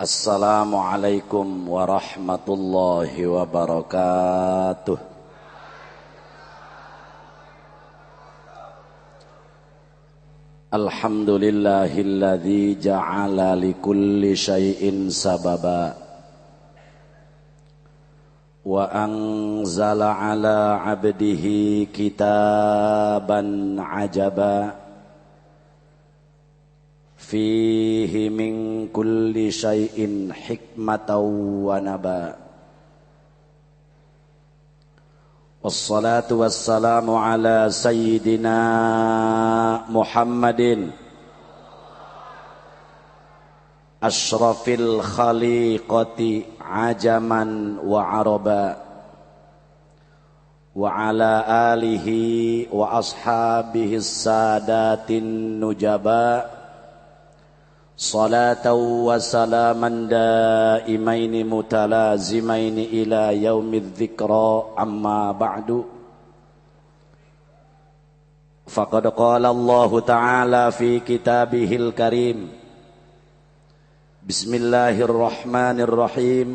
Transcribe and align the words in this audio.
Assalamualaikum 0.00 1.68
warahmatullahi 1.68 3.20
wabarakatuh. 3.20 4.96
Alhamdulillahilladzi 10.72 12.80
ja'ala 12.80 13.52
likulli 13.60 14.32
syai'in 14.32 15.12
sababa. 15.12 15.92
Wa 18.64 18.88
anzala 18.88 20.16
ala 20.16 20.80
abdihi 20.80 21.92
kitaban 21.92 23.76
ajaba 23.76 24.79
فيه 27.30 28.28
من 28.28 28.88
كل 28.88 29.52
شيء 29.52 30.30
حكمة 30.32 31.10
ونبا. 31.66 32.36
والصلاة 35.62 36.26
والسلام 36.30 37.10
على 37.10 37.66
سيدنا 37.70 38.58
محمد 39.90 40.90
أشرف 44.02 44.68
الخليقة 44.68 46.42
عجما 46.60 47.42
وعربا. 47.84 48.66
وعلى 50.76 51.44
آله 51.48 52.08
وأصحابه 52.72 53.94
السادات 53.94 55.10
النجباء. 55.10 56.59
صلاة 57.99 58.73
وسلاما 59.07 59.89
دائمين 59.89 61.49
متلازمين 61.49 62.77
إلى 62.79 63.43
يوم 63.43 63.73
الذكرى 63.73 64.63
أما 64.79 65.31
بعد 65.31 65.83
فقد 68.67 69.07
قال 69.07 69.45
الله 69.45 69.99
تعالى 69.99 70.71
في 70.71 70.99
كتابه 70.99 71.75
الكريم 71.75 72.49
بسم 74.27 74.53
الله 74.53 75.01
الرحمن 75.01 75.81
الرحيم 75.81 76.49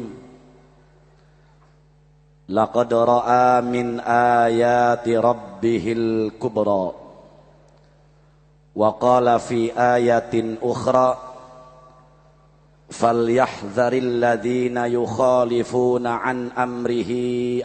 لقد 2.48 2.94
رأى 2.94 3.60
من 3.60 4.00
آيات 4.44 5.08
ربه 5.08 5.84
الكبرى 5.96 6.92
وقال 8.76 9.40
في 9.40 9.72
آية 9.80 10.56
أخرى 10.62 11.23
فليحذر 12.89 13.93
الذين 13.93 14.77
يخالفون 14.77 16.07
عن 16.07 16.51
أمره 16.51 17.11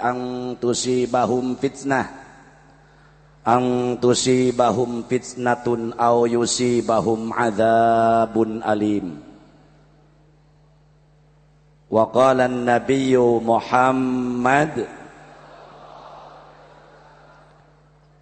أن 0.00 0.56
تصيبهم 0.62 1.54
فتنة 1.54 2.10
أن 3.48 3.98
تصيبهم 4.02 5.02
فتنة 5.10 5.92
أو 6.00 6.26
يصيبهم 6.26 7.32
عذاب 7.32 8.42
أليم. 8.42 9.22
وقال 11.90 12.40
النبي 12.40 13.18
محمد 13.18 14.86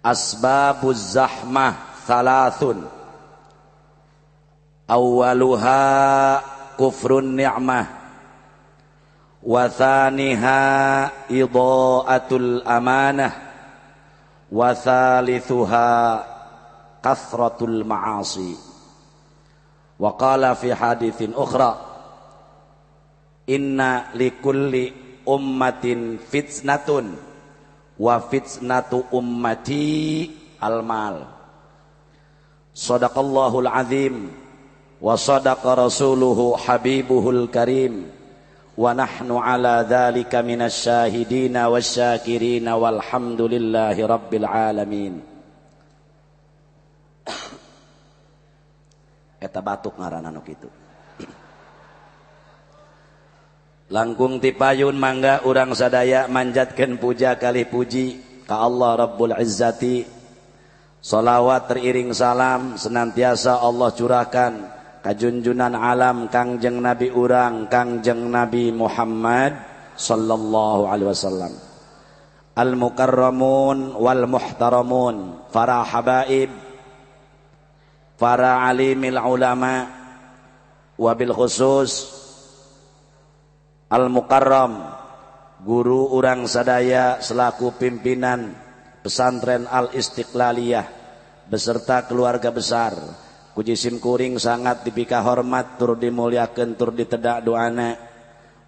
أسباب 0.05 0.89
الزحمة 0.89 1.73
ثلاث. 2.07 2.65
أولها 4.89 6.58
kufrun 6.79 7.35
ni'mah. 7.35 7.99
Wa 9.43 9.67
thaniha 9.67 10.61
idha'atul 11.27 12.63
amanah. 12.63 13.33
Wa 14.47 14.71
thalithuha 14.71 15.91
kathratul 17.03 17.83
ma'asi. 17.83 18.55
Wa 19.99 20.15
qala 20.15 20.55
fi 20.55 20.71
hadithin 20.71 21.35
ukhra 21.35 21.75
inna 23.51 24.15
likulli 24.15 24.95
ummatin 25.27 26.15
fitnatun 26.23 27.19
wa 27.99 28.15
fitnatu 28.23 29.11
ummati 29.11 30.31
almal. 30.63 31.27
Azim 32.79 34.15
wa 34.99 35.15
sadaqa 35.15 35.87
rasuluhu 35.87 36.55
habibuhul 36.59 37.47
karim. 37.47 38.11
Wa 38.79 38.95
nahnu 38.95 39.43
ala 39.43 39.83
dhalika 39.83 40.39
minasy 40.39 40.87
syahidina 40.87 41.67
wasyakirina 41.67 42.79
walhamdulillahi 42.79 44.07
rabbil 44.07 44.47
alamin. 44.47 45.19
Eta 49.39 49.59
batuk 49.59 49.99
ngaranna 49.99 50.31
kitu. 50.43 50.71
Langkung 53.89 54.37
tipayun 54.37 54.95
mangga 54.95 55.41
urang 55.43 55.73
sadaya 55.73 56.29
manjatkeun 56.29 57.01
puja 57.01 57.35
kali 57.35 57.65
puji 57.65 58.21
ka 58.47 58.63
Allah 58.63 58.95
Rabbul 59.07 59.35
Izzati. 59.35 60.05
Salawat 60.99 61.71
teriring 61.71 62.11
salam 62.11 62.75
senantiasa 62.75 63.59
Allah 63.59 63.89
curahkan 63.95 64.78
kajunjunan 65.03 65.75
alam 65.75 66.27
kangjeng 66.27 66.79
Nabi 66.83 67.11
urang 67.11 67.71
kangjeng 67.71 68.27
Nabi 68.27 68.71
Muhammad 68.75 69.55
sallallahu 69.95 70.87
alaihi 70.87 71.09
wasallam. 71.11 71.53
Al 72.59 72.75
mukarramun 72.75 73.95
wal 73.95 74.27
muhtaramun 74.27 75.47
para 75.55 75.79
habaib 75.83 76.51
para 78.19 78.67
alimil 78.67 79.15
ulama 79.15 79.87
wabil 80.99 81.31
khusus 81.31 82.11
al 83.87 84.11
mukarram 84.11 84.91
guru 85.63 86.11
urang 86.11 86.43
sadaya 86.51 87.23
selaku 87.23 87.79
pimpinan 87.79 88.51
pesantren 88.99 89.63
al 89.71 89.95
istiqlaliyah 89.95 90.83
beserta 91.47 92.03
keluarga 92.03 92.51
besar 92.51 92.91
Puji 93.59 93.75
simkuring 93.75 94.39
sangat 94.39 94.87
dipika 94.87 95.19
hormat 95.19 95.75
tur 95.75 95.99
dimuliakan 95.99 96.79
tur 96.79 96.95
ditedak 96.95 97.43
doana. 97.43 97.91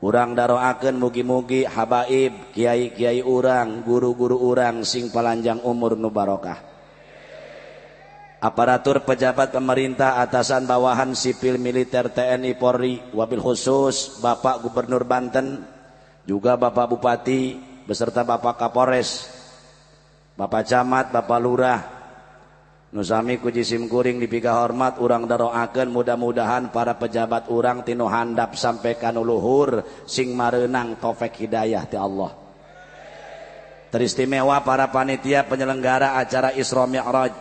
Urang 0.03 0.35
daroaken 0.35 0.99
mugi-mugi 0.99 1.63
habaib 1.63 2.51
kiai-kiai 2.51 3.23
urang 3.23 3.87
guru-guru 3.87 4.35
urang 4.35 4.83
sing 4.83 5.07
palanjang 5.07 5.63
umur 5.63 5.95
nu 5.95 6.11
barokah. 6.11 6.59
Aparatur 8.43 9.07
pejabat 9.07 9.55
pemerintah 9.55 10.19
atasan 10.19 10.67
bawahan 10.67 11.15
sipil 11.15 11.55
militer 11.55 12.11
TNI 12.11 12.51
Polri 12.59 12.99
wabil 13.15 13.39
khusus 13.39 14.19
Bapak 14.19 14.59
Gubernur 14.59 15.07
Banten 15.07 15.71
juga 16.27 16.59
Bapak 16.59 16.91
Bupati 16.91 17.55
beserta 17.87 18.27
Bapak 18.27 18.59
Kapolres 18.59 19.31
Bapak 20.35 20.67
Camat 20.67 21.15
Bapak 21.15 21.39
Lurah 21.39 22.00
Nusami 22.91 23.39
kuji 23.39 23.63
simkuring 23.63 24.19
dipika 24.19 24.51
hormat 24.51 24.99
urang 24.99 25.23
daroaken 25.23 25.95
mudah-mudahan 25.95 26.75
para 26.75 26.99
pejabat 26.99 27.47
urang 27.47 27.87
tinu 27.87 28.03
handap 28.11 28.59
sampai 28.59 28.99
kanu 28.99 29.23
luhur 29.23 29.79
sing 30.03 30.35
marenang 30.35 30.99
tofek 30.99 31.39
hidayah 31.39 31.87
ti 31.87 31.95
Allah. 31.95 32.35
Teristimewa 33.95 34.59
para 34.67 34.91
panitia 34.91 35.47
penyelenggara 35.47 36.19
acara 36.19 36.51
Isra 36.51 36.83
Mi'raj. 36.83 37.31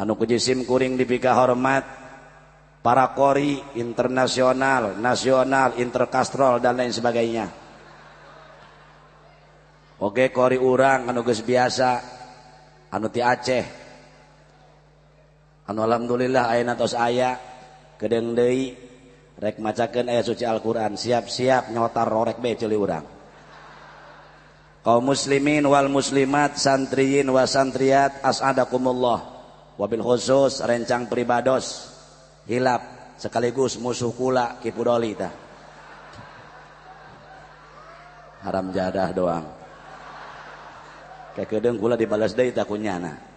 Anu 0.00 0.16
kuji 0.16 0.40
simkuring 0.40 0.96
dipika 0.96 1.36
hormat 1.36 1.84
para 2.80 3.12
kori 3.12 3.60
internasional, 3.76 4.96
nasional, 4.96 5.76
interkastrol 5.76 6.56
dan 6.56 6.80
lain 6.80 6.92
sebagainya. 6.96 7.52
Oke 10.00 10.32
kori 10.32 10.56
urang 10.56 11.04
anu 11.12 11.20
geus 11.20 11.44
biasa 11.44 12.00
anu 12.88 13.12
ti 13.12 13.20
Aceh 13.20 13.87
anu 15.68 15.84
alhamdulillah 15.84 16.48
ayana 16.48 16.74
tos 16.74 16.96
aya 16.96 17.36
kedeng 18.00 18.32
deui 18.32 18.72
rek 19.38 19.62
macakeun 19.62 20.08
ayat 20.10 20.24
suci 20.26 20.42
Al-Qur'an. 20.48 20.98
Siap-siap 20.98 21.70
nyotar 21.70 22.08
rorek 22.10 22.42
bae 22.42 22.58
ceuli 22.58 22.74
urang. 22.74 23.06
Kaum 24.82 25.04
muslimin 25.04 25.68
wal 25.68 25.92
muslimat 25.92 26.56
santriyin 26.56 27.28
wa 27.28 27.44
santriyat 27.44 28.24
as'adakumullah. 28.24 29.38
Wabil 29.78 30.02
khusus 30.02 30.58
rencang 30.64 31.06
pribados 31.06 31.94
hilap 32.50 33.14
sekaligus 33.20 33.78
musuh 33.78 34.10
kula 34.10 34.58
kipudoli 34.58 35.14
tah. 35.14 35.30
Haram 38.42 38.70
jadah 38.74 39.10
doang. 39.14 39.46
Kayak 41.38 41.48
kedeng 41.52 41.76
kula 41.78 41.94
dibalas 41.94 42.34
deui 42.34 42.50
tah 42.50 42.66
kunyana 42.66 43.27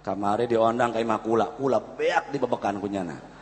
kamari 0.00 0.48
diondang 0.48 0.92
kayak 0.92 1.08
makula 1.08 1.52
kula. 1.54 1.78
Beak 1.80 2.32
di 2.32 2.38
bebekan 2.40 2.80
kunyana 2.80 3.40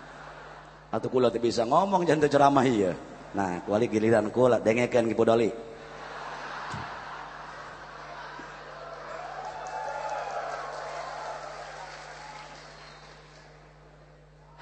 atau 0.88 1.08
kula 1.12 1.28
bisa 1.36 1.68
ngomong 1.68 2.08
jangan 2.08 2.28
ceramah 2.28 2.64
iya. 2.64 2.92
Nah 3.36 3.60
kuali 3.64 3.92
giliran 3.92 4.32
kula 4.32 4.60
dengekan 4.60 5.04
ki 5.04 5.16
podoli. 5.16 5.50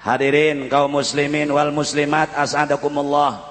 Hadirin 0.03 0.71
kaum 0.71 0.95
muslimin 1.03 1.51
wal 1.51 1.75
muslimat 1.75 2.31
as'adakumullah. 2.31 3.43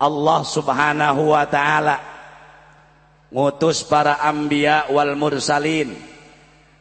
Allah 0.00 0.40
Subhanahu 0.46 1.36
wa 1.36 1.44
taala 1.44 1.96
ngutus 3.28 3.84
para 3.84 4.24
anbiya 4.24 4.88
wal 4.88 5.12
mursalin 5.20 6.07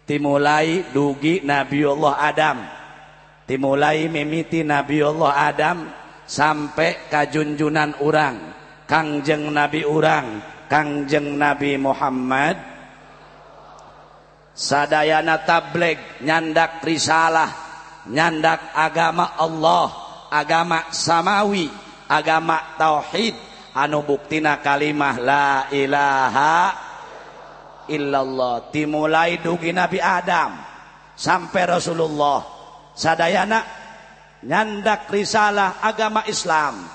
timulai 0.07 0.87
dugi 0.95 1.43
Nabiullah 1.43 2.15
Adam. 2.23 2.57
Timulai 3.43 4.07
mimiti 4.07 4.63
Nabiullah 4.63 5.51
Adam 5.51 5.77
sampai 6.23 7.11
kajunjunan 7.11 7.99
urang. 8.01 8.55
Kangjeng 8.87 9.51
Nabi 9.51 9.83
urang 9.83 10.39
Kangjeng 10.71 11.35
Nabi 11.35 11.75
Muhammad. 11.75 12.55
Sadayana 14.57 15.45
tableg 15.45 16.23
nyandak 16.25 16.81
risalah 16.81 17.51
nyandak 18.09 18.73
agama 18.73 19.37
Allah 19.37 19.91
agama 20.33 20.89
samawi 20.89 21.69
agama 22.09 22.79
tauhid. 22.79 23.35
Anu 23.77 24.01
buktina 24.01 24.57
kalimah 24.57 25.21
la 25.21 25.69
ilaha 25.69 26.86
illallah. 27.89 28.69
Dimulai 28.69 29.39
dugi 29.41 29.71
Nabi 29.71 29.97
Adam 29.99 30.55
sampai 31.17 31.63
Rasulullah. 31.65 32.43
Sadayana 32.93 33.59
nyandak 34.45 35.09
risalah 35.09 35.81
agama 35.81 36.23
Islam. 36.29 36.85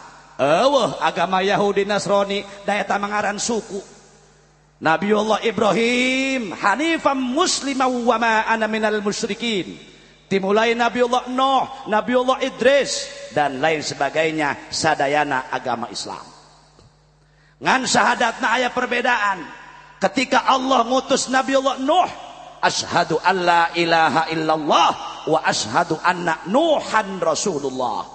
Eueuh 0.41 0.99
agama 0.99 1.45
Yahudi 1.45 1.85
Nasrani 1.85 2.43
daya 2.65 2.87
tamangaran 2.87 3.37
suku. 3.37 3.79
Nabiullah 4.83 5.47
Ibrahim 5.47 6.59
hanifam 6.59 7.15
muslimah 7.15 7.87
wa 7.87 8.17
ma 8.19 8.43
ana 8.51 8.67
minal 8.67 8.99
musyrikin. 8.99 9.79
Dimulai 10.27 10.75
Nabiullah 10.75 11.31
Nuh 11.31 11.87
Nabiullah 11.87 12.43
Idris 12.43 13.07
dan 13.31 13.63
lain 13.63 13.85
sebagainya. 13.85 14.73
Sadayana 14.75 15.53
agama 15.55 15.87
Islam. 15.93 16.25
Ngan 17.63 17.87
syahadatna 17.87 18.59
aya 18.59 18.75
perbedaan 18.75 19.62
ketika 20.03 20.43
Allah 20.51 20.83
ngutus 20.83 21.31
Nabi 21.31 21.55
Allah 21.55 21.79
Nuh 21.79 22.11
ashadu 22.63 23.19
an 23.23 23.37
la 23.43 23.63
ilaha 23.75 24.31
illallah 24.31 24.91
wa 25.27 25.39
ashadu 25.43 25.99
anna 26.03 26.39
Nuhan 26.47 27.19
Rasulullah. 27.19 28.07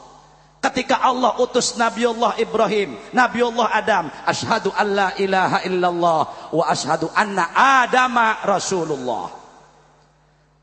Ketika 0.57 0.99
Allah 1.05 1.37
utus 1.37 1.77
Nabi 1.77 2.07
Allah 2.07 2.33
Ibrahim 2.41 2.97
Nabi 3.13 3.39
Allah 3.45 3.67
Adam 3.71 4.05
ashadu 4.25 4.73
an 4.73 4.87
la 4.89 5.09
ilaha 5.21 5.61
illallah 5.67 6.21
wa 6.51 6.63
ashadu 6.65 7.11
anna 7.13 7.51
Adama 7.53 8.41
Rasulullah. 8.41 9.29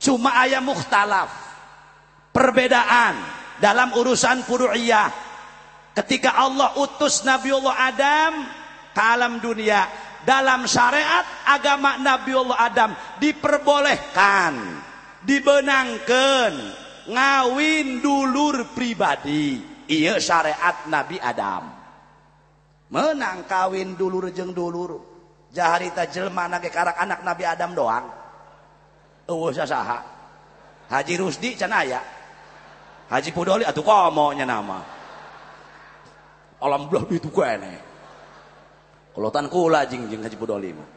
Cuma 0.03 0.35
ayat 0.45 0.61
mukhtalaf 0.61 1.31
perbedaan 2.35 3.15
dalam 3.63 3.95
urusan 3.95 4.43
furu'iyah. 4.43 5.09
Ketika 5.95 6.35
Allah 6.43 6.75
utus 6.75 7.23
Nabi 7.23 7.55
Allah 7.55 7.77
Adam 7.79 8.33
ke 8.91 9.01
alam 9.01 9.39
dunia 9.39 9.87
dalam 10.25 10.65
syariat 10.65 11.25
agama 11.45 12.01
Nabi 12.01 12.33
Allah 12.33 12.59
Adam 12.59 12.91
diperbolehkan 13.21 14.53
dibenangkan 15.25 16.53
ngawin 17.09 18.01
dulur 18.01 18.73
pribadi. 18.73 19.61
Iya 19.85 20.17
syariat 20.17 20.89
Nabi 20.89 21.21
Adam. 21.21 21.69
Menang 22.89 23.45
kawin 23.45 23.97
dulur 23.97 24.33
jeng 24.33 24.57
dulur. 24.57 25.01
Jaharita 25.55 26.09
jelma 26.11 26.51
nage 26.51 26.73
karak 26.73 26.97
anak 26.99 27.21
Nabi 27.23 27.45
Adam 27.45 27.71
doang. 27.77 28.07
Eueuh 29.29 29.53
sasaha. 29.53 30.01
Haji 30.89 31.15
Rusdi 31.21 31.57
can 31.57 31.73
aya. 31.73 32.01
Haji 33.09 33.31
Pudoli 33.33 33.65
atuh 33.65 33.85
komonya 33.85 34.49
nama. 34.49 34.81
Alam 36.65 36.89
belah 36.89 37.05
itu 37.13 37.29
kene 37.29 37.94
Kulotan 39.15 39.47
kula 39.47 39.87
jing 39.87 40.11
jing 40.11 40.27
Haji 40.27 40.35
Budoli 40.35 40.75
mah. 40.75 40.89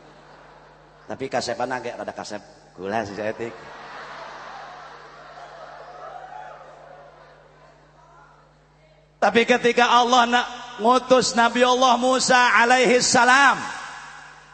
Tapi 1.05 1.29
kasepan 1.29 1.69
agak 1.69 2.01
rada 2.01 2.13
kasep 2.17 2.41
kula 2.73 3.05
si 3.05 3.13
setik. 3.13 3.53
Tapi 9.17 9.41
ketika 9.49 9.97
Allah 9.97 10.29
nak 10.29 10.47
ngutus 10.81 11.33
Nabi 11.33 11.65
Allah 11.65 11.97
Musa 11.97 12.53
alaihi 12.57 13.01
salam 13.01 13.57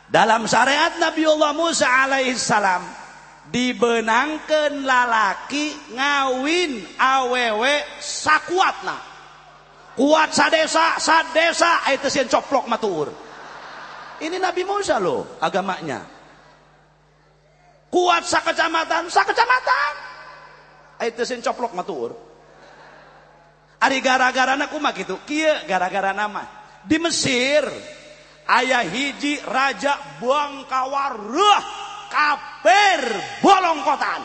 dalam 0.08 0.48
syariat 0.48 0.96
Nabi 1.00 1.24
Allah 1.28 1.52
Musa 1.52 1.88
alaihi 1.88 2.36
salam 2.40 2.84
dibenangkan 3.52 4.88
lalaki 4.88 5.76
ngawin 5.92 6.80
awewe 6.96 7.76
sakuatna 8.00 8.96
kuat 10.00 10.32
sadesa 10.32 10.96
sadesa 10.96 11.84
itu 11.92 12.08
sih 12.08 12.24
coplok 12.32 12.72
matur 12.72 13.12
ini 14.24 14.40
Nabi 14.40 14.64
Musa 14.64 14.98
loh 15.04 15.38
agamanya. 15.44 16.00
Kuat 17.92 18.26
sakecamatan, 18.26 19.12
sakecamatan. 19.12 19.94
Itu 21.04 21.28
sin 21.28 21.44
coplok 21.44 21.76
matur. 21.78 22.12
Ari 23.84 24.00
gara-gara 24.00 24.56
aku 24.56 24.80
mah 24.80 24.96
gitu. 24.96 25.20
Kia 25.28 25.68
gara-gara 25.68 26.16
nama. 26.16 26.42
Di 26.88 26.98
Mesir 26.98 27.68
ayah 28.48 28.82
hiji 28.88 29.44
raja 29.44 30.00
bangkawar 30.18 31.20
ruh 31.20 31.64
kafir 32.08 33.04
bolongkotan. 33.44 34.22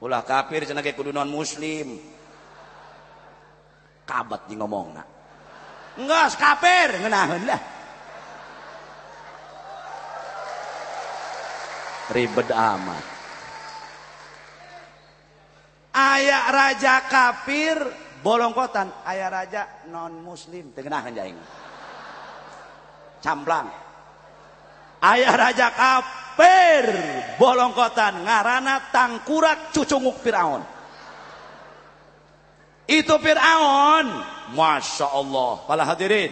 Ulah 0.00 0.24
kafir 0.24 0.64
cenah 0.64 0.82
kudu 0.82 1.12
non 1.12 1.28
muslim. 1.28 2.00
Kabat 4.08 4.48
di 4.48 4.54
ngomongna. 4.56 5.02
Enggak, 5.96 6.36
kafir 6.38 6.98
ngeunaheun 7.02 7.42
lah. 7.48 7.75
Ribet 12.12 12.50
amat. 12.50 13.04
Ayah 15.96 16.52
raja 16.52 17.08
kafir 17.08 17.80
bolongkotan 18.20 18.92
ayah 19.08 19.32
raja 19.32 19.62
non 19.88 20.20
muslim 20.20 20.74
tengenah 20.76 21.08
jaing 21.08 21.38
camplang 23.24 23.70
ayah 25.00 25.34
raja 25.40 25.72
kafir 25.72 26.84
bolongkotan 27.40 28.28
ngarana 28.28 28.92
tangkurak 28.92 29.72
cucunguk 29.72 30.20
Fir'aun. 30.20 30.60
Itu 32.86 33.18
Fir'aun. 33.18 34.06
Masya 34.54 35.10
Allah. 35.10 35.58
Para 35.66 35.82
hadirin. 35.82 36.30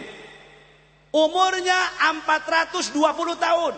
Umurnya 1.11 1.79
420 1.99 2.95
tahun 3.39 3.75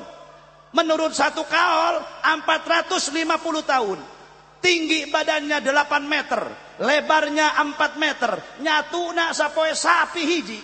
Menurut 0.75 1.15
satu 1.15 1.47
kaol 1.47 2.03
450 2.23 3.23
tahun. 3.63 3.99
Tinggi 4.59 5.07
badannya 5.07 5.63
8 5.63 6.03
meter. 6.03 6.41
Lebarnya 6.83 7.55
4 7.55 7.95
meter. 7.95 8.31
Nyatu 8.59 9.15
nak 9.15 9.31
sapoe 9.31 9.71
sapi 9.71 10.21
hiji. 10.27 10.59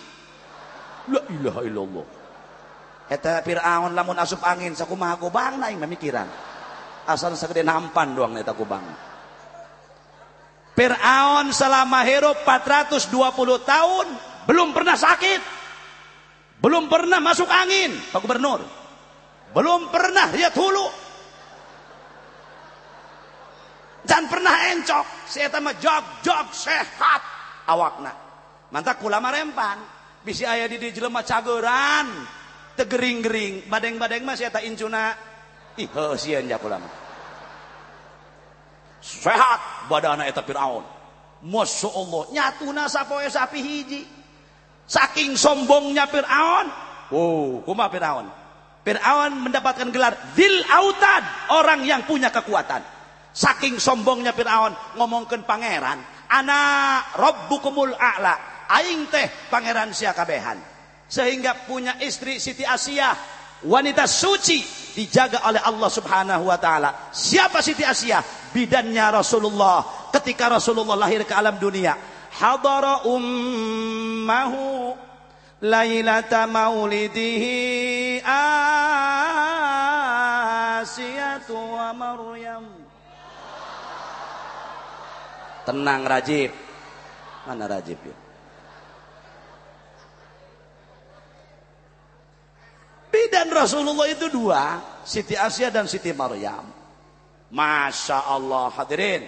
La 1.08 1.20
ilaha 1.32 1.60
illallah. 1.64 2.06
Eta 3.08 3.44
Fir'aun 3.44 3.92
lamun 3.92 4.16
asup 4.16 4.40
angin 4.44 4.72
sakumaha 4.72 5.20
gobang 5.20 5.60
na 5.60 5.68
mamikiran. 5.72 6.28
Asal 7.04 7.36
sagede 7.36 7.60
nampan 7.60 8.16
doang 8.16 8.32
eta 8.40 8.56
gobang. 8.56 8.84
Fir'aun 10.74 11.52
selama 11.52 12.02
hidup 12.02 12.42
420 12.42 13.12
tahun 13.62 14.06
belum 14.48 14.72
pernah 14.72 14.96
sakit. 14.96 15.40
Belum 16.64 16.88
pernah 16.88 17.20
masuk 17.20 17.44
angin, 17.44 17.92
Pak 18.08 18.24
Gubernur. 18.24 18.83
Belum 19.54 19.86
pernah 19.88 20.26
lihat 20.34 20.52
hulu. 20.58 20.86
Dan 24.04 24.26
pernah 24.26 24.74
encok. 24.74 25.06
Saya 25.30 25.48
mah 25.62 25.78
jog-jog 25.78 26.50
sehat 26.50 27.22
awakna. 27.70 28.12
Mantap 28.74 28.98
kula 28.98 29.22
marempan. 29.22 29.78
Bisi 30.26 30.42
ayah 30.42 30.66
di 30.66 30.90
jelema 30.90 31.22
cageran. 31.22 32.26
Tegering-gering. 32.74 33.70
Badeng-badeng 33.70 34.26
mah 34.26 34.34
saya 34.34 34.50
tak 34.50 34.66
incuna. 34.66 35.14
Ih, 35.78 35.86
heusian 35.86 36.50
ja 36.50 36.58
kula 36.58 36.82
mah. 36.82 36.92
Sehat 38.98 39.86
badana 39.86 40.26
eta 40.26 40.42
Firaun. 40.42 40.82
Masya 41.44 41.90
Allah. 41.94 42.22
Nyatuna 42.34 42.90
sapoe 42.90 43.28
sapi 43.30 43.60
hiji. 43.62 44.02
Saking 44.84 45.36
sombongnya 45.36 46.04
Fir'aun. 46.10 46.66
Oh, 47.12 47.60
kumah 47.64 47.88
Fir'aun. 47.88 48.43
Fir'aun 48.84 49.32
mendapatkan 49.48 49.88
gelar 49.88 50.12
Zil 50.36 50.60
Autad, 50.68 51.24
orang 51.56 51.82
yang 51.88 52.04
punya 52.04 52.28
kekuatan. 52.28 52.94
saking 53.34 53.82
sombongnya 53.82 54.30
Firaun 54.30 54.70
ngomongkan 54.94 55.42
pangeran 55.42 55.98
anak 56.30 57.14
rabbukumul 57.18 57.94
a'la. 57.94 58.66
Aing 58.70 59.06
teh 59.12 59.28
pangeran 59.52 59.92
sia 59.92 60.16
kabehan. 60.16 60.56
Sehingga 61.04 61.68
punya 61.68 62.00
istri 62.00 62.40
Siti 62.40 62.64
Asia 62.64 63.12
wanita 63.64 64.08
suci 64.08 64.64
dijaga 64.96 65.44
oleh 65.44 65.60
Allah 65.60 65.90
Subhanahu 65.92 66.48
wa 66.48 66.56
taala. 66.56 67.12
Siapa 67.12 67.60
Siti 67.60 67.84
Asia? 67.84 68.24
Bidannya 68.50 69.20
Rasulullah. 69.20 70.08
Ketika 70.10 70.48
Rasulullah 70.48 70.96
lahir 70.96 71.28
ke 71.28 71.34
alam 71.36 71.60
dunia 71.60 71.92
hadara 72.34 73.06
ummahu 73.06 74.96
lailata 75.60 76.46
maulidihi 76.46 78.22
Asiyatu 80.74 81.54
wa 81.54 81.92
Maryam 81.94 82.84
Tenang 85.64 86.04
Rajib. 86.04 86.52
Mana 87.48 87.64
Rajib 87.64 87.96
ya? 88.04 88.16
Bidan 93.08 93.48
Rasulullah 93.48 94.04
itu 94.10 94.28
dua, 94.28 94.82
Siti 95.08 95.32
Asia 95.32 95.72
dan 95.72 95.88
Siti 95.88 96.12
Maryam. 96.12 96.68
Masya 97.48 98.28
Allah 98.28 98.68
hadirin. 98.76 99.24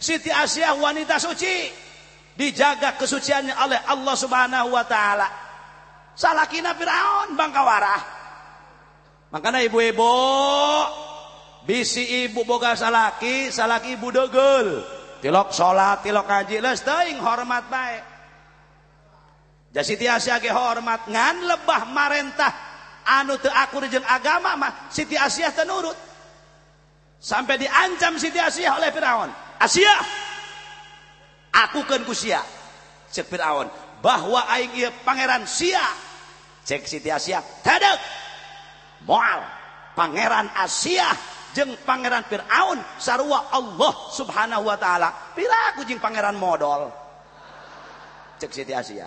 Siti 0.00 0.32
Asia 0.32 0.74
wanita 0.74 1.22
suci. 1.22 1.86
Dijaga 2.36 3.00
kesuciannya 3.00 3.54
oleh 3.64 3.80
Allah 3.88 4.12
subhanahu 4.12 4.68
wa 4.74 4.84
ta'ala. 4.84 5.45
salahkin 6.16 6.64
Firaun 6.64 7.36
Bangkawarah 7.36 8.02
makanya 9.30 9.60
ibu-ibu 9.62 10.16
bisi 11.68 12.26
ibu 12.26 12.42
boga 12.42 12.72
salaki 12.72 13.52
salaki 13.52 13.94
ibu 13.94 14.08
dogel 14.08 14.82
tilok 15.20 15.52
salat 15.52 16.00
tilok 16.02 16.24
kaji 16.24 16.64
les 16.64 16.80
teing 16.80 17.20
hormat 17.20 17.68
baik 17.68 18.16
jadi 19.76 19.92
tiasa 20.00 20.40
ge 20.40 20.48
hormat 20.48 21.04
ngan 21.04 21.36
lebah 21.52 21.84
marentah 21.92 22.52
anu 23.04 23.36
teu 23.36 23.52
akur 23.52 23.84
jeung 23.92 24.08
agama 24.08 24.56
mah 24.56 24.72
Siti 24.88 25.20
Asiah 25.20 25.52
teu 25.52 25.68
nurut. 25.68 25.94
Sampai 27.20 27.60
diancam 27.60 28.16
Siti 28.16 28.40
Asiah 28.40 28.80
oleh 28.80 28.88
Firaun. 28.88 29.28
Asiah 29.60 30.00
aku 31.52 31.84
kan 31.84 32.00
ku 32.08 32.16
sia 32.16 32.40
cek 33.12 33.28
Firaun. 33.28 33.68
Bahwa 34.00 34.48
aing 34.48 34.72
ieu 34.80 34.88
pangeran 35.04 35.44
sia. 35.44 35.84
Cek 36.66 36.82
Siti 36.84 37.08
Asia. 37.08 37.38
Tedek 37.62 37.98
moal. 39.06 39.40
Pangeran 39.96 40.50
Asia 40.52 41.08
jeng 41.56 41.72
pangeran 41.86 42.26
Fir'aun. 42.26 42.82
Sarua 42.98 43.48
Allah 43.54 43.94
subhanahu 44.12 44.66
wa 44.66 44.76
ta'ala. 44.76 45.32
Piraku 45.32 45.86
jeng 45.86 46.02
pangeran 46.02 46.34
modal 46.34 46.90
cek 48.42 48.50
Siti 48.50 48.74
Asia. 48.74 49.06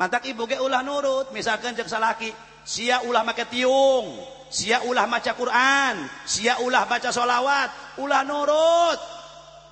Mantak 0.00 0.24
ibu 0.26 0.48
ge 0.48 0.56
ulah 0.58 0.80
nurut. 0.80 1.30
Misalkan 1.30 1.76
cek 1.76 1.86
salaki. 1.86 2.32
Sia 2.64 3.04
ulah 3.04 3.22
make 3.22 3.46
tiung. 3.52 4.18
Sia 4.48 4.80
ulah 4.88 5.04
maca 5.04 5.36
Quran. 5.36 6.08
Sia 6.24 6.58
ulah 6.64 6.88
baca 6.88 7.12
solawat 7.12 8.00
ulah 8.00 8.24
nurut. 8.24 9.00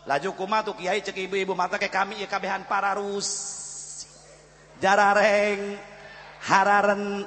Laju 0.07 0.31
kumatu 0.39 0.77
kiai 0.79 1.03
cek 1.03 1.17
ibu-ibu. 1.27 1.59
Mata 1.59 1.81
ke 1.81 1.91
kami 1.91 2.23
ya 2.23 2.29
kabehan 2.31 2.69
pararus 2.71 3.57
jarareng 4.77 5.81
hararen 6.47 7.27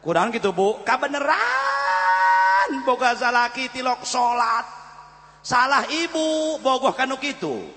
kurang 0.00 0.32
gitu 0.32 0.56
bu. 0.56 0.80
Kabeneran 0.82 2.70
boga 2.88 3.12
salaki 3.12 3.68
tilok 3.68 4.02
salat 4.08 4.64
salah 5.44 5.84
ibu 5.92 6.56
bogoh 6.64 6.96
kanu 6.96 7.20
kitu. 7.20 7.76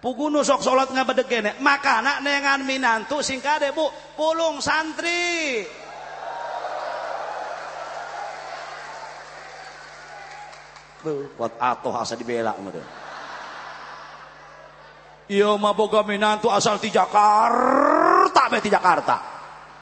Pugunu 0.00 0.40
sok 0.40 0.64
salat 0.64 0.88
ngabedegene 0.92 1.60
makana 1.60 2.24
nengan 2.24 2.64
minantu 2.64 3.20
singkade 3.20 3.72
bu. 3.72 3.88
Pulung 4.16 4.60
santri. 4.60 5.64
Buat 11.00 11.56
atoh 11.56 11.96
asa 11.96 12.12
dibela. 12.12 12.52
Iya 15.30 15.56
mah 15.56 15.72
boga 15.72 16.04
minantu 16.04 16.50
asal 16.52 16.76
di 16.82 16.90
Jakarta, 16.92 18.09
be 18.50 18.58
di 18.58 18.70
Jakarta. 18.70 19.16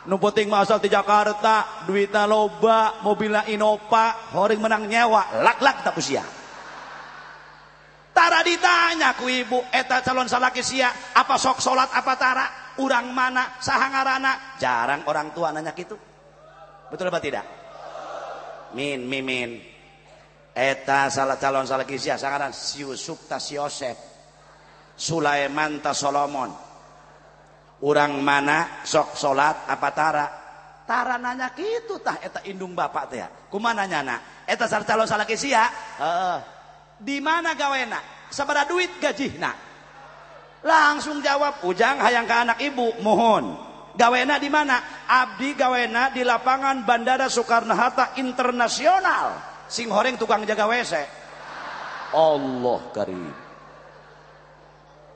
Nu 0.09 0.17
penting 0.17 0.49
asal 0.55 0.81
di 0.81 0.89
Jakarta 0.89 1.85
duitnya 1.85 2.25
loba 2.25 3.03
mobilnya 3.05 3.45
Innova 3.49 4.33
horing 4.33 4.61
menang 4.61 4.89
nyewa 4.89 5.45
lak-lak 5.45 5.85
tak 5.85 5.97
usia. 5.97 6.25
Tara 8.17 8.41
ditanya 8.43 9.15
ku 9.15 9.29
ibu 9.29 9.63
eta 9.69 10.01
calon 10.01 10.27
salaki 10.27 10.65
sia 10.65 10.91
apa 11.13 11.37
sok 11.37 11.61
solat 11.61 11.93
apa 11.93 12.15
tara? 12.17 12.47
Urang 12.79 13.11
mana 13.11 13.59
sahangarana? 13.59 14.57
Jarang 14.57 15.03
orang 15.11 15.35
tua 15.35 15.51
nanya 15.51 15.75
gitu. 15.75 15.99
Betul 16.89 17.11
apa 17.11 17.21
tidak? 17.21 17.45
Min 18.73 19.05
mimin 19.05 19.61
eta 20.55 21.11
salah 21.11 21.37
calon 21.37 21.67
salaki 21.67 21.99
sia 22.01 22.17
sangaran 22.17 22.55
si 22.55 22.83
Yusuf 22.87 23.29
tas 23.29 23.45
Yosef. 23.51 23.99
Sulaiman 24.99 25.79
tas 25.79 26.01
Solomon 26.01 26.68
orang 27.85 28.19
mana 28.19 28.83
sok 28.83 29.15
salat 29.15 29.67
apatara 29.71 30.39
nanya 31.21 31.53
gitutah 31.53 32.17
eta 32.25 32.41
Indung 32.49 32.73
Bapak 32.73 33.13
ya. 33.13 33.29
Sia? 35.37 35.65
Heeh. 36.01 36.39
Di 36.99 37.21
mana 37.21 37.53
gawena? 37.53 38.01
Sabaraha 38.33 38.67
duit 38.67 38.97
gajihna. 38.97 39.53
Langsung 40.65 41.21
jawab 41.23 41.63
ujang 41.63 42.01
hayang 42.01 42.27
ke 42.27 42.35
anak 42.35 42.59
ibu 42.65 42.99
mohon. 43.05 43.69
Gawena 43.95 44.41
di 44.41 44.49
mana? 44.49 45.05
Abdi 45.07 45.53
gawena 45.55 46.11
di 46.11 46.25
lapangan 46.25 46.83
Bandara 46.89 47.29
Soekarno-Hatta 47.29 48.17
Internasional. 48.19 49.39
Sing 49.69 49.93
horeng 49.93 50.17
tukang 50.17 50.49
jaga 50.49 50.65
WC 50.65 50.95
Allah 52.17 52.81
karim. 52.97 53.29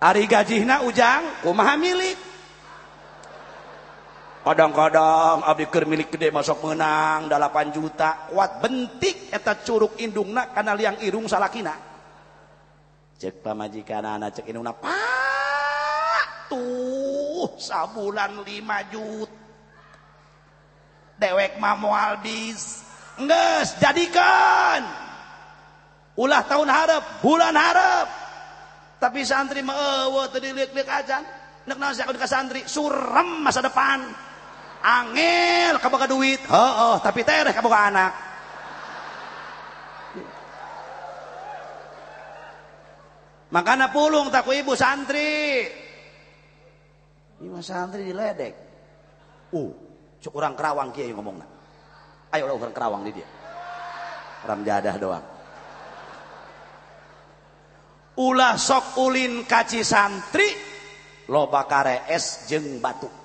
Ari 0.03 0.25
gajihna 0.29 0.85
ujang? 0.85 1.41
Kumaha 1.41 1.79
milik? 1.81 2.32
kadang-kadang 4.43 5.47
abdi 5.47 5.67
keur 5.71 5.87
milik 5.87 6.15
gede 6.15 6.35
masuk 6.35 6.67
menang 6.67 7.31
8 7.31 7.75
juta. 7.75 8.29
Kuat 8.31 8.59
bentik 8.59 9.31
eta 9.31 9.59
Curug 9.63 9.97
Indungna 10.03 10.51
karena 10.51 10.75
liang 10.75 10.99
Irung 11.03 11.31
salakina. 11.31 11.75
Cek 13.19 13.43
pamajikan 13.43 14.03
anak 14.03 14.43
cek 14.43 14.51
Indungna. 14.51 14.75
Pak 14.75 16.51
tuh 16.51 17.55
sabulan 17.59 18.43
5 18.43 18.93
juta 18.93 19.41
dewek 21.23 21.63
mah 21.63 21.79
moal 21.79 22.19
bis 22.19 22.83
nges 23.23 23.79
jadikan. 23.79 24.83
Ulah 26.19 26.43
tahun 26.45 26.67
harap 26.67 27.23
bulan 27.23 27.55
harap. 27.55 28.11
Tapi 28.99 29.23
santri 29.23 29.63
mah 29.63 30.07
eueuh 30.07 30.27
teu 30.31 30.43
diliek-liek 30.43 30.87
ajan 30.87 31.23
nek 31.67 31.79
naon 31.79 31.95
santri? 32.27 32.67
Suram 32.67 33.43
masa 33.43 33.63
depan. 33.63 34.32
Angel 34.83 35.79
kaboga 35.79 36.11
duit. 36.11 36.43
Oh, 36.51 36.99
tapi 36.99 37.23
tereh 37.23 37.55
kaboga 37.55 37.89
anak. 37.89 38.13
Makanya 43.53 43.93
pulung 43.93 44.33
tak 44.33 44.49
ibu 44.49 44.73
santri. 44.75 45.69
Ibu 47.39 47.61
santri 47.63 48.11
diledek. 48.11 48.55
Uh 49.53 49.71
cuk 50.23 50.39
orang 50.39 50.55
kerawang 50.55 50.95
kiai 50.95 51.11
ngomong 51.11 51.43
ayo 52.33 52.47
lah 52.49 52.55
orang 52.57 52.73
kerawang 52.73 53.03
di 53.05 53.13
dia. 53.13 53.29
Ram 54.49 54.65
jadah 54.65 54.97
doang. 54.97 55.27
Ulah 58.17 58.57
sok 58.57 59.03
ulin 59.05 59.45
kaci 59.45 59.85
santri 59.85 60.49
loba 61.29 61.69
kare 61.69 62.09
es 62.09 62.49
jeng 62.49 62.81
batu 62.81 63.22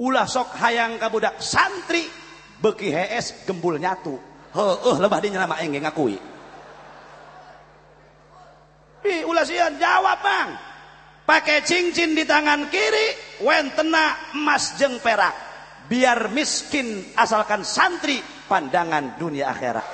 ulah 0.00 0.26
sok 0.26 0.56
hayang 0.58 0.98
kabudak 0.98 1.38
santri 1.38 2.08
beki 2.58 2.90
HS 2.90 3.46
gembul 3.46 3.78
nyatu. 3.78 4.16
Heueuh 4.54 4.96
lebah 5.02 5.18
di 5.18 5.34
nama 5.34 5.58
engge 5.58 5.82
ngakui. 5.82 6.16
Ih, 9.04 9.20
ulah 9.26 9.44
sian 9.44 9.76
jawab 9.76 10.18
bang. 10.22 10.48
Pakai 11.24 11.64
cincin 11.64 12.14
di 12.14 12.22
tangan 12.22 12.68
kiri 12.70 13.40
wentena 13.42 14.32
emas 14.36 14.78
jeng 14.78 15.02
perak. 15.02 15.34
Biar 15.84 16.32
miskin 16.32 17.12
asalkan 17.18 17.66
santri 17.66 18.22
pandangan 18.48 19.18
dunia 19.20 19.52
akhirat. 19.52 19.86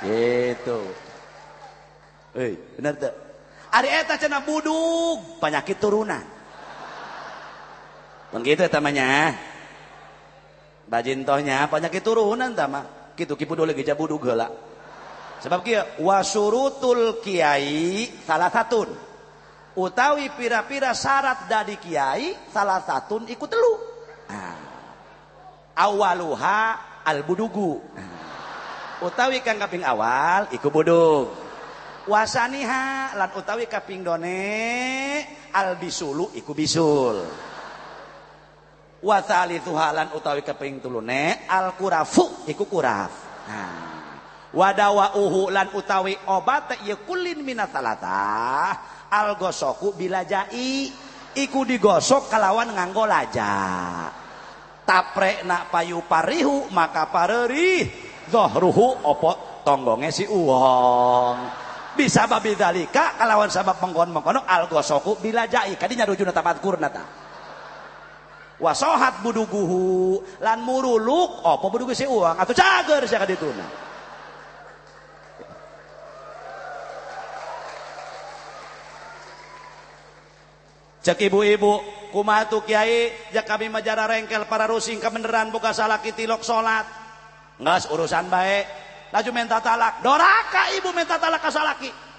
Gitu. 0.00 0.80
Hei, 2.30 2.54
benar 2.78 2.94
tuh 2.94 3.12
Ari 3.70 3.86
eta 3.90 4.18
cenah 4.18 4.42
buduk 4.42 5.38
penyakit 5.38 5.78
turunan 5.78 6.22
Begitu 8.30 8.66
tamanya. 8.70 9.34
Bajintohnya 10.86 11.66
penyakit 11.70 12.02
turunan 12.02 12.50
tama. 12.54 12.86
Kitu 13.14 13.34
kipu 13.34 13.54
dole 13.58 13.74
geja 13.74 13.94
budug 13.94 14.22
heula. 14.26 14.70
sebab 15.40 15.64
kia 15.64 15.82
wasurutul 15.96 17.24
kiai 17.24 18.12
salah 18.28 18.52
satu 18.52 18.84
utawi 19.72 20.28
pira-pira 20.36 20.92
syarat 20.92 21.48
dari 21.48 21.80
kiai 21.80 22.36
salah 22.52 22.84
satu 22.84 23.24
ikut 23.24 23.48
telu 23.48 23.74
nah. 24.28 24.56
awaluha 25.80 26.60
al 27.08 27.24
nah. 27.24 27.80
utawi 29.00 29.40
kang 29.40 29.56
kaping 29.56 29.80
awal 29.80 30.44
ikut 30.52 30.68
budug 30.68 31.32
wasaniha 32.04 33.16
lan 33.16 33.30
utawi 33.32 33.64
kaping 33.64 34.04
done 34.04 34.44
al 35.56 35.80
bisulu 35.80 36.36
iku 36.36 36.52
bisul 36.52 37.16
wa 39.00 39.18
suhalan 39.64 40.12
utawi 40.12 40.44
kaping 40.44 40.80
tulune 40.80 41.48
alkurafu 41.48 42.44
iku 42.48 42.68
kuraf. 42.68 43.12
Nah. 43.48 43.90
wadawa 44.50 45.14
uhulan 45.14 45.70
utawi 45.72 46.18
obat 46.26 46.82
ya 46.82 46.98
kulin 47.06 47.40
minasalata 47.46 48.74
algosoku 49.08 49.94
bilajai 49.94 50.90
iku 51.38 51.60
digosok 51.64 52.28
kalawan 52.28 52.74
nganggo 52.74 53.04
laja. 53.06 53.52
Tapre 54.84 55.46
nak 55.46 55.70
payu 55.70 56.02
parihu 56.02 56.66
maka 56.74 57.06
pareri 57.06 57.86
zohruhu 58.26 59.06
opo 59.06 59.62
tonggonge 59.62 60.10
si 60.10 60.26
uang 60.26 61.36
bisa 61.94 62.26
babi 62.26 62.58
dalika 62.58 63.14
kalawan 63.14 63.50
sabab 63.54 63.78
mengkon 63.78 64.10
mengkono 64.10 64.42
algosoku 64.44 65.22
bilajai. 65.22 65.78
Kadinya 65.78 66.10
rujuna 66.10 66.34
tamat 66.34 66.58
kurnata 66.58 67.19
wasohat 68.60 69.24
buduguhu 69.24 70.20
lan 70.44 70.60
muruluk 70.60 71.40
opo 71.40 71.66
oh, 71.66 71.70
budugu 71.72 71.96
si 71.96 72.04
uang? 72.04 72.36
Atau 72.36 72.52
cager 72.52 73.02
si 73.08 73.16
kadituna 73.16 73.66
cek 81.00 81.16
ibu-ibu 81.32 81.80
kumatu 82.12 82.60
kiai? 82.60 83.32
Jak 83.32 83.48
kami 83.48 83.72
majara 83.72 84.04
rengkel 84.04 84.44
para 84.44 84.68
rusing 84.68 85.00
kebeneran 85.00 85.48
buka 85.48 85.72
salah 85.72 85.98
kitilok 86.04 86.44
salat 86.44 86.84
ngas 87.56 87.88
urusan 87.88 88.28
baik 88.28 88.68
laju 89.10 89.30
minta 89.32 89.58
talak. 89.58 90.04
Doraka 90.04 90.70
ibu 90.76 90.92
minta 90.92 91.16
talak 91.16 91.40
kasalaki 91.40 92.09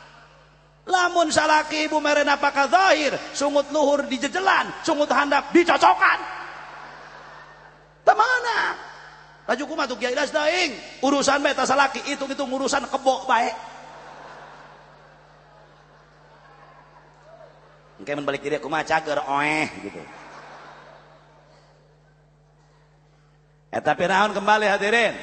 lamun 0.89 1.29
salaki 1.29 1.85
ibu 1.85 2.01
meren 2.01 2.25
apakah 2.29 2.65
zahir 2.65 3.13
sungut 3.37 3.69
luhur 3.69 4.05
di 4.09 4.17
jejelan 4.17 4.69
sungut 4.81 5.09
handap 5.13 5.53
dicocokan 5.53 6.19
temana 8.01 8.77
laju 9.45 9.63
kumatu 9.69 9.93
kiai 9.97 10.17
das 10.17 10.33
daing 10.33 10.73
urusan 11.05 11.41
baik 11.41 11.61
salaki 11.65 12.01
itu 12.09 12.25
itu 12.25 12.43
urusan 12.45 12.89
kebok 12.89 13.29
baik 13.29 13.55
Engke 18.01 18.17
men 18.17 18.25
balik 18.25 18.41
diri 18.41 18.57
kumaha 18.57 18.81
cager 18.81 19.21
oeh 19.29 19.69
gitu. 19.85 20.01
Eta 23.69 23.93
Firaun 23.93 24.33
kembali 24.33 24.65
hadirin. 24.65 25.13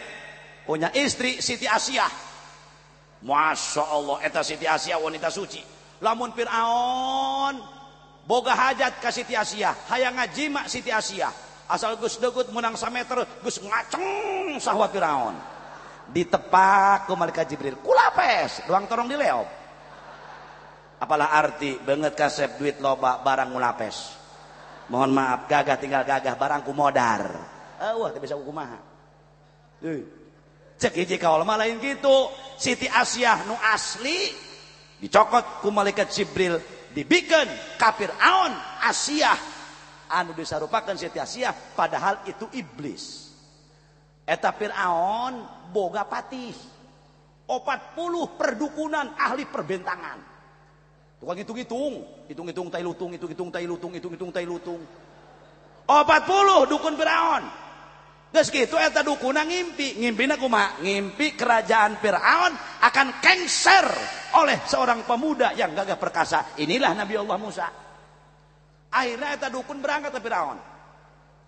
Punya 0.62 0.87
istri 0.95 1.43
Siti 1.43 1.67
Asia. 1.67 2.07
Masya 3.23 3.85
Allah. 3.85 4.17
Eta 4.23 4.41
Siti 4.47 4.67
Asia 4.67 4.99
wanita 4.99 5.31
suci. 5.33 5.63
Lamun 5.99 6.31
Fir'aun 6.35 7.59
boga 8.23 8.55
hajat 8.55 9.03
ke 9.03 9.11
Siti 9.11 9.35
Asia. 9.35 9.75
Hayang 9.91 10.19
ngajima 10.19 10.67
Siti 10.71 10.93
Asia. 10.93 11.31
Asal 11.69 12.01
Gus 12.01 12.17
Degut 12.17 12.49
menang 12.55 12.79
sameter 12.79 13.25
Gus 13.43 13.59
ngaceng 13.61 14.59
sahwa 14.63 14.87
Fir'aun. 14.89 15.37
Ditepak 16.09 17.11
ku 17.11 17.19
malaikat 17.19 17.53
Jibril. 17.53 17.77
Kulapes 17.85 18.65
doang 18.65 18.89
torong 18.89 19.11
dileop. 19.11 19.49
Apalah 20.99 21.31
arti 21.31 21.79
banget 21.79 22.19
kasep 22.19 22.59
duit 22.59 22.83
loba 22.83 23.23
barang 23.23 23.55
mulapes 23.55 24.19
mohon 24.89 25.12
maaf 25.12 25.47
gagah 25.47 25.77
tinggal 25.77 26.03
gagah 26.03 26.35
barangku 26.35 26.73
modar. 26.73 27.23
Eh 27.79 27.95
wah 27.95 28.11
bisa 28.19 28.35
kumaha 28.35 28.81
Duh. 29.79 30.03
Cek 30.79 30.95
hiji 30.95 31.19
kaul 31.19 31.43
lain 31.43 31.83
gitu. 31.83 32.31
Siti 32.59 32.87
Asia 32.91 33.43
nu 33.47 33.55
asli 33.55 34.35
dicokot 34.99 35.62
ku 35.62 35.71
malaikat 35.71 36.11
Jibril 36.11 36.59
dibikin 36.91 37.47
kafir 37.79 38.11
aon 38.19 38.51
Asia 38.83 39.35
anu 40.11 40.35
disarupakan 40.35 40.97
Siti 40.97 41.19
Asia 41.19 41.53
padahal 41.53 42.25
itu 42.27 42.49
iblis. 42.57 43.29
Eta 44.29 44.53
Fir'aun 44.53 45.41
boga 45.73 46.05
patih. 46.05 46.53
40 47.49 48.37
perdukunan 48.37 49.17
ahli 49.17 49.49
perbentangan. 49.49 50.21
Tukang 51.17 51.41
hitung-hitung, 51.41 52.05
hitung-hitung 52.29 52.69
tai 52.69 52.85
lutung, 52.85 53.11
hitung-hitung 53.17 53.49
tai 53.49 53.64
lutung, 53.64 53.93
hitung-hitung 53.97 54.31
tai 54.31 54.45
lutung. 54.45 54.85
40 55.88 56.69
dukun 56.69 56.95
Firaun. 56.95 57.45
Geus 58.29 58.53
kitu 58.53 58.77
eta 58.77 59.01
dukuna 59.01 59.41
ngimpi, 59.41 60.05
ngimpina 60.05 60.37
kumaha? 60.37 60.85
Ngimpi 60.85 61.33
kerajaan 61.33 61.97
Firaun 61.97 62.53
akan 62.85 63.09
kengser 63.25 63.88
oleh 64.37 64.61
seorang 64.69 65.09
pemuda 65.09 65.57
yang 65.57 65.73
gagah 65.73 65.97
perkasa. 65.97 66.61
Inilah 66.61 66.93
Nabi 66.93 67.17
Allah 67.17 67.38
Musa. 67.41 67.69
Akhirnya 68.93 69.33
eta 69.33 69.49
dukun 69.49 69.81
berangkat 69.81 70.12
ke 70.12 70.21
Firaun. 70.21 70.61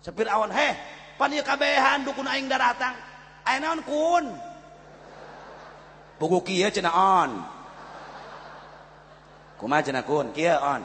Sepiraun, 0.01 0.49
"Heh, 0.49 0.73
pan 1.21 1.29
ieu 1.29 1.45
kabehan 1.45 2.01
dukun 2.01 2.25
aing 2.25 2.49
daratang. 2.49 2.97
Aya 3.45 3.61
naon 3.61 3.85
kun?" 3.85 4.25
Buku 6.21 6.37
kieu 6.45 6.69
cenah 6.69 6.93
on 6.93 7.31
kumaha 9.61 9.85
cenah 9.85 10.05
kun 10.05 10.33
kieu 10.33 10.57
on 10.57 10.81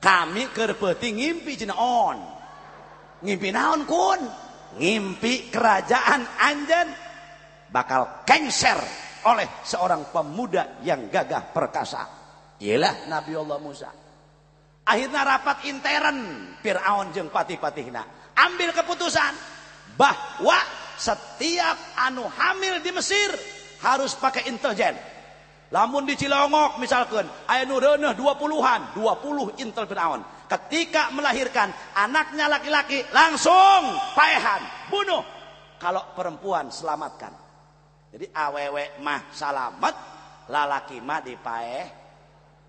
kami 0.00 0.48
keur 0.52 0.76
peuting 0.76 1.16
ngimpi 1.20 1.56
cenah 1.56 1.76
on 1.76 2.33
ngimpi 3.24 3.48
naon 3.50 3.88
kun? 3.88 4.20
Ngimpi 4.74 5.48
kerajaan 5.48 6.22
anjen 6.38 6.88
bakal 7.72 8.22
kengser 8.28 8.76
oleh 9.24 9.64
seorang 9.64 10.12
pemuda 10.12 10.78
yang 10.84 11.08
gagah 11.08 11.50
perkasa. 11.50 12.02
Ialah 12.60 13.08
Nabi 13.08 13.32
Allah 13.34 13.58
Musa. 13.58 13.90
Akhirnya 14.84 15.24
rapat 15.24 15.64
intern 15.64 16.18
Fir'aun 16.60 17.10
jeng 17.16 17.32
patih-patihna. 17.32 18.34
Ambil 18.36 18.76
keputusan 18.76 19.32
bahwa 19.96 20.58
setiap 21.00 21.96
anu 22.04 22.28
hamil 22.28 22.84
di 22.84 22.92
Mesir 22.92 23.30
harus 23.80 24.12
pakai 24.18 24.50
intelijen 24.50 24.94
Lamun 25.74 26.06
di 26.06 26.14
Cilongok 26.14 26.78
misalkan 26.78 27.26
aya 27.50 27.66
nu 27.66 27.82
reuneuh 27.82 28.14
20-an, 28.14 28.94
20 28.94 29.58
intel 29.58 29.90
Firaun. 29.90 30.22
Ketika 30.44 31.08
melahirkan 31.16 31.72
anaknya 31.96 32.46
laki-laki 32.46 33.00
langsung 33.10 33.96
paehan, 34.12 34.90
bunuh. 34.92 35.24
Kalau 35.80 36.12
perempuan 36.16 36.68
selamatkan. 36.68 37.32
Jadi 38.14 38.30
awewe 38.30 39.00
mah 39.02 39.32
salamet, 39.34 39.96
lalaki 40.48 41.02
mah 41.02 41.20
dipaeh. 41.24 41.84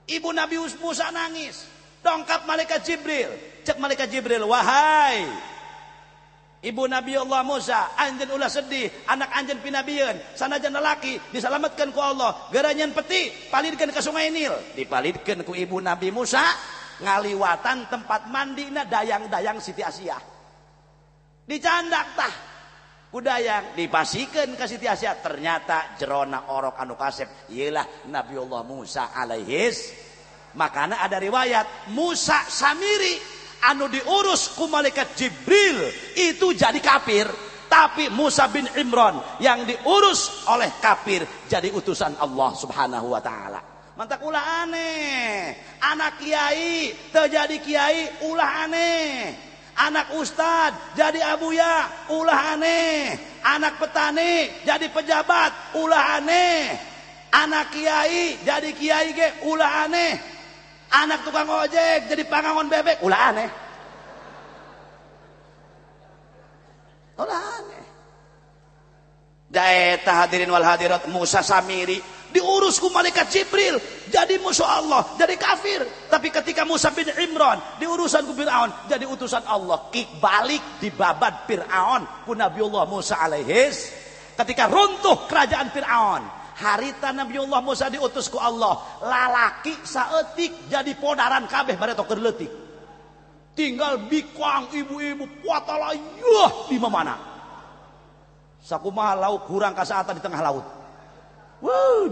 Ibu 0.09 0.29
Nabi 0.33 0.55
Musa 0.81 1.11
nangis. 1.13 1.67
Dongkap 2.01 2.45
malaikat 2.45 2.85
Jibril. 2.85 3.33
Cek 3.65 3.81
malaikat 3.81 4.09
Jibril, 4.13 4.45
"Wahai 4.45 5.25
Ibu 6.65 6.89
Nabi 6.89 7.13
Allah 7.13 7.45
Musa, 7.45 7.93
anjen 7.93 8.25
ulah 8.33 8.49
sedih, 8.49 8.89
anak 9.05 9.29
anjen 9.37 9.61
pinabian, 9.61 10.17
sanajan 10.33 10.73
lelaki 10.73 11.21
diselamatkan 11.29 11.93
ku 11.93 12.01
Allah, 12.01 12.49
geranyan 12.49 12.89
peti 12.89 13.29
palidkan 13.53 13.93
ke 13.93 14.01
sungai 14.01 14.33
Nil, 14.33 14.73
dipalidkan 14.73 15.45
ku 15.45 15.53
ibu 15.53 15.77
Nabi 15.77 16.09
Musa, 16.09 16.41
ngaliwatan 17.01 17.91
tempat 17.91 18.31
mandi 18.31 18.71
na 18.71 18.87
dayang-dayang 18.87 19.59
Siti 19.59 19.83
Asia. 19.83 20.15
Dicandak 21.45 22.07
tah. 22.15 22.33
Kudayang. 23.11 23.75
Dipasikan 23.75 24.55
ke 24.55 24.65
Siti 24.65 24.87
Asia. 24.87 25.15
Ternyata 25.19 25.95
jerona 25.99 26.51
orok 26.51 26.79
anu 26.79 26.95
kasep. 26.95 27.47
Nabi 28.07 28.35
Allah 28.39 28.61
Musa 28.63 29.11
alaihis. 29.11 29.91
Makanya 30.55 31.03
ada 31.03 31.19
riwayat 31.19 31.91
Musa 31.91 32.47
Samiri 32.47 33.19
anu 33.67 33.91
diurus 33.91 34.55
ku 34.55 34.71
malaikat 34.71 35.11
Jibril 35.19 35.91
itu 36.15 36.55
jadi 36.55 36.79
kafir. 36.79 37.27
Tapi 37.65 38.07
Musa 38.07 38.47
bin 38.47 38.63
Imran 38.77 39.19
yang 39.43 39.67
diurus 39.67 40.47
oleh 40.47 40.79
kafir 40.79 41.27
jadi 41.49 41.75
utusan 41.75 42.15
Allah 42.23 42.55
Subhanahu 42.55 43.11
wa 43.11 43.19
taala. 43.19 43.74
Mantak 43.95 44.19
ulah 44.23 44.67
aneh. 44.67 45.55
Anak 45.79 46.19
kiai 46.19 46.91
terjadi 47.11 47.57
kiai 47.63 48.27
ulah 48.27 48.67
aneh. 48.67 49.31
Anak 49.75 50.15
ustad 50.15 50.95
jadi 50.95 51.35
abuya 51.35 52.07
ulah 52.11 52.55
aneh. 52.55 53.15
Anak 53.43 53.79
petani 53.79 54.63
jadi 54.67 54.87
pejabat 54.91 55.79
ulah 55.79 56.19
aneh. 56.19 56.75
Anak 57.31 57.71
kiai 57.71 58.39
jadi 58.43 58.69
kiai 58.75 59.11
ge 59.15 59.27
ulah 59.47 59.87
aneh 59.87 60.35
anak 61.03 61.19
tukang 61.27 61.49
ojek 61.49 62.07
jadi 62.07 62.23
pangangon 62.29 62.71
bebek 62.71 63.03
ulah 63.03 63.21
aneh 63.33 63.49
ulah 67.19 67.43
aneh 67.59 67.83
Daeta 69.45 70.25
hadirin 70.25 70.51
wal 70.51 70.65
hadirat 70.65 71.07
Musa 71.07 71.39
Samiri 71.39 72.01
diurus 72.35 72.83
ku 72.83 72.91
malaikat 72.91 73.31
Jibril. 73.31 73.79
Jadi 74.11 74.35
musuh 74.43 74.67
Allah 74.67 75.15
jadi 75.15 75.39
kafir. 75.39 75.87
Tapi 76.11 76.27
ketika 76.27 76.67
Musa 76.67 76.91
bin 76.91 77.07
Imran 77.07 77.79
diurusan 77.79 78.27
Fir'aun 78.35 78.91
jadi 78.91 79.07
utusan 79.07 79.47
Allah. 79.47 79.87
Kik 79.87 80.19
balik 80.19 80.83
di 80.83 80.91
babat 80.91 81.47
Fir'aun 81.47 82.27
ku 82.27 82.35
Nabiullah 82.35 82.83
Musa 82.83 83.15
alaihis. 83.23 83.95
Ketika 84.35 84.67
runtuh 84.67 85.23
kerajaan 85.31 85.71
Fir'aun 85.71 86.23
harita 86.59 87.15
Nabiullah 87.15 87.63
Musa 87.63 87.87
diutus 87.87 88.27
ku 88.27 88.35
Allah. 88.35 88.99
Lalaki 88.99 89.79
saetik 89.87 90.67
jadi 90.67 90.91
podaran 90.99 91.47
kabeh 91.47 91.79
bareto 91.79 92.03
kerletik 92.03 92.65
tinggal 93.55 94.05
bikwang 94.11 94.69
ibu-ibu 94.75 95.25
puatala 95.39 95.95
yuh 95.95 96.67
di 96.67 96.75
mana 96.77 97.15
sakumaha 98.59 99.15
lauk 99.15 99.47
kurang 99.47 99.71
kasaatan 99.71 100.19
di 100.19 100.21
tengah 100.21 100.43
laut 100.43 100.65
Wow, 101.63 102.11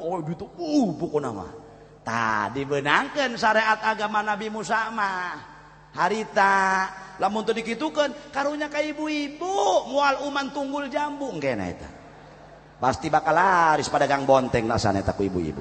oh, 0.00 0.16
gitu. 0.24 0.48
Uh, 0.56 0.88
buku 0.96 1.20
nama 1.20 1.60
tadi 2.00 2.64
benangkan 2.64 3.36
syariat 3.36 3.78
agama 3.80 4.24
Nabi 4.24 4.48
Musama 4.48 5.36
harita. 5.94 6.88
Lamun 7.20 7.44
teu 7.44 7.52
dikitukan 7.52 8.32
karunya 8.32 8.72
ke 8.72 8.80
ibu-ibu. 8.96 9.92
Mual 9.92 10.24
uman 10.24 10.48
tunggul 10.50 10.88
jambu. 10.88 11.36
Kena 11.36 11.68
itu 11.68 11.88
pasti 12.80 13.12
bakal 13.12 13.36
laris 13.36 13.92
pada 13.92 14.08
gang 14.08 14.24
bonteng 14.24 14.64
eta 14.64 15.12
ku 15.12 15.22
ibu-ibu. 15.28 15.60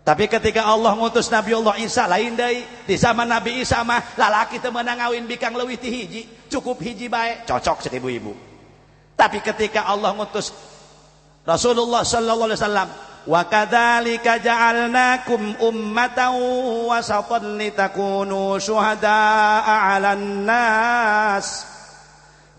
Tapi 0.00 0.24
ketika 0.32 0.64
Allah 0.64 0.96
ngutus 0.96 1.28
Nabi 1.28 1.52
Allah 1.52 1.76
Isa 1.76 2.08
lain 2.08 2.32
dari 2.32 2.64
di 2.88 2.96
zaman 2.96 3.28
Nabi 3.28 3.60
Isa 3.60 3.84
mah 3.84 4.16
lalaki 4.16 4.56
temenang 4.56 4.96
ngawin 4.96 5.28
bikang 5.28 5.52
leuwih 5.52 5.76
ti 5.76 5.92
hiji 5.92 6.22
cukup 6.48 6.80
hiji 6.80 7.12
baik 7.12 7.44
cocok 7.44 7.84
cek 7.84 8.00
ibu-ibu. 8.00 8.32
Tapi 9.12 9.44
ketika 9.44 9.84
Allah 9.84 10.16
ngutus 10.16 10.56
Rasulullah 11.44 12.04
sallallahu 12.04 12.52
alaihi 12.52 12.60
wasallam 12.60 12.88
wa 13.24 13.40
kadzalika 13.48 14.40
ja'alnakum 14.40 15.56
ummatan 15.60 16.36
wasatan 16.88 17.56
litakunu 17.56 18.60
syuhada'a 18.60 19.96
'alan 19.96 20.44
nas 20.44 21.64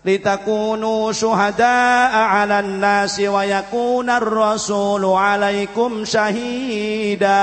litakunu 0.02 1.14
syuhada'a 1.14 2.42
'alan 2.42 2.82
nas 2.82 3.22
wa 3.22 3.42
yakuna 3.46 4.18
ar-rasulu 4.18 5.14
'alaikum 5.14 6.02
syahida 6.02 7.42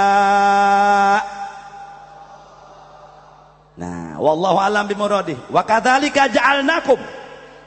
Nah, 3.80 4.20
wallahu 4.20 4.60
alam 4.60 4.92
bimuradi. 4.92 5.40
Wa 5.56 5.64
kadzalika 5.64 6.28
ja'alnakum. 6.28 7.00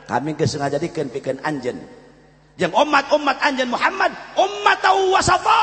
Kami 0.05 0.37
geus 0.37 0.61
ngajadikeun 0.61 1.09
pikeun 1.09 1.41
anjeun 1.41 1.81
yang 2.61 2.73
umat-umat 2.73 3.37
anjen 3.41 3.69
Muhammad 3.73 4.13
umat 4.37 4.79
tahu 4.85 5.17
wasafa 5.17 5.61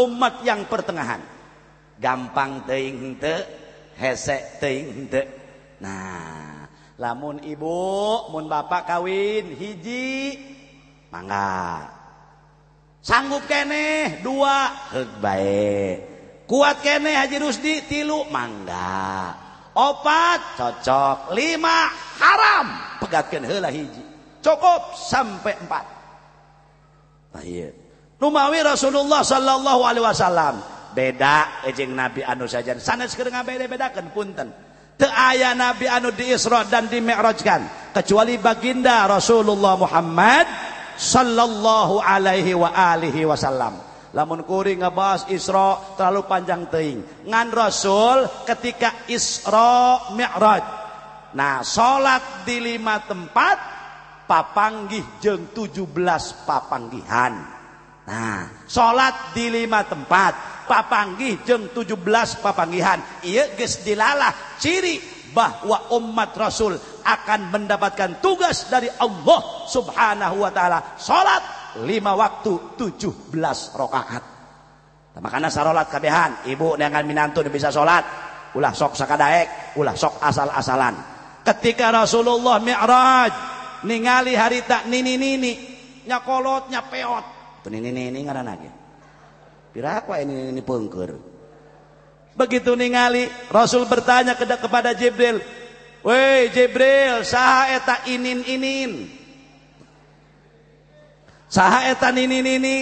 umat 0.00 0.42
yang 0.42 0.64
pertengahan. 0.66 1.20
Gampang 2.00 2.66
teing 2.66 3.14
te 3.22 3.34
hesek 3.94 4.58
teing 4.58 5.06
te 5.06 5.22
nah 5.78 6.66
lamun 6.98 7.38
ibu 7.42 8.30
mun 8.34 8.50
bapak 8.50 8.88
kawin 8.88 9.54
hiji 9.54 10.38
mangga. 11.12 11.86
Sanggup 13.04 13.44
kene 13.44 14.18
dua 14.24 14.72
heuk 14.96 15.10
baik 15.20 15.96
kuat 16.48 16.80
kene 16.84 17.16
Haji 17.16 17.36
Rusdi 17.40 17.84
tilu 17.88 18.28
mangga. 18.28 19.32
Opat 19.74 20.54
cocok. 20.54 21.34
Lima 21.34 21.90
haram. 22.22 22.66
Pegatkan 23.02 23.42
hela 23.42 23.74
hiji. 23.74 24.02
Cukup 24.38 24.94
sampai 24.94 25.58
empat. 25.58 25.93
Iya. 27.42 27.74
Numawi 28.22 28.62
Rasulullah 28.62 29.26
sallallahu 29.26 29.82
alaihi 29.82 30.06
wasallam. 30.06 30.54
Beda 30.94 31.66
ejeng 31.66 31.90
Nabi 31.90 32.22
anu 32.22 32.46
saja. 32.46 32.78
Sanes 32.78 33.18
keur 33.18 33.26
ngabeda-bedakeun 33.34 34.14
punten. 34.14 34.48
Teu 34.94 35.10
aya 35.10 35.58
Nabi 35.58 35.90
anu 35.90 36.14
di 36.14 36.30
Isra 36.30 36.62
dan 36.70 36.86
di 36.86 37.02
Mi'rajkan 37.02 37.90
kecuali 37.90 38.38
baginda 38.38 39.10
Rasulullah 39.10 39.74
Muhammad 39.74 40.46
sallallahu 40.94 41.98
alaihi 41.98 42.54
wa 42.54 42.70
alihi 42.70 43.26
wasallam. 43.26 43.74
Lamun 44.14 44.46
kuring 44.46 44.86
ngebahas 44.86 45.26
Isra 45.34 45.98
terlalu 45.98 46.30
panjang 46.30 46.70
teuing. 46.70 47.26
Ngan 47.26 47.48
Rasul 47.50 48.46
ketika 48.46 49.10
Isra 49.10 50.14
Mi'raj. 50.14 50.62
Nah 51.34 51.66
salat 51.66 52.46
di 52.46 52.62
lima 52.62 53.02
tempat 53.02 53.73
papanggih 54.24 55.20
jeng 55.20 55.52
17 55.52 55.88
papanggihan. 56.48 57.34
Nah 58.04 58.68
salat 58.68 59.32
di 59.32 59.48
lima 59.48 59.84
tempat 59.84 60.66
papanggih 60.68 61.44
jeng 61.44 61.72
17 61.72 62.44
papanggihan. 62.44 63.00
Iya 63.24 63.56
geus 63.56 63.84
dilalah. 63.84 64.56
Ciri 64.60 65.00
bahwa 65.34 65.90
umat 65.98 66.30
Rasul 66.38 66.78
akan 67.02 67.40
mendapatkan 67.50 68.22
tugas 68.22 68.70
dari 68.70 68.88
Allah 68.88 69.66
Subhanahu 69.68 70.36
wa 70.40 70.50
taala. 70.54 70.96
Salat 70.96 71.42
lima 71.82 72.14
waktu 72.14 72.78
17 72.78 73.34
rakaat. 73.74 74.22
Nah, 75.14 75.20
makanya 75.22 75.50
salat 75.50 75.90
kabehan. 75.90 76.46
Ibu 76.46 76.78
dengan 76.78 77.02
minantu 77.04 77.42
bisa 77.50 77.74
salat 77.74 78.02
ulah 78.54 78.70
sok 78.70 78.94
sakadaek 78.94 79.76
ulah 79.78 79.94
sok 79.98 80.22
asal-asalan. 80.22 80.94
Ketika 81.44 81.92
Rasulullah 81.92 82.56
Mi'raj 82.62 83.53
ningali 83.84 84.32
harita 84.34 84.88
nini 84.88 85.14
nini 85.20 85.52
nyakolot 86.08 86.72
nyapeot. 86.72 87.24
Tuh 87.64 87.70
nini 87.72 87.92
nini 87.92 88.18
ngaranna 88.24 88.54
ge 88.60 88.70
piraku 89.74 90.14
ini 90.20 90.52
nini 90.52 90.62
pengker 90.62 91.18
begitu 92.38 92.78
ningali 92.78 93.26
Rasul 93.50 93.88
bertanya 93.90 94.38
kepada 94.38 94.94
Jibril 94.94 95.42
Woi 96.04 96.52
Jibril 96.52 97.24
saha 97.24 97.72
eta 97.72 98.04
inin 98.12 98.44
inin 98.44 99.08
saha 101.48 101.88
eta 101.88 102.12
nini 102.12 102.44
nini 102.44 102.76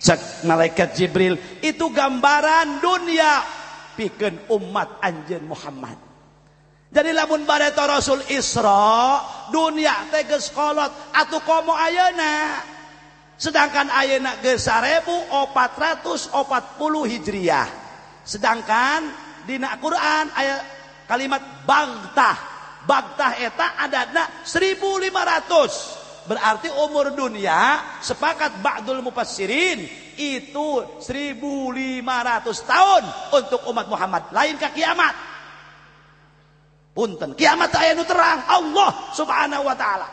cek 0.00 0.48
malaikat 0.48 0.96
Jibril 0.96 1.36
itu 1.60 1.92
gambaran 1.92 2.80
dunia. 2.80 3.60
Pikeun 3.98 4.46
umat 4.54 5.02
anjeun 5.02 5.42
Muhammad 5.42 6.07
jadi 6.88 7.12
lamun 7.12 7.44
bareto 7.44 7.84
Rasul 7.84 8.24
Isra 8.32 9.20
dunia 9.52 10.08
teges 10.08 10.48
kolot 10.48 10.88
atau 11.12 11.44
komo 11.44 11.76
ayana 11.76 12.64
sedangkan 13.36 13.92
ayana 13.92 14.40
ge 14.40 14.56
1440 14.56 16.32
hijriah. 17.12 17.68
Sedangkan 18.24 19.04
di 19.44 19.60
Quran 19.60 20.24
ayat 20.32 20.60
kalimat 21.04 21.44
bagtah. 21.68 22.56
Bagtah 22.88 23.36
eta 23.36 23.76
adadna 23.84 24.24
1500 24.48 26.24
berarti 26.24 26.72
umur 26.72 27.12
dunia 27.12 27.84
sepakat 28.00 28.64
ba'dul 28.64 29.04
mufassirin 29.04 29.84
itu 30.16 30.68
1500 30.96 32.00
tahun 32.64 33.02
untuk 33.36 33.60
umat 33.68 33.92
Muhammad. 33.92 34.32
Lain 34.32 34.56
ke 34.56 34.72
kiamat 34.72 35.12
punten. 36.98 37.30
Kiamat 37.38 37.70
aya 37.78 37.94
nu 37.94 38.02
terang. 38.02 38.42
Allah 38.50 38.90
subhanahu 39.14 39.62
wa 39.62 39.76
ta'ala. 39.78 40.08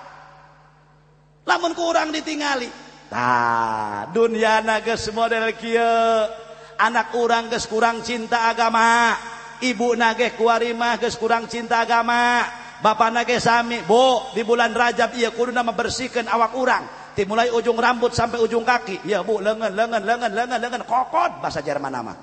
Lamun 1.50 1.74
kurang 1.74 2.13
ditingali. 2.13 2.69
Tah 3.10 4.06
dunyana 4.13 4.86
geus 4.86 5.10
model 5.10 5.50
kieu 5.58 6.30
anak 6.78 7.10
urang 7.17 7.50
geus 7.50 7.65
kurang 7.65 8.06
cinta 8.06 8.54
agama. 8.54 9.17
Ibu 9.65 9.98
nage 9.98 10.38
kuarimah 10.38 11.02
geus 11.02 11.17
kurang 11.17 11.50
cinta 11.50 11.82
agama. 11.82 12.45
Bapak 12.86 13.10
nage 13.10 13.41
sami. 13.41 13.82
Bu 13.82 14.30
di 14.38 14.45
bulan 14.45 14.69
Rajab 14.69 15.17
iya 15.17 15.34
nama 15.34 15.74
bersihkan 15.74 16.30
awak 16.30 16.54
urang. 16.54 16.86
Dimulai 17.17 17.50
ujung 17.50 17.80
rambut 17.80 18.13
sampai 18.13 18.38
ujung 18.38 18.62
kaki. 18.62 19.10
Ya 19.10 19.26
bu 19.26 19.41
lengan 19.41 19.74
lengan 19.74 20.06
lengan 20.06 20.32
lengan 20.34 20.60
lengan. 20.62 20.82
Kokot 20.86 21.41
bahasa 21.41 21.65
Jerman 21.65 21.89
nama. 21.89 22.13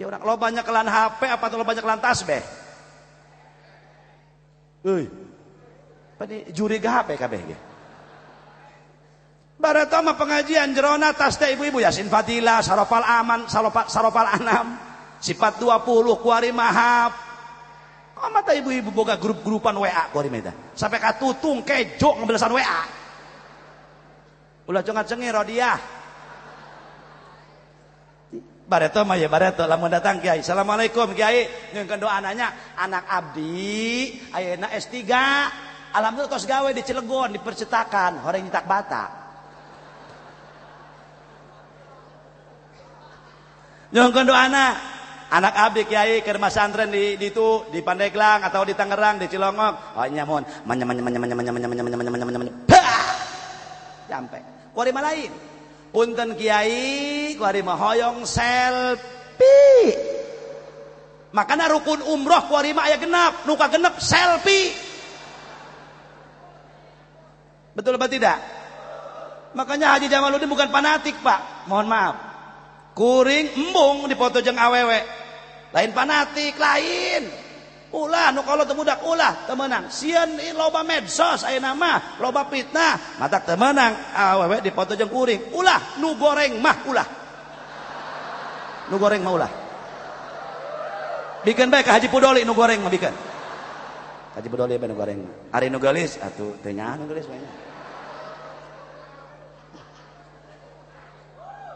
Ya 0.00 0.08
orang 0.08 0.22
lo 0.24 0.34
banyak 0.40 0.64
kelan 0.64 0.88
HP 0.88 1.28
apa 1.28 1.44
lo 1.52 1.62
banyak 1.62 1.84
kelan 1.84 2.00
tasbih 2.00 2.59
Euy. 4.84 5.04
Pani 6.16 6.48
juri 6.52 6.80
gape 6.80 7.16
kabeh 7.16 7.40
ge. 7.44 7.56
Barata 9.60 10.00
mah 10.00 10.16
pengajian 10.16 10.72
jerona 10.72 11.12
tas 11.12 11.36
teh 11.36 11.52
ibu-ibu 11.52 11.84
Yasin 11.84 12.08
Fadila, 12.08 12.64
Sarofal 12.64 13.04
Aman, 13.04 13.44
Sarofal 13.44 13.92
Sarofal 13.92 14.40
Anam, 14.40 14.72
sifat 15.20 15.60
20 15.60 15.84
kuari 16.16 16.48
mahab. 16.48 17.12
Kok 18.16 18.40
teh 18.44 18.60
ibu-ibu 18.60 18.88
boga 18.92 19.20
grup-grupan 19.20 19.76
WA 19.76 20.08
kuari 20.12 20.32
meta. 20.32 20.52
Sampai 20.72 21.00
katutung 21.00 21.60
kejo 21.60 22.16
ngebelasan 22.20 22.52
WA. 22.56 22.80
Ulah 24.64 24.80
cengat 24.80 25.08
cengir 25.08 25.36
rodiah. 25.36 25.99
Bareto 28.70 29.02
mah 29.02 29.18
ya 29.18 29.26
bareto 29.26 29.66
lamun 29.66 29.90
datang 29.90 30.22
Kiai. 30.22 30.46
Assalamualaikum 30.46 31.10
Kiai. 31.10 31.74
Ngeungkeun 31.74 31.98
doa 31.98 32.22
nanya 32.22 32.54
anak 32.78 33.02
abdi 33.10 34.14
ayeuna 34.30 34.70
S3 34.70 34.94
alhamdulillah 35.94 36.30
kos 36.30 36.46
gawe 36.46 36.70
di 36.70 36.82
Cilegon 36.86 37.34
di 37.34 37.40
percetakan 37.42 38.22
orang 38.22 38.46
nyetak 38.46 38.66
bata 38.66 39.04
Nyongkon 43.90 44.22
doana 44.22 44.66
anak 45.34 45.54
abdi 45.54 45.82
kiai 45.82 46.22
ke 46.22 46.30
rumah 46.30 46.50
santren 46.50 46.94
di, 46.94 47.18
di 47.18 47.34
itu 47.34 47.66
di 47.74 47.82
Pandeglang 47.82 48.46
atau 48.46 48.62
di 48.62 48.74
Tangerang 48.78 49.18
di 49.18 49.26
Cilongok 49.26 49.98
oh 49.98 50.06
nyamun 50.06 50.46
manya 50.62 50.86
manya 50.86 51.02
manya 51.02 51.18
manya 51.18 51.34
manya 51.34 51.50
manya 51.50 51.66
manya 51.66 51.82
manya 51.82 51.94
manya 51.98 52.10
manya 52.22 52.38
manya 52.38 52.54
sampai 54.06 54.40
kuari 54.70 54.94
lain 54.94 55.30
punten 55.90 56.38
kiai 56.38 57.34
kuari 57.34 57.60
hoyong 57.62 58.22
selfie. 58.26 59.94
Makanya 61.30 61.70
rukun 61.70 62.02
umroh 62.10 62.50
kuari 62.50 62.74
aya 62.74 62.98
genap. 62.98 63.46
Nuka 63.46 63.70
genap 63.70 63.98
selfie. 64.02 64.74
Betul 67.74 67.94
apa 67.94 68.10
tidak? 68.10 68.38
Makanya 69.54 69.98
Haji 69.98 70.06
Jamaluddin 70.10 70.50
bukan 70.50 70.70
fanatik 70.70 71.18
pak. 71.22 71.66
Mohon 71.70 71.86
maaf. 71.90 72.16
Kuring 72.94 73.54
embung 73.54 74.10
dipoto 74.10 74.42
jeng 74.42 74.58
awewe 74.58 74.98
lain 75.70 75.90
fanatik 75.94 76.58
lain 76.58 77.49
ulah 77.90 78.30
nu 78.30 78.46
kalau 78.46 78.62
temudak 78.62 79.02
ulah 79.02 79.46
temenang 79.50 79.90
sian 79.90 80.38
loba 80.54 80.86
medsos 80.86 81.42
ayo 81.42 81.58
nama 81.58 82.18
loba 82.22 82.46
fitnah 82.46 83.18
mata 83.18 83.42
temenang 83.42 84.14
awewe 84.14 84.58
ah, 84.58 84.62
di 84.62 84.70
foto 84.70 84.94
jeung 84.94 85.10
kuring. 85.10 85.50
Ulah 85.50 85.98
nu 85.98 86.14
goreng 86.14 86.62
mah 86.62 86.76
ulah. 86.86 87.08
Nu 88.90 88.96
goreng 88.98 89.22
mah 89.22 89.32
ulah. 89.34 89.52
Bikin 91.42 91.72
baik 91.72 91.88
ke 91.88 91.90
Haji 91.90 92.08
Pudoli 92.12 92.46
nu 92.46 92.54
goreng 92.54 92.78
mah 92.78 92.92
bikin. 92.92 93.14
Haji 94.38 94.48
Pudoli 94.50 94.78
apa 94.78 94.86
nu 94.86 94.94
goreng 94.94 95.18
mah. 95.26 95.34
Ari 95.58 95.66
nu 95.66 95.82
gelis 95.82 96.14
atuh 96.22 96.62
teu 96.62 96.70
nya 96.70 96.94
nu 96.94 97.10
gelis 97.10 97.26
bae 97.26 97.42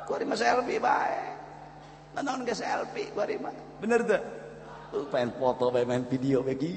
Kuari 0.04 0.24
mah 0.28 0.36
selfie 0.36 0.78
bae. 0.78 1.34
nonton 2.14 2.46
ke 2.46 2.54
selfie 2.54 3.10
kuari 3.10 3.34
mah. 3.42 3.50
Bener 3.82 4.06
teu? 4.06 4.43
Pengen 5.10 5.34
foto, 5.34 5.74
pengen 5.74 6.06
video 6.06 6.46
bagi 6.46 6.74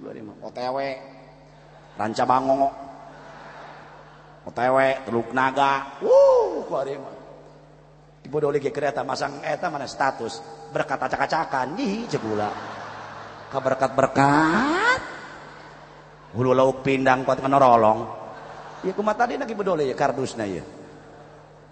bari 0.00 0.20
mah. 0.24 0.36
OTW. 0.40 0.78
Ranca 2.00 2.24
Bango. 2.24 2.68
OTW 4.48 4.76
Teluk 5.04 5.28
Naga. 5.36 6.00
Wuh, 6.00 6.64
bari 6.68 6.94
mah. 6.96 7.14
Doli 8.24 8.58
ke 8.58 8.74
kereta 8.74 9.06
masang 9.06 9.44
eta 9.46 9.70
mana 9.70 9.86
status 9.86 10.42
berkat 10.72 10.96
acak-acakan 10.96 11.78
ih 11.78 12.08
cegula. 12.10 12.50
Kaberkat-berkat. 13.52 15.00
Hulu 16.34 16.50
lauk 16.50 16.82
pindang 16.82 17.22
kuat 17.22 17.38
menorolong. 17.38 18.10
Ya 18.82 18.90
kumat 18.90 19.14
tadi 19.14 19.38
nak 19.38 19.46
ibu 19.46 19.62
doli 19.62 19.86
ya 19.86 19.94
kardusna 19.94 20.50
ya. 20.50 20.64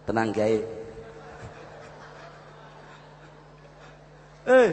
Tenang 0.07 0.31
kiai. 0.31 0.61
Eh, 4.43 4.69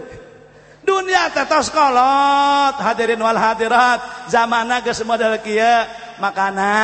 dunia 0.89 1.30
tetos 1.30 1.69
kolot. 1.69 2.82
Hadirin 2.82 3.21
wal 3.21 3.38
hadirat. 3.38 4.25
Zamana 4.25 4.82
geus 4.82 5.06
model 5.06 5.38
kieu. 5.45 6.10
Makana 6.19 6.75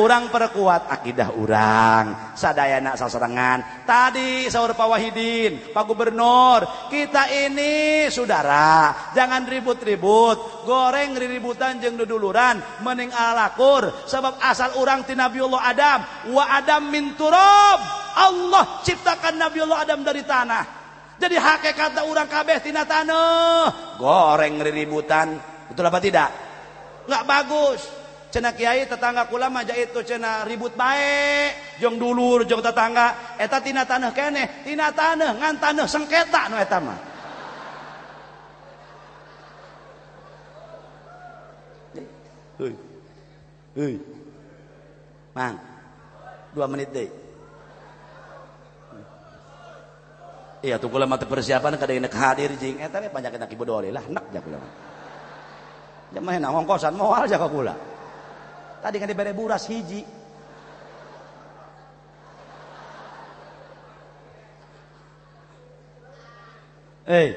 urang 0.00 0.32
perkuat 0.32 0.88
akidah 0.88 1.28
urang. 1.36 2.32
Sadayana 2.32 2.96
sasarengan 2.96 3.84
tadi 3.84 4.48
saur 4.48 4.72
Pak 4.72 4.88
Wahidin 4.88 5.76
Pak 5.76 5.84
Gubernur 5.84 6.64
kita 6.88 7.28
ini 7.28 8.08
saudara 8.08 9.12
jangan 9.12 9.44
ribut-ribut. 9.44 10.64
Goreng 10.64 11.20
riributan 11.20 11.84
jeung 11.84 12.00
duduluran 12.00 12.80
mending 12.80 13.12
alakur 13.12 13.92
sebab 14.08 14.40
asal 14.40 14.72
urang 14.80 15.04
ti 15.04 15.12
Nabiullah 15.12 15.60
Adam 15.60 16.00
wa 16.32 16.44
Adam 16.48 16.88
min 16.88 17.12
turab. 17.12 18.08
Allah 18.16 18.80
ciptakan 18.80 19.36
Nabiullah 19.36 19.84
Adam 19.84 20.00
dari 20.00 20.24
tanah 20.24 20.85
jadi 21.16 21.36
hakikat 21.40 21.96
orang 22.04 22.28
kabeh 22.28 22.60
tina 22.60 22.84
tanah 22.84 23.96
goreng 23.96 24.60
riributan 24.60 25.40
betul 25.72 25.88
apa 25.88 25.98
tidak 26.00 26.30
nggak 27.06 27.24
bagus 27.24 27.80
cena 28.30 28.52
kiai 28.52 28.84
tetangga 28.84 29.24
kula 29.30 29.48
mah 29.48 29.64
itu 29.64 30.00
cena 30.04 30.44
ribut 30.44 30.76
baik 30.76 31.80
jong 31.80 31.96
dulur 31.96 32.44
jong 32.44 32.60
tetangga 32.60 33.38
eta 33.40 33.58
tina 33.64 33.88
tanah 33.88 34.12
kene 34.12 34.66
tina 34.66 34.92
tanah 34.92 35.32
ngan 35.40 35.56
tanah 35.56 35.86
sengketa 35.88 36.52
no 36.52 36.56
eta 36.60 36.78
mah 36.82 37.00
Hei. 42.56 42.72
Hei. 43.76 43.94
Mang. 45.36 45.60
Dua 46.56 46.64
menit 46.64 46.88
deh. 46.88 47.25
Iya 50.64 50.80
tuh 50.80 50.88
kula 50.88 51.04
mata 51.04 51.28
persiapan 51.28 51.76
kada 51.76 51.92
nek 51.92 52.16
hadir 52.16 52.56
jing 52.56 52.80
eta 52.80 52.96
we 52.96 53.12
panjang 53.12 53.36
kita 53.36 53.44
kibu 53.44 53.64
lah 53.68 54.04
nak 54.08 54.24
ja 54.32 54.40
kula. 54.40 54.56
Ya 56.16 56.20
mah 56.24 56.34
na 56.40 56.48
ngongkosan 56.48 56.96
moal 56.96 57.28
ja 57.28 57.36
kula. 57.36 57.76
Tadi 58.80 58.96
kan 58.96 59.08
dibere 59.10 59.36
buras 59.36 59.68
hiji. 59.68 60.00
Eh. 67.06 67.30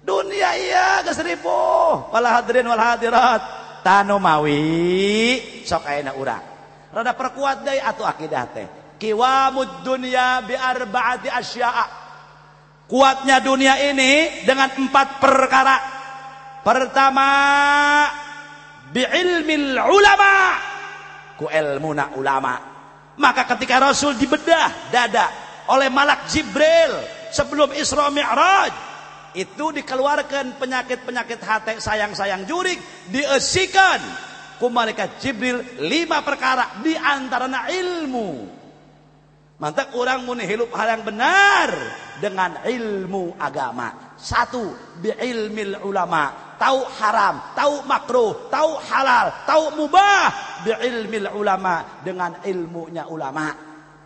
Dunia 0.00 0.50
iya 0.56 1.04
keseribu. 1.04 1.60
Wala 2.08 2.40
hadirin 2.40 2.66
wal 2.72 2.80
hadirat. 2.80 3.42
Tanu 3.84 4.16
mawi 4.16 5.62
sok 5.62 5.84
ayeuna 5.84 6.16
urang. 6.16 6.44
Rada 6.90 7.12
perkuat 7.12 7.68
deui 7.68 7.78
atuh 7.78 8.08
akidah 8.08 8.44
teh 8.48 8.85
Kiwamud 8.96 9.84
dunia 9.84 10.40
bi 10.44 10.56
arba'ati 10.56 11.28
asya'a. 11.28 11.86
Kuatnya 12.86 13.42
dunia 13.42 13.76
ini 13.82 14.44
dengan 14.46 14.72
empat 14.72 15.18
perkara. 15.18 15.76
Pertama, 16.62 17.28
bi 18.90 19.02
ilmil 19.04 19.76
ulama. 19.76 20.34
Ku 21.36 21.50
ilmuna 21.52 22.16
ulama. 22.16 22.54
Maka 23.16 23.44
ketika 23.56 23.80
Rasul 23.80 24.16
dibedah 24.16 24.92
dada 24.92 25.26
oleh 25.72 25.92
malak 25.92 26.28
Jibril 26.30 26.94
sebelum 27.32 27.74
Isra 27.76 28.08
Mi'raj, 28.08 28.72
itu 29.36 29.66
dikeluarkan 29.76 30.56
penyakit-penyakit 30.56 31.40
hati 31.44 31.72
sayang-sayang 31.76 32.48
jurik, 32.48 32.80
diesikan 33.12 34.00
ku 34.56 34.72
malaikat 34.72 35.20
Jibril 35.20 35.60
lima 35.84 36.24
perkara 36.24 36.80
di 36.80 36.96
antaranya 36.96 37.68
ilmu 37.68 38.55
Mantap 39.56 39.96
orang 39.96 40.20
muni 40.28 40.44
hidup 40.44 40.68
hal 40.76 41.00
yang 41.00 41.04
benar 41.08 41.72
dengan 42.20 42.60
ilmu 42.60 43.40
agama. 43.40 44.12
Satu, 44.12 44.76
bi 45.00 45.08
ilmil 45.16 45.80
ulama. 45.80 46.52
Tahu 46.60 46.80
haram, 47.00 47.56
tahu 47.56 47.84
makruh, 47.88 48.52
tahu 48.52 48.76
halal, 48.84 49.32
tahu 49.48 49.80
mubah. 49.80 50.28
Bi 50.60 50.76
ilmil 50.76 51.32
ulama 51.32 52.04
dengan 52.04 52.36
ilmunya 52.44 53.08
ulama. 53.08 53.48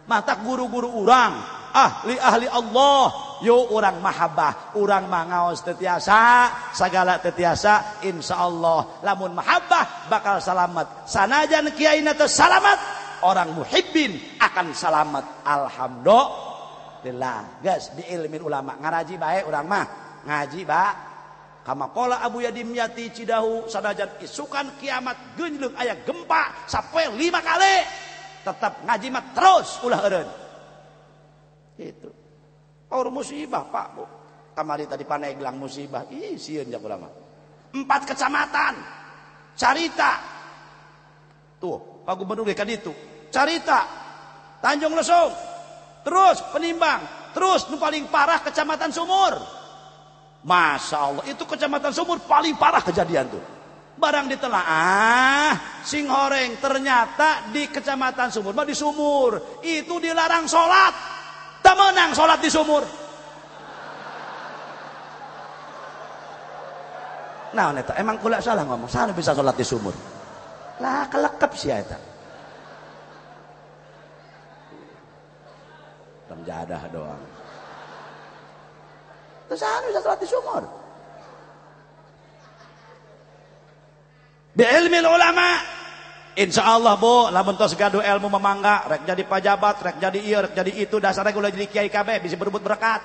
Mantap 0.06 0.38
guru-guru 0.46 0.86
orang, 1.02 1.34
ahli-ahli 1.74 2.46
Allah. 2.46 3.04
Yo 3.40 3.72
orang 3.74 3.98
mahabbah, 4.04 4.76
orang 4.76 5.08
mangaos 5.08 5.64
tetiasa, 5.66 6.46
segala 6.76 7.18
tetiasa, 7.18 8.04
insya 8.06 8.38
Allah. 8.38 9.02
Lamun 9.02 9.34
mahabbah 9.34 10.06
bakal 10.12 10.38
selamat. 10.38 11.10
Sanajan 11.10 11.72
kiai 11.72 12.04
selamat, 12.04 12.78
orang 13.24 13.52
muhibbin 13.56 14.16
akan 14.40 14.72
selamat. 14.72 15.44
Alhamdulillah. 15.44 17.38
Guys 17.64 17.92
di 17.96 18.04
ulama. 18.40 18.76
Ngaraji 18.80 19.14
baik 19.16 19.44
orang 19.48 19.66
mah. 19.68 19.86
Ngaji 20.20 20.60
ba 20.68 20.84
kama 21.64 21.92
kola 21.92 22.20
Abu 22.24 22.40
Yadim 22.44 22.72
Yati 22.72 23.08
Cidahu 23.12 23.68
sadajan 23.68 24.20
isukan 24.20 24.76
kiamat 24.80 25.36
genjleung 25.36 25.76
aya 25.76 25.96
gempa 26.04 26.66
sampai 26.68 27.08
lima 27.16 27.40
kali. 27.44 27.84
Tetap 28.40 28.84
ngaji 28.88 29.08
mah 29.12 29.24
terus 29.36 29.80
ulah 29.84 30.00
eureun. 30.00 30.28
Itu 31.80 32.10
Or 32.90 33.06
musibah 33.14 33.70
Pak 33.70 33.86
Bu. 33.94 34.04
Kamari 34.50 34.84
tadi 34.90 35.06
paneglang 35.06 35.54
musibah. 35.54 36.10
Ih 36.10 36.34
sieun 36.34 36.66
jak 36.66 36.82
ulama. 36.82 37.06
Empat 37.70 38.02
kecamatan. 38.02 38.74
Carita. 39.54 40.18
Tuh 41.62 42.02
Pak 42.02 42.14
Gubernur 42.18 42.48
kan 42.50 42.66
itu 42.66 42.90
carita. 43.30 43.86
Tanjung 44.60 44.92
Lesung. 44.92 45.32
Terus 46.04 46.44
penimbang. 46.52 47.00
Terus 47.32 47.64
paling 47.70 48.10
parah 48.10 48.42
kecamatan 48.42 48.90
Sumur. 48.90 49.34
Masya 50.40 50.96
Allah 50.98 51.24
itu 51.28 51.44
kecamatan 51.46 51.92
Sumur 51.94 52.18
paling 52.26 52.58
parah 52.58 52.82
kejadian 52.82 53.30
tuh. 53.30 53.44
Barang 54.00 54.32
ditelaah 54.32 55.84
sing 55.84 56.08
horeng 56.08 56.56
ternyata 56.58 57.52
di 57.52 57.70
kecamatan 57.70 58.28
Sumur 58.34 58.52
di 58.66 58.74
Sumur. 58.74 59.62
Itu 59.62 60.02
dilarang 60.02 60.44
sholat. 60.50 60.94
Tak 61.60 61.76
menang 61.76 62.10
sholat 62.12 62.40
di 62.42 62.50
Sumur. 62.50 62.84
Nah, 67.50 67.74
neta, 67.74 67.98
emang 67.98 68.14
kula 68.22 68.38
salah 68.38 68.62
ngomong. 68.62 68.86
Salah 68.86 69.10
bisa 69.10 69.34
sholat 69.34 69.58
di 69.58 69.66
sumur. 69.66 69.94
Lah, 70.78 71.10
kelekep 71.10 71.52
sih 71.58 71.74
eta. 71.74 72.09
Temjadah 76.30 76.82
doang. 76.94 77.22
Terus 79.50 79.58
salah 79.58 79.82
bisa 79.82 79.98
sholat 79.98 80.18
di 80.22 80.28
sumur. 80.30 80.62
Bi 84.54 84.62
ilmi 84.62 84.98
ulama 85.02 85.58
Insya 86.38 86.62
Allah 86.62 86.94
bu, 86.94 87.26
lamun 87.34 87.58
tos 87.58 87.74
gaduh 87.74 88.00
ilmu 88.00 88.30
memangga, 88.30 88.86
rek 88.86 89.02
jadi 89.02 89.26
pejabat, 89.26 89.76
rek 89.82 89.96
jadi 89.98 90.18
iya, 90.22 90.38
rek 90.46 90.54
jadi 90.54 90.72
itu, 90.86 91.02
dasarnya 91.02 91.34
gue 91.34 91.52
jadi 91.58 91.66
kiai 91.66 91.90
KB, 91.90 92.22
bisa 92.22 92.38
berebut 92.38 92.62
berkat. 92.62 93.02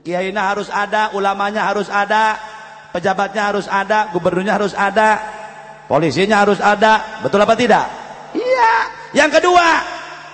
Kiainya 0.00 0.42
harus 0.42 0.72
ada, 0.72 1.12
ulamanya 1.12 1.68
harus 1.68 1.92
ada, 1.92 2.40
pejabatnya 2.90 3.52
harus 3.52 3.68
ada, 3.68 4.10
gubernurnya 4.10 4.56
harus 4.56 4.72
ada, 4.72 5.20
polisinya 5.86 6.40
harus 6.40 6.58
ada, 6.58 7.20
betul 7.20 7.38
apa 7.44 7.54
tidak? 7.54 7.84
Iya. 8.32 8.74
Yang 9.12 9.38
kedua, 9.38 9.66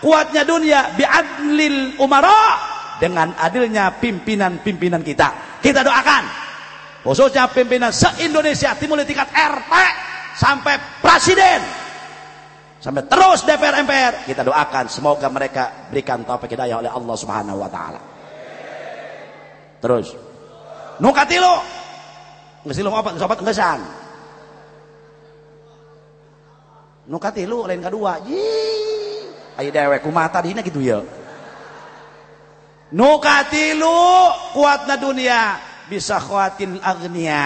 kuatnya 0.03 0.43
dunia 0.43 0.93
biadlil 0.99 1.97
umara 2.03 2.59
dengan 2.99 3.33
adilnya 3.39 3.95
pimpinan-pimpinan 4.03 5.01
kita. 5.07 5.59
Kita 5.63 5.87
doakan, 5.87 6.23
khususnya 7.07 7.47
pimpinan 7.55 7.95
se-Indonesia, 7.95 8.75
timur 8.75 8.99
tingkat 9.07 9.31
RT, 9.31 9.75
sampai 10.37 10.75
presiden 10.99 11.61
sampai 12.83 13.07
terus 13.07 13.47
DPR 13.47 13.79
MPR 13.87 14.15
kita 14.27 14.43
doakan 14.43 14.91
semoga 14.91 15.31
mereka 15.31 15.87
berikan 15.87 16.27
taufik 16.27 16.51
hidayah 16.51 16.83
oleh 16.83 16.91
Allah 16.91 17.15
Subhanahu 17.15 17.63
wa 17.63 17.71
taala. 17.71 18.01
Terus 19.79 20.19
nukatilu 20.99 21.55
ngesilu 22.67 22.91
apa? 22.91 23.15
Sobat 23.15 23.39
ngesan. 23.39 23.81
Nukatilu 27.07 27.71
lain 27.71 27.83
kedua 27.83 28.19
Ayo 29.59 29.69
dewek 29.69 30.01
kumata 30.01 30.41
dina 30.41 30.65
gitu 30.65 30.81
ya. 30.81 31.05
Nu 32.93 33.17
katilu 33.21 33.97
kuatna 34.53 35.01
dunia 35.01 35.57
bisa 35.89 36.21
khawatin 36.21 36.81
agnia. 36.81 37.45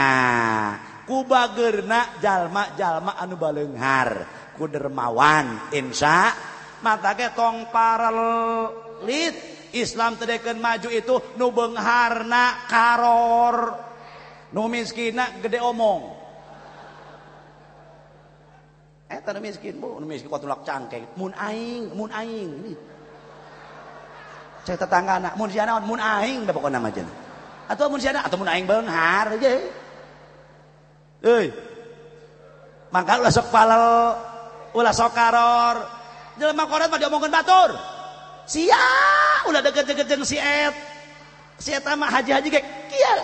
kubagerna 1.06 2.18
jalma-jalma 2.18 3.14
anu 3.16 3.38
baleunghar, 3.38 4.26
ku 4.58 4.66
dermawan 4.66 5.70
insya. 5.70 6.34
Mata 6.82 7.14
ge 7.16 7.32
tong 7.32 7.70
parel. 7.70 8.18
Islam 9.76 10.16
tedekeun 10.16 10.56
maju 10.56 10.88
itu 10.88 11.14
nu 11.38 11.52
beungharna 11.52 12.66
karor. 12.68 13.56
Nu 14.52 14.66
miskina 14.72 15.36
gede 15.40 15.60
omong. 15.60 16.25
Eh, 19.06 19.22
Eta 19.22 19.30
nu 19.30 19.38
miskin, 19.38 19.78
bu. 19.78 20.02
Nu 20.02 20.06
miskin, 20.06 20.26
kau 20.26 20.42
tulak 20.42 20.66
cangkeng. 20.66 21.06
Mun 21.14 21.30
aing, 21.38 21.94
mun 21.94 22.10
aing. 22.10 22.74
Saya 24.66 24.82
tetangga 24.82 25.22
anak, 25.22 25.38
mun 25.38 25.46
siana, 25.46 25.78
mun 25.78 26.02
aing, 26.02 26.42
dah 26.42 26.50
pokoknya 26.50 26.82
nama 26.82 26.90
jen. 26.90 27.06
Atau 27.70 27.86
mun 27.86 28.02
siana, 28.02 28.26
atau 28.26 28.34
mun 28.34 28.50
aing 28.50 28.66
benar 28.66 29.38
aja. 29.38 29.62
Eh, 31.22 31.46
maka 32.90 33.22
ulah 33.22 33.30
sok 33.30 33.46
palel, 33.54 33.86
ulah 34.74 34.90
sok 34.90 35.14
karor. 35.14 35.76
Dalam 36.34 36.58
koran 36.66 36.90
mah 36.90 36.98
diomongkan 36.98 37.30
batur. 37.30 37.78
Sia, 38.50 38.90
ulah 39.46 39.62
deket-deket 39.62 40.06
jeng 40.10 40.26
si 40.26 40.34
et. 40.34 40.74
Si 41.62 41.70
et 41.70 41.86
mah 41.86 42.10
haji-haji 42.10 42.50
kayak 42.50 42.66
kial. 42.90 43.20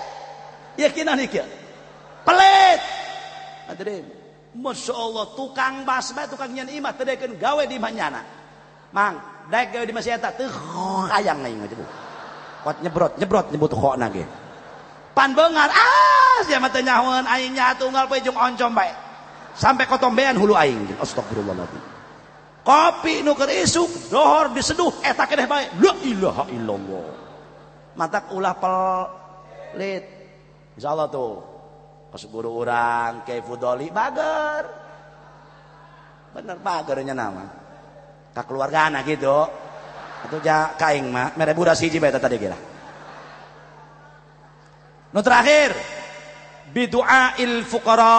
Ya 0.78 0.88
kinan 0.94 1.18
kial. 1.26 1.50
Pelit. 2.22 2.80
Hadirin. 3.66 4.21
Masya 4.52 4.92
Allah 4.92 5.32
tukang 5.32 5.88
basma 5.88 6.28
tukang 6.28 6.52
nyan 6.52 6.68
imah 6.68 6.92
tedekeun 6.92 7.40
gawe 7.40 7.64
di 7.64 7.80
manyana. 7.80 8.20
Mang, 8.92 9.16
daek 9.48 9.72
gawe 9.72 9.84
di 9.88 9.96
masih 9.96 10.12
eta 10.12 10.28
teu 10.36 10.52
kayang 11.08 11.40
aing 11.40 11.56
mah 11.64 11.68
Kot 12.62 12.78
nyebrot, 12.84 13.12
nyebrot 13.16 13.46
nyebut 13.48 13.72
kokna 13.72 14.12
ge. 14.12 14.28
Pan 15.16 15.32
beungar, 15.32 15.72
ah 15.72 16.38
sia 16.44 16.60
mah 16.60 16.68
teu 16.68 16.84
aing 16.84 17.56
tunggal 17.80 18.04
poe 18.04 18.20
oncom 18.20 18.72
bae. 18.76 18.92
Sampai 19.56 19.88
kotombean 19.88 20.36
hulu 20.36 20.52
aing. 20.52 21.00
Astagfirullahaladzim. 21.00 21.82
Kopi 22.62 23.26
nu 23.26 23.34
keur 23.34 23.50
isuk, 23.50 24.12
dohor 24.12 24.52
diseduh 24.52 24.92
eta 25.00 25.24
keneh 25.24 25.48
bae. 25.48 25.64
La 25.80 25.92
ilaha 26.04 26.44
illallah. 26.52 27.08
Matak 27.96 28.32
ulah 28.36 28.54
pelit. 28.60 30.04
Insyaallah 30.76 31.08
tuh. 31.08 31.51
Guru 32.12 32.60
urang 32.60 33.24
Kiai 33.24 33.40
Fudoli 33.40 33.88
bager. 33.88 34.64
Bener 36.36 36.60
bagernya 36.60 37.16
nama. 37.16 37.44
Ka 38.36 38.44
keluargana 38.44 39.00
gitu. 39.04 39.48
Atau 40.22 40.38
ja 40.44 40.76
kaing 40.76 41.08
mah 41.08 41.32
mere 41.40 41.56
budak 41.56 41.74
siji 41.74 41.96
bae 41.96 42.12
tadi 42.12 42.36
kira. 42.36 42.54
Nu 45.12 45.20
terakhir, 45.20 45.76
bidu'ail 46.72 47.64
fuqara 47.68 48.16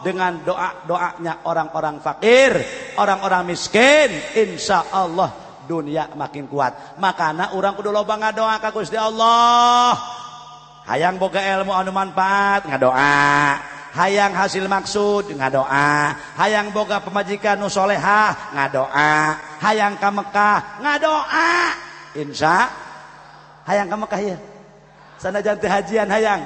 dengan 0.00 0.40
doa-doanya 0.44 1.44
orang-orang 1.44 2.00
fakir, 2.00 2.56
orang-orang 2.96 3.52
miskin, 3.52 4.08
insya 4.32 4.88
Allah 4.92 5.28
dunia 5.68 6.08
makin 6.16 6.48
kuat. 6.48 6.96
Makanya 6.96 7.52
orang 7.52 7.76
kudu 7.76 7.92
loba 7.92 8.16
ngadoa 8.16 8.56
ka 8.58 8.72
Gusti 8.72 8.96
Allah. 8.96 10.19
Hayang 10.90 11.22
boga 11.22 11.38
ilmu 11.38 11.70
anu 11.70 11.94
manfaat 11.94 12.66
ngadoa. 12.66 13.54
Hayang 13.94 14.34
hasil 14.34 14.66
maksud 14.66 15.30
ngadoa. 15.38 16.18
Hayang 16.34 16.74
boga 16.74 16.98
pemajikan 16.98 17.62
nu 17.62 17.70
solehah 17.70 18.50
ngadoa. 18.50 19.38
Hayang 19.62 19.94
ka 20.02 20.10
Mekah 20.10 20.82
ngadoa. 20.82 21.50
Insya. 22.18 22.66
Hayang 23.70 23.86
ka 23.86 23.94
Mekah 24.02 24.18
ya. 24.18 24.36
Sana 25.14 25.38
janti 25.38 25.70
hajian 25.70 26.10
hayang. 26.10 26.42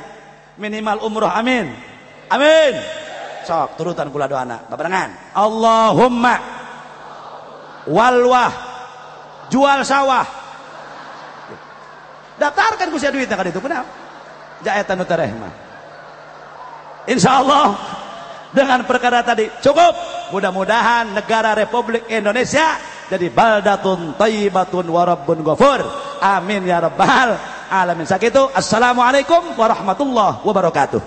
Minimal 0.60 1.00
umroh 1.00 1.32
amin. 1.32 1.72
Amin. 2.28 2.74
Sok 3.48 3.80
turutan 3.80 4.12
kula 4.12 4.28
doana. 4.28 4.60
Babarengan 4.68 5.32
Allahumma. 5.32 6.36
Walwah 7.88 8.52
jual 9.48 9.80
sawah. 9.88 10.28
Daftarkan 12.36 12.92
ku 12.92 13.00
sia 13.00 13.08
duitnya 13.08 13.40
kan 13.40 13.48
itu 13.48 13.62
kenapa 13.64 14.03
jaetan 14.64 14.96
nu 14.96 15.04
terehmah 15.04 15.52
insyaallah 17.04 17.76
dengan 18.56 18.82
perkara 18.88 19.20
tadi 19.20 19.52
cukup 19.60 19.92
mudah-mudahan 20.32 21.12
negara 21.12 21.52
Republik 21.52 22.08
Indonesia 22.08 22.80
jadi 23.12 23.28
baldatun 23.28 24.16
tayyibatun 24.16 24.88
warabbun 24.88 25.44
amin 26.24 26.64
ya 26.64 26.80
rabbal 26.80 27.36
alamin. 27.68 28.06
Sakitu 28.06 28.48
assalamualaikum 28.54 29.58
warahmatullahi 29.58 30.40
wabarakatuh. 30.46 31.02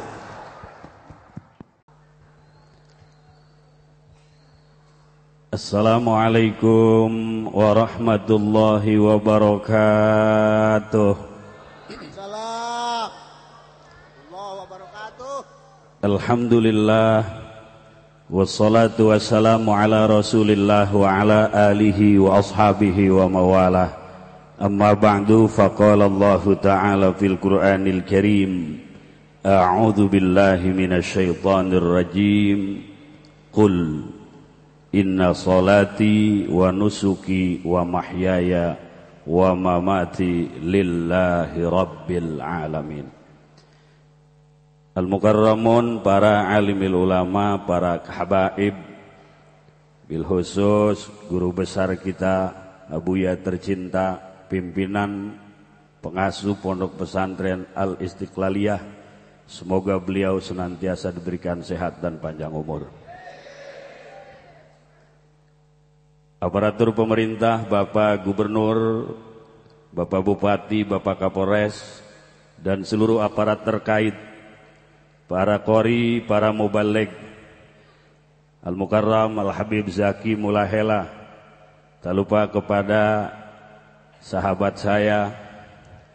Assalamualaikum 5.47 7.09
warahmatullahi 7.49 8.99
wabarakatuh. 8.99 9.65
Salam. 12.13 13.09
wabarakatuh. 14.29 15.39
Alhamdulillah. 15.97 17.25
Wassalatu 18.29 19.09
wassalamu 19.09 19.73
ala 19.73 20.05
rasulillah 20.05 20.85
wa 20.93 21.09
ala 21.09 21.49
alihi 21.73 22.21
wa 22.21 22.37
ashabihi 22.37 23.09
wa 23.09 23.25
mawalah. 23.25 23.97
Amma 24.61 24.93
ba'du 24.93 25.49
faqala 25.49 26.05
Allah 26.05 26.43
ta'ala 26.53 27.17
fil 27.17 27.41
Qur'anil 27.41 28.05
karim. 28.05 28.77
A'udhu 29.41 30.05
billahi 30.05 30.69
minasyaitanir 30.69 31.81
rajim. 31.81 32.85
Qul 33.49 34.05
Inna 34.93 35.33
salati 35.33 36.45
wa 36.45 36.69
nusuki 36.69 37.65
wa 37.65 37.81
mahyaya 37.81 38.77
wa 39.25 39.49
mamati 39.57 40.61
lillahi 40.61 41.65
rabbil 41.65 42.37
alamin. 42.37 43.16
Al-Mukarramun, 44.97 46.01
para 46.01 46.49
alimil 46.57 46.97
ulama, 46.97 47.69
para 47.69 48.01
habaib, 48.01 48.73
bil 50.09 50.25
khusus 50.25 51.05
guru 51.29 51.53
besar 51.53 51.93
kita, 52.01 52.65
Abuya 52.89 53.37
tercinta, 53.37 54.17
pimpinan 54.49 55.37
pengasuh 56.01 56.57
pondok 56.57 56.97
pesantren 56.97 57.69
Al 57.77 58.01
Istiqlaliyah. 58.01 58.81
Semoga 59.45 60.01
beliau 60.01 60.41
senantiasa 60.41 61.13
diberikan 61.13 61.61
sehat 61.61 62.01
dan 62.01 62.17
panjang 62.17 62.49
umur. 62.49 62.89
Aparatur 66.41 66.97
pemerintah, 66.97 67.61
Bapak 67.69 68.25
Gubernur, 68.25 69.13
Bapak 69.93 70.25
Bupati, 70.25 70.81
Bapak 70.81 71.21
Kapolres, 71.21 72.01
dan 72.57 72.81
seluruh 72.81 73.21
aparat 73.21 73.61
terkait 73.61 74.36
para 75.27 75.59
kori, 75.61 76.23
para 76.23 76.55
mubalik, 76.55 77.11
Al-Mukarram, 78.63 79.35
Al-Habib 79.37 79.87
Zaki 79.91 80.39
Mulahela, 80.39 81.07
tak 81.99 82.15
lupa 82.15 82.47
kepada 82.47 83.31
sahabat 84.23 84.79
saya, 84.79 85.31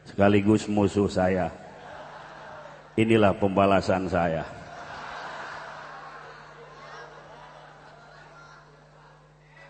sekaligus 0.09 0.67
musuh 0.67 1.09
saya. 1.09 1.53
Inilah 2.97 3.33
pembalasan 3.37 4.05
saya. 4.09 4.45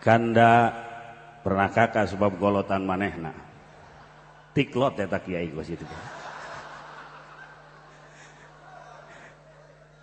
Kanda 0.03 0.75
pernah 1.39 1.71
kakak 1.71 2.11
sebab 2.11 2.35
golotan 2.35 2.83
manehna. 2.83 3.31
Tiklot 4.51 4.99
ya 4.99 5.07
tak 5.07 5.23
kiai 5.23 5.47
itu. 5.47 5.87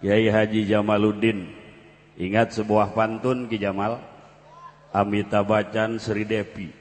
Kiai 0.01 0.32
Haji 0.32 0.64
Jamaluddin 0.64 1.44
ingat 2.16 2.57
sebuah 2.57 2.96
pantun 2.96 3.53
Ki 3.53 3.61
Jamal? 3.61 4.01
Amitabh 4.96 5.44
Bachchan 5.44 6.01
Sri 6.01 6.24
Devi. 6.24 6.72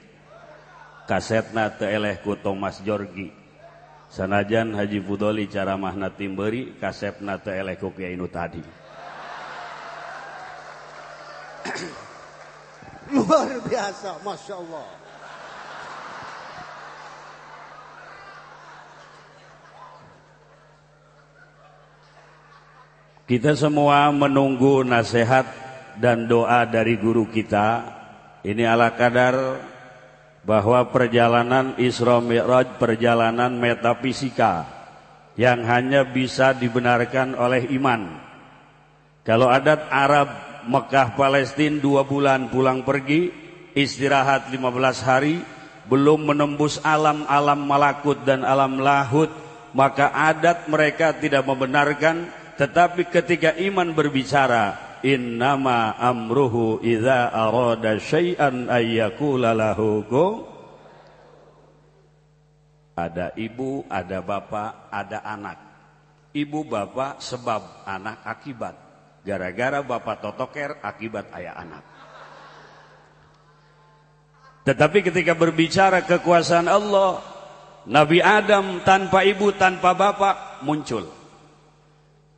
Kasetna 1.04 1.68
teeleh 1.68 2.16
ku 2.24 2.32
Thomas 2.40 2.80
Jorgi. 2.80 3.28
Sanajan 4.08 4.72
Haji 4.72 5.04
Fudoli 5.04 5.46
cara 5.52 5.76
mahna 5.76 6.08
timberi 6.08 6.80
kasetna 6.80 7.36
teeleh 7.36 7.76
ku 7.76 7.92
Kiai 7.92 8.16
tadi. 8.32 8.64
Luar 13.12 13.52
biasa 13.68 14.16
Masya 14.24 14.54
Allah 14.56 14.86
Kita 23.30 23.54
semua 23.54 24.10
menunggu 24.10 24.82
nasihat 24.82 25.46
dan 26.02 26.26
doa 26.26 26.66
dari 26.66 26.98
guru 26.98 27.30
kita. 27.30 27.86
Ini 28.42 28.66
ala 28.66 28.90
kadar 28.98 29.62
bahwa 30.42 30.90
perjalanan 30.90 31.78
Isra 31.78 32.18
Mi'raj 32.18 32.82
perjalanan 32.82 33.54
metafisika 33.54 34.66
yang 35.38 35.62
hanya 35.62 36.02
bisa 36.10 36.58
dibenarkan 36.58 37.38
oleh 37.38 37.70
iman. 37.78 38.18
Kalau 39.22 39.46
adat 39.46 39.86
Arab 39.94 40.26
Mekah 40.66 41.14
Palestina 41.14 41.78
dua 41.78 42.02
bulan 42.02 42.50
pulang 42.50 42.82
pergi, 42.82 43.30
istirahat 43.78 44.50
15 44.50 45.06
hari, 45.06 45.38
belum 45.86 46.34
menembus 46.34 46.82
alam-alam 46.82 47.62
malakut 47.62 48.26
dan 48.26 48.42
alam 48.42 48.82
lahut, 48.82 49.30
maka 49.70 50.10
adat 50.10 50.66
mereka 50.66 51.14
tidak 51.14 51.46
membenarkan 51.46 52.39
tetapi 52.60 53.08
ketika 53.08 53.56
iman 53.56 53.96
berbicara, 53.96 55.00
innama 55.00 55.96
amruhu 55.96 56.76
idza 56.84 57.32
arada 57.32 57.96
syai'an 57.96 58.68
ayyakula 58.68 59.56
lahu 59.56 60.04
ada 63.00 63.32
ibu, 63.40 63.88
ada 63.88 64.20
bapak, 64.20 64.92
ada 64.92 65.24
anak. 65.24 65.56
Ibu 66.36 66.68
bapak 66.68 67.24
sebab 67.24 67.88
anak 67.88 68.28
akibat. 68.28 68.76
Gara-gara 69.24 69.80
bapak 69.80 70.20
totoker 70.20 70.84
akibat 70.84 71.32
ayah 71.32 71.56
anak. 71.56 71.84
Tetapi 74.68 75.00
ketika 75.00 75.32
berbicara 75.32 76.04
kekuasaan 76.04 76.68
Allah, 76.68 77.24
Nabi 77.88 78.20
Adam 78.20 78.84
tanpa 78.84 79.24
ibu, 79.24 79.48
tanpa 79.56 79.96
bapak 79.96 80.60
muncul. 80.60 81.19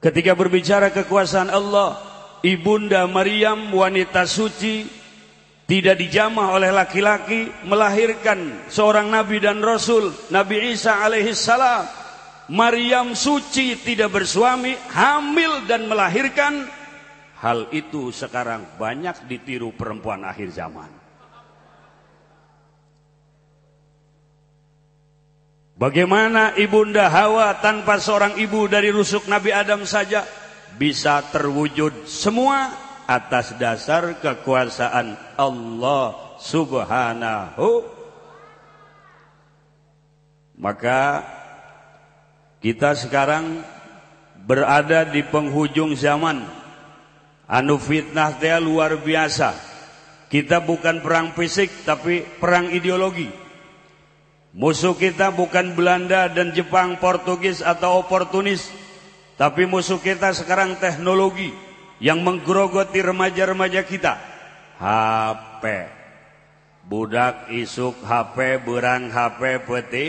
Ketika 0.03 0.34
berbicara 0.34 0.90
kekuasaan 0.90 1.46
Allah, 1.46 1.94
Ibunda 2.42 3.07
Maryam 3.07 3.70
wanita 3.70 4.26
suci 4.26 4.82
tidak 5.70 5.94
dijamah 6.03 6.59
oleh 6.59 6.74
laki-laki 6.74 7.46
melahirkan 7.70 8.66
seorang 8.66 9.14
nabi 9.14 9.38
dan 9.38 9.62
rasul 9.62 10.11
Nabi 10.34 10.74
Isa 10.74 11.07
alaihi 11.07 11.38
salam. 11.38 11.86
Maryam 12.50 13.14
suci 13.14 13.78
tidak 13.78 14.11
bersuami, 14.11 14.74
hamil 14.90 15.70
dan 15.70 15.86
melahirkan. 15.86 16.66
Hal 17.38 17.70
itu 17.70 18.11
sekarang 18.11 18.74
banyak 18.82 19.30
ditiru 19.30 19.70
perempuan 19.70 20.26
akhir 20.26 20.50
zaman. 20.50 21.01
Bagaimana 25.82 26.54
ibunda 26.54 27.10
Hawa 27.10 27.58
tanpa 27.58 27.98
seorang 27.98 28.38
ibu 28.38 28.70
dari 28.70 28.94
rusuk 28.94 29.26
Nabi 29.26 29.50
Adam 29.50 29.82
saja 29.82 30.22
bisa 30.78 31.18
terwujud 31.34 32.06
semua 32.06 32.70
atas 33.02 33.58
dasar 33.58 34.14
kekuasaan 34.22 35.18
Allah 35.34 36.38
Subhanahu? 36.38 37.82
Maka 40.54 41.26
kita 42.62 42.94
sekarang 42.94 43.66
berada 44.38 45.02
di 45.02 45.26
penghujung 45.26 45.98
zaman. 45.98 46.46
Anu 47.50 47.82
fitnah 47.82 48.38
teh 48.38 48.54
luar 48.62 49.02
biasa. 49.02 49.50
Kita 50.30 50.62
bukan 50.62 51.02
perang 51.02 51.34
fisik 51.34 51.82
tapi 51.82 52.22
perang 52.38 52.70
ideologi 52.70 53.41
Musuh 54.53 54.92
kita 54.92 55.32
bukan 55.32 55.72
Belanda 55.72 56.28
dan 56.28 56.53
Jepang, 56.53 57.00
Portugis 57.00 57.64
atau 57.64 58.05
oportunis, 58.05 58.68
tapi 59.40 59.64
musuh 59.64 59.96
kita 59.96 60.28
sekarang 60.36 60.76
teknologi 60.76 61.57
yang 62.05 62.20
menggerogoti 62.20 63.00
remaja-remaja 63.00 63.80
kita. 63.88 64.20
HP. 64.76 65.64
Budak 66.84 67.48
isuk 67.48 67.96
HP, 68.05 68.61
berang 68.61 69.09
HP 69.09 69.62
peti. 69.64 70.07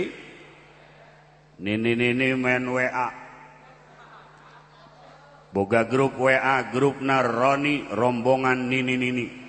Nini-nini 1.64 2.36
main 2.36 2.68
WA. 2.68 3.10
Boga 5.54 5.86
grup 5.88 6.20
WA, 6.20 6.68
grup 6.68 7.00
Naroni, 7.00 7.88
rombongan 7.94 8.68
nini-nini. 8.68 9.43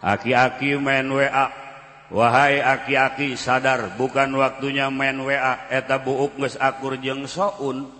Aki-aki 0.00 0.76
main 0.76 1.08
WA 1.08 1.66
Wahai 2.06 2.62
aki-aki 2.62 3.34
sadar 3.34 3.98
bukan 3.98 4.30
waktunya 4.38 4.86
main 4.86 5.18
WA 5.18 5.66
eta 5.66 5.98
buuk 5.98 6.38
geus 6.38 6.54
akur 6.54 6.94
jeung 7.02 7.26
soun 7.26 7.90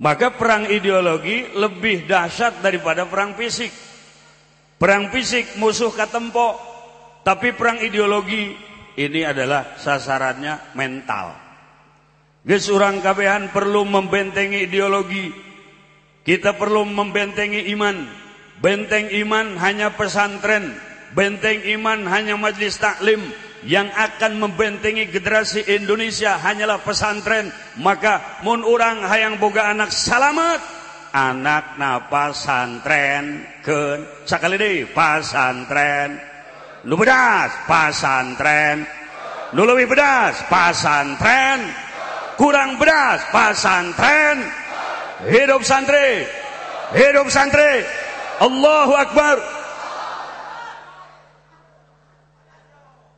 Maka 0.00 0.32
perang 0.32 0.64
ideologi 0.64 1.44
lebih 1.52 2.08
dahsyat 2.08 2.64
daripada 2.64 3.04
perang 3.04 3.36
fisik. 3.36 3.68
Perang 4.80 5.12
fisik 5.12 5.60
musuh 5.60 5.92
katempo, 5.92 6.56
tapi 7.20 7.52
perang 7.52 7.76
ideologi 7.84 8.56
ini 8.96 9.20
adalah 9.28 9.76
sasarannya 9.76 10.72
mental. 10.72 11.36
Geus 12.48 12.72
urang 12.72 13.04
kabehan 13.04 13.52
perlu 13.52 13.84
membentengi 13.84 14.64
ideologi 14.64 15.49
kita 16.20 16.56
perlu 16.56 16.84
membentengi 16.84 17.72
iman. 17.72 17.96
Benteng 18.60 19.08
iman 19.24 19.56
hanya 19.56 19.96
pesantren. 19.96 20.76
Benteng 21.16 21.64
iman 21.80 22.04
hanya 22.12 22.36
majlis 22.36 22.76
taklim. 22.76 23.24
Yang 23.64 23.92
akan 23.92 24.40
membentengi 24.40 25.08
generasi 25.08 25.64
Indonesia 25.68 26.36
hanyalah 26.36 26.80
pesantren. 26.84 27.48
Maka 27.80 28.40
mun 28.44 28.64
orang 28.64 29.04
hayang 29.04 29.40
boga 29.40 29.72
anak 29.72 29.92
salamet. 29.92 30.60
Anak 31.16 31.80
na 31.80 32.04
pesantren. 32.04 33.40
Ken. 33.64 34.04
Sekali 34.28 34.60
deh 34.60 34.92
pesantren. 34.92 36.20
Nu 36.84 37.00
bedas 37.00 37.64
pesantren. 37.64 38.84
Nu 39.56 39.64
lebih 39.64 39.88
bedas 39.88 40.36
pesantren. 40.52 41.64
Kurang 42.36 42.76
bedas 42.76 43.24
pesantren 43.32 44.59
Hidup 45.28 45.60
santri. 45.60 46.24
Hidup 46.96 47.28
santri. 47.28 47.84
Allahu 48.40 48.92
Akbar. 48.96 49.36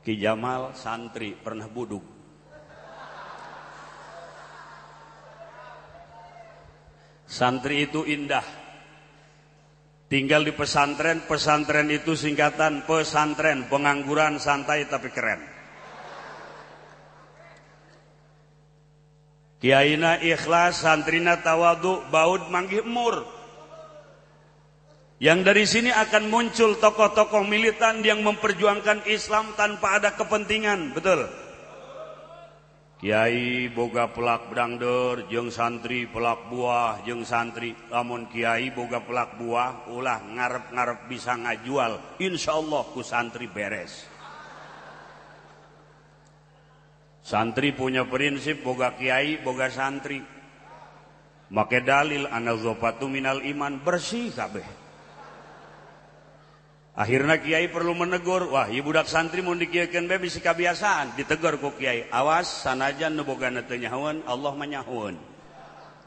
Ki 0.03 0.19
Jamal 0.19 0.75
santri 0.75 1.39
pernah 1.39 1.71
buduk. 1.71 2.03
Santri 7.31 7.87
itu 7.87 8.03
indah. 8.03 8.45
Tinggal 10.11 10.45
di 10.45 10.53
pesantren, 10.53 11.25
pesantren 11.25 11.89
itu 11.89 12.13
singkatan 12.13 12.85
pesantren, 12.85 13.65
pengangguran 13.73 14.37
santai 14.37 14.85
tapi 14.85 15.09
keren. 15.09 15.52
Kiaina 19.63 20.19
ikhlas, 20.19 20.83
santrina 20.83 21.39
tawadu, 21.39 22.03
baud 22.11 22.51
manggih 22.51 22.83
mur. 22.83 23.23
Yang 25.23 25.41
dari 25.47 25.65
sini 25.71 25.91
akan 25.95 26.27
muncul 26.27 26.83
tokoh-tokoh 26.83 27.47
militan 27.47 28.03
yang 28.03 28.27
memperjuangkan 28.27 29.07
Islam 29.07 29.55
tanpa 29.55 30.03
ada 30.03 30.19
kepentingan, 30.19 30.91
betul? 30.91 31.31
Kiai 32.99 33.67
boga 33.71 34.11
pelak 34.11 34.51
brangder 34.51 35.27
jeng 35.27 35.51
santri 35.51 36.07
pelak 36.07 36.47
buah 36.47 37.03
jeng 37.03 37.27
santri 37.27 37.75
lamun 37.91 38.31
kiai 38.31 38.71
boga 38.71 39.03
pelak 39.03 39.43
buah 39.43 39.91
ulah 39.91 40.23
ngarep-ngarep 40.23 41.11
bisa 41.11 41.35
ngajual 41.35 41.99
insyaallah 42.23 42.95
ku 42.95 43.03
santri 43.03 43.51
beres 43.51 44.07
santri 47.23 47.71
punya 47.73 48.05
prinsip 48.05 48.61
boga 48.67 48.99
kiai 48.99 49.41
boga 49.41 49.71
santri 49.71 50.21
make 51.55 51.79
dalil 51.87 52.27
anazofatu 52.29 53.07
minal 53.07 53.41
iman 53.47 53.81
bersih 53.81 54.35
kabeh 54.35 54.83
Akhirnya 56.93 57.41
kiai 57.41 57.73
perlu 57.73 57.97
menegur, 57.97 58.53
wah 58.53 58.69
ibu 58.69 58.93
budak 58.93 59.09
santri 59.09 59.41
mau 59.41 59.57
dikiakan 59.57 60.13
be 60.13 60.29
bisa 60.29 60.45
kebiasaan, 60.45 61.17
ditegur 61.17 61.57
ku 61.57 61.73
kiai, 61.73 62.05
awas 62.13 62.69
sanajan 62.69 63.17
neboga 63.17 63.49
nyahuan, 63.49 64.21
Allah 64.29 64.53
menyahun. 64.53 65.17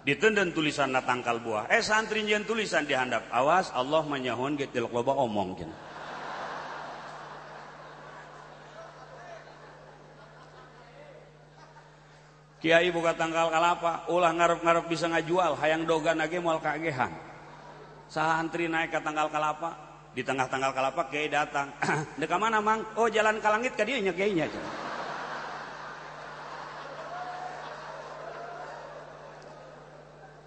Ditenden 0.06 0.54
tulisan 0.54 0.94
na 0.94 1.02
tangkal 1.02 1.42
buah. 1.42 1.66
Eh 1.74 1.82
santri 1.82 2.22
jen 2.30 2.46
tulisan 2.46 2.86
dihandap, 2.86 3.26
awas 3.34 3.74
Allah 3.74 4.06
menyahun 4.06 4.62
gitu 4.62 4.86
loba 4.86 5.18
omong 5.18 5.58
jen. 5.58 5.74
Kiai 12.66 12.90
buka 12.90 13.14
tangkal 13.14 13.54
kalapa, 13.54 14.10
ulah 14.10 14.34
ngarep-ngarep 14.34 14.90
bisa 14.90 15.06
ngajual, 15.06 15.54
hayang 15.62 15.86
dogan 15.86 16.18
lagi 16.18 16.42
mual 16.42 16.58
kagehan. 16.58 17.14
Santri 18.10 18.66
naik 18.66 18.90
ke 18.90 18.98
tangkal 19.06 19.30
kalapa, 19.30 19.78
di 20.18 20.26
tengah 20.26 20.50
tanggal 20.50 20.74
kalapa 20.74 21.06
kiai 21.06 21.30
datang. 21.30 21.70
Dekat 22.18 22.42
mana 22.42 22.66
mang? 22.66 22.82
Oh 22.98 23.06
jalan 23.06 23.38
ke 23.38 23.46
langit 23.54 23.78
ke 23.78 23.86
dia 23.86 24.02
nya 24.02 24.18
kiainya. 24.18 24.50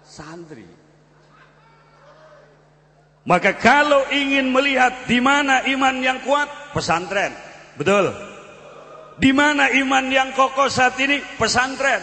Santri. 0.03 0.67
Maka 3.23 3.55
kalau 3.55 4.03
ingin 4.11 4.51
melihat 4.51 5.07
di 5.07 5.23
mana 5.23 5.63
iman 5.71 5.95
yang 6.03 6.19
kuat 6.27 6.51
pesantren. 6.75 7.31
Betul 7.79 8.28
di 9.19 9.35
mana 9.35 9.67
iman 9.69 10.07
yang 10.07 10.31
kokoh 10.31 10.71
saat 10.71 10.95
ini 11.03 11.19
pesantren 11.35 11.99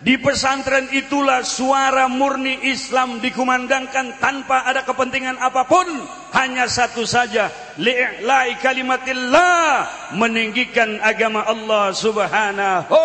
di 0.00 0.16
pesantren 0.16 0.88
itulah 0.96 1.44
suara 1.44 2.08
murni 2.08 2.72
Islam 2.72 3.20
dikumandangkan 3.20 4.16
tanpa 4.16 4.64
ada 4.64 4.80
kepentingan 4.80 5.36
apa 5.36 5.68
pun. 5.68 5.84
Hanya 6.32 6.64
satu 6.72 7.04
saja. 7.04 7.52
Li'lai 7.76 8.56
kalimatillah. 8.64 9.84
Meninggikan 10.16 11.04
agama 11.04 11.44
Allah 11.44 11.92
subhanahu. 11.92 12.96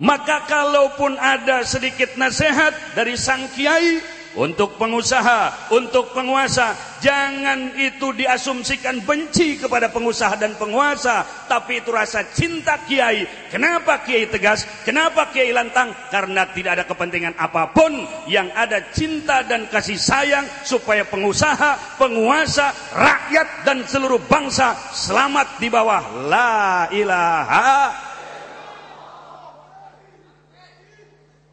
Maka 0.00 0.48
kalaupun 0.48 1.20
ada 1.20 1.60
sedikit 1.68 2.16
nasihat 2.16 2.72
dari 2.96 3.20
sang 3.20 3.52
kiai 3.52 4.00
untuk 4.36 4.76
pengusaha, 4.76 5.72
untuk 5.72 6.12
penguasa, 6.12 6.76
jangan 7.00 7.72
itu 7.76 8.12
diasumsikan 8.12 9.00
benci 9.02 9.56
kepada 9.56 9.88
pengusaha 9.88 10.36
dan 10.36 10.54
penguasa, 10.60 11.24
tapi 11.48 11.80
itu 11.80 11.90
rasa 11.90 12.28
cinta 12.30 12.80
kiai. 12.84 13.24
Kenapa 13.48 14.04
kiai 14.04 14.28
tegas? 14.28 14.68
Kenapa 14.84 15.32
kiai 15.32 15.50
lantang? 15.56 15.92
Karena 16.12 16.44
tidak 16.52 16.80
ada 16.80 16.84
kepentingan 16.84 17.34
apa 17.40 17.72
pun, 17.72 17.92
yang 18.28 18.52
ada 18.52 18.92
cinta 18.92 19.40
dan 19.42 19.68
kasih 19.72 19.96
sayang 19.96 20.44
supaya 20.62 21.08
pengusaha, 21.08 21.96
penguasa, 21.96 22.72
rakyat 22.92 23.64
dan 23.64 23.88
seluruh 23.88 24.20
bangsa 24.28 24.76
selamat 24.92 25.56
di 25.58 25.68
bawah 25.72 26.28
la 26.28 26.86
ilaha 26.92 28.06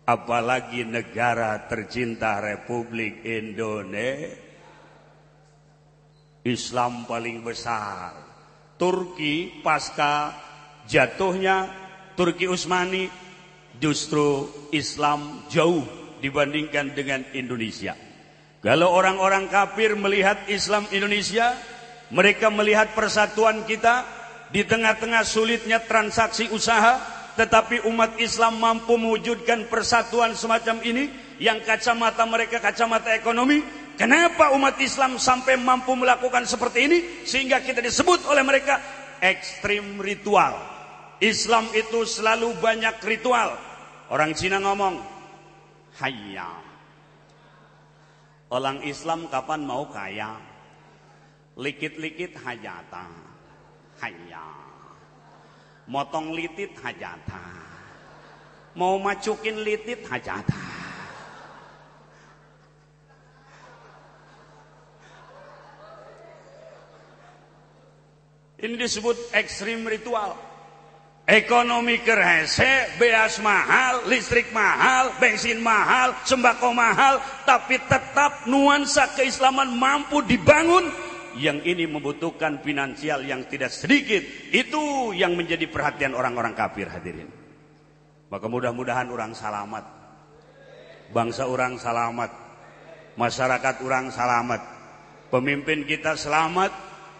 apalagi 0.04 0.84
negara 0.84 1.68
tercinta 1.68 2.40
Republik 2.44 3.24
Indonesia. 3.24 4.42
Islam 6.44 7.08
paling 7.08 7.40
besar. 7.40 8.12
Turki 8.76 9.64
pasca 9.64 10.36
jatuhnya 10.84 11.72
Turki 12.20 12.52
Utsmani 12.52 13.08
justru 13.80 14.52
Islam 14.76 15.48
jauh 15.48 15.88
dibandingkan 16.20 16.92
dengan 16.92 17.24
Indonesia. 17.32 17.96
Kalau 18.60 18.92
orang-orang 18.92 19.48
kafir 19.48 19.96
melihat 19.96 20.36
Islam 20.52 20.84
Indonesia 20.92 21.56
mereka 22.12 22.52
melihat 22.52 22.92
persatuan 22.92 23.64
kita 23.64 24.04
di 24.52 24.68
tengah-tengah 24.68 25.24
sulitnya 25.24 25.80
transaksi 25.80 26.52
usaha 26.52 27.00
tetapi 27.34 27.82
umat 27.90 28.22
Islam 28.22 28.62
mampu 28.62 28.94
mewujudkan 28.94 29.66
persatuan 29.66 30.38
semacam 30.38 30.78
ini 30.86 31.10
yang 31.42 31.58
kacamata 31.66 32.22
mereka 32.30 32.62
kacamata 32.62 33.10
ekonomi. 33.18 33.62
Kenapa 33.98 34.54
umat 34.54 34.78
Islam 34.82 35.18
sampai 35.18 35.58
mampu 35.58 35.94
melakukan 35.98 36.46
seperti 36.46 36.80
ini 36.86 36.98
sehingga 37.26 37.62
kita 37.62 37.82
disebut 37.82 38.26
oleh 38.30 38.42
mereka 38.46 38.78
ekstrim 39.22 40.02
ritual. 40.02 40.58
Islam 41.22 41.70
itu 41.74 42.06
selalu 42.06 42.58
banyak 42.58 43.02
ritual. 43.06 43.58
Orang 44.10 44.34
Cina 44.38 44.62
ngomong, 44.62 44.98
"Hayya." 46.02 46.52
Orang 48.54 48.86
Islam 48.86 49.26
kapan 49.34 49.66
mau 49.66 49.90
kaya? 49.90 50.38
Likit-likit 51.58 52.38
hajatan. 52.38 53.10
Hayya 53.98 54.53
motong 55.88 56.32
litit 56.32 56.76
hajata 56.80 57.44
mau 58.74 58.98
macukin 58.98 59.62
litit 59.62 60.04
hajata 60.08 60.74
ini 68.64 68.80
disebut 68.80 69.36
ekstrim 69.36 69.84
ritual. 69.84 70.40
Ekonomi 71.24 72.04
kerhese 72.04 73.00
beas 73.00 73.40
mahal 73.40 74.04
listrik 74.12 74.52
mahal 74.52 75.16
bensin 75.24 75.56
mahal 75.64 76.12
sembako 76.28 76.76
mahal 76.76 77.16
tapi 77.48 77.80
tetap 77.80 78.44
nuansa 78.44 79.08
keislaman 79.16 79.72
mampu 79.72 80.20
dibangun 80.28 80.84
yang 81.38 81.62
ini 81.66 81.90
membutuhkan 81.90 82.62
finansial 82.62 83.24
yang 83.26 83.46
tidak 83.50 83.74
sedikit. 83.74 84.22
Itu 84.54 85.14
yang 85.16 85.34
menjadi 85.34 85.66
perhatian 85.70 86.14
orang-orang 86.14 86.54
kafir 86.54 86.90
hadirin. 86.90 87.30
Maka 88.30 88.46
mudah-mudahan 88.50 89.10
orang 89.14 89.38
selamat. 89.38 89.86
Bangsa 91.14 91.46
orang 91.46 91.78
selamat. 91.78 92.32
Masyarakat 93.14 93.76
orang 93.86 94.10
selamat. 94.10 94.62
Pemimpin 95.30 95.86
kita 95.86 96.18
selamat. 96.18 96.74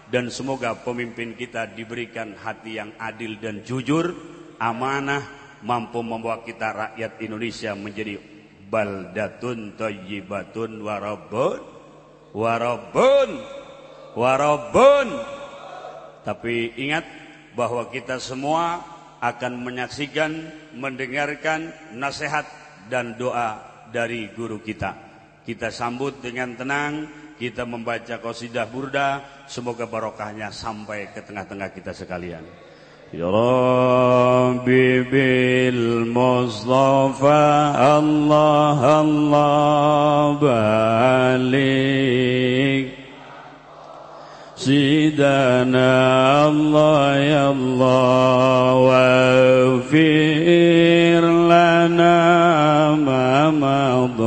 Dan 0.10 0.30
semoga 0.30 0.78
pemimpin 0.78 1.34
kita 1.34 1.70
diberikan 1.74 2.38
hati 2.38 2.78
yang 2.82 2.94
adil 2.98 3.38
dan 3.42 3.62
jujur. 3.66 4.14
Amanah 4.58 5.22
mampu 5.64 6.04
membawa 6.04 6.44
kita 6.44 6.70
rakyat 6.76 7.24
Indonesia 7.24 7.72
menjadi 7.74 8.20
baldatun 8.68 9.78
tayyibatun 9.80 10.82
warabun 10.82 11.62
warabun 12.34 13.30
warabun 14.16 15.08
tapi 16.24 16.72
ingat 16.80 17.04
bahwa 17.54 17.92
kita 17.92 18.18
semua 18.18 18.82
akan 19.24 19.64
menyaksikan 19.64 20.32
mendengarkan 20.76 21.72
nasihat 21.96 22.44
dan 22.92 23.16
doa 23.16 23.60
dari 23.92 24.28
guru 24.36 24.60
kita. 24.60 24.96
Kita 25.44 25.72
sambut 25.72 26.20
dengan 26.24 26.56
tenang 26.56 27.08
kita 27.36 27.68
membaca 27.68 28.20
qasidah 28.20 28.68
burda. 28.72 29.24
Semoga 29.48 29.88
barokahnya 29.88 30.52
sampai 30.52 31.12
ke 31.12 31.20
tengah-tengah 31.24 31.70
kita 31.76 31.92
sekalian. 31.92 32.44
Ya 33.14 33.30
Rabbi 33.30 35.06
bil 35.06 36.10
Mustafa 36.10 37.46
Allah 37.78 38.80
Allah 39.06 40.34
balik 40.42 41.84
سيدنا 44.64 46.48
الله 46.48 47.16
يا 47.16 47.52
الله 47.52 48.74
واغفر 48.88 50.04
لنا 51.52 52.16
ما 52.96 53.52
مضى 53.52 54.24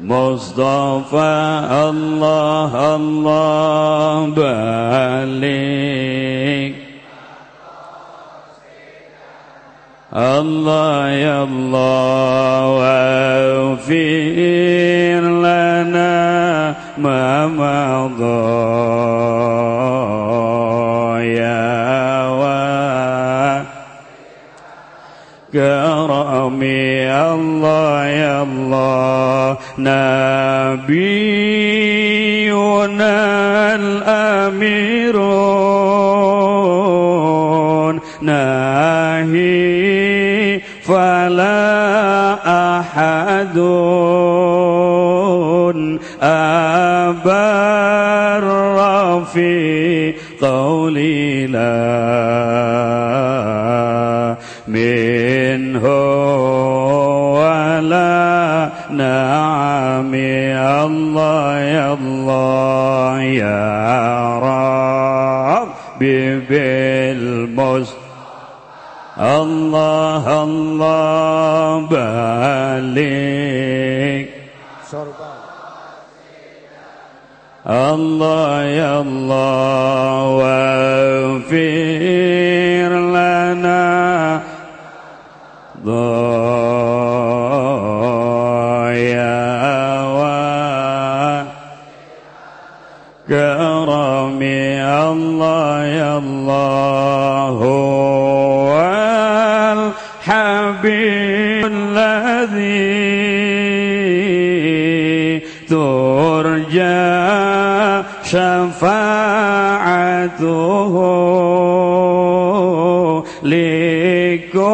مصطفى 0.00 1.66
الله 1.70 2.94
الله 2.96 4.26
بلغ 4.36 5.58
الله 10.16 11.08
يا 11.08 11.42
الله 11.42 12.66
واغفر 12.78 13.94
لنا 15.20 16.74
ما 16.98 17.46
مضى 17.46 18.68
كرمي 26.48 27.12
الله 27.12 28.04
يا 28.06 28.42
الله 28.42 29.56
نبينا 29.78 30.94
الأميرون 33.74 35.18
ناهي 38.22 39.38
فلا 40.82 42.34
أحد 42.80 43.58
أبر 46.22 47.58
في 49.24 50.14
قولي 50.40 51.46
لا 51.46 51.68
منه. 54.68 56.17
نعم 58.90 60.14
يا 60.14 60.84
الله 60.84 61.58
يا 61.58 61.92
الله 61.92 63.20
يا 63.22 64.38
رب 64.38 65.98
بالمس. 66.48 67.94
الله 69.18 70.42
الله 70.42 71.86
بلغ 71.90 73.18
الله 77.68 78.62
يا 78.62 79.00
الله 79.00 80.22
واغفر 80.40 81.58
لنا. 83.16 83.86
ضايا 85.84 86.27
شفاعته 108.28 108.84
لكل 113.42 114.68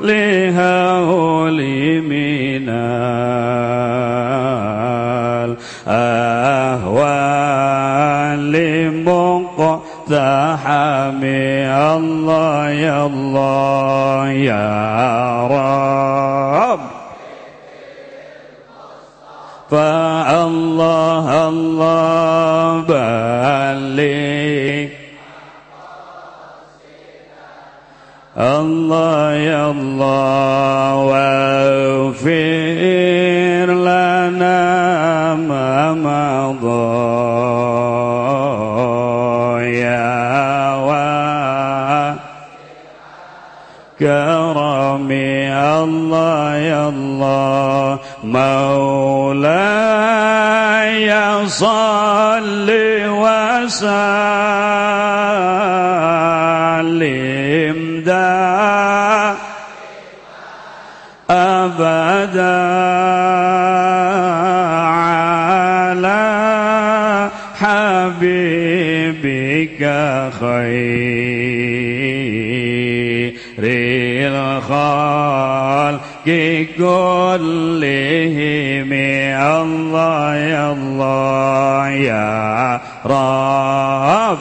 لهول 0.00 1.60
من 2.02 2.68
الأهوال. 5.88 7.40
مقتحم. 9.04 11.24
الله 11.24 12.70
يا 12.70 13.06
الله 13.06 14.30
يا 14.30 14.70
رب. 16.70 16.89
فالله 19.70 21.48
الله 21.48 22.80
بلغ. 22.88 23.70
الله 28.38 29.32
يا 29.34 29.70
الله 29.70 30.94
واغفر 30.96 32.30
لنا 33.72 34.60
ما 35.34 35.92
مضى. 35.92 37.20
يا 44.00 44.39
الله 45.50 46.56
يا 46.56 46.88
الله. 46.88 47.98
مولاي 48.24 49.90
صل 51.46 52.70
وسلم 52.70 53.90
دا 58.06 59.34
أبدا 61.30 62.60
على 65.80 66.20
حبيبك 67.60 68.72
خير 70.40 71.20
الخلق 76.19 76.67
كلهم 76.77 78.93
الله 78.93 80.35
يا 80.35 80.71
الله 80.71 81.89
يا 81.89 82.81
رب 83.05 84.37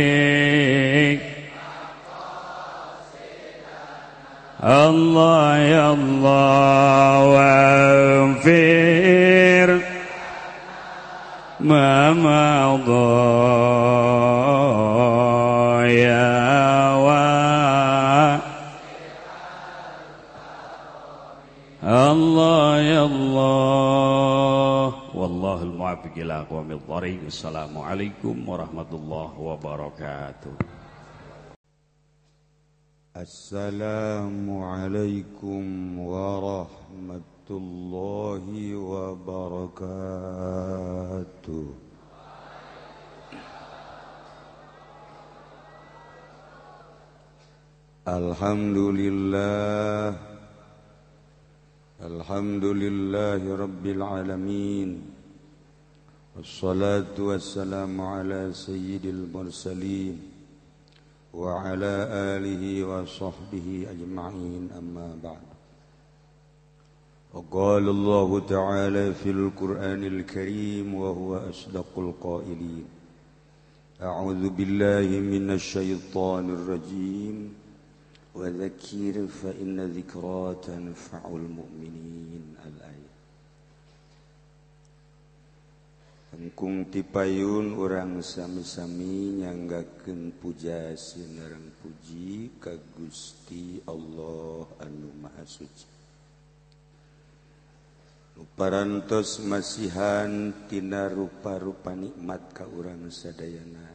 الله 4.64 5.57
يا 5.57 5.93
الله 5.93 7.24
واغفر 7.24 8.72
ما 11.61 12.12
مضى 12.12 13.62
الموفق 26.16 26.16
إلى 26.16 26.34
أقوام 26.40 26.72
الطريق 26.72 27.20
السلام 27.26 27.78
عليكم 27.78 28.49
ورحمة 28.49 28.90
الله 28.93 29.40
وبركاته 29.40 30.55
السلام 33.16 34.51
عليكم 34.62 35.64
ورحمة 35.99 37.49
الله 37.51 38.45
وبركاته 38.76 40.14
الحمد 48.09 48.78
لله 48.78 50.16
الحمد 52.01 52.64
لله 52.64 53.43
رب 53.57 53.86
العالمين 53.86 55.15
والصلاة 56.38 57.17
والسلام 57.19 58.01
على 58.01 58.53
سيد 58.53 59.05
المرسلين 59.05 60.21
وعلى 61.33 61.93
آله 62.38 62.83
وصحبه 62.85 63.88
أجمعين 63.89 64.69
أما 64.77 65.17
بعد. 65.23 65.47
وقال 67.33 67.89
الله 67.89 68.39
تعالى 68.39 69.13
في 69.13 69.29
القرآن 69.31 70.03
الكريم 70.03 70.95
وهو 70.95 71.35
أصدق 71.49 71.91
القائلين 71.97 72.85
أعوذ 74.01 74.49
بالله 74.49 75.19
من 75.19 75.51
الشيطان 75.51 76.49
الرجيم 76.49 77.53
وذكر 78.35 79.27
فإن 79.27 79.79
ذكرى 79.97 80.55
تنفع 80.67 81.21
المؤمنين. 81.25 82.43
Hengkung 86.28 86.91
tipayun 86.91 87.80
orang 87.80 88.19
sami-sami 88.19 89.39
nyanggakeun 89.39 90.36
puja 90.36 90.91
sinareng 90.91 91.71
puji 91.80 92.59
ka 92.59 92.75
Gusti 92.75 93.80
Allah 93.88 94.67
anu 94.84 95.07
Maha 95.23 95.47
Suci. 95.47 95.88
Luparantos 98.36 99.39
masihan 99.39 100.51
tina 100.67 101.07
rupa-rupa 101.07 101.95
nikmat 101.95 102.51
ka 102.51 102.67
urang 102.67 103.07
sadayana. 103.07 103.88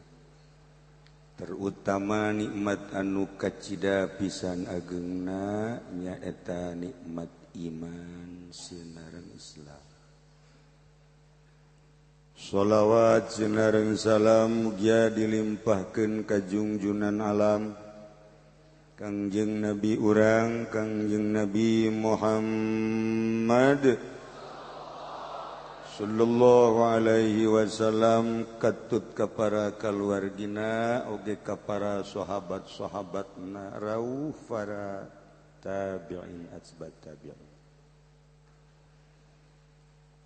Terutama 1.37 2.33
nikmat 2.33 2.97
anu 2.97 3.37
kacida 3.37 4.09
pisan 4.09 4.65
agengna 4.73 5.79
nyaeta 5.95 6.73
nikmat 6.75 7.31
iman 7.61 8.49
sinareng 8.51 9.31
Islam. 9.37 9.82
sholawat 12.43 13.31
Sinareng 13.31 13.95
salam 13.95 14.67
mugia 14.67 15.07
dilimpahkeun 15.15 16.27
ka 16.27 16.43
junjunan 16.43 17.23
alam. 17.23 17.79
Kangjeng 18.99 19.63
Nabi 19.63 19.99
urang 19.99 20.71
Kangjeng 20.71 21.35
Nabi 21.35 21.91
Muhammad 21.91 23.83
Sallallahu 25.93 26.87
Alaihi 26.87 27.45
Wasallam 27.51 28.47
katut 28.63 29.13
ka 29.13 29.27
para 29.29 29.75
kaluargina 29.77 31.05
oge 31.11 31.37
ka 31.43 31.59
para 31.59 32.01
sahabat-sahabatna 32.07 33.77
rauf 33.77 34.39
para 34.49 35.05
tabi'in 35.61 36.49
asbat 36.57 36.97
tabi'in. 37.05 37.52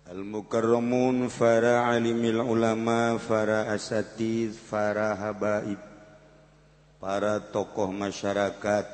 Al-mukarramun 0.07 1.27
para 1.27 1.91
alimil 1.91 2.39
ulama, 2.39 3.19
para 3.19 3.75
asatid, 3.75 4.55
para 4.71 5.11
habaib, 5.11 5.83
para 6.95 7.43
tokoh 7.51 7.91
masyarakat, 7.91 8.87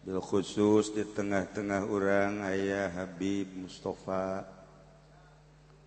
bil 0.00 0.24
khusus 0.24 0.96
di 0.96 1.04
tengah-tengah 1.04 1.84
orang 1.84 2.48
ayah 2.48 2.88
Habib 2.88 3.52
Mustafa. 3.60 4.48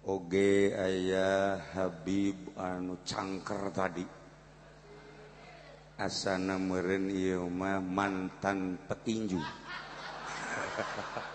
Oge 0.06 0.78
ayah 0.78 1.58
Habib 1.74 2.54
anu 2.54 3.02
cangker 3.02 3.74
tadi. 3.74 4.06
Asana 5.98 6.62
meren 6.62 7.10
ieu 7.10 7.50
mah 7.50 7.82
mantan 7.82 8.78
petinju. 8.78 9.42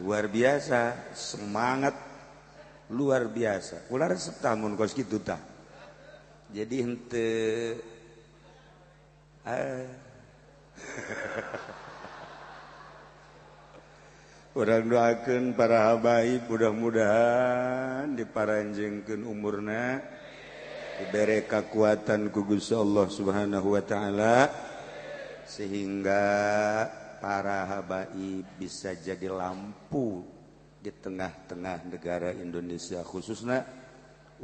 luar 0.00 0.26
biasa 0.26 1.12
semangat. 1.14 1.94
Luar 2.92 3.26
biasa. 3.32 3.88
Ulah 3.88 4.12
resep 4.12 4.36
tamun 4.44 4.76
kos 4.76 4.92
kitu 4.92 5.18
tah. 5.22 5.40
Jadi 6.52 6.76
hente 6.84 7.28
ah. 9.48 9.88
Orang 14.54 14.86
doakan 14.86 15.58
para 15.58 15.90
habaib 15.90 16.46
mudah-mudahan 16.46 18.14
diparanjengkeun 18.14 19.26
umurna. 19.26 19.98
Diberi 20.94 21.42
kekuatan 21.42 22.30
ku 22.30 22.46
Gusti 22.46 22.70
Allah 22.70 23.10
Subhanahu 23.10 23.74
wa 23.74 23.82
taala. 23.82 24.46
Sehingga 25.42 26.22
para 27.24 27.64
habaib 27.64 28.44
bisa 28.60 28.92
jadi 28.92 29.32
lampu 29.32 30.20
di 30.76 30.92
tengah-tengah 30.92 31.88
negara 31.88 32.36
Indonesia 32.36 33.00
khususnya 33.00 33.64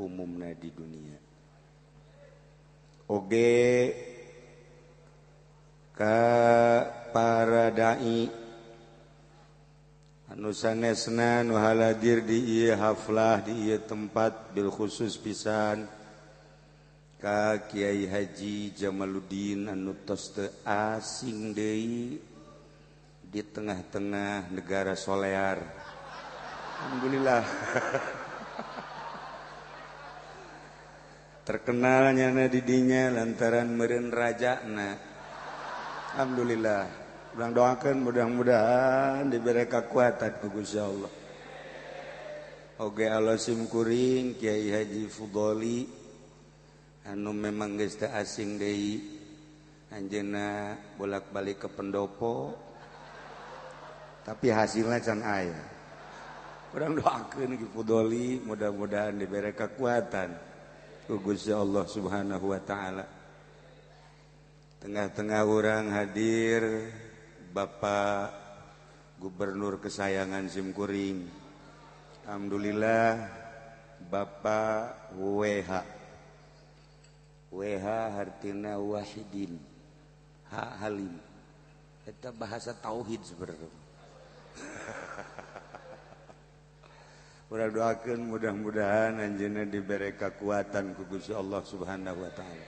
umumnya 0.00 0.56
di 0.56 0.72
dunia. 0.72 1.20
Oge 3.04 3.92
ka 5.92 6.24
para 7.12 7.68
dai 7.68 8.32
anu 10.32 10.48
sanesna 10.56 11.44
nu 11.44 11.60
haladir 11.60 12.24
di 12.24 12.64
ieu 12.64 12.80
haflah 12.80 13.44
di 13.44 13.68
ieu 13.68 13.76
tempat 13.76 14.56
bil 14.56 14.72
khusus 14.72 15.20
pisan 15.20 15.84
ka 17.20 17.60
Kiai 17.68 18.08
Haji 18.08 18.72
Jamaluddin 18.72 19.68
anu 19.68 19.92
tos 20.08 20.32
teu 20.32 20.48
asing 20.64 21.52
deui. 21.52 22.29
di 23.30 23.46
tengah-tengah 23.46 24.50
negara 24.50 24.98
solear. 24.98 25.62
Alhamdulillah. 26.82 27.46
Terkenalnya 31.46 32.34
na 32.34 32.50
didinya 32.50 33.06
lantaran 33.14 33.70
meren 33.70 34.10
raja 34.10 34.66
na. 34.66 34.98
Alhamdulillah. 36.18 36.82
Ulang 37.38 37.54
doakan 37.54 38.02
mudah-mudahan 38.02 39.30
diberi 39.30 39.62
kekuatan 39.70 40.42
ku 40.42 40.50
Gusti 40.50 40.82
Allah. 40.82 41.14
Oke 42.82 43.06
Allah 43.06 43.38
simkuring 43.38 44.34
Kiai 44.34 44.74
Haji 44.74 45.06
Fudoli. 45.06 45.86
Anu 47.06 47.30
memang 47.30 47.78
geus 47.78 47.94
asing 48.02 48.58
deui. 48.58 49.22
Anjeunna 49.94 50.74
bolak-balik 50.98 51.62
ke 51.62 51.68
pendopo. 51.70 52.69
Tapi 54.24 54.52
hasilnya 54.52 55.00
can 55.00 55.20
aya 55.24 55.70
urang 56.70 56.94
doakeun 56.94 57.58
ki 57.58 57.66
Fudoli 57.74 58.38
mudah-mudahan 58.46 59.18
diberi 59.18 59.50
kekuatan 59.50 60.30
ku 61.10 61.18
Gusti 61.18 61.50
Allah 61.50 61.82
Subhanahu 61.90 62.54
wa 62.54 62.60
taala. 62.62 63.02
Tengah-tengah 64.78 65.42
orang 65.42 65.90
hadir 65.90 66.62
Bapak 67.50 68.30
Gubernur 69.18 69.82
kesayangan 69.82 70.46
Simkuring. 70.46 71.26
Alhamdulillah 72.24 73.26
Bapak 74.06 75.10
WH 75.18 75.70
WH 77.50 77.86
Hartina 78.14 78.78
Wahidin 78.78 79.58
Hak 80.54 80.72
Halim. 80.86 81.18
Itu 82.06 82.30
bahasa 82.38 82.70
tauhid 82.70 83.26
sebenarnya 83.26 83.79
udah 87.52 87.68
doakan 87.70 88.20
mudah-mudahan 88.30 89.18
Anjena 89.18 89.66
diberi 89.66 90.14
kekuatan 90.14 90.94
kugus 90.94 91.30
Allah 91.34 91.62
subhanahu 91.66 92.22
Wa 92.22 92.32
Ta'ala. 92.34 92.66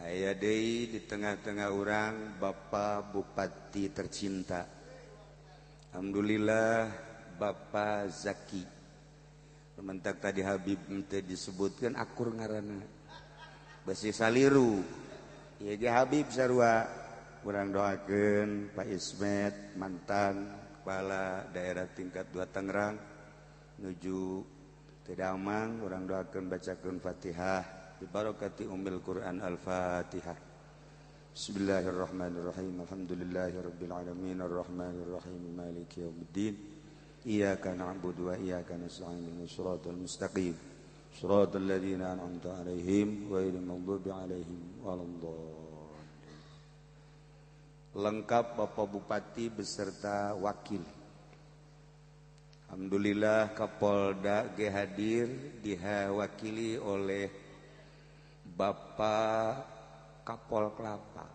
Aya 0.00 0.32
Dei 0.32 0.88
di 0.88 1.04
tengah-tengah 1.04 1.68
orang 1.68 2.40
Bapak 2.40 3.12
Bupati 3.12 3.92
tercinta. 3.92 4.64
Alhamdulillah 5.92 6.88
Bapak 7.36 8.08
Zaki. 8.08 8.64
Mentak 9.80 10.20
tadi 10.20 10.44
Habib 10.44 10.76
ente 10.92 11.24
disebutkan 11.24 11.96
akur 11.96 12.36
ngarana. 12.36 12.84
Basi 13.84 14.12
saliru. 14.12 14.80
Ya 15.60 16.00
Habib 16.00 16.28
Sarwa 16.32 16.88
Urang 17.45 17.69
doakeun 17.69 18.73
Pak 18.73 18.87
Ismet 18.89 19.77
mantan 19.77 20.49
kepala 20.81 21.45
daerah 21.53 21.85
tingkat 21.93 22.33
2 22.33 22.53
Tangerang 22.53 22.95
menuju 23.79 24.21
Tedamang 25.05 25.85
orang 25.85 26.09
doakeun 26.09 26.49
bacakeun 26.49 26.97
Fatihah 26.97 27.85
ببركة 28.01 28.59
أم 28.73 28.87
القرآن 28.87 29.39
الفاتحة 29.41 30.35
بسم 31.35 31.53
الله 31.57 31.83
الرحمن 31.89 32.33
الرحيم 32.43 32.75
الحمد 32.83 33.11
لله 33.11 33.51
رب 33.67 33.81
العالمين 33.87 34.37
الرحمن 34.41 34.95
الرحيم 35.07 35.41
مالك 35.57 35.97
يوم 35.97 36.17
الدين 36.27 36.55
إياك 37.27 37.67
نعبد 37.67 38.19
وإياك 38.19 38.71
نستعين 38.71 39.23
من 39.39 39.43
الصراط 39.43 39.87
المستقيم 39.87 40.55
صراط 41.21 41.55
الذين 41.55 42.01
أنعمت 42.01 42.45
عليهم 42.47 43.07
غير 43.31 43.53
المغضوب 43.63 44.05
عليهم 44.11 44.59
ولا 44.83 45.03
الضالين 45.03 45.58
lengkap 47.90 48.54
Bapak 48.54 48.86
Bupati 48.86 49.50
beserta 49.50 50.34
wakil. 50.38 50.82
Alhamdulillah 52.70 53.50
Kapolda 53.50 54.46
G 54.54 54.70
hadir 54.70 55.26
dihawakili 55.58 56.78
oleh 56.78 57.26
Bapak 58.46 59.66
Kapol 60.22 60.70
Kelapa 60.78 61.26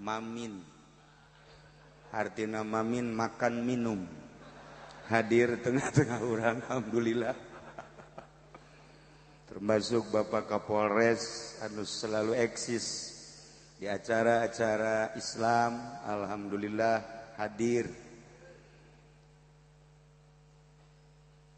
Mamin. 0.00 0.64
Artinya 2.08 2.64
Mamin 2.64 3.12
makan 3.12 3.60
minum. 3.60 4.00
Hadir 5.12 5.60
tengah-tengah 5.60 6.24
orang 6.24 6.64
Alhamdulillah. 6.64 7.36
Termasuk 9.52 10.08
Bapak 10.08 10.48
Kapolres 10.48 11.56
anu 11.60 11.84
selalu 11.84 12.40
eksis 12.40 13.15
di 13.76 13.84
acara-acara 13.84 15.12
Islam 15.16 16.00
Alhamdulillah 16.04 16.96
hadir. 17.36 17.92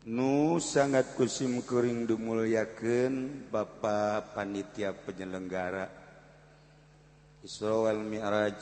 Nu 0.09 0.57
sangat 0.59 1.15
kusim 1.15 1.63
Kuring 1.63 2.09
Dumulyaken 2.09 3.47
Bapak 3.53 4.35
Panitia 4.35 4.97
penyelenggara. 4.97 5.87
Isra 7.45 7.71
wal 7.71 8.03
Mi'raj 8.03 8.59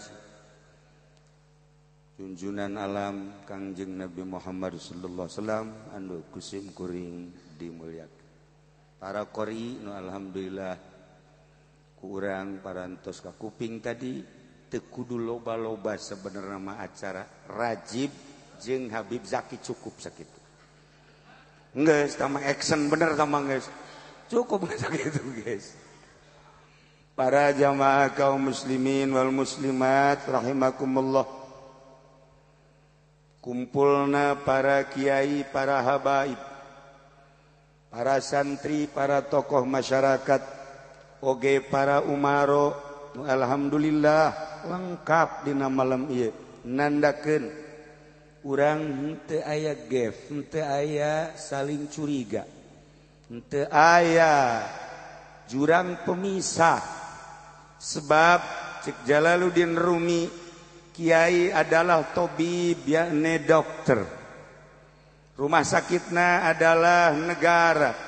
junjunan 2.16 2.76
alam 2.80 3.44
Kangjeng 3.44 3.92
Nabi 3.92 4.24
Muhammad 4.24 4.80
sallallahu 4.80 5.28
alaihi 5.28 5.36
wasallam 5.36 5.66
anu 5.92 6.16
kusim 6.32 6.72
kuring 6.72 7.28
dimuliakeun 7.60 8.24
para 8.96 9.28
qori 9.28 9.76
nu 9.84 9.92
alhamdulillah 9.92 10.95
kurang 12.06 12.62
parantos 12.62 13.18
ke 13.18 13.34
kuping 13.34 13.82
tadi 13.82 14.22
tekudu 14.70 15.18
loba-loba 15.18 15.98
sebenarnya 15.98 16.58
mah 16.62 16.78
acara 16.78 17.26
rajib 17.50 18.14
jeng 18.62 18.86
Habib 18.94 19.26
Zaki 19.26 19.58
cukup 19.58 19.98
sakit 19.98 20.28
nggak 21.74 22.06
sama 22.14 22.46
action 22.46 22.86
bener 22.86 23.18
sama 23.18 23.42
nggak 23.42 23.66
cukup 24.30 24.70
sakit 24.86 25.12
guys 25.42 25.74
para 27.16 27.48
jamaah 27.56 28.12
kaum 28.12 28.52
muslimin 28.52 29.08
wal 29.08 29.32
muslimat 29.32 30.20
rahimakumullah. 30.28 31.24
Kumpulna 33.40 34.36
para 34.44 34.84
kiai 34.90 35.46
para 35.48 35.80
habaib 35.80 36.36
para 37.88 38.20
santri 38.20 38.84
para 38.90 39.24
tokoh 39.24 39.64
masyarakat 39.64 40.42
Oge 41.24 41.64
para 41.64 42.04
Umaro. 42.04 42.84
Alhamdulillah 43.16 44.24
lengkap 44.68 45.48
dina 45.48 45.72
malam 45.72 46.04
I 46.12 46.28
nandaken 46.68 47.48
urang 48.44 49.16
aya 49.40 49.72
gef 49.88 50.28
aya 50.60 51.32
saling 51.32 51.88
curiga. 51.88 52.44
Ente 53.32 53.64
aya 53.72 54.62
jurang 55.48 56.04
pemisah. 56.04 56.84
Sebab 57.76 58.40
cek 58.84 59.08
Jalaluddin 59.08 59.76
Rumi 59.76 60.28
Kiai 60.96 61.52
adalah 61.52 62.08
tabib 62.12 62.88
yakni 62.88 63.44
dokter. 63.44 64.00
Rumah 65.36 65.64
sakitnya 65.64 66.48
adalah 66.48 67.12
negara. 67.12 68.05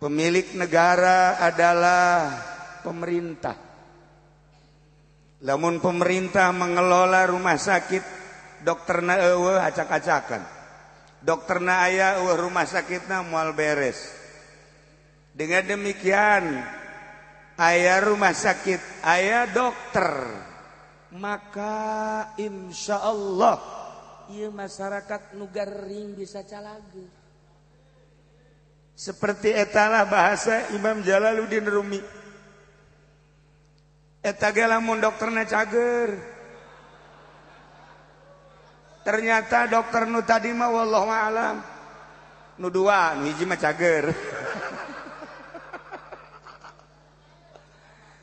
Pemilik 0.00 0.56
negara 0.56 1.36
adalah 1.36 2.32
pemerintah. 2.80 3.52
Namun 5.44 5.76
pemerintah 5.76 6.48
mengelola 6.56 7.28
rumah 7.28 7.60
sakit, 7.60 8.00
dokterna 8.64 9.20
eueuh 9.20 9.60
acak-acakan. 9.60 10.40
Dokterna 11.20 11.84
aya 11.84 12.16
eueuh 12.16 12.48
rumah 12.48 12.64
sakitna 12.64 13.20
moal 13.20 13.52
beres. 13.52 14.00
Dengan 15.36 15.68
demikian, 15.68 16.64
aya 17.60 18.00
rumah 18.00 18.32
sakit, 18.32 19.04
aya 19.04 19.52
dokter. 19.52 20.08
Maka 21.12 21.76
insya 22.40 23.04
Allah, 23.04 23.60
iya 24.32 24.48
masyarakat 24.48 25.36
nugaring 25.36 26.16
bisa 26.16 26.40
calagu. 26.48 27.19
seperti 29.00 29.56
etalah 29.56 30.04
bahasa 30.04 30.68
Imam 30.76 31.00
Jalaluddin 31.00 31.64
Rumi. 31.64 31.96
Etagalamun 34.20 35.00
dokternya 35.00 35.48
cager. 35.48 36.20
Ternyata 39.00 39.64
dokter 39.72 40.04
nu 40.04 40.20
tadi 40.20 40.52
mah 40.52 40.68
wallahu 40.68 41.08
alam. 41.08 41.64
Nu 42.60 42.68
dua 42.68 43.16
nu 43.16 43.32
hiji 43.32 43.48
mah 43.48 43.56
cager. 43.56 44.12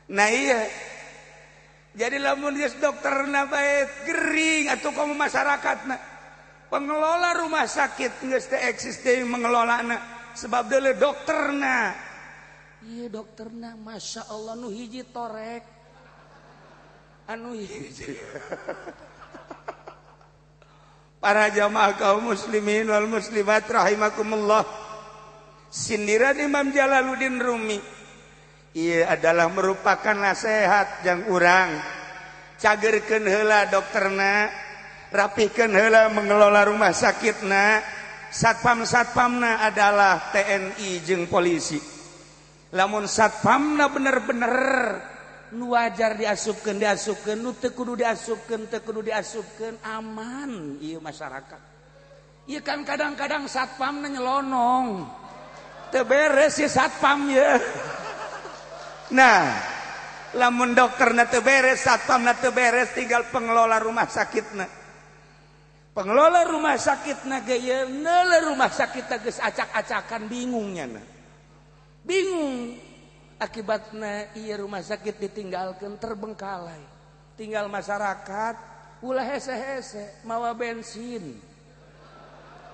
Nah 0.08 0.24
iya. 0.32 0.64
Jadi 1.92 2.16
lamun 2.16 2.56
geus 2.56 2.72
dokter 2.80 3.28
na 3.28 3.44
bae 3.44 3.84
gering 4.08 4.72
atuh 4.72 4.88
kamu 4.88 5.12
masyarakatna 5.12 6.00
pengelola 6.72 7.36
rumah 7.36 7.68
sakit 7.68 8.24
geus 8.24 8.48
teh 8.48 8.56
eksis 8.56 9.04
deui 9.04 9.28
mengelolana 9.28 10.17
sebab 10.38 10.70
dulu 10.70 10.94
dokter 10.94 11.50
na 11.50 12.08
iya 12.86 13.10
dokter 13.10 13.50
na 13.50 13.74
masya 13.74 14.30
Allah 14.30 14.54
nu 14.54 14.70
hiji 14.70 15.02
torek. 15.10 15.64
Anu 17.28 17.52
hiji. 17.52 18.16
Para 21.22 21.50
jamaah 21.50 21.98
kaum 21.98 22.30
muslimin 22.30 22.86
wal 22.86 23.10
muslimat 23.10 23.66
rahimakumullah. 23.66 24.62
Sindiran 25.68 26.38
Imam 26.40 26.72
Jalaluddin 26.72 27.36
Rumi. 27.42 27.76
Iya 28.72 29.12
adalah 29.18 29.50
merupakan 29.50 30.14
nasihat 30.14 31.02
yang 31.04 31.28
urang. 31.28 31.74
Cagerkan 32.56 33.26
hela 33.26 33.66
dokterna 33.68 34.48
rapihkan 35.12 35.68
hela 35.74 36.08
mengelola 36.08 36.64
rumah 36.64 36.94
sakitna. 36.94 37.97
satpam-satpamna 38.30 39.64
adalah 39.64 40.32
TNI 40.32 40.90
jeung 41.04 41.26
polisi. 41.28 41.80
Lamun 42.76 43.08
satpamna 43.08 43.88
bener-bener 43.88 44.54
nu 45.56 45.72
wajar 45.72 46.12
diasupkan 46.12 46.76
diasupkan 46.76 47.40
nu 47.40 47.56
teu 47.56 47.72
kudu 47.72 47.96
diasupkan 47.96 48.68
teu 48.68 48.84
kudu 48.84 49.08
diasupkan 49.08 49.80
aman 49.80 50.76
ieu 50.84 51.00
masyarakat. 51.00 51.60
Ieu 52.48 52.60
kan 52.60 52.84
kadang-kadang 52.84 53.48
satpamna 53.48 54.12
nyelonong. 54.12 55.08
Teu 55.88 56.04
beres 56.04 56.60
ya 56.60 56.68
satpam 56.68 57.32
ya 57.32 57.56
nah 59.08 59.56
lamun 60.36 60.76
dokterna 60.76 61.24
teu 61.32 61.40
beres 61.40 61.80
satpamna 61.80 62.36
teu 62.36 62.52
beres 62.52 62.92
tinggal 62.92 63.24
pengelola 63.32 63.80
rumah 63.80 64.04
sakitna. 64.04 64.68
pengelola 65.96 66.46
rumah 66.48 66.76
sakit 66.76 67.26
nagaya 67.28 67.88
nele 67.88 68.48
rumah 68.48 68.70
sakit 68.70 69.04
teges 69.06 69.38
acak-acakan 69.42 70.28
bingungnya 70.30 70.86
nah. 70.86 71.06
bingung 72.04 72.88
akibatnya 73.38 74.34
ia 74.34 74.58
rumah 74.58 74.82
sakit 74.82 75.16
ditinggalkan 75.16 75.96
terbengkalai. 75.96 76.82
Tinggal 77.38 77.70
masyarakat 77.70 78.54
ulah 78.98 79.22
hese-hese 79.22 80.26
mawa 80.26 80.50
bensin. 80.52 81.38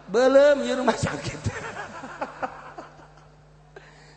Belum 0.09 0.65
di 0.65 0.73
rumah 0.73 0.97
sakit. 0.97 1.41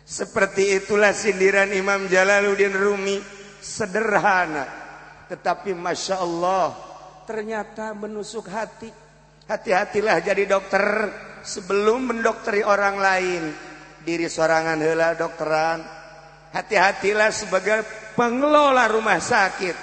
Seperti 0.08 0.80
itulah 0.80 1.12
sindiran 1.12 1.68
Imam 1.76 2.08
Jalaluddin 2.08 2.72
Rumi 2.72 3.20
sederhana 3.60 4.64
tetapi 5.28 5.76
Masya 5.76 6.24
Allah 6.24 6.72
ternyata 7.28 7.91
menusuk 7.91 8.47
hati. 8.47 8.88
Hati-hatilah 9.47 10.23
jadi 10.23 10.47
dokter 10.47 11.11
sebelum 11.43 12.15
mendokteri 12.15 12.63
orang 12.63 12.95
lain. 12.95 13.43
Diri 14.07 14.32
sorangan 14.32 14.80
hela 14.80 15.11
dokteran. 15.19 15.84
Hati-hatilah 16.55 17.28
sebagai 17.36 17.84
pengelola 18.15 18.88
rumah 18.88 19.19
sakit. 19.19 19.75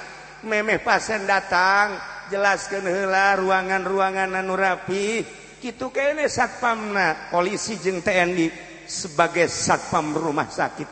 Memeh 0.48 0.80
pasien 0.80 1.28
datang, 1.28 1.96
jelaskan 2.32 2.88
hela 2.88 3.36
ruangan-ruangan 3.36 4.32
anu 4.40 4.56
rapi. 4.56 5.24
Kene 5.64 6.28
satpamna 6.28 7.32
polisi 7.32 7.80
jeng 7.80 8.04
TNI 8.04 8.52
sebagai 8.84 9.48
satpam 9.48 10.12
rumah 10.12 10.44
sakit. 10.44 10.88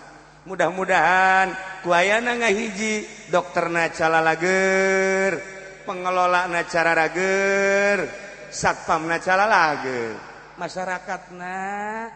Mudah-mudahan 0.48 1.52
kuayana 1.84 2.40
ngahiji 2.40 3.28
dokterna 3.28 3.92
calalager 3.92 5.61
pengelola 5.82 6.48
nacara 6.48 6.94
rager 6.94 8.06
satpam 8.48 9.06
nacara 9.06 9.44
lager. 9.46 10.14
Masyarakat 10.56 11.22
na 11.34 11.58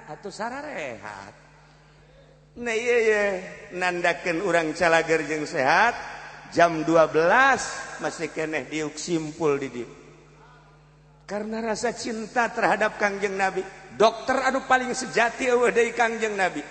atau 0.06 0.30
sararehat 0.30 1.46
nah 2.56 2.72
iya 2.72 2.96
iya. 3.04 3.24
Nandakan 3.76 4.40
orang 4.40 4.72
calager 4.72 5.28
jeng 5.28 5.44
sehat 5.44 5.92
jam 6.56 6.88
12 6.88 8.00
masih 8.00 8.32
keneh 8.32 8.64
diuk 8.64 8.96
simpul 8.96 9.60
di 9.60 9.68
diuk 9.68 9.92
karena 11.26 11.58
rasa 11.58 11.90
cinta 11.90 12.46
terhadap 12.54 13.02
Kangjeng 13.02 13.34
Nabi. 13.34 13.58
Dokter 13.98 14.46
aduh 14.46 14.62
paling 14.62 14.94
sejati 14.94 15.50
wadai 15.50 15.90
Kangjeng 15.90 16.38
Nabi. 16.38 16.62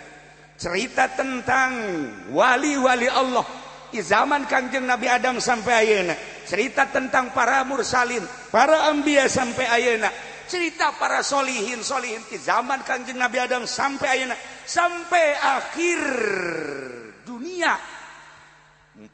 Cerita 0.55 1.11
tentang 1.11 1.75
wali-wali 2.31 3.11
Allah. 3.11 3.43
di 3.95 4.03
zaman 4.03 4.43
Kangjeng 4.43 4.83
Nabi 4.83 5.07
Adam 5.07 5.39
sampai 5.39 5.87
ayeuna 5.87 6.19
cerita 6.43 6.83
tentang 6.91 7.31
para 7.31 7.63
mursalin 7.63 8.19
para 8.51 8.91
ambia 8.91 9.23
sampai 9.31 9.63
ayeuna 9.71 10.11
cerita 10.51 10.91
para 10.99 11.23
solihin 11.23 11.79
solihin 11.79 12.19
di 12.27 12.35
zaman 12.35 12.83
Kanjeng 12.83 13.15
Nabi 13.15 13.39
Adam 13.39 13.63
sampai 13.63 14.19
ayeuna 14.19 14.35
sampai 14.67 15.25
akhir 15.39 16.01
dunia. 17.23 17.79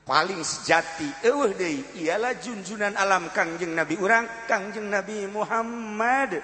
Paling 0.01 0.41
sejati 0.41 1.29
eueuh 1.29 1.53
deui 1.53 2.01
ialah 2.01 2.41
junjunan 2.41 2.97
alam 2.97 3.29
Kanjeng 3.29 3.77
Nabi 3.77 4.01
urang 4.01 4.25
Kanjeng 4.49 4.89
Nabi 4.89 5.29
Muhammad 5.29 6.41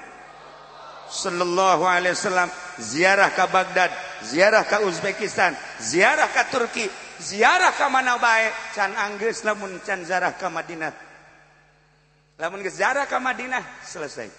sallallahu 1.10 1.90
Alaihi 1.90 2.14
Wasallam. 2.14 2.50
Ziarah 2.78 3.34
ke 3.34 3.46
Baghdad 3.50 3.90
ziarah 4.22 4.62
ke 4.66 4.86
Uzbekistan 4.86 5.58
ziarah 5.82 6.30
ke 6.30 6.44
Turki 6.50 6.86
ziarah 7.22 7.74
ka 7.74 7.90
mana 7.90 8.18
baik 8.22 8.54
can 8.74 8.94
anggeus 8.94 9.42
lamun 9.46 9.82
can 9.86 10.06
ziarah 10.06 10.34
ka 10.38 10.50
Madinah. 10.50 10.94
Lamun 12.38 12.62
geus 12.62 12.78
ziarah 12.78 13.10
ka 13.10 13.18
Madinah 13.18 13.64
selesai. 13.82 14.30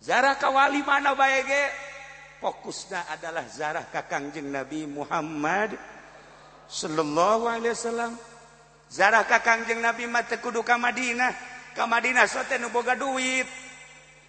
Ziarah 0.00 0.38
ka 0.40 0.48
wali 0.48 0.80
mana 0.80 1.12
baik 1.12 1.42
ge? 1.44 1.64
Fokusnya 2.40 3.04
adalah 3.12 3.44
ziarah 3.44 3.84
ka 3.92 4.08
Kangjeng 4.08 4.48
Nabi 4.48 4.88
Muhammad 4.88 5.76
sallallahu 6.72 7.44
alaihi 7.44 7.76
wasallam. 7.76 8.16
Ziarah 8.88 9.28
ka 9.28 9.44
Kangjeng 9.44 9.84
Nabi 9.84 10.08
mah 10.08 10.24
teu 10.24 10.40
kudu 10.40 10.64
ka 10.64 10.80
Madinah. 10.80 11.36
Ka 11.76 11.84
Madinah 11.84 12.24
sote 12.24 12.56
nu 12.56 12.72
boga 12.72 12.96
duit. 12.96 13.46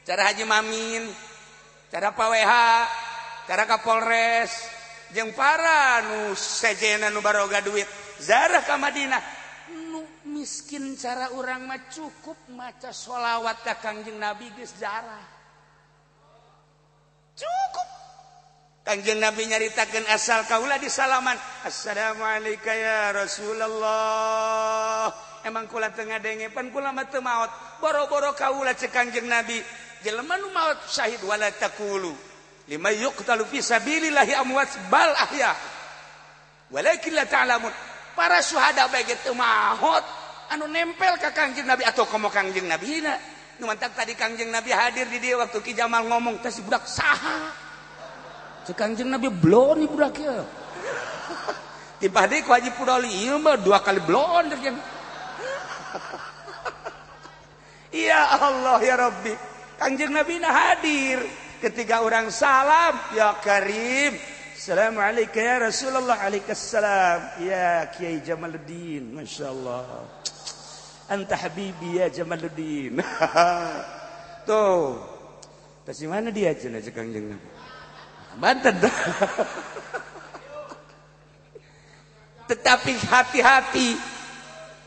Cara 0.03 0.27
haji 0.27 0.43
mamin 0.43 1.07
cara 1.91 2.11
paweha 2.11 2.87
cara 3.45 3.63
kapolres. 3.67 4.80
jeung 5.11 5.35
para 5.35 6.01
nu 6.07 6.35
sejena 6.35 7.09
nu 7.11 7.21
baroga 7.21 7.61
duit. 7.61 7.87
Zarah 8.21 8.63
ka 8.63 8.77
Madinah. 8.77 9.21
Nu 9.91 10.03
miskin 10.31 10.95
cara 10.95 11.31
urang 11.35 11.67
mah 11.67 11.89
cukup 11.91 12.37
maca 12.51 12.91
sholawat 12.93 13.63
ka 13.63 13.75
Kangjeng 13.79 14.19
Nabi 14.19 14.51
geus 14.55 14.73
zarah. 14.79 15.25
Cukup. 17.35 17.87
Kangjeng 18.81 19.21
Nabi 19.21 19.45
nyaritakeun 19.51 20.07
asal 20.09 20.47
kaula 20.49 20.77
di 20.79 20.89
salaman. 20.89 21.37
Assalamualaikum 21.67 22.71
ya 22.71 23.11
Rasulullah. 23.13 25.11
Emang 25.41 25.65
kula 25.65 25.89
tengah 25.93 26.21
denge 26.21 26.53
pan 26.53 26.69
kula 26.69 26.93
mah 26.93 27.09
teu 27.09 27.21
maot. 27.21 27.49
Boro-boro 27.81 28.33
kaula 28.37 28.73
cek 28.77 28.93
Kangjeng 28.93 29.27
Nabi. 29.27 29.59
Jelema 30.01 30.37
nu 30.37 30.49
maot 30.49 30.81
syahid 30.89 31.21
wala 31.25 31.53
takulu 31.53 32.30
lima 32.71 32.87
yuqtalu 32.95 33.43
fi 33.51 33.59
sabilillahi 33.59 34.31
amwat 34.39 34.71
bal 34.87 35.11
ahya. 35.19 35.51
Walakin 36.71 37.11
la 37.11 37.27
ta'lamun. 37.27 37.73
Para 38.15 38.39
syuhada 38.39 38.87
bae 38.87 39.03
teu 39.03 39.35
maot 39.35 40.03
anu 40.55 40.71
nempel 40.71 41.19
ka 41.19 41.35
Kanjeng 41.35 41.67
Nabi 41.67 41.83
atau 41.83 42.07
komo 42.07 42.31
Kanjeng 42.31 42.67
Nabi 42.71 43.03
na. 43.03 43.19
Mantap 43.61 43.93
tadi 43.93 44.17
Kangjeng 44.17 44.49
Nabi 44.49 44.73
hadir 44.73 45.05
di 45.05 45.21
dia 45.21 45.37
waktu 45.37 45.61
Ki 45.61 45.77
Jamal 45.77 46.07
ngomong 46.07 46.41
tes 46.41 46.57
budak 46.63 46.87
saha? 46.87 47.51
Si 48.65 48.73
Kangjeng 48.73 49.11
Nabi 49.11 49.27
blon 49.29 49.83
nih 49.83 49.89
budak 49.91 50.15
ya. 50.17 50.41
Tiba 52.01 52.25
deh 52.25 52.41
ku 52.41 52.55
Haji 52.55 52.71
Pudoli 52.73 53.11
iya 53.11 53.37
mah 53.37 53.61
dua 53.61 53.85
kali 53.85 54.01
blon 54.01 54.49
terjeng 54.49 54.73
Iya 57.93 58.19
Allah 58.47 58.79
ya 58.81 58.95
Rabbi. 58.97 59.33
Kangjeng 59.77 60.09
Nabi 60.09 60.41
hadir 60.41 61.21
ketika 61.61 62.01
orang 62.01 62.33
salam 62.33 62.97
ya 63.13 63.37
Karim 63.37 64.17
Assalamualaikum 64.57 65.37
ya 65.37 65.61
Rasulullah 65.61 66.17
Alaikassalam 66.25 67.45
Ya 67.45 67.85
Kiai 67.93 68.17
Jamaluddin 68.25 69.13
Masya 69.13 69.53
Allah 69.53 70.09
anta 71.11 71.35
habibi 71.37 72.01
ya 72.01 72.09
Jamaluddin. 72.09 72.97
Tuh. 74.49 74.97
Terus 75.85 76.01
mana 76.09 76.33
dia 76.33 76.55
cina 76.57 76.81
cekang 76.81 77.13
jeng 77.13 77.35
banten 78.31 78.79
tetapi 82.47 82.95
hati-hati 82.95 83.99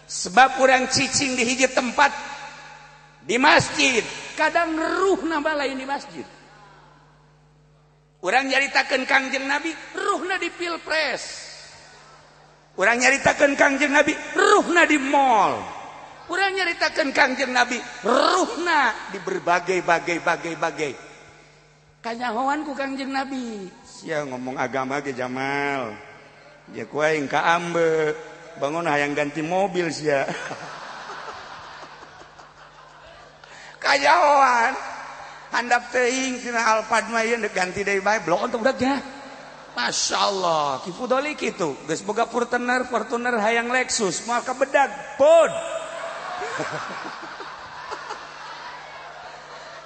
sebab 0.08 0.56
kurang 0.56 0.88
cicing 0.88 1.36
di 1.36 1.44
hiji 1.44 1.68
tempat 1.68 2.08
di 3.20 3.36
masjid. 3.36 4.00
Kadang 4.32 4.80
ruh 4.80 5.20
lain 5.28 5.76
di 5.76 5.84
masjid 5.84 6.24
orang 8.24 8.48
nyaritakan 8.48 9.04
Kangjeng 9.04 9.44
Nabi 9.44 9.70
ruhna 9.92 10.40
di 10.40 10.48
Pilpres. 10.48 11.22
Orang 12.74 12.98
nyaritakan 12.98 13.54
Kangjeng 13.54 13.92
Nabi 13.92 14.16
ruhna 14.34 14.82
di 14.88 14.98
mall. 14.98 15.60
Orang 16.32 16.56
nyaritakan 16.56 17.12
Kangjeng 17.12 17.52
Nabi 17.52 17.76
ruhna 18.02 19.12
di 19.12 19.20
berbagai-bagai-bagai-bagai 19.20 21.14
kanyahoan 22.04 22.68
ku 22.68 22.76
Kangjeng 22.76 23.08
Nabi. 23.08 23.72
Sia 23.80 24.28
ngomong 24.28 24.60
agama 24.60 25.00
ke 25.00 25.16
Jamal. 25.16 25.96
Ya 26.76 26.84
kuaing 26.84 27.24
ka 27.24 27.56
ambe. 27.56 28.12
Bangun 28.60 28.84
hayang 28.84 29.16
ganti 29.16 29.40
mobil 29.40 29.88
sia. 29.88 30.28
Kanyahoan. 33.84 34.93
Handap 35.54 35.94
teing 35.94 36.42
sina 36.42 36.58
Alphard 36.58 37.14
mah 37.14 37.22
ieu 37.22 37.38
ganti 37.54 37.86
deui 37.86 38.02
bae 38.02 38.18
blok 38.26 38.50
untuk 38.50 38.66
udahnya. 38.66 38.98
Masya 39.74 40.18
Allah, 40.18 40.82
kifudoli 40.82 41.34
gitu. 41.34 41.74
Geus 41.86 42.02
boga 42.02 42.26
Fortuner, 42.26 42.86
Fortuner 42.86 43.34
hayang 43.42 43.70
Lexus, 43.74 44.22
mau 44.26 44.38
bedag, 44.38 45.18
pun. 45.18 45.50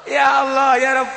ya 0.09 0.45
Allah 0.45 0.71
ya 0.81 0.91
Rob 1.01 1.11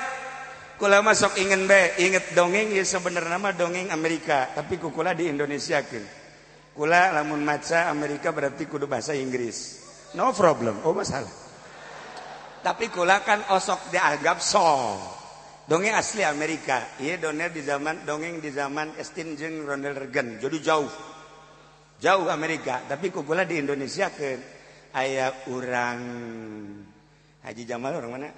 kula 0.75 0.99
masuk 0.99 1.37
ingin 1.39 1.69
be 1.69 1.95
inget 2.01 2.35
dongeng 2.35 2.73
ya 2.75 2.83
sebenarnya 2.83 3.37
mah 3.39 3.55
dongeng 3.55 3.93
Amerika 3.93 4.51
tapi 4.51 4.75
kukula 4.75 5.15
di 5.15 5.31
Indonesia 5.31 5.79
kan 5.85 6.03
kula 6.75 7.15
lamun 7.15 7.39
maca 7.45 7.87
Amerika 7.87 8.35
berarti 8.35 8.67
kudu 8.67 8.89
bahasa 8.89 9.15
Inggris 9.15 9.79
no 10.17 10.33
problem 10.35 10.83
oh 10.83 10.91
masalah 10.91 11.29
tapi 12.61 12.93
kula 12.93 13.25
kan 13.25 13.41
osok 13.49 13.89
dianggap 13.89 14.37
so 14.37 14.97
dongeng 15.65 15.97
asli 15.97 16.21
Amerika. 16.21 16.97
Iya 17.01 17.17
dongeng 17.17 17.49
di 17.49 17.61
zaman 17.65 18.05
dongeng 18.05 18.37
di 18.37 18.53
zaman 18.53 18.93
Estin 19.01 19.33
jeng 19.33 19.65
Ronald 19.65 19.97
Reagan. 19.97 20.37
Jadi 20.37 20.57
jauh. 20.61 20.89
Jauh 22.01 22.27
Amerika. 22.29 22.81
Tapi 22.85 23.09
kukula 23.13 23.45
di 23.45 23.61
Indonesia 23.61 24.09
kan 24.13 24.39
ayah 24.97 25.47
orang 25.49 25.99
Haji 27.41 27.63
Jamal 27.65 27.97
orang 27.97 28.11
mana? 28.13 28.29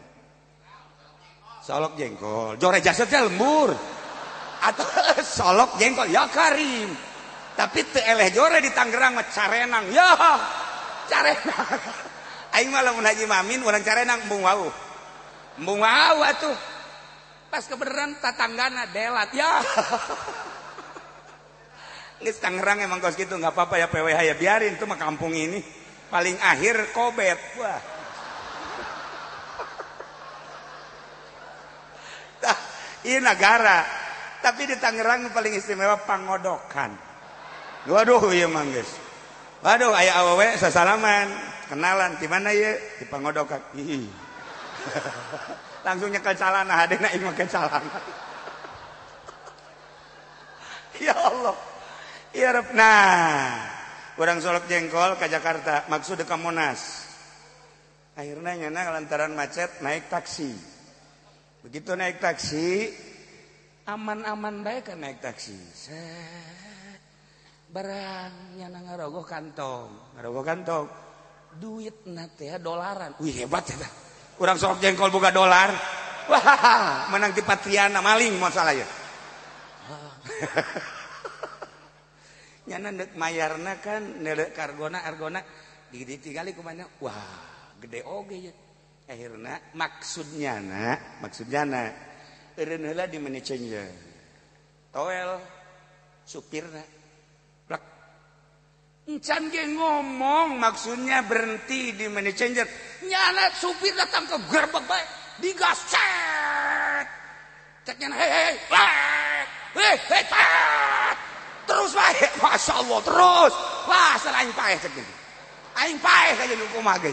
Solok 1.64 1.96
jengkol. 1.96 2.60
Jore 2.60 2.80
jasad 2.84 3.08
lembur. 3.12 3.72
Atau 4.64 4.88
solok 5.40 5.80
jengkol. 5.80 6.12
Ya 6.12 6.28
Karim. 6.28 6.92
Tapi 7.54 7.80
te 7.92 8.02
eleh 8.04 8.32
jore 8.32 8.60
di 8.60 8.72
Tangerang 8.72 9.20
mah 9.20 9.28
carenang. 9.32 9.86
Ya 9.92 10.12
carenang 11.08 11.80
aing 12.54 12.70
mah 12.70 12.82
lamun 12.86 13.06
Haji 13.06 13.26
Mamin 13.26 13.60
orang 13.66 13.82
carenang 13.82 14.26
embung 14.26 14.46
wau. 14.46 14.70
Embung 15.58 15.82
wau 15.82 16.20
atuh. 16.26 16.56
Pas 17.50 17.66
kebenaran 17.66 18.18
tatanggana 18.18 18.90
delat 18.90 19.30
ya. 19.34 19.62
Geus 22.24 22.40
Tangerang 22.40 22.80
emang 22.80 23.04
kos 23.04 23.20
gitu 23.20 23.36
nggak 23.36 23.52
apa-apa 23.52 23.76
ya 23.84 23.92
PWH 23.92 24.20
ya 24.24 24.36
biarin 24.40 24.80
tuh 24.80 24.88
mah 24.88 24.98
kampung 24.98 25.36
ini. 25.36 25.60
Paling 26.08 26.40
akhir 26.40 26.94
kobet 26.94 27.40
wah. 27.60 27.82
Nah, 32.44 32.60
ini 33.08 33.24
negara 33.24 33.88
tapi 34.44 34.68
di 34.68 34.76
Tangerang 34.76 35.32
paling 35.32 35.56
istimewa 35.56 35.96
pangodokan. 36.04 36.92
Waduh 37.88 38.32
iya 38.32 38.48
manggis 38.48 39.04
waduh 39.64 39.96
ayah 39.96 40.20
awewe 40.22 40.60
sasalaman 40.60 41.32
kenalan 41.68 42.20
di 42.20 42.28
mana 42.28 42.50
ya? 42.52 42.76
Di 43.00 43.06
pangodokan. 43.08 43.62
Ih. 43.78 44.08
langsung 45.84 46.10
nyekel 46.10 46.36
calana 46.40 46.74
hadena 46.80 47.12
ingin 47.12 47.28
makan 47.28 47.48
calana 47.52 48.00
ya 51.06 51.14
Allah. 51.14 51.56
Ya 52.34 52.50
Rab. 52.56 52.72
Nah 52.74 53.70
orang 54.18 54.40
solok 54.42 54.66
jengkol 54.66 55.20
ke 55.20 55.28
Jakarta 55.28 55.86
maksud 55.92 56.24
ke 56.24 56.36
Monas. 56.40 57.04
Akhirnya 58.16 58.68
nyana 58.68 58.94
lantaran 58.96 59.36
macet 59.36 59.84
naik 59.84 60.08
taksi. 60.08 60.54
Begitu 61.68 61.94
naik 61.94 62.20
taksi 62.24 62.90
aman-aman 63.84 64.64
baik 64.64 64.94
kan 64.94 64.98
naik 65.04 65.20
taksi. 65.20 65.58
Barangnya 67.74 68.70
na 68.70 68.80
ngarogoh 68.86 69.26
kantong. 69.26 69.90
Ngarogoh 70.16 70.46
kantong 70.46 70.88
duit 71.58 72.06
natea 72.10 72.58
dolaran. 72.58 73.18
Wih 73.22 73.46
hebat 73.46 73.66
ya 73.70 73.88
kurang 74.38 74.58
sok 74.58 74.82
jengkol 74.82 75.14
buka 75.14 75.30
dolar. 75.30 75.72
Wah 76.28 77.08
menang 77.12 77.36
di 77.36 77.44
Patriana 77.44 78.00
maling 78.00 78.40
masalah 78.40 78.74
ya. 78.74 78.88
Nyana 82.72 82.96
dek 82.96 83.20
mayarna 83.20 83.76
kan 83.84 84.24
nelek 84.24 84.56
kargona 84.56 85.04
argona 85.04 85.44
digede 85.92 86.32
kali 86.32 86.56
kumana. 86.56 86.88
Wah 87.04 87.76
gede 87.80 88.02
oge 88.08 88.38
ya. 88.50 88.54
Akhirnya 89.04 89.60
maksudnya 89.76 90.64
na 90.64 90.96
maksudnya 91.20 91.68
na 91.68 91.82
eureun 92.56 92.88
heula 92.88 93.04
di 93.04 93.20
menicenjeun 93.20 93.92
toel 94.96 95.44
supirna. 96.24 97.03
Encan 99.04 99.52
ge 99.52 99.68
ngomong 99.68 100.56
maksudnya 100.64 101.28
berhenti 101.28 101.92
di 101.92 102.08
money 102.08 102.32
changer. 102.32 102.64
Nyala 103.04 103.52
supir 103.52 103.92
datang 104.00 104.24
ke 104.32 104.40
gerbang 104.48 104.86
baik. 104.88 105.08
Digas 105.44 105.92
cet. 105.92 107.08
Ceknya 107.84 108.16
hei 108.16 108.32
hei. 108.32 108.56
Hei 108.72 108.96
hei 109.76 109.96
cet. 110.08 110.32
Terus 111.68 111.92
baik. 111.92 112.32
Masya 112.48 112.74
Allah 112.80 113.00
terus. 113.04 113.54
Wah 113.92 114.16
salah 114.24 114.40
aing 114.40 114.56
paeh 114.56 114.80
ceknya. 114.80 115.04
Aing 115.84 116.00
paeh 116.00 116.40
aja 116.40 116.56
nu 116.56 116.64
kumaha 116.72 117.04
ge. 117.04 117.12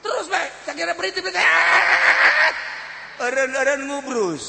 Terus 0.00 0.32
baik. 0.32 0.50
Ceknya 0.64 0.96
berhenti 0.96 1.20
berhenti. 1.20 1.44
Eren-eren 3.28 3.84
ngubrus. 3.84 4.44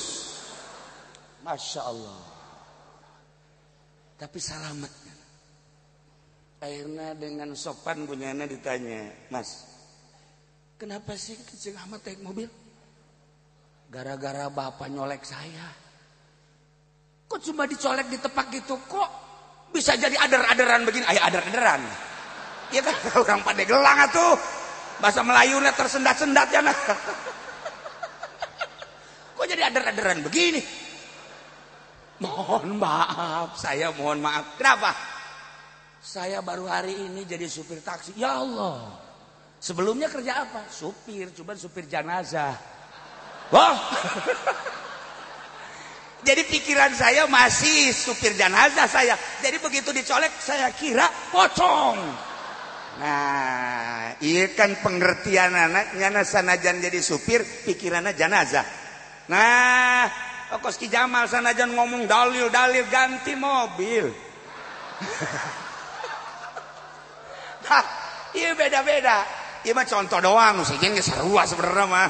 Masya 1.43 1.81
Allah. 1.83 2.23
Tapi 4.15 4.39
selamat 4.39 4.98
akhirnya 6.59 7.15
dengan 7.15 7.55
sopan 7.55 8.03
punyanya 8.03 8.43
ditanya 8.43 9.11
mas 9.31 9.69
kenapa 10.79 11.19
sih 11.19 11.35
kecil 11.35 11.75
amat 11.75 12.07
naik 12.07 12.23
mobil? 12.23 12.47
Gara-gara 13.91 14.47
bapak 14.47 14.87
nyolek 14.87 15.27
saya. 15.27 15.67
Kok 17.27 17.41
cuma 17.51 17.67
dicolek 17.67 18.07
di 18.07 18.17
tepak 18.17 18.47
gitu? 18.55 18.79
Kok 18.87 19.09
bisa 19.75 19.99
jadi 19.99 20.15
adar-adaran 20.15 20.87
begini? 20.87 21.05
Ayo 21.11 21.19
adar-adaran. 21.19 21.83
Ya 22.71 22.81
kan? 22.81 22.95
Orang 23.21 23.43
pada 23.43 23.61
gelang 23.67 24.07
tuh 24.15 24.39
bahasa 25.03 25.23
Melayunya 25.23 25.71
tersendat-sendat 25.71 26.47
ya 26.51 26.59
nah 26.59 26.75
kok 29.39 29.47
jadi 29.47 29.71
adar-adaran 29.71 30.19
begini? 30.27 30.59
Mohon 32.19 32.75
maaf 32.79 33.55
saya 33.55 33.95
mohon 33.95 34.19
maaf. 34.19 34.59
Kenapa 34.59 34.91
saya 35.99 36.39
baru 36.39 36.63
hari 36.63 36.95
ini 36.95 37.27
jadi 37.27 37.43
supir 37.51 37.83
taksi. 37.83 38.15
Ya 38.15 38.39
Allah. 38.39 38.87
Sebelumnya 39.59 40.07
kerja 40.07 40.47
apa? 40.47 40.63
Supir, 40.71 41.35
cuma 41.35 41.51
supir 41.59 41.83
jenazah. 41.83 42.55
Wah. 43.51 43.75
jadi 46.27 46.47
pikiran 46.47 46.95
saya 46.95 47.27
masih 47.27 47.91
supir 47.91 48.31
jenazah 48.39 48.87
saya. 48.87 49.19
Jadi 49.43 49.59
begitu 49.59 49.91
dicolek 49.91 50.31
saya 50.39 50.71
kira 50.71 51.03
pocong. 51.35 51.99
Nah, 52.99 54.15
iya 54.23 54.55
kan 54.55 54.79
pengertian 54.79 55.55
anaknya 55.55 56.23
sanajan 56.23 56.83
jadi 56.83 56.99
supir, 57.03 57.43
pikirannya 57.43 58.15
jenazah. 58.15 58.63
Nah, 59.27 60.07
Koski 60.63 60.87
Jamal 60.87 61.27
sanajan 61.27 61.75
ngomong 61.75 62.07
dalil-dalil 62.07 62.87
ganti 62.87 63.35
mobil. 63.35 64.07
iya 68.37 68.53
beda-beda. 68.53 69.25
Iya 69.59 69.75
mah 69.75 69.83
contoh 69.83 70.19
doang 70.23 70.63
nusikin 70.63 70.95
ge 70.95 71.03
sarua 71.03 71.43
sebenarnya 71.43 71.85
mah. 71.87 72.07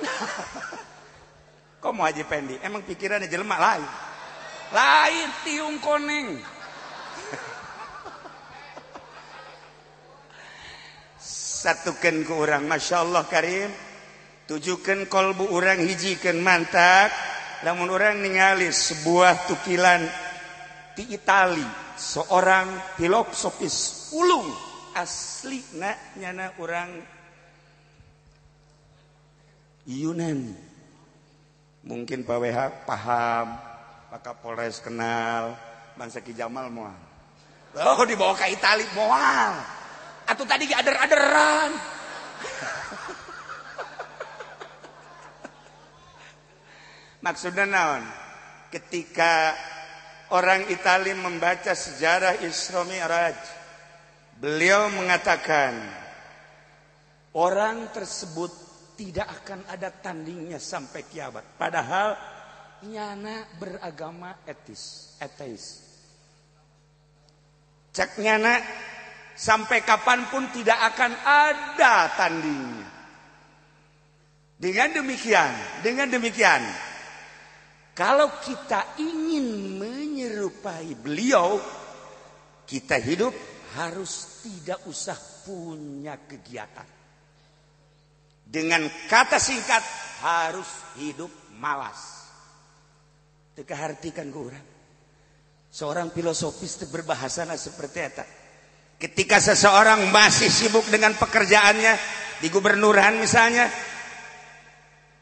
Kok 1.80 1.92
mau 1.96 2.04
Haji 2.04 2.24
Pendi 2.26 2.58
emang 2.60 2.82
pikirannya 2.84 3.30
jelema 3.30 3.56
lain? 3.56 3.86
Lain 4.74 5.28
tiung 5.46 5.78
koneng. 5.80 6.36
Satukan 11.62 12.26
ke 12.26 12.32
orang 12.34 12.66
Masya 12.66 13.06
Allah 13.06 13.24
Karim. 13.24 13.70
Tujukan 14.50 15.06
kolbu 15.06 15.46
orang 15.54 15.78
hijikan 15.86 16.42
mantak. 16.42 17.14
Namun 17.62 17.86
orang 17.92 18.18
ningali 18.18 18.66
sebuah 18.66 19.46
tukilan 19.46 20.02
di 20.98 21.14
Itali. 21.14 21.64
Seorang 22.00 22.96
filosofis 22.98 24.10
ulung 24.16 24.69
asli 25.00 25.64
nak 25.80 25.96
nyana 26.20 26.52
orang 26.60 27.00
Yunan 29.88 30.52
mungkin 31.80 32.28
Pak 32.28 32.36
WH 32.36 32.84
paham 32.84 33.56
Pak 34.12 34.20
Kapolres 34.20 34.84
kenal 34.84 35.56
Bangsa 35.96 36.20
Ki 36.20 36.36
Jamal 36.36 36.68
mual 36.68 37.00
oh 37.80 38.04
dibawa 38.04 38.36
ke 38.36 38.52
Itali 38.52 38.84
mual 38.92 39.56
atau 40.28 40.44
tadi 40.44 40.68
ader-aderan 40.68 41.72
maksudnya 47.24 47.68
naon? 47.68 48.02
Ketika 48.70 49.50
orang 50.30 50.70
Itali 50.70 51.10
membaca 51.10 51.74
sejarah 51.74 52.38
Isra 52.46 52.86
Mi'raj 52.86 53.59
Beliau 54.40 54.88
mengatakan 54.88 55.76
orang 57.36 57.92
tersebut 57.92 58.48
tidak 58.96 59.28
akan 59.44 59.68
ada 59.68 59.92
tandingnya 59.92 60.56
sampai 60.56 61.04
kiamat. 61.04 61.44
Padahal 61.60 62.16
nyana 62.88 63.44
beragama 63.60 64.40
etis, 64.48 65.12
etis. 65.20 65.84
Cek 67.92 68.16
nyana 68.24 68.64
sampai 69.36 69.84
kapan 69.84 70.24
pun 70.32 70.48
tidak 70.56 70.88
akan 70.88 71.12
ada 71.20 72.08
tandingnya. 72.16 72.88
Dengan 74.56 74.88
demikian, 75.04 75.52
dengan 75.84 76.08
demikian, 76.08 76.64
kalau 77.92 78.40
kita 78.40 78.96
ingin 78.96 79.76
menyerupai 79.76 80.96
beliau, 80.96 81.60
kita 82.64 82.96
hidup 82.96 83.49
harus 83.78 84.42
tidak 84.42 84.82
usah 84.90 85.14
punya 85.46 86.18
kegiatan. 86.26 86.86
Dengan 88.50 88.82
kata 89.06 89.38
singkat 89.38 89.82
harus 90.26 90.66
hidup 90.98 91.30
malas. 91.54 92.26
Teka 93.54 93.76
hartikan 93.78 94.26
orang. 94.34 94.66
Seorang 95.70 96.10
filosofis 96.10 96.82
berbahasa 96.90 97.46
seperti 97.54 97.98
itu. 98.02 98.24
Ketika 99.00 99.38
seseorang 99.38 100.10
masih 100.10 100.50
sibuk 100.50 100.84
dengan 100.90 101.14
pekerjaannya 101.14 101.94
di 102.42 102.50
gubernuran 102.50 103.22
misalnya, 103.22 103.70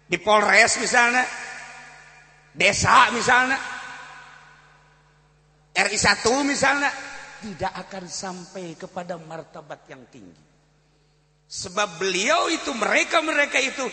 di 0.09 0.17
Polres 0.17 0.81
misalnya, 0.81 1.23
desa 2.57 3.13
misalnya, 3.13 3.61
RI1 5.77 6.25
misalnya, 6.49 6.91
tidak 7.43 7.73
akan 7.87 8.05
sampai 8.11 8.75
kepada 8.75 9.17
martabat 9.17 9.87
yang 9.91 10.03
tinggi. 10.11 10.45
Sebab 11.49 11.97
beliau 11.97 12.53
itu, 12.53 12.71
mereka-mereka 12.77 13.57
itu 13.57 13.87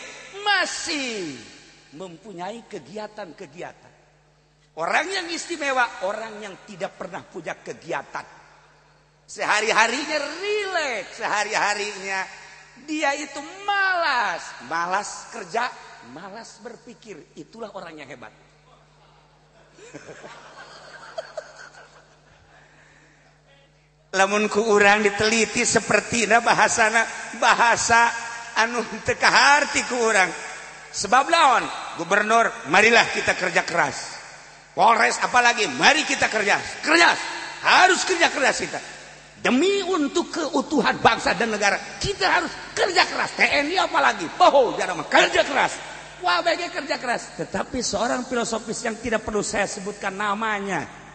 masih 0.44 1.40
mempunyai 1.96 2.68
kegiatan-kegiatan. 2.68 3.94
Orang 4.76 5.08
yang 5.08 5.24
istimewa, 5.32 6.04
orang 6.04 6.36
yang 6.44 6.54
tidak 6.68 7.00
pernah 7.00 7.24
punya 7.24 7.56
kegiatan. 7.56 8.28
Sehari-harinya 9.24 10.18
rileks, 10.20 11.16
sehari-harinya 11.16 12.20
dia 12.84 13.16
itu 13.16 13.40
malas. 13.64 14.44
Malas 14.68 15.32
kerja, 15.32 15.72
malas 16.12 16.60
berpikir. 16.60 17.32
Itulah 17.40 17.72
orang 17.72 18.04
yang 18.04 18.08
hebat. 18.12 18.36
lamun 24.16 24.48
ku 24.48 24.64
urang 24.64 25.04
diteliti 25.04 25.62
seperti 25.68 26.24
na 26.24 26.40
bahasana 26.40 27.04
bahasa 27.36 28.08
anu 28.64 28.80
teka 29.04 29.28
harti 29.28 29.84
ku 29.84 30.00
urang. 30.00 30.32
Sebab 30.96 31.28
lawan 31.28 31.64
gubernur 32.00 32.48
marilah 32.72 33.04
kita 33.12 33.36
kerja 33.36 33.62
keras. 33.68 34.16
Polres 34.72 35.20
apalagi 35.20 35.68
mari 35.76 36.08
kita 36.08 36.32
kerja 36.32 36.56
keras. 36.80 37.18
Harus 37.60 38.00
kerja 38.08 38.32
keras 38.32 38.56
kita. 38.64 38.80
Demi 39.36 39.84
untuk 39.84 40.32
keutuhan 40.32 40.96
bangsa 41.04 41.36
dan 41.36 41.52
negara 41.52 41.76
kita 42.00 42.40
harus 42.40 42.52
kerja 42.72 43.04
keras. 43.04 43.36
TNI 43.36 43.76
apalagi 43.84 44.24
boho 44.40 44.72
jarang 44.80 45.04
kerja 45.04 45.44
keras. 45.44 45.76
Wah 46.24 46.40
kerja 46.40 46.96
keras. 46.96 47.36
Tetapi 47.36 47.84
seorang 47.84 48.24
filosofis 48.24 48.80
yang 48.80 48.96
tidak 48.96 49.20
perlu 49.20 49.44
saya 49.44 49.68
sebutkan 49.68 50.16
namanya 50.16 51.05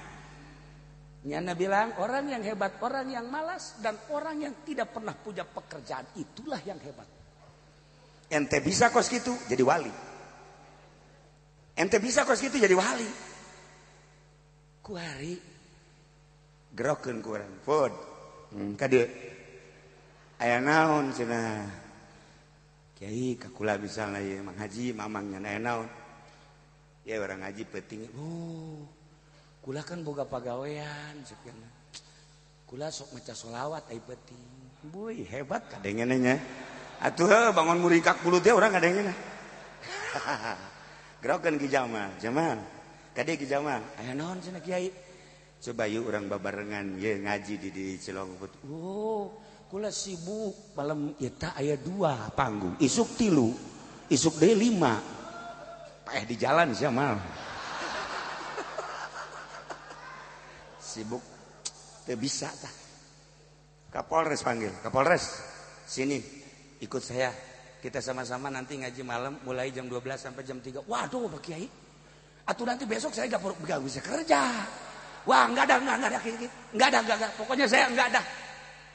Nyana 1.21 1.53
bilang 1.53 2.01
orang 2.01 2.33
yang 2.33 2.41
hebat, 2.41 2.81
orang 2.81 3.13
yang 3.13 3.29
malas 3.29 3.77
dan 3.77 3.93
orang 4.09 4.41
yang 4.41 4.53
tidak 4.65 4.89
pernah 4.89 5.13
punya 5.13 5.45
pekerjaan 5.45 6.17
itulah 6.17 6.57
yang 6.65 6.81
hebat. 6.81 7.05
Ente 8.31 8.57
bisa 8.63 8.89
kos 8.89 9.11
gitu 9.11 9.35
jadi 9.45 9.61
wali. 9.61 9.93
Ente 11.77 12.01
bisa 12.01 12.25
kos 12.25 12.41
gitu 12.41 12.57
jadi 12.57 12.73
wali. 12.73 13.09
Kuari 14.81 15.51
gerokeun 16.75 17.19
kurang. 17.19 17.53
Fod. 17.63 17.93
Hmm, 18.51 18.75
kade. 18.79 19.03
Aya 20.41 20.57
naon 20.57 21.13
cenah. 21.13 21.69
Kiai 22.97 23.37
kakula 23.37 23.77
misalnya 23.77 24.21
ya 24.21 24.41
Mang 24.41 24.57
Haji 24.57 24.93
mamangnya 24.95 25.39
aya 25.43 25.59
naon. 25.59 25.89
Ya 27.05 27.17
orang 27.17 27.45
ngaji 27.45 27.63
penting. 27.69 28.09
Oh, 28.17 28.85
kula 29.61 29.85
kan 29.85 30.01
boga 30.01 30.25
pagawean 30.25 31.21
sukirna 31.21 31.69
kula 32.65 32.87
sok 32.87 33.19
maca 33.19 33.35
solawat 33.35 33.83
ai 33.91 33.99
penting. 33.99 34.39
Boy 34.89 35.27
hebat 35.27 35.67
kadengennya 35.69 36.17
nya 36.17 36.35
atuh 37.03 37.53
bangun 37.53 37.77
murikak 37.77 38.23
bulu 38.25 38.41
teh 38.41 38.49
urang 38.49 38.73
kadengene 38.73 39.13
gerakan 41.21 41.61
ki 41.61 41.67
jamal 41.69 42.09
jamal. 42.17 42.57
Kade 43.11 43.35
ki 43.35 43.45
jamal. 43.45 43.83
Aya 43.99 44.15
naon 44.15 44.39
cenah 44.39 44.63
kiai? 44.63 44.87
Coba 45.61 45.85
yuk 45.85 46.09
urang 46.09 46.25
babarengan 46.25 46.97
ye 46.97 47.21
ngaji 47.21 47.53
di 47.59 47.69
di 47.69 47.85
Cilongkut 47.99 48.65
oh 48.65 49.35
kula 49.69 49.93
sibuk. 49.93 50.73
Malam 50.73 51.13
eta 51.21 51.53
aya 51.53 51.77
dua 51.77 52.33
panggung. 52.33 52.79
Isuk 52.81 53.19
tilu 53.19 53.53
isuk 54.09 54.41
deui 54.41 54.57
lima. 54.57 54.97
Paeh 56.01 56.25
di 56.25 56.33
jalan 56.39 56.73
sia 56.73 56.89
mal 56.89 57.19
sibuk. 60.91 61.23
Tidak 62.03 62.17
bisa 62.19 62.51
tak 62.51 62.73
Kapolres 63.91 64.43
panggil 64.43 64.71
Kapolres. 64.83 65.25
Sini 65.87 66.19
ikut 66.83 67.03
saya. 67.03 67.31
Kita 67.81 67.97
sama-sama 67.97 68.53
nanti 68.53 68.77
ngaji 68.77 69.01
malam 69.01 69.41
mulai 69.41 69.73
jam 69.73 69.89
12 69.89 70.13
sampai 70.15 70.43
jam 70.45 70.61
3 70.61 70.85
waduh 70.85 71.31
Pak 71.31 71.41
Kiai. 71.43 71.67
Atau 72.45 72.65
nanti 72.65 72.83
besok 72.85 73.13
saya 73.15 73.31
gak, 73.31 73.41
gak 73.63 73.79
bisa 73.81 73.99
kerja. 74.03 74.41
Wah 75.21 75.45
nggak 75.45 75.65
ada 75.69 75.75
nggak 75.77 75.97
ada 76.01 76.07
nggak 76.73 76.87
ada 76.89 76.99
nggak 77.05 77.17
ada 77.21 77.27
pokoknya 77.37 77.65
saya 77.69 77.85
nggak 77.93 78.07
ada. 78.09 78.21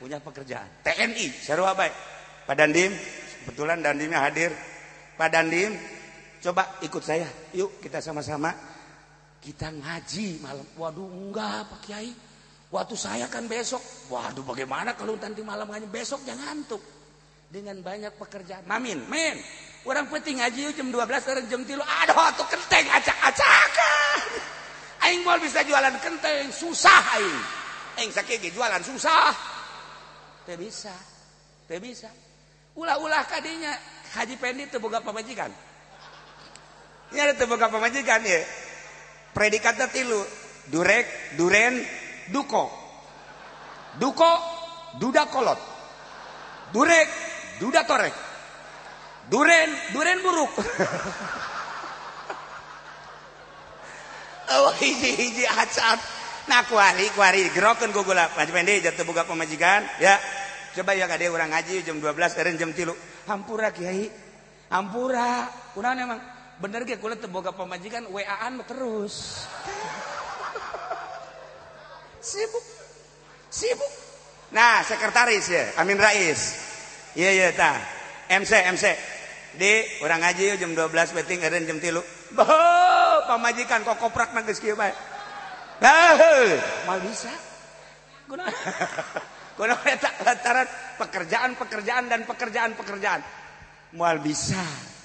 Punya 0.03 0.19
pekerjaan. 0.19 0.67
TNI 0.83 1.27
seru 1.39 1.63
baik 1.63 1.95
Pak 2.51 2.57
Dandim 2.59 2.91
kebetulan 3.47 3.79
Dandimnya 3.79 4.19
hadir. 4.27 4.51
Pak 5.15 5.29
Dandim 5.31 5.79
coba 6.43 6.83
ikut 6.83 7.03
saya. 7.03 7.31
Yuk 7.55 7.79
kita 7.79 8.03
sama-sama 8.03 8.51
kita 9.47 9.71
ngaji 9.71 10.43
malam. 10.43 10.67
Waduh 10.75 11.07
enggak 11.07 11.71
Pak 11.71 11.81
Kiai. 11.87 12.11
Waktu 12.67 12.99
saya 12.99 13.31
kan 13.31 13.47
besok. 13.47 13.79
Waduh 14.11 14.43
bagaimana 14.43 14.99
kalau 14.99 15.15
nanti 15.15 15.47
malam 15.47 15.71
ngaji 15.71 15.87
besok 15.87 16.27
jangan 16.27 16.67
ngantuk. 16.67 16.83
Dengan 17.47 17.79
banyak 17.79 18.11
pekerjaan. 18.19 18.67
Mamin, 18.67 19.07
men. 19.07 19.39
Orang 19.87 20.11
penting 20.11 20.43
ngaji 20.43 20.75
jam 20.75 20.91
12 20.91 20.99
orang 21.31 21.47
jam 21.47 21.63
3. 21.63 21.79
Aduh 21.79 22.29
tuh 22.35 22.47
kenteng 22.51 22.91
acak-acakan. 22.91 24.21
Aing 25.07 25.23
mau 25.23 25.39
bisa 25.39 25.63
jualan 25.63 25.95
kenteng. 26.03 26.51
Susah 26.51 27.23
aing. 27.23 27.39
Aing 28.03 28.11
sakit 28.11 28.51
jualan 28.51 28.83
susah. 28.83 29.31
Tidak 30.43 30.59
bisa. 30.59 30.95
Tidak 31.71 31.79
bisa. 31.79 32.11
Ulah-ulah 32.75 33.23
kadinya. 33.31 33.79
Haji 34.11 34.35
Pendi 34.43 34.67
terbuka 34.67 34.99
pemajikan. 35.07 35.55
Ini 37.15 37.21
ada 37.23 37.35
terbuka 37.39 37.71
pemajikan 37.71 38.19
ya 38.27 38.66
predikatnya 39.37 39.93
tilu. 39.93 40.25
Durek 40.73 41.37
duren 41.37 41.85
duko. 42.33 42.73
Duko 44.01 44.33
duda 44.97 45.29
kolot. 45.29 45.61
Durek 46.73 47.09
duda 47.61 47.85
torek. 47.85 48.17
Duren 49.29 49.69
duren 49.93 50.19
buruk. 50.25 50.53
Oh 54.47 54.71
hiji 54.79 55.11
hiji 55.19 55.43
acat 55.43 55.99
nah 56.47 56.63
kuari 56.71 57.11
kuari 57.19 57.51
gerokan 57.51 57.91
gue 57.91 58.07
gula. 58.07 58.31
Pendek 58.31 58.79
jatuh 58.79 59.03
buka 59.03 59.27
pemajikan 59.27 59.83
ya. 59.99 60.15
Coba 60.71 60.95
ya 60.95 61.11
kade 61.11 61.27
orang 61.27 61.51
ngaji 61.51 61.83
jam 61.83 61.99
12 61.99 62.15
eren 62.39 62.55
jam 62.55 62.71
tilu. 62.71 62.95
Hampura 63.27 63.75
kiai. 63.75 64.07
Hampura. 64.71 65.51
Kurang 65.75 65.99
emang 65.99 66.23
bener 66.57 66.89
gak 66.89 67.01
kulit 67.05 67.21
teboga 67.21 67.53
pemajikan 67.53 68.09
WA-an 68.09 68.65
terus. 68.65 69.45
Sibuk. 72.21 72.67
Sibuk. 73.53 73.93
Nah 74.51 74.81
sekretaris 74.83 75.47
ya 75.53 75.65
Amin 75.79 76.01
Rais. 76.01 76.41
Iya 77.13 77.31
iya 77.33 77.49
ta. 77.53 77.77
MC 78.27 78.53
MC 78.75 78.85
di 79.57 80.03
orang 80.03 80.21
ngaji 80.21 80.59
jam 80.59 80.73
12 80.75 81.17
beting 81.17 81.41
eren 81.45 81.69
jam 81.69 81.79
tilu. 81.79 82.03
Bah 82.35 83.29
pemajikan 83.31 83.85
kok 83.85 84.01
koprak 84.01 84.33
nangis 84.33 84.59
kieu 84.59 84.75
bae. 84.75 84.91
Bah 85.79 86.19
mal 86.89 86.99
bisa. 87.05 87.31
Guna 88.27 88.49
guna 89.61 89.75
lantaran 90.25 90.67
pekerjaan-pekerjaan 90.99 92.05
dan 92.11 92.27
pekerjaan-pekerjaan. 92.27 93.21
Mal 93.95 94.19
bisa 94.19 94.96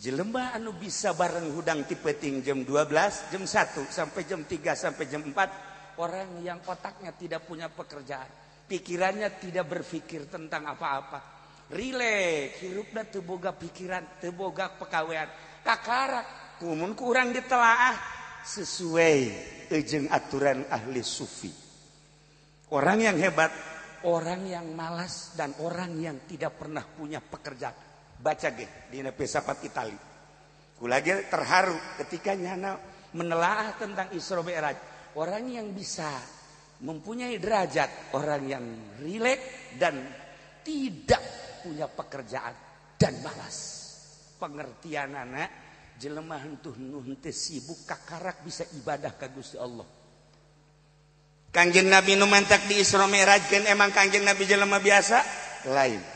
jelema 0.00 0.52
anu 0.52 0.76
bisa 0.76 1.16
bareng 1.16 1.52
hudang 1.56 1.88
tipeting 1.88 2.44
jam 2.44 2.62
12 2.62 3.32
jam 3.32 3.42
1 3.42 3.88
sampai 3.88 4.22
jam 4.28 4.40
3 4.44 4.52
sampai 4.76 5.04
jam 5.08 5.22
4 5.24 6.00
orang 6.00 6.44
yang 6.44 6.60
otaknya 6.68 7.16
tidak 7.16 7.48
punya 7.48 7.72
pekerjaan 7.72 8.46
pikirannya 8.66 9.38
tidak 9.38 9.66
berpikir 9.70 10.26
tentang 10.26 10.66
apa-apa. 10.66 11.34
Rileks 11.70 12.62
hirupna 12.62 13.02
teboga 13.06 13.50
pikiran 13.54 14.22
teboga 14.22 14.70
pekawean. 14.70 15.26
Kakarak 15.62 16.58
kumun 16.62 16.94
kurang 16.94 17.34
ditelaah. 17.34 18.14
Sesuai 18.46 19.18
ejeng 19.74 20.06
aturan 20.06 20.62
ahli 20.70 21.02
sufi. 21.02 21.50
Orang 22.70 23.02
yang 23.02 23.18
hebat 23.18 23.50
orang 24.06 24.46
yang 24.46 24.66
malas 24.70 25.34
dan 25.34 25.50
orang 25.58 25.98
yang 25.98 26.22
tidak 26.30 26.54
pernah 26.54 26.86
punya 26.86 27.18
pekerjaan 27.18 27.74
baca 28.20 28.48
ge 28.52 28.88
di 28.88 29.00
filsafat 29.00 29.58
Itali. 29.64 29.98
Kulagi 30.76 31.32
terharu 31.32 31.76
ketika 32.04 32.36
nyana 32.36 32.76
menelaah 33.16 33.80
tentang 33.80 34.12
Isra 34.12 34.44
Mi'raj. 34.44 34.76
Orang 35.16 35.48
yang 35.48 35.72
bisa 35.72 36.12
mempunyai 36.84 37.40
derajat, 37.40 38.12
orang 38.12 38.42
yang 38.44 38.64
rileks 39.00 39.80
dan 39.80 39.96
tidak 40.60 41.22
punya 41.64 41.88
pekerjaan 41.88 42.52
dan 43.00 43.16
malas. 43.24 43.56
Pengertian 44.36 45.16
anak 45.16 45.48
jelema 45.96 46.36
hentuh 46.36 46.76
nuhun 46.76 47.16
sibuk 47.32 47.88
kakarak 47.88 48.44
bisa 48.44 48.68
ibadah 48.76 49.16
ka 49.16 49.32
Gusti 49.32 49.56
Allah. 49.56 49.88
Kanjeng 51.48 51.88
Nabi 51.88 52.20
nu 52.20 52.28
mantak 52.28 52.68
di 52.68 52.76
Isra 52.76 53.08
Mi'raj 53.08 53.48
kan 53.48 53.64
emang 53.64 53.88
Kanjeng 53.88 54.28
Nabi 54.28 54.44
jelema 54.44 54.76
biasa 54.76 55.24
lain. 55.72 56.15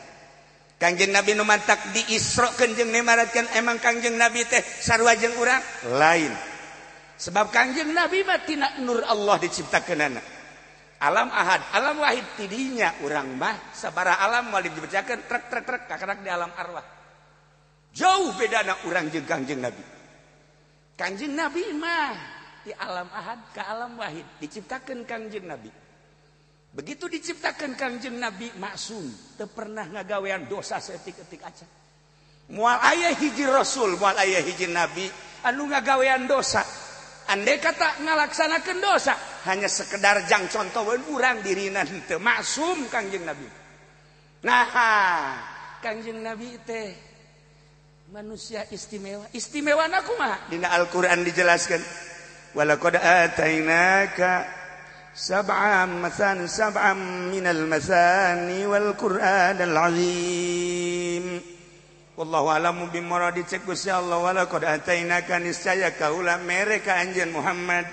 Kangjeng 0.81 1.13
Nabi 1.13 1.37
nu 1.37 1.45
mantak 1.45 1.93
diisrokeun 1.93 2.73
jeung 2.73 2.89
nemaratkan 2.89 3.45
emang 3.53 3.77
kangjeng 3.77 4.17
Nabi 4.17 4.41
teh 4.49 4.65
sarua 4.65 5.13
jeung 5.13 5.37
urang 5.37 5.61
lain. 5.93 6.33
Sebab 7.21 7.53
kangjeng 7.53 7.93
Nabi 7.93 8.25
mah 8.25 8.41
tina 8.41 8.81
nur 8.81 9.05
Allah 9.05 9.37
diciptakeunana. 9.37 10.17
Alam 11.05 11.29
ahad, 11.29 11.61
alam 11.77 12.01
wahid 12.01 12.25
tidinya 12.33 12.97
urang 13.05 13.29
mah 13.37 13.73
sabara 13.77 14.17
alam 14.25 14.49
wali 14.49 14.73
dibacakeun 14.73 15.21
trek 15.29 15.53
trek 15.53 15.65
trek 15.69 15.81
kakarak 15.85 16.25
di 16.25 16.33
alam 16.33 16.49
arwah. 16.49 16.85
Jauh 17.93 18.33
bedana 18.33 18.81
urang 18.89 19.05
jeung 19.13 19.29
kangjeng 19.29 19.61
Nabi. 19.61 19.85
Kangjeng 20.97 21.37
Nabi 21.37 21.61
mah 21.77 22.13
di 22.65 22.73
alam 22.73 23.05
ahad 23.13 23.53
ke 23.53 23.61
alam 23.61 24.01
wahid 24.01 24.25
diciptakeun 24.41 25.05
kangjeng 25.05 25.45
Nabi. 25.45 25.69
begitu 26.71 27.11
diciptakan 27.11 27.75
Kangjeng 27.75 28.15
Nabi 28.15 28.47
maksum 28.55 29.03
ter 29.35 29.47
pernah 29.51 29.83
ngagawean 29.87 30.47
dosa 30.47 30.79
setik-ketik 30.79 31.43
aja. 31.43 31.67
Mual 32.51 32.79
ayah 32.95 33.15
hiji 33.15 33.47
Rasul 33.47 33.95
mual 33.95 34.15
ayah 34.19 34.43
hiji 34.43 34.71
Nabi 34.71 35.07
anu 35.47 35.67
ngagawean 35.67 36.27
dosa. 36.27 36.63
Andai 37.31 37.63
kata 37.63 38.03
ngalaksanakan 38.03 38.77
dosa 38.83 39.13
hanya 39.47 39.71
sekedar 39.71 40.25
jang 40.27 40.51
contohan 40.51 40.99
urang 41.11 41.39
dirinan 41.39 41.87
teu 42.07 42.19
maksum 42.19 42.87
Kangjeng 42.91 43.23
Nabi. 43.23 43.47
Nah 44.43 44.67
Kangjeng 45.79 46.19
Nabi 46.23 46.59
teh 46.63 46.91
manusia 48.11 48.67
istimewa. 48.71 49.27
Istimewa 49.31 49.87
naku 49.87 50.11
mah 50.19 50.51
dina 50.51 50.71
Al-Qur'an 50.75 51.23
dijelaskan 51.23 51.79
walaqad 52.51 52.99
atainaka 52.99 54.60
سبعا 55.16 55.86
مثاني 55.86 56.44
سبعا 56.48 56.92
من 57.32 57.46
المثاني 57.46 58.66
والقرآن 58.66 59.58
العظيم 59.64 61.40
والله 62.16 62.42
أعلم 62.52 62.78
بمراد 62.92 63.36
cek 63.48 63.64
Allah 63.96 64.18
wala 64.20 64.44
qad 64.44 64.64
atainaka 64.64 65.40
niscaya 65.40 65.96
kaula 65.96 66.36
mereka 66.36 67.00
anjeun 67.00 67.32
Muhammad 67.32 67.88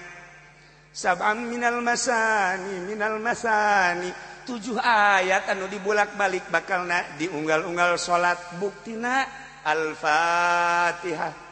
sab'an 0.92 1.48
minal 1.48 1.80
masani 1.80 2.92
minal 2.92 3.16
masani 3.24 4.12
tujuh 4.44 4.76
ayat 4.84 5.48
anu 5.48 5.72
dibulak-balik 5.72 6.44
bakal 6.52 6.84
na 6.84 7.08
diunggal-unggal 7.16 7.96
salat 7.96 8.36
buktina 8.60 9.24
al-fatihah 9.64 11.47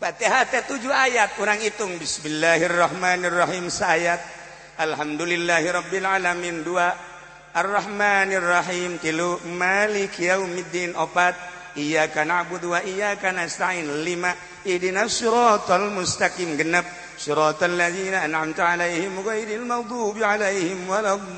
Fatihah 0.00 0.48
teh 0.48 0.64
tujuh 0.64 0.88
ayat. 0.88 1.36
Orang 1.36 1.60
hitung. 1.60 2.00
Bismillahirrahmanirrahim. 2.00 3.68
Sayat. 3.68 4.16
Alhamdulillahirobbilalamin 4.80 6.64
dua. 6.64 6.96
Ar-Rahmanirrahim. 7.52 8.96
Tilu. 8.96 9.36
Malik 9.60 10.16
yaumiddin. 10.16 10.96
Opat. 10.96 11.36
Abu 12.32 12.56
dua 12.56 12.80
iya 12.80 13.12
karena 13.20 13.44
nasta'in. 13.44 14.00
Lima. 14.00 14.32
Idina 14.64 15.04
suratul 15.04 15.92
mustaqim. 15.92 16.56
Genap 16.56 16.88
suratul 17.20 17.76
ladina 17.76 18.24
an'amta 18.24 18.72
'alaihim 18.72 19.20
ghairil 19.20 19.68
maghdubi 19.68 20.24
'alaihim 20.24 20.88
waladdallin. 20.88 21.28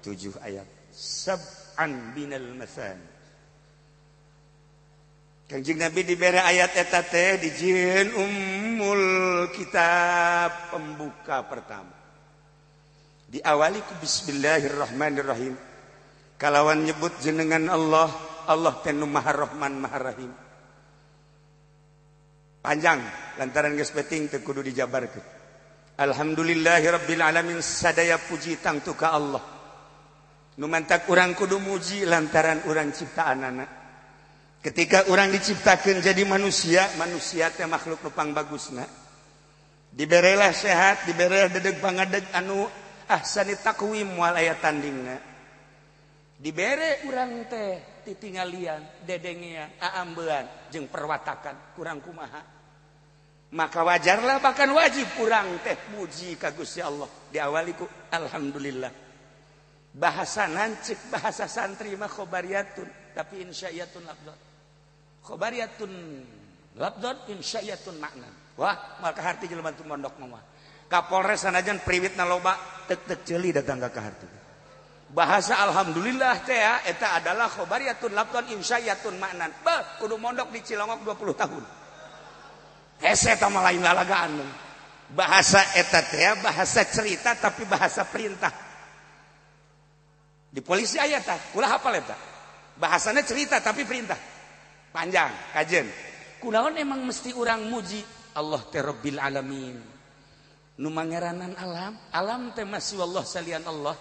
Tujuh 0.00 0.40
ayat. 0.40 0.64
Sab'an 0.88 2.16
binal 2.16 2.56
Masan 2.56 3.09
Kanjing 5.50 5.82
Nabi 5.82 6.06
diberi 6.06 6.38
ayat 6.38 6.78
eta 6.78 7.02
teh 7.02 7.42
dijieun 7.42 8.14
ummul 8.14 9.02
kitab 9.50 10.70
pembuka 10.70 11.42
pertama. 11.42 11.90
Diawali 13.26 13.82
ku 13.82 13.98
bismillahirrahmanirrahim. 13.98 15.58
Kalawan 16.38 16.86
nyebut 16.86 17.18
jenengan 17.18 17.66
Allah, 17.66 18.06
Allah 18.46 18.78
tenu 18.86 19.10
Maha 19.10 19.32
Rahman 19.34 19.74
Maha 19.74 19.98
Rahim. 19.98 20.30
Panjang 22.62 23.02
lantaran 23.42 23.74
geus 23.74 23.90
penting 23.90 24.30
teu 24.30 24.46
kudu 24.46 24.62
dijabarkeun. 24.62 25.26
Alhamdulillahirabbil 25.98 27.26
alamin 27.26 27.58
sadaya 27.58 28.22
puji 28.22 28.62
tangtu 28.62 28.94
ka 28.94 29.18
Allah. 29.18 29.42
Numantak 30.62 31.10
urang 31.10 31.34
kudu 31.34 31.58
muji 31.58 32.06
lantaran 32.06 32.62
urang 32.70 32.94
ciptaan 32.94 33.42
anak. 33.42 33.79
ketika 34.60 35.08
orang 35.08 35.32
diciptakan 35.32 36.04
jadi 36.04 36.22
manusia 36.28 36.84
manusia 37.00 37.48
teh 37.52 37.64
makhluk 37.64 38.00
lupang 38.04 38.36
bagus 38.36 38.72
nah 38.72 38.88
diberelah 39.92 40.52
sehat 40.52 41.08
diberlah 41.08 41.48
dedeg 41.48 41.80
banget 41.80 42.28
anu 42.36 42.68
ahsani 43.08 43.56
takwim 43.58 44.14
wal 44.20 44.36
aya 44.36 44.54
tanding 44.60 45.08
dibere 46.40 47.04
urang 47.04 47.44
teh 47.44 48.00
titinggalian 48.00 49.04
dedengian 49.04 49.76
aambean 49.76 50.72
jeung 50.72 50.88
perwatakan 50.88 51.76
kurang 51.76 52.00
kumaha. 52.00 52.40
Maka 53.50 53.82
wajarlah 53.82 54.38
bahkan 54.40 54.70
wajib 54.72 55.04
kurang 55.18 55.60
teh 55.60 55.76
muji 55.92 56.38
kagusya 56.40 56.88
Allah. 56.88 57.10
Diawaliku 57.28 57.84
Alhamdulillah. 58.08 58.92
Bahasa 59.90 60.46
nancik 60.46 61.10
bahasa 61.10 61.50
santri 61.50 61.92
mah 61.98 62.06
khobariyatun 62.06 62.88
tapi 63.10 63.42
insya'iyatun 63.42 64.06
abdul 64.06 64.49
khobariyatun 65.24 65.92
labdon 66.76 67.16
insya'iyatun 67.32 67.96
makna. 68.00 68.28
Wah 68.56 69.00
maka 69.00 69.20
harti 69.24 69.48
jelema 69.48 69.72
tu 69.72 69.84
mondok 69.88 70.20
mah 70.20 70.44
kapolres 70.90 71.46
sanajan 71.46 71.80
priwitna 71.80 72.26
loba 72.28 72.56
tek 72.84 73.06
tek 73.06 73.20
ceuli 73.24 73.54
datang 73.54 73.80
ka 73.80 74.00
harti 74.00 74.40
bahasa 75.10 75.58
alhamdulillah 75.66 76.46
teh 76.46 76.62
eta 76.86 77.18
adalah 77.18 77.50
khobariyatun 77.50 78.14
labdon 78.14 78.46
insya'iyatun 78.54 79.18
makna. 79.18 79.50
Bah 79.66 79.98
kudu 79.98 80.16
mondok 80.16 80.54
di 80.54 80.62
Cilongok 80.62 81.02
20 81.02 81.42
tahun. 81.42 81.64
Hese 83.00 83.34
tama 83.40 83.64
lain 83.64 83.82
lalagaan 83.82 84.38
bahasa 85.10 85.74
eta 85.74 86.00
teh 86.06 86.38
bahasa 86.38 86.86
cerita 86.86 87.34
tapi 87.34 87.66
bahasa 87.66 88.06
perintah. 88.06 88.52
Di 90.50 90.58
polisi 90.62 90.98
ayat 90.98 91.22
tak 91.26 91.54
kula 91.54 91.70
hafal 91.70 91.94
eta. 91.94 92.16
Bahasanya 92.78 93.22
cerita 93.22 93.62
tapi 93.62 93.86
perintah. 93.86 94.18
panjang 94.90 95.30
kajen. 95.54 95.86
Kunaon 96.40 96.76
emang 96.78 97.04
mesti 97.04 97.34
orang 97.36 97.66
muji? 97.66 98.00
Allah 98.36 98.62
terbil 98.70 99.18
alamin. 99.18 99.76
Numangeranan 100.80 101.52
alam. 101.58 101.92
Alam 102.14 102.54
teh 102.56 102.64
masih 102.64 103.02
Allah 103.04 103.24
salian 103.26 103.64
Allah. 103.66 103.96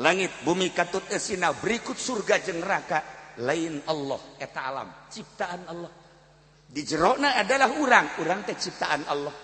Langit 0.00 0.32
bumi 0.46 0.72
katut 0.72 1.04
eh, 1.12 1.20
esina 1.20 1.52
berikut 1.52 1.98
surga 1.98 2.40
jeng 2.40 2.62
neraka 2.62 3.02
lain 3.42 3.82
Allah 3.90 4.20
eta 4.38 4.60
alam. 4.64 4.88
Ciptaan 5.10 5.60
Allah. 5.68 5.92
Di 6.70 6.86
jerona 6.86 7.34
adalah 7.34 7.74
orang 7.74 8.06
orang 8.22 8.46
teh 8.46 8.54
ciptaan 8.54 9.02
Allah. 9.10 9.34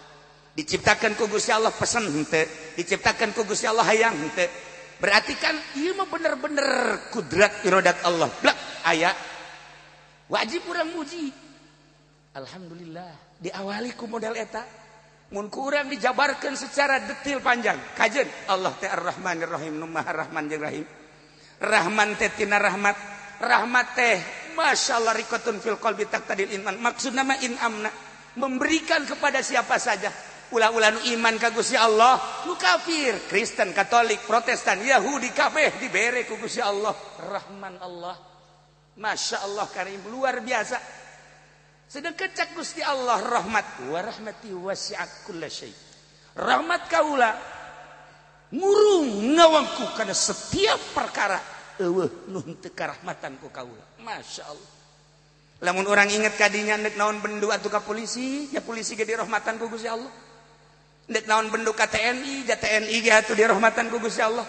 Diciptakan 0.57 1.19
ku 1.19 1.29
Gusti 1.29 1.53
Allah 1.53 1.75
pesen 1.75 2.09
henteu 2.09 2.49
diciptakan 2.79 3.37
ku 3.37 3.45
Gusti 3.45 3.69
Allah 3.69 3.85
hayang 3.85 4.17
henteu. 4.17 4.49
berarti 4.97 5.35
kan 5.37 5.57
ieu 5.77 5.93
mah 5.93 6.09
bener-bener 6.09 6.69
kudrat 7.13 7.65
irodat 7.65 8.01
Allah. 8.05 8.29
Blak, 8.41 8.57
aya 8.87 9.11
wajib 10.29 10.65
kurang 10.67 10.93
muji. 10.97 11.31
Alhamdulillah 12.37 13.41
diawali 13.41 13.97
ku 13.97 14.05
modal 14.09 14.37
eta. 14.37 14.65
Mun 15.27 15.51
kurang 15.51 15.91
dijabarkan 15.91 16.55
secara 16.55 17.03
detil 17.03 17.43
panjang. 17.43 17.75
Kajen 17.99 18.31
Allah 18.47 18.71
teh 18.79 18.87
ar-Rahmanir 18.87 19.51
Rahim 19.51 19.75
nu 19.75 19.91
maha 19.91 20.23
rahman 20.23 20.47
jeung 20.47 20.63
rahim. 20.63 20.87
Rahman 21.59 22.15
teh 22.15 22.31
tina 22.31 22.63
rahmat. 22.63 22.95
Rahmat 23.43 23.87
teh 23.99 24.17
masyaallah 24.55 25.19
rikatun 25.19 25.59
fil 25.59 25.83
qalbi 25.83 26.07
taqtadil 26.07 26.55
iman. 26.63 26.79
Maksudna 26.79 27.27
mah 27.27 27.43
inamna 27.43 27.91
memberikan 28.39 29.03
kepada 29.03 29.43
siapa 29.43 29.83
saja. 29.83 30.15
Ulah-ulah 30.57 30.91
nu 30.97 31.01
iman 31.13 31.37
ka 31.37 31.53
Gusti 31.53 31.77
Allah 31.77 32.17
nu 32.49 32.57
kafir 32.57 33.29
Kristen 33.29 33.77
Katolik 33.77 34.25
Protestan 34.25 34.81
Yahudi 34.81 35.29
kabeh 35.37 35.77
dibere 35.77 36.25
ku 36.25 36.41
Gusti 36.41 36.65
Allah 36.65 36.97
rahman 37.21 37.77
Allah 37.77 38.17
Masya 38.97 39.45
Allah 39.45 39.69
karim 39.69 40.01
luar 40.09 40.41
biasa 40.41 40.81
sedangkan 41.87 42.33
cak 42.33 42.57
Gusti 42.57 42.81
Allah 42.81 43.21
rahmat 43.21 43.87
wa 43.93 44.01
rahmati 44.01 44.51
wasi'at 44.51 45.29
kulla. 45.29 45.47
Rahmat 46.37 46.83
kaula 46.89 47.31
ngurung 48.53 49.37
ngawangku 49.37 49.93
karena 49.95 50.17
setiap 50.17 50.81
perkara 50.97 51.39
eueuh 51.77 52.29
nuhun 52.33 52.57
teu 52.59 52.73
karahmatan 52.73 53.37
ku 53.39 53.53
kaula. 53.53 53.85
Masya 54.01 54.45
Allah. 54.49 54.71
Lamun 55.65 55.89
orang 55.89 56.13
ingat 56.13 56.37
kadinya 56.37 56.77
nek 56.77 57.01
naon 57.01 57.21
bendu 57.25 57.49
atuh 57.49 57.73
ka 57.73 57.81
polisi, 57.81 58.53
ya 58.53 58.61
polisi 58.61 58.93
ge 58.93 59.09
dirahmatan 59.09 59.57
ku 59.57 59.73
Gusti 59.73 59.89
Allah. 59.89 60.26
Ndek 61.07 61.31
naon 61.31 61.55
benduka 61.55 61.87
TNI, 61.87 62.51
ja 62.51 62.59
TNI 62.59 62.99
ge 62.99 63.15
atuh 63.15 63.39
dirahmatan 63.39 63.87
ku 63.95 64.03
Gusti 64.03 64.19
Allah. 64.19 64.43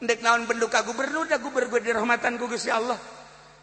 Ndek 0.00 0.24
naon 0.24 0.48
benduka 0.48 0.80
gubernur, 0.80 1.28
ja 1.28 1.36
gubernur 1.36 1.76
dirahmatan 1.76 2.40
ku 2.40 2.48
Gusti 2.48 2.72
Allah. 2.72 2.96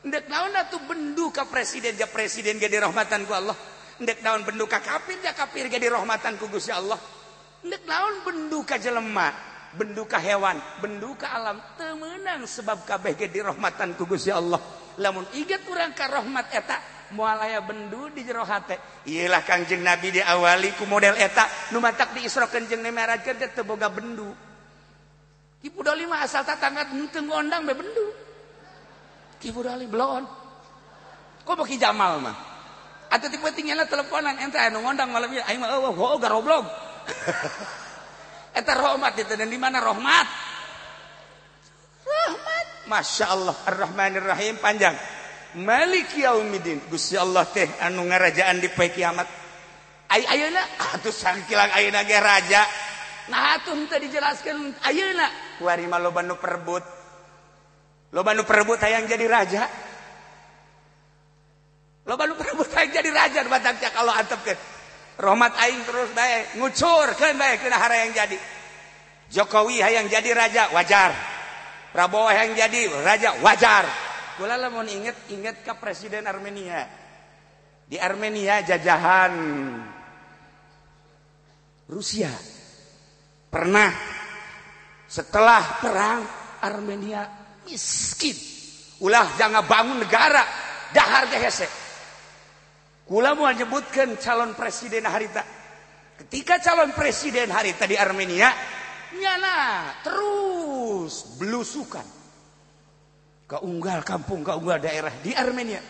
Ndek 0.06 0.30
naon 0.30 0.54
atuh 0.54 0.86
benduka 0.86 1.50
presiden, 1.50 1.98
ja 1.98 2.06
presiden 2.06 2.62
ge 2.62 2.70
dirahmatan 2.70 3.26
ku 3.26 3.34
Allah. 3.34 3.58
Ndek 3.98 4.22
naon 4.22 4.46
benduka 4.46 4.78
kapir, 4.78 5.18
ja 5.26 5.34
kapir 5.34 5.66
ge 5.66 5.82
dirahmatan 5.82 6.38
ku 6.38 6.46
Gusti 6.46 6.70
Allah. 6.70 7.02
Ndek 7.66 7.90
naon 7.90 8.22
benduka 8.22 8.78
jelema, 8.78 9.34
benduka 9.74 10.22
hewan, 10.22 10.62
benduka 10.78 11.26
alam 11.26 11.58
teu 11.74 11.98
meunang 11.98 12.46
sebab 12.46 12.86
kabeh 12.86 13.18
ge 13.18 13.34
dirahmatan 13.34 13.98
ku 13.98 14.06
Gusti 14.06 14.30
Allah. 14.30 14.62
Lamun 15.02 15.26
iget 15.34 15.66
urang 15.66 15.98
ka 15.98 16.06
rahmat 16.06 16.54
eta 16.54 17.01
mualaya 17.14 17.62
bendu 17.64 18.12
di 18.12 18.26
jero 18.26 18.44
hate. 18.44 19.06
Iyalah 19.08 19.44
kangjeng 19.46 19.84
nabi 19.84 20.16
diawali 20.16 20.76
ku 20.76 20.88
model 20.88 21.16
eta. 21.16 21.48
Nu 21.76 21.80
matak 21.80 22.16
diisra 22.16 22.48
kenjeng 22.48 22.82
nemerakeun 22.82 23.38
teh 23.38 23.52
teu 23.52 23.64
boga 23.64 23.88
bendu. 23.92 24.32
Ki 25.62 25.70
budali 25.70 26.10
mah 26.10 26.26
asal 26.26 26.42
tatangga 26.42 26.90
henteu 26.90 27.22
ngondang 27.22 27.68
be 27.68 27.74
bendu. 27.78 28.08
Ki 29.38 29.54
budali 29.54 29.86
belon 29.86 30.24
kok 31.42 31.58
bagi 31.58 31.78
jamal 31.82 32.22
mah? 32.22 32.38
Atau 33.12 33.28
tipe 33.28 33.50
tinggalnya 33.52 33.90
teleponan 33.90 34.40
ente 34.40 34.56
anu 34.56 34.82
ngondang 34.86 35.12
malam 35.12 35.28
ini 35.28 35.44
aing 35.44 35.60
mah 35.60 35.70
eueuh 35.76 35.92
oh, 35.92 36.00
oh, 36.00 36.10
oh 36.16 36.20
garoblog 36.22 36.64
eta 38.60 38.72
rahmat 38.72 39.20
itu 39.20 39.36
dan 39.36 39.52
di 39.52 39.60
mana 39.60 39.84
rahmat 39.84 40.28
rahmat 42.08 42.66
masya 42.88 43.26
Allah 43.36 43.56
ar-Rahmanir 43.68 44.24
Rahim 44.24 44.56
panjang. 44.60 44.96
Malik 45.60 46.16
yaumidin 46.16 46.80
Gusti 46.88 47.20
Allah 47.20 47.44
teh 47.44 47.68
anu 47.84 48.08
ngarajaan 48.08 48.64
di 48.64 48.72
poe 48.72 48.88
kiamat. 48.88 49.28
Ay 50.08 50.24
ayeuna? 50.28 50.64
Atuh 50.96 51.12
sangkilang 51.12 51.72
ayeuna 51.76 52.08
ge 52.08 52.20
raja. 52.20 52.64
Nah 53.28 53.60
atuh 53.60 53.76
henteu 53.76 54.00
dijelaskeun. 54.00 54.80
Ayeuna? 54.88 55.28
Kuari 55.60 55.88
mah 55.88 56.00
loba 56.00 56.24
nu 56.24 56.40
perebut. 56.40 56.84
Loba 58.16 58.32
nu 58.32 58.48
perebut 58.48 58.80
hayang 58.80 59.08
jadi 59.08 59.26
raja. 59.28 59.68
Loba 62.08 62.24
nu 62.28 62.40
perebut 62.40 62.72
hayang 62.72 62.92
jadi 62.96 63.10
raja 63.12 63.40
batang 63.48 63.76
cak 63.76 63.92
kalau 63.92 64.16
antepkeun 64.16 64.60
rahmat 65.22 65.54
aing 65.62 65.82
terus 65.86 66.10
bae 66.18 66.58
ngucurkeun 66.58 67.36
bae 67.38 67.62
kana 67.62 67.78
hayang 67.78 68.12
jadi. 68.12 68.38
Jokowi 69.32 69.80
hayang 69.80 70.12
jadi 70.12 70.32
raja 70.36 70.64
wajar. 70.76 71.16
Prabowo 71.96 72.28
hayang 72.28 72.56
jadi 72.56 72.88
raja 73.04 73.36
wajar. 73.40 74.11
Kula 74.42 74.58
lamun 74.58 74.90
inget 74.90 75.30
inget 75.30 75.62
ke 75.62 75.70
presiden 75.78 76.26
Armenia. 76.26 76.90
di 77.86 78.02
Armenia 78.02 78.66
jajahan 78.66 79.34
Rusia. 81.86 82.34
Pernah 83.54 83.94
setelah 85.06 85.78
perang 85.78 86.26
Armenia 86.58 87.22
miskin. 87.70 88.34
Ulah 89.06 89.38
jangan 89.38 89.62
bangun 89.62 90.02
negara 90.02 90.42
dahar 90.90 91.30
gehese. 91.30 91.70
Kula 93.06 93.38
mau 93.38 93.46
menyebutkan 93.46 94.18
calon 94.18 94.58
presiden 94.58 95.06
harita. 95.06 95.46
Ketika 96.18 96.58
calon 96.58 96.98
presiden 96.98 97.54
harita 97.54 97.86
di 97.86 97.94
Armenia 97.94 98.50
nyana 99.22 100.02
terus 100.02 101.38
belusukan 101.38 102.21
ke 103.52 103.60
unggal 103.68 104.00
kampung 104.08 104.48
ke 104.48 104.56
unggal 104.56 104.80
daerah 104.80 105.12
di 105.20 105.36
Armenia. 105.36 105.84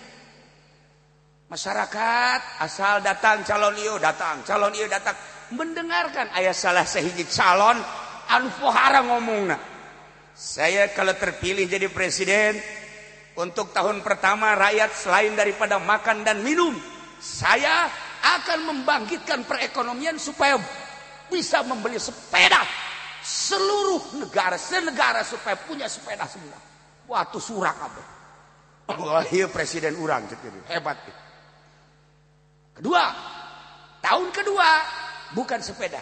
Masyarakat 1.46 2.58
asal 2.58 3.06
datang 3.06 3.46
calon 3.46 3.78
iyo 3.78 4.02
datang 4.02 4.42
calon 4.42 4.74
iyo 4.74 4.90
datang. 4.90 5.14
Mendengarkan 5.54 6.34
ayat 6.34 6.58
salah 6.58 6.90
sehingga 6.90 7.22
calon 7.30 7.78
pohara 8.58 9.06
ngomongna. 9.06 9.62
Saya 10.34 10.90
kalau 10.90 11.14
terpilih 11.14 11.70
jadi 11.70 11.86
presiden 11.94 12.58
untuk 13.38 13.70
tahun 13.70 14.02
pertama 14.02 14.58
rakyat 14.58 14.90
selain 14.98 15.38
daripada 15.38 15.78
makan 15.78 16.26
dan 16.26 16.42
minum 16.42 16.74
saya 17.22 17.86
akan 18.42 18.74
membangkitkan 18.74 19.46
perekonomian 19.46 20.18
supaya 20.18 20.58
bisa 21.30 21.62
membeli 21.62 22.02
sepeda 22.02 22.66
seluruh 23.22 24.18
negara 24.18 24.58
senegara 24.58 25.22
supaya 25.22 25.60
punya 25.62 25.86
sepeda 25.86 26.26
semua 26.26 26.71
waktu 27.10 27.38
surak 27.42 27.78
apa 27.78 28.04
Wah, 28.92 29.24
iya 29.32 29.48
presiden 29.48 29.96
urang 30.04 30.28
hebat 30.68 31.00
Kedua, 32.72 33.04
tahun 34.02 34.32
kedua 34.34 34.70
bukan 35.38 35.60
sepeda. 35.60 36.00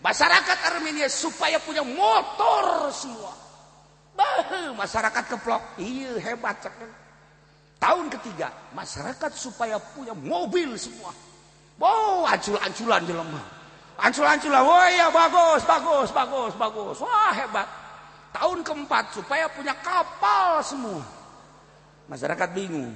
Masyarakat 0.00 0.58
Armenia 0.74 1.06
supaya 1.06 1.60
punya 1.60 1.84
motor 1.84 2.90
semua. 2.92 3.32
Bah, 4.16 4.72
masyarakat 4.74 5.24
keplok, 5.28 5.62
iya 5.76 6.16
hebat. 6.18 6.56
Tahun 7.76 8.06
ketiga, 8.08 8.48
masyarakat 8.72 9.30
supaya 9.36 9.76
punya 9.76 10.16
mobil 10.16 10.72
semua. 10.80 11.12
Wow, 11.76 12.24
ancul-anculan 12.24 13.04
lemah. 13.04 13.46
Ancul-anculan, 14.00 14.64
wah 14.64 14.88
ya 14.88 15.12
bagus, 15.12 15.62
bagus, 15.68 16.08
bagus, 16.12 16.52
bagus. 16.56 16.96
Wah 17.04 17.32
hebat. 17.36 17.68
Tahun 18.36 18.60
keempat 18.60 19.16
supaya 19.16 19.48
punya 19.48 19.72
kapal 19.80 20.60
semua. 20.60 21.00
Masyarakat 22.04 22.48
bingung. 22.52 22.92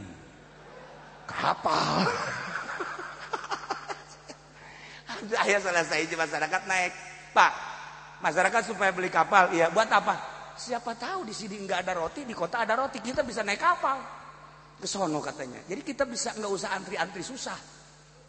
Kapal. 1.24 2.04
saya 5.28 5.58
selesai 5.60 6.08
di 6.08 6.16
masyarakat 6.16 6.62
naik 6.64 6.92
pak 7.36 7.52
masyarakat 8.24 8.72
supaya 8.72 8.90
beli 8.92 9.12
kapal 9.12 9.52
iya 9.52 9.68
buat 9.68 9.88
apa 9.92 10.16
siapa 10.56 10.96
tahu 10.96 11.28
di 11.28 11.34
sini 11.36 11.60
nggak 11.60 11.84
ada 11.84 11.92
roti 12.00 12.24
di 12.24 12.32
kota 12.32 12.64
ada 12.64 12.76
roti 12.76 13.04
kita 13.04 13.20
bisa 13.20 13.44
naik 13.44 13.60
kapal 13.60 14.00
ke 14.80 14.88
sono 14.88 15.20
katanya 15.20 15.60
jadi 15.68 15.82
kita 15.84 16.08
bisa 16.08 16.32
nggak 16.36 16.52
usah 16.52 16.72
antri-antri 16.72 17.20
susah 17.20 17.56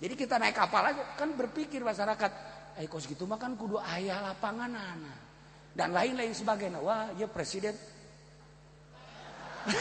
jadi 0.03 0.13
kita 0.19 0.35
naik 0.35 0.55
kapal 0.55 0.83
aja 0.83 1.15
kan 1.15 1.31
berpikir 1.31 1.79
masyarakat 1.79 2.31
eh 2.79 2.88
kos 2.88 3.07
gitu 3.07 3.23
mah 3.23 3.39
kan 3.39 3.55
kudu 3.55 3.79
ayah 3.79 4.31
lapangan 4.31 4.71
anak 4.71 5.30
dan 5.77 5.95
lain-lain 5.95 6.35
sebagainya 6.35 6.80
wah 6.80 7.11
ya 7.15 7.27
presiden 7.30 7.76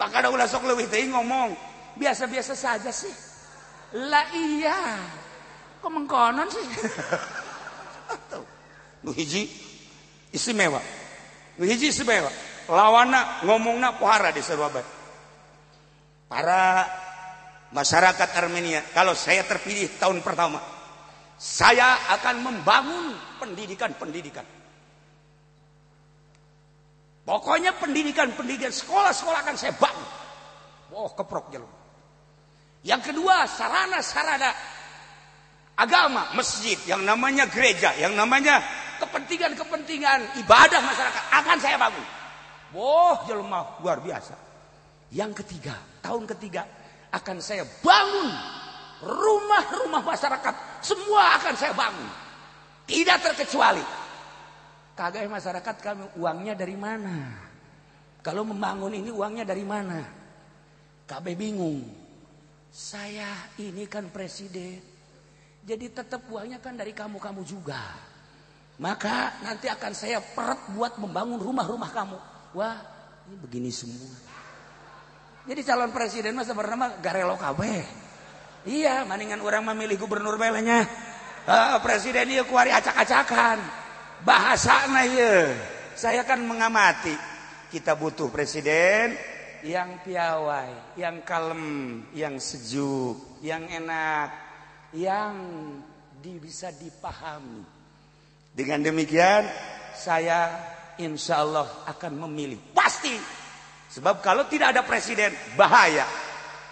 maka 0.00 0.14
ada 0.18 0.32
ulah 0.32 0.48
sok 0.48 0.64
leuwih 0.66 0.88
ngomong 0.88 1.52
biasa-biasa 1.94 2.56
saja 2.56 2.90
sih 2.90 3.34
lah 3.94 4.26
iya. 4.34 4.98
Kok 5.78 5.90
mengkonon 5.92 6.50
sih? 6.50 6.66
Nu 9.04 9.12
hiji 9.12 9.44
istimewa. 10.32 10.80
Nu 11.60 11.68
hiji 11.68 11.92
istimewa. 11.92 12.32
Lawana 12.72 13.44
ngomongna 13.44 14.00
pohara 14.00 14.32
di 14.32 14.40
Surabaya. 14.40 14.82
Para 16.24 16.88
masyarakat 17.70 18.28
Armenia, 18.40 18.80
kalau 18.96 19.12
saya 19.12 19.44
terpilih 19.44 19.92
tahun 20.00 20.24
pertama, 20.24 20.56
saya 21.34 21.98
akan 22.14 22.36
membangun 22.42 23.14
pendidikan-pendidikan. 23.42 24.46
Pokoknya 27.24 27.72
pendidikan-pendidikan 27.80 28.70
sekolah-sekolah 28.70 29.38
akan 29.48 29.56
saya 29.56 29.72
bangun. 29.74 30.08
Oh, 30.92 31.10
keprok 31.16 31.48
jalur. 31.50 31.72
Yang 32.84 33.10
kedua, 33.10 33.48
sarana-sarana 33.48 34.52
agama, 35.74 36.36
masjid, 36.36 36.76
yang 36.84 37.00
namanya 37.00 37.48
gereja, 37.48 37.96
yang 37.96 38.12
namanya 38.12 38.60
kepentingan-kepentingan 39.00 40.38
ibadah 40.44 40.80
masyarakat 40.84 41.24
akan 41.32 41.58
saya 41.58 41.76
bangun. 41.80 42.06
Wah, 42.76 43.24
jelma 43.24 43.80
luar 43.80 44.04
biasa. 44.04 44.36
Yang 45.14 45.42
ketiga, 45.42 45.80
tahun 46.04 46.28
ketiga 46.28 46.68
akan 47.14 47.38
saya 47.40 47.64
bangun 47.80 48.30
rumah-rumah 49.02 50.02
masyarakat, 50.04 50.54
semua 50.84 51.40
akan 51.40 51.54
saya 51.58 51.72
bangun. 51.74 52.10
Tidak 52.84 53.18
terkecuali. 53.24 53.82
Kagak 54.94 55.26
masyarakat 55.26 55.76
kami 55.82 56.04
uangnya 56.20 56.54
dari 56.54 56.76
mana? 56.78 57.34
Kalau 58.22 58.46
membangun 58.46 58.94
ini 58.94 59.10
uangnya 59.10 59.42
dari 59.42 59.66
mana? 59.66 60.00
Kabe 61.04 61.34
bingung. 61.34 61.82
Saya 62.70 63.50
ini 63.58 63.84
kan 63.90 64.08
presiden. 64.14 64.78
Jadi 65.64 65.86
tetap 65.90 66.28
uangnya 66.30 66.60
kan 66.60 66.76
dari 66.76 66.92
kamu-kamu 66.92 67.42
juga. 67.42 67.80
Maka 68.78 69.38
nanti 69.42 69.70
akan 69.70 69.92
saya 69.94 70.18
peret 70.18 70.60
buat 70.74 70.98
membangun 70.98 71.38
rumah-rumah 71.38 71.90
kamu. 71.94 72.18
Wah, 72.58 72.78
ini 73.30 73.36
begini 73.38 73.70
semua. 73.70 74.10
Jadi 75.44 75.60
calon 75.62 75.92
presiden 75.92 76.34
masa 76.34 76.56
bernama 76.56 76.96
Garelo 76.98 77.36
KB. 77.36 77.60
Iya, 78.64 79.04
maningan 79.04 79.44
orang 79.44 79.60
memilih 79.72 80.00
gubernur 80.00 80.40
belanya. 80.40 80.88
Uh, 81.44 81.76
presiden 81.84 82.32
iya 82.32 82.48
kuari 82.48 82.72
acak-acakan. 82.72 83.60
Bahasa 84.24 84.88
iya. 85.04 85.52
Saya 85.92 86.24
kan 86.24 86.40
mengamati. 86.40 87.12
Kita 87.68 87.92
butuh 87.92 88.32
presiden 88.32 89.12
yang 89.64 90.00
piawai, 90.00 90.96
yang 90.96 91.20
kalem, 91.24 91.64
yang 92.16 92.40
sejuk, 92.40 93.40
yang 93.44 93.68
enak, 93.68 94.32
yang 94.96 95.34
di, 96.24 96.40
bisa 96.40 96.72
dipahami. 96.72 97.64
Dengan 98.54 98.80
demikian, 98.80 99.44
saya 99.92 100.52
insya 100.96 101.44
Allah 101.44 101.68
akan 101.84 102.28
memilih. 102.28 102.60
Pasti. 102.72 103.12
Sebab 103.92 104.24
kalau 104.24 104.48
tidak 104.48 104.72
ada 104.72 104.82
presiden, 104.86 105.36
bahaya. 105.58 106.08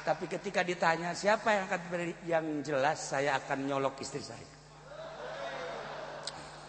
Tapi 0.03 0.27
ketika 0.27 0.67
ditanya 0.67 1.15
siapa 1.15 1.55
yang 1.55 1.71
akan 1.71 1.81
beri, 1.87 2.11
yang 2.27 2.43
jelas 2.67 3.15
saya 3.15 3.39
akan 3.39 3.71
nyolok 3.71 4.03
istri 4.03 4.19
saya. 4.19 4.51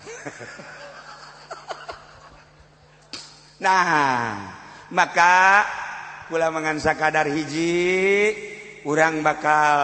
nah, 3.66 4.54
maka 4.94 5.66
mengansa 6.30 6.94
kadar 6.94 7.26
hiji 7.26 8.38
kurang 8.86 9.26
bakal 9.26 9.82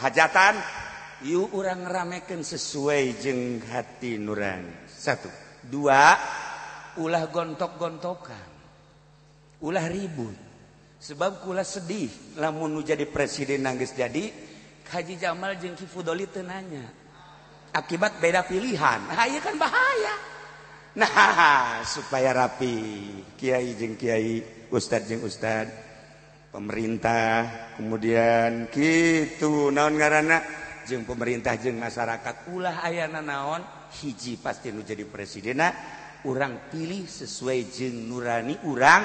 hajatan. 0.00 0.56
Y 1.20 1.36
orang 1.36 1.84
ramekan 1.84 2.40
sesuai 2.40 3.20
jeng 3.20 3.60
hati 3.60 4.16
nurang 4.16 4.88
satu. 4.88 5.28
Dua 5.68 6.16
ulah 6.96 7.28
gontok-gontokan. 7.28 8.48
Ulah 9.60 9.84
ribut 9.84 10.49
sebab 11.00 11.40
kula 11.40 11.64
sedih 11.64 12.12
lamun 12.36 12.84
jadi 12.84 13.08
presiden 13.08 13.64
nangis 13.64 13.96
jadi 13.96 14.50
Haji 14.90 15.22
Jamal 15.22 15.54
jeung 15.54 15.78
Ki 15.78 15.86
Fudoli 15.86 16.26
teu 16.26 16.42
nanya. 16.42 16.82
Akibat 17.70 18.18
beda 18.18 18.42
pilihan. 18.42 19.06
Nah 19.06 19.22
ieu 19.30 19.38
kan 19.38 19.54
bahaya. 19.54 20.14
Nah 20.98 21.14
supaya 21.94 22.34
rapi. 22.34 23.06
Kiai 23.38 23.78
jeung 23.78 23.94
kiai 23.94 24.42
ustad 24.74 25.06
jeung 25.06 25.22
ustad 25.22 25.70
pemerintah 26.50 27.70
kemudian 27.78 28.66
gitu 28.74 29.70
naon 29.70 29.94
ngaranna? 29.94 30.42
Jeung 30.90 31.06
pemerintah 31.06 31.54
jeung 31.54 31.78
masyarakat. 31.78 32.50
Ulah 32.50 32.82
ayana 32.82 33.22
naon 33.22 33.62
hiji 34.02 34.42
pasti 34.42 34.74
nu 34.74 34.82
jadi 34.82 35.06
presidenna 35.06 35.70
orang 36.28 36.68
pilih 36.68 37.08
sesuai 37.08 37.72
jeng 37.72 38.10
nurani 38.10 38.58
urang 38.68 39.04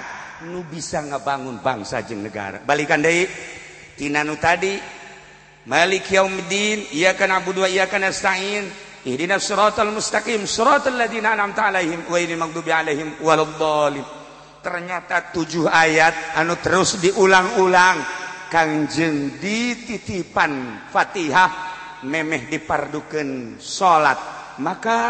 nu 0.52 0.68
bisa 0.68 1.00
ngebangun 1.06 1.64
bangsa 1.64 2.04
jeng 2.04 2.26
negara. 2.26 2.60
Balikan 2.60 3.00
dari 3.00 3.24
tinanu 3.96 4.36
tadi 4.36 4.76
Malik 5.66 6.14
yaumiddin 6.14 6.94
ia 6.94 7.18
kan 7.18 7.34
abudu 7.34 7.66
wa 7.66 7.70
ia 7.70 7.90
kan 7.90 8.06
astain 8.06 8.70
ihdina 9.02 9.42
siratal 9.42 9.90
mustaqim 9.90 10.46
siratal 10.46 10.94
ladzina 10.94 11.34
an'amta 11.34 11.74
alaihim 11.74 12.06
ghairil 12.06 12.38
maghdubi 12.38 12.70
alaihim 12.70 13.18
waladhdallin 13.18 14.06
ternyata 14.62 15.34
tujuh 15.34 15.66
ayat 15.66 16.38
anu 16.38 16.54
terus 16.62 17.02
diulang-ulang 17.02 17.98
kangjeng 18.54 19.42
dititipan 19.42 20.86
Fatihah 20.94 21.50
memeh 22.06 22.46
dipardukeun 22.46 23.58
salat. 23.58 24.18
Maka 24.62 25.02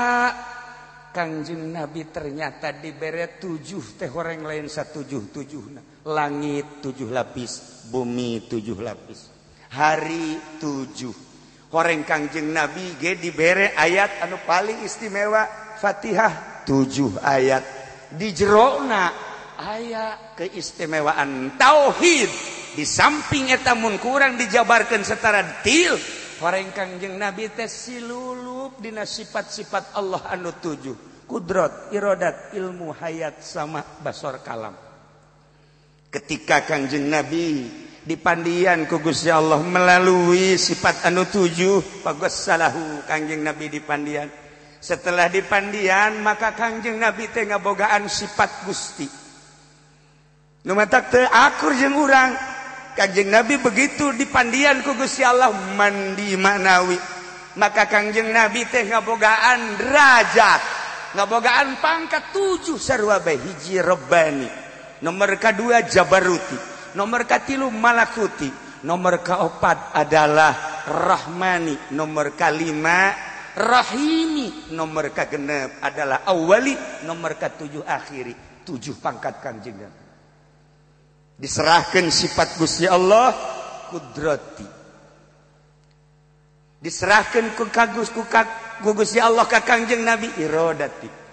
Kangjeng 1.16 1.72
Nabi 1.72 2.12
ternyata 2.12 2.76
diberi 2.76 3.40
tujuh 3.40 3.96
teh 3.96 4.12
orang 4.12 4.44
lain 4.44 4.68
satu 4.68 5.08
tujuh 5.08 5.64
langit 6.12 6.84
tujuh 6.84 7.08
lapis 7.08 7.88
bumi 7.88 8.44
tujuh 8.52 8.76
lapis 8.84 9.36
hari 9.76 10.60
tujuh. 10.60 11.16
Orang 11.76 12.08
Kangjeng 12.08 12.56
Nabi 12.56 12.96
ge 12.96 13.20
diberi 13.20 13.68
ayat 13.76 14.24
anu 14.24 14.40
paling 14.48 14.84
istimewa 14.88 15.44
Fatihah 15.76 16.64
tujuh 16.64 17.20
ayat. 17.20 17.64
Di 18.16 18.32
jerona 18.32 19.12
ayat 19.60 20.40
keistimewaan 20.40 21.60
tauhid. 21.60 22.32
Di 22.76 22.84
samping 22.84 23.56
etamun 23.56 24.00
kurang 24.04 24.36
dijabarkan 24.36 25.04
setara 25.04 25.64
til 25.64 25.96
warenkangjeng 26.46 27.18
nabi 27.18 27.50
teh 27.50 27.66
silulup 27.66 28.78
dina 28.78 29.02
sifat-sifat 29.02 29.98
Allah 29.98 30.22
anu 30.30 30.54
tujuh. 30.54 31.26
Kudrat 31.26 31.90
irodat 31.90 32.54
ilmu 32.54 32.94
hayat 32.94 33.42
sama 33.42 33.82
basor 33.82 34.46
kalam. 34.46 34.78
Ketika 36.14 36.62
Kangjeng 36.70 37.10
nabi 37.10 37.66
dipandian 38.06 38.86
ku 38.86 39.02
Gusti 39.02 39.34
Allah 39.34 39.58
melalui 39.58 40.54
sifat 40.54 41.10
anu 41.10 41.26
tujuh 41.26 42.06
bagus 42.06 42.46
salahu 42.46 43.02
Kangjeng 43.10 43.42
nabi 43.42 43.74
dipandian. 43.74 44.30
Setelah 44.78 45.34
dipandian 45.34 46.22
maka 46.22 46.54
Kangjeng 46.54 47.02
nabi 47.02 47.26
teh 47.34 47.42
ngabogaan 47.50 48.06
sifat 48.06 48.70
Gusti. 48.70 49.10
Nu 50.62 50.78
matak 50.78 51.10
teu 51.10 51.26
akur 51.26 51.74
jeung 51.74 51.98
urang. 51.98 52.55
Kanjeng 52.96 53.28
Nabi 53.28 53.60
begitu 53.60 54.16
dipandian 54.16 54.80
ku 54.80 54.96
Gusti 54.96 55.20
Allah 55.20 55.52
mandi 55.52 56.32
manawi. 56.40 56.96
Maka 57.60 57.92
Kanjeng 57.92 58.32
Nabi 58.32 58.64
teh 58.72 58.88
ngabogaan 58.88 59.80
derajat, 59.80 60.62
ngabogaan 61.20 61.80
pangkat 61.84 62.32
tujuh 62.32 62.80
sarua 62.80 63.20
bae 63.20 63.36
hiji 63.36 63.80
Rabbani, 63.80 64.48
nomor 65.04 65.36
kedua 65.36 65.84
Jabaruti, 65.84 66.56
nomor 66.96 67.28
katilu 67.28 67.68
Malakuti, 67.72 68.48
nomor 68.84 69.24
keempat 69.24 69.96
adalah 69.96 70.84
Rahmani, 70.88 71.96
nomor 71.96 72.36
kelima 72.36 73.12
Rahimi, 73.56 74.72
nomor 74.76 75.16
kagenep 75.16 75.80
adalah 75.80 76.28
Awali, 76.28 76.76
nomor 77.08 77.40
ketujuh 77.40 77.88
Akhiri, 77.88 78.64
tujuh 78.68 79.00
pangkat 79.00 79.40
Kanjeng 79.40 79.80
Nabi. 79.80 80.05
diserahkan 81.36 82.08
sifat 82.12 82.60
Gusti 82.60 82.88
Allah 82.88 83.32
kudrati. 83.92 84.68
Diserahkan 86.80 87.58
ku 87.58 87.68
kagus 87.72 88.14
ku 88.14 88.24
Gusti 88.94 89.18
Allah 89.18 89.48
ka 89.50 89.64
Kangjeng 89.64 90.06
Nabi 90.06 90.30
iradati 90.38 91.26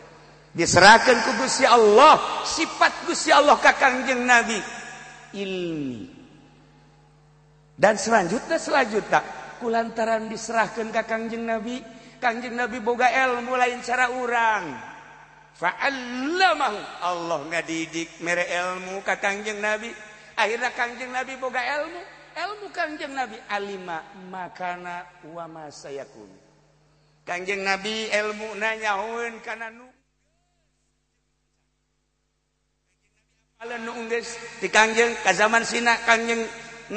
diserahkan 0.53 1.17
ku 1.25 1.31
Gusti 1.41 1.65
Allah 1.65 2.45
sifat 2.45 3.09
Gusti 3.09 3.33
Allah 3.33 3.57
ka 3.57 3.73
Kangjeng 3.77 4.23
Nabi 4.23 4.61
ilmi. 5.33 6.21
Dan 7.73 7.97
selanjutnya 7.97 8.61
selanjutnya 8.61 9.21
kulantaran 9.59 10.29
diserahkan 10.29 10.93
ka 10.93 11.09
Kangjeng 11.09 11.49
Nabi 11.49 11.81
Kangjeng 12.21 12.55
Nabi 12.55 12.79
boga 12.79 13.11
ilmu 13.11 13.57
lain 13.57 13.81
cara 13.83 14.13
urang. 14.13 14.92
Fa'allamahu 15.63 17.07
Allah 17.07 17.41
ngadidik 17.47 18.19
mere 18.19 18.43
ilmu 18.51 18.99
ka 19.07 19.15
Kangjeng 19.23 19.63
Nabi. 19.63 19.95
Akhirnya 20.35 20.75
Kangjeng 20.75 21.15
Nabi 21.15 21.39
boga 21.39 21.63
ilmu. 21.63 22.03
Ilmu 22.35 22.67
Kangjeng 22.75 23.15
Nabi 23.15 23.39
alima 23.47 24.03
makana 24.27 25.07
wa 25.23 25.47
ma 25.47 25.71
sayakun. 25.71 26.27
Kangjeng 27.23 27.63
Nabi 27.63 28.11
ilmu 28.11 28.59
nanyaun 28.59 29.39
kana 29.47 29.71
nu 29.71 29.87
di 34.59 34.67
kangjeng 34.67 35.23
ka 35.23 35.31
zaman 35.31 35.63
Sina 35.63 35.95
kangjeng 36.03 36.43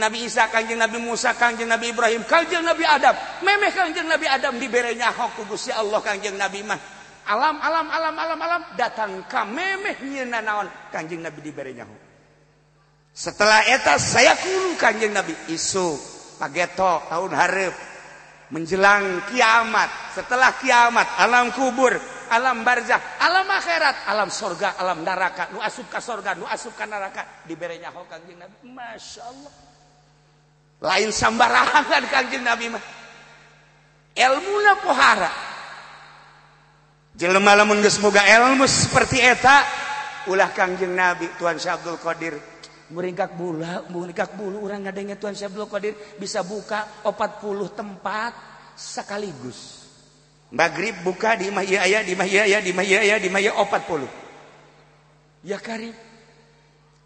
Nabi 0.02 0.26
Isa 0.26 0.50
kangjeng 0.50 0.82
Nabi 0.82 0.98
Musa 0.98 1.38
kangjeng 1.38 1.70
Nabi 1.70 1.94
Ibrahim 1.94 2.26
kangjeng 2.26 2.66
Nabi 2.66 2.82
Adam 2.82 3.14
memeh 3.46 3.70
kangjeng 3.70 4.10
Nabi 4.10 4.26
Adam 4.26 4.58
diberenya 4.58 5.14
ku 5.14 5.46
Gusti 5.46 5.70
Allah 5.70 6.02
kangjeng 6.02 6.34
Nabi 6.34 6.66
mah 6.66 6.95
alam 7.26 7.58
alam 7.62 7.88
alam 7.90 8.16
alam 8.16 8.40
alam. 8.40 8.62
Datang 8.78 9.26
ka 9.30 9.44
memeh 9.44 10.00
nyina 10.06 10.42
naon? 10.42 10.70
Kanjeng 10.94 11.22
nabi 11.26 11.42
diberenyahu 11.42 12.06
setelah 13.16 13.64
eta 13.72 13.96
saya 13.96 14.36
kulu 14.36 14.76
kanjeng 14.76 15.16
nabi. 15.16 15.32
Isu 15.48 15.96
pageto 16.36 17.08
tahun 17.08 17.32
hareup. 17.32 17.76
Menjelang 18.52 19.24
kiamat. 19.32 20.12
Setelah 20.12 20.52
kiamat 20.60 21.08
alam 21.24 21.56
kubur 21.56 21.96
alam 22.26 22.66
barzah 22.68 23.22
alam 23.24 23.48
akhirat 23.48 24.12
alam 24.12 24.28
sorga 24.28 24.76
alam 24.76 25.00
neraka. 25.08 25.48
Nu 25.56 25.64
asup 25.64 25.88
ka 25.88 26.04
sorga 26.04 26.36
nu 26.36 26.44
asup 26.44 26.76
ka 26.76 26.84
neraka. 26.84 27.48
Dibere 27.48 27.80
nyaho 27.80 28.04
kanjeng 28.12 28.36
nabi. 28.36 28.56
Masya 28.68 29.22
Allah. 29.24 29.54
Lain 30.84 31.10
sambarangan 31.16 32.04
kanjeng 32.12 32.44
nabi 32.44 32.68
mah. 32.68 32.84
Ilmu 34.12 34.56
pohara. 34.84 35.55
jelema 37.16 37.56
lamun 37.56 37.80
geus 37.80 37.98
moga 38.04 38.20
ilmu 38.28 38.68
seperti 38.68 39.24
eta 39.24 39.64
ulah 40.28 40.52
Kangjeng 40.52 40.92
Nabi 40.92 41.32
Tuan 41.40 41.56
Syekh 41.56 41.80
Abdul 41.80 42.00
Qadir. 42.00 42.36
Muringkak 42.86 43.34
bula 43.34 43.82
muringkak 43.90 44.38
bulu 44.38 44.62
urang 44.62 44.84
ngadenge 44.86 45.16
Tuan 45.18 45.34
Syekh 45.34 45.56
Abdul 45.56 45.72
Qadir 45.72 45.94
bisa 46.20 46.44
buka 46.44 47.02
40 47.08 47.72
tempat 47.72 48.34
sekaligus. 48.76 49.88
Maghrib 50.52 50.94
buka 51.02 51.40
di 51.40 51.50
mah 51.50 51.64
iya 51.66 52.04
di 52.04 52.14
mah 52.14 52.28
iya 52.28 52.60
di 52.62 52.72
mah 52.76 52.84
iya 52.86 53.18
di 53.18 53.30
mah 53.32 53.42
iya 53.42 53.52
40 53.56 55.48
ya 55.48 55.58
kari. 55.58 55.92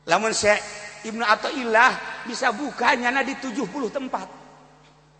Lamun 0.09 0.33
Syekh 0.33 0.57
Ibnu 1.05 1.21
Athaillah 1.21 2.25
bisa 2.25 2.49
buka 2.49 2.97
nyana 2.97 3.21
di 3.21 3.37
70 3.37 3.61
tempat. 3.93 4.27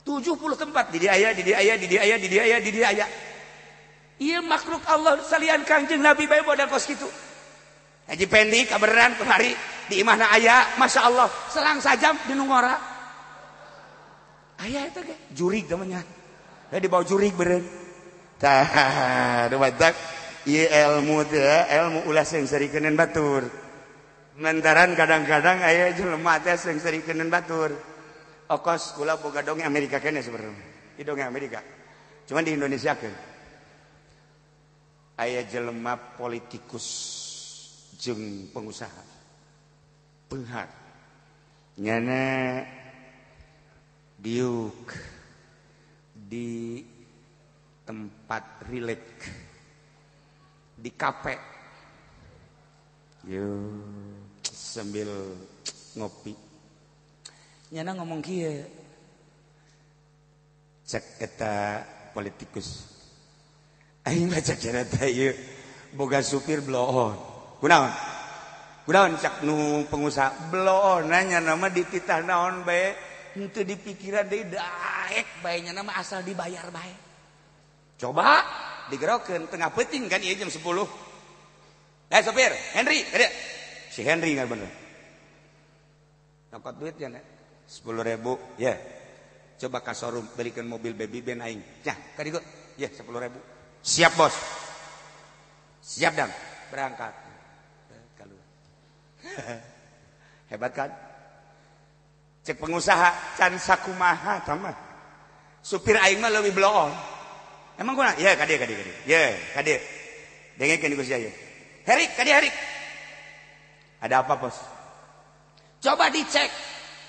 70 0.02 0.34
tempat 0.58 0.90
di 0.90 0.98
dia 1.06 1.14
aya 1.14 1.30
di 1.38 1.46
dia 1.46 1.62
aya 1.62 1.78
di 1.78 1.86
dia 1.86 2.02
aya 2.02 2.18
di 2.18 2.28
dia 2.28 2.42
aya 2.42 2.58
di 2.58 2.72
dia 2.74 2.88
aya 2.90 3.06
Iya 4.20 4.44
makhluk 4.44 4.84
Allah 4.84 5.24
salian 5.24 5.64
kangjeng 5.64 6.04
Nabi 6.04 6.28
bae 6.28 6.44
modal 6.44 6.68
kos 6.68 6.84
kitu. 6.84 7.08
Haji 8.12 8.26
Pendi 8.28 8.68
kaberan 8.68 9.16
kemari 9.16 9.56
di 9.88 10.04
imahna 10.04 10.28
aya, 10.34 10.76
Masya 10.76 11.02
Allah, 11.08 11.30
selang 11.48 11.80
sajam 11.80 12.20
di 12.28 12.36
Nungora. 12.36 12.76
Aya 14.60 14.92
itu 14.92 15.00
ge, 15.08 15.16
jurig 15.32 15.72
namanya. 15.72 16.04
Da 16.68 16.82
di 16.82 16.92
bawah 16.92 17.08
jurig 17.08 17.32
beren. 17.32 17.64
Tah, 18.36 19.48
dumatak 19.52 19.96
ieu 20.50 20.68
ilmu 20.68 21.24
teh, 21.30 21.70
ilmu 21.80 22.12
ulah 22.12 22.28
sing 22.28 22.44
serikeun 22.44 22.92
batur. 22.98 23.48
Mentaran 24.42 24.98
kadang-kadang 25.00 25.64
aya 25.64 25.96
jelema 25.96 26.42
teh 26.44 26.60
sing 26.60 26.82
serikeun 26.82 27.30
batur. 27.32 27.72
Okos 28.50 28.98
kula 28.98 29.22
boga 29.22 29.46
dongeng 29.46 29.70
Amerika 29.70 30.02
kene 30.02 30.26
sebenarnya. 30.26 30.98
Di 30.98 31.06
dongeng 31.06 31.30
Amerika. 31.30 31.62
Cuman 32.26 32.42
di 32.42 32.58
Indonesia 32.58 32.98
kan. 32.98 33.29
ayah 35.20 35.44
jelema 35.44 36.00
politikus 36.16 36.88
jeng 38.00 38.48
pengusaha. 38.56 39.04
Penghar. 40.32 40.72
Nyana 41.76 42.24
diuk 44.16 44.96
di 46.16 46.80
tempat 47.84 48.64
rilek. 48.72 49.08
Di 50.80 50.92
kafe. 50.96 51.36
Yo 53.28 53.76
sambil 54.48 55.12
ngopi. 56.00 56.32
Nyana 57.76 58.00
ngomong 58.00 58.24
kia 58.24 58.64
cek 60.88 61.20
eta 61.20 61.84
politikus. 62.16 62.99
Aing 64.08 64.32
baca 64.32 64.54
cerita 64.56 65.04
ieu 65.04 65.36
boga 65.96 66.24
supir 66.24 66.64
bloon. 66.64 67.18
Kunaon? 67.60 67.92
Kunaon 68.88 69.20
cak 69.20 69.44
nu 69.44 69.84
pengusaha 69.92 70.52
bloon 70.54 71.12
nanya 71.12 71.44
nama 71.44 71.68
dititah 71.68 72.24
naon 72.24 72.64
bae 72.64 72.96
henteu 73.36 73.68
dipikiran 73.68 74.26
deui 74.26 74.48
daek 74.48 75.44
bae 75.44 75.60
nya 75.62 75.76
nama 75.76 76.00
asal 76.00 76.24
dibayar 76.24 76.72
bae. 76.72 76.94
Coba 78.00 78.42
digerokeun 78.88 79.52
tengah 79.52 79.70
peting 79.76 80.08
kan 80.08 80.24
ieu 80.24 80.34
jam 80.40 80.48
10. 80.48 80.64
Eh 82.10 82.22
supir, 82.26 82.50
Henry, 82.74 83.06
ada. 83.14 83.30
Si 83.94 84.02
Henry 84.02 84.34
nggak 84.34 84.50
bener. 84.50 84.72
Nokot 86.50 86.74
duitnya 86.82 87.14
nek. 87.14 87.22
Eh? 87.22 87.26
Sepuluh 87.70 88.02
ribu, 88.02 88.34
ya. 88.58 88.74
Yeah. 88.74 88.78
Coba 89.62 89.86
kasorum 89.86 90.26
belikan 90.34 90.66
mobil 90.66 90.98
baby 90.98 91.22
ben 91.22 91.46
aing. 91.46 91.62
Ya, 91.86 91.94
kadigo. 92.18 92.42
Ya, 92.80 92.90
yeah, 92.90 92.92
sepuluh 92.96 93.22
ribu. 93.22 93.38
Siap 93.84 94.14
bos. 94.16 94.36
Siap 95.84 96.14
dan 96.16 96.30
berangkat. 96.72 97.14
Hebat 100.52 100.72
kan? 100.74 100.90
cek 102.40 102.56
pengusaha 102.56 103.36
can 103.38 103.54
sakumaha 103.60 104.42
tambah 104.42 104.74
supir 105.62 106.00
aing 106.00 106.24
mah 106.24 106.32
lebih 106.34 106.56
blow 106.56 106.88
emang 107.78 107.94
gua 107.94 108.16
ya 108.16 108.34
kade 108.34 108.58
kade 108.58 108.74
kade 108.74 108.94
ya 109.06 109.38
kade 109.54 109.78
dengekeun 110.58 110.98
ku 110.98 111.04
sia 111.06 111.20
Herik 111.90 112.10
kade 112.14 112.32
Herik. 112.32 112.56
Ada 114.00 114.22
apa 114.22 114.38
bos? 114.38 114.54
Coba 115.82 116.08
dicek. 116.14 116.48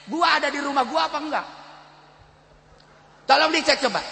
Gua 0.08 0.40
ada 0.40 0.48
di 0.48 0.56
rumah 0.56 0.88
gua 0.88 1.06
apa 1.06 1.18
enggak? 1.20 1.46
Tolong 3.28 3.52
dicek 3.54 3.78
coba. 3.80 4.00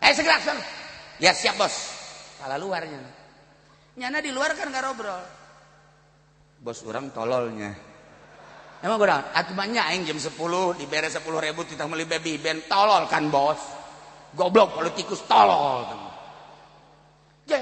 Eh 0.00 0.16
segera 0.16 0.40
sana 0.40 0.79
ya 1.20 1.36
siap 1.36 1.60
bos 1.60 1.74
salah 2.40 2.56
luarnya 2.56 2.98
nyana 4.00 4.18
di 4.24 4.32
luar 4.32 4.56
kan 4.56 4.72
nggak 4.72 4.84
robrol 4.88 5.22
bos 6.60 6.80
orang 6.88 7.12
tololnya 7.12 7.90
Emang 8.80 8.96
gue 8.96 9.12
atuh 9.12 9.52
banyak 9.52 9.84
aing 9.92 10.08
jam 10.08 10.16
10 10.16 10.32
dibere 10.80 11.12
10 11.12 11.20
ribu 11.20 11.68
kita 11.68 11.84
beli 11.84 12.08
baby 12.08 12.40
ben 12.40 12.64
tolol 12.64 13.04
kan 13.12 13.28
bos. 13.28 13.60
Goblok 14.32 14.72
politikus 14.72 15.20
tolol. 15.28 15.84
Je, 17.44 17.60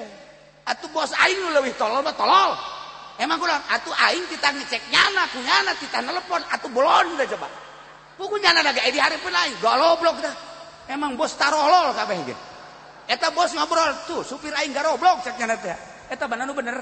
atuh 0.62 0.86
bos 0.94 1.10
aing 1.10 1.43
lu 1.43 1.51
lebih 1.59 1.74
tolol 1.74 2.06
mah 2.06 2.14
tolol. 2.14 2.55
Emang 3.18 3.35
gue 3.43 3.51
atuh 3.51 3.90
aing 3.98 4.30
kita 4.30 4.55
ngecek 4.55 4.94
nyana 4.94 5.26
ku 5.35 5.43
nyana 5.43 5.74
kita 5.74 5.98
nelpon 6.06 6.39
atuh 6.55 6.70
bolon 6.70 7.18
udah 7.18 7.26
coba. 7.35 7.51
Buku 8.14 8.39
nyana 8.39 8.62
lagi 8.62 8.78
di 8.86 9.02
hari 9.02 9.18
pun 9.18 9.35
aing 9.35 9.59
goblok 9.59 10.22
dah. 10.22 10.35
Emang 10.86 11.18
bos 11.18 11.35
tarolol 11.35 11.98
kabeh 11.98 12.30
ge. 12.30 12.36
Eta 13.09 13.32
bos 13.32 13.56
ngobrol 13.56 14.05
tuh 14.05 14.20
supir 14.20 14.52
aing 14.52 14.76
garoblok 14.76 15.24
cek 15.24 15.40
nyana 15.40 15.56
teh. 15.56 15.72
Eta 16.12 16.28
bener 16.28 16.52
bener. 16.60 16.78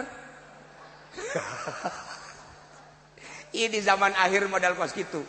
di 3.57 3.81
zaman 3.81 4.13
akhir 4.13 4.51
modal 4.53 4.77
kos 4.77 4.93
gitu 4.93 5.25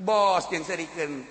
bos 0.00 0.50
yang 0.50 0.66
serikan 0.66 1.22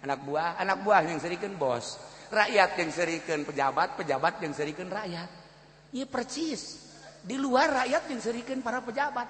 anak 0.00 0.24
buah 0.24 0.56
anak 0.62 0.78
buah 0.86 1.02
yang 1.02 1.18
serikan 1.18 1.58
bos. 1.58 1.98
Rakyat 2.30 2.78
yang 2.78 2.90
serikan 2.94 3.42
pejabat 3.42 3.98
pejabat 3.98 4.38
yang 4.46 4.54
serikan 4.54 4.86
rakyat. 4.86 5.28
Iya 5.92 6.06
percis 6.06 6.86
di 7.18 7.34
luar 7.34 7.82
rakyat 7.82 8.14
yang 8.14 8.22
serikan 8.22 8.62
para 8.62 8.78
pejabat. 8.78 9.26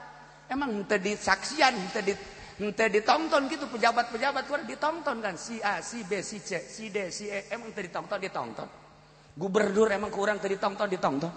Emang 0.52 0.84
tadi 0.84 1.16
saksian 1.16 1.88
tadi 1.88 2.12
ente 2.60 2.86
ditonton 2.92 3.48
gitu 3.48 3.64
pejabat-pejabat 3.64 4.44
kuat 4.44 4.68
ditonton 4.68 5.24
kan. 5.24 5.40
Si 5.40 5.56
A 5.64 5.80
si 5.80 6.04
B 6.04 6.20
si 6.20 6.36
C 6.44 6.60
si 6.68 6.92
D 6.92 7.08
si 7.08 7.32
E. 7.32 7.48
Emang 7.48 7.72
tadi 7.72 7.88
ditonton 7.88 8.20
ditonton 8.20 8.81
gubernur 9.32 9.88
emang 9.88 10.12
kurang 10.12 10.36
tadi 10.36 10.60
tonton 10.60 10.88
ditonton 10.88 11.32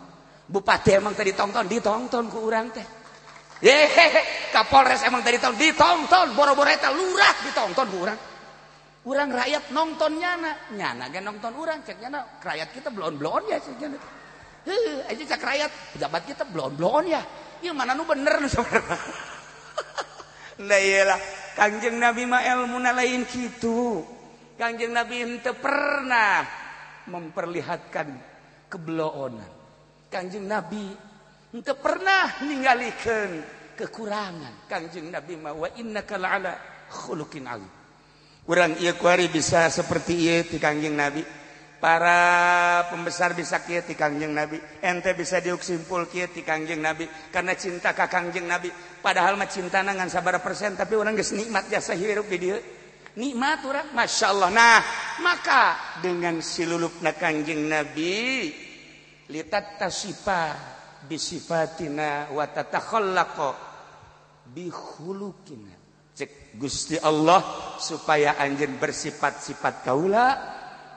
bupati 0.46 0.92
emang 0.96 1.16
tadi 1.16 1.32
tonton 1.32 1.66
ditonton 1.66 2.24
ke 2.28 2.38
orang 2.38 2.68
teh 2.72 2.88
Yehe, 3.64 4.08
Kapolres 4.52 5.00
emang 5.08 5.24
tadi 5.24 5.40
tahun 5.40 5.56
ditonton, 5.56 6.36
boro-boro 6.36 6.68
eta 6.68 6.92
lurah 6.92 7.36
ditonton 7.40 7.88
ku 7.88 7.98
urang. 8.04 8.20
Urang 9.08 9.30
rakyat 9.32 9.72
nonton 9.72 10.20
nyana, 10.20 10.76
nyana 10.76 11.08
ge 11.08 11.24
nonton 11.24 11.56
urang 11.56 11.80
cek 11.86 12.04
nyana 12.04 12.42
rakyat 12.44 12.70
kita 12.76 12.92
blon-blon 12.92 13.48
ya 13.48 13.58
cek 13.64 13.76
nyana. 13.80 13.98
Heuh, 14.66 15.08
aja 15.08 15.24
cek 15.24 15.40
rakyat 15.40 15.72
pejabat 15.96 16.24
kita 16.28 16.44
blon-blon 16.44 17.06
ya. 17.08 17.22
Ieu 17.64 17.72
mana 17.72 17.96
nu 17.96 18.04
bener 18.04 18.44
nu 18.44 18.50
sabarna. 18.52 18.98
Nah 20.56 20.80
iyalah, 20.80 21.20
Kangjeng 21.52 22.00
Nabi 22.00 22.24
mah 22.24 22.40
elmuna 22.40 22.96
lain 22.96 23.28
kitu. 23.28 24.00
Kangjeng 24.56 24.96
Nabi 24.96 25.20
henteu 25.20 25.52
pernah 25.60 26.48
memperlihatkan 27.10 28.08
kebloonan. 28.70 29.52
Kanjeng 30.10 30.46
Nabi 30.46 30.90
untuk 31.54 31.78
pernah 31.82 32.44
ninggalikan 32.46 33.42
kekurangan. 33.76 34.68
Kanjeng 34.70 35.12
Nabi 35.12 35.34
mawa 35.38 35.70
inna 35.78 36.02
kala'ala 36.04 36.54
khulukin 36.90 37.46
alim 37.50 37.72
Orang 38.46 38.78
iya 38.78 38.94
kuari 38.94 39.26
bisa 39.26 39.66
seperti 39.74 40.30
iya 40.30 40.46
di 40.46 40.62
kanjeng 40.62 40.94
Nabi. 40.94 41.26
Para 41.82 42.82
pembesar 42.94 43.34
bisa 43.34 43.62
kia 43.66 43.82
di 43.82 43.98
kanjeng 43.98 44.38
Nabi. 44.38 44.62
Ente 44.86 45.18
bisa 45.18 45.42
diuksimpul 45.42 46.06
kia 46.14 46.30
di 46.30 46.46
kanjeng 46.46 46.78
Nabi 46.78 47.10
karena 47.34 47.58
cinta 47.58 47.98
ke 47.98 48.06
kanjeng 48.06 48.46
Nabi. 48.46 48.70
Padahal 49.02 49.34
mah 49.34 49.50
cinta 49.50 49.82
nangan 49.82 50.14
sabar 50.14 50.38
persen 50.46 50.78
tapi 50.78 50.94
orang 50.94 51.18
gak 51.18 51.34
nikmat 51.34 51.66
jasa 51.74 51.98
hirup 51.98 52.30
di 52.30 52.38
dia 52.38 52.58
nikmat 53.16 53.64
urang 53.64 53.90
Masya 53.96 54.26
Allah 54.32 54.50
nah 54.52 54.80
maka 55.24 55.98
dengan 56.04 56.40
silulupna 56.44 57.16
kanjeng 57.16 57.68
Nabi 57.68 58.52
litat 59.32 59.82
tasifa 59.82 60.76
bisifatina 61.06 62.34
wa 62.34 62.46
tatakhallaqa 62.50 63.50
bihulukina. 64.50 65.74
Cek 66.16 66.56
Gusti 66.56 66.96
Allah 66.96 67.76
supaya 67.76 68.40
anjen 68.40 68.80
bersifat-sifat 68.80 69.84
kaula 69.84 70.28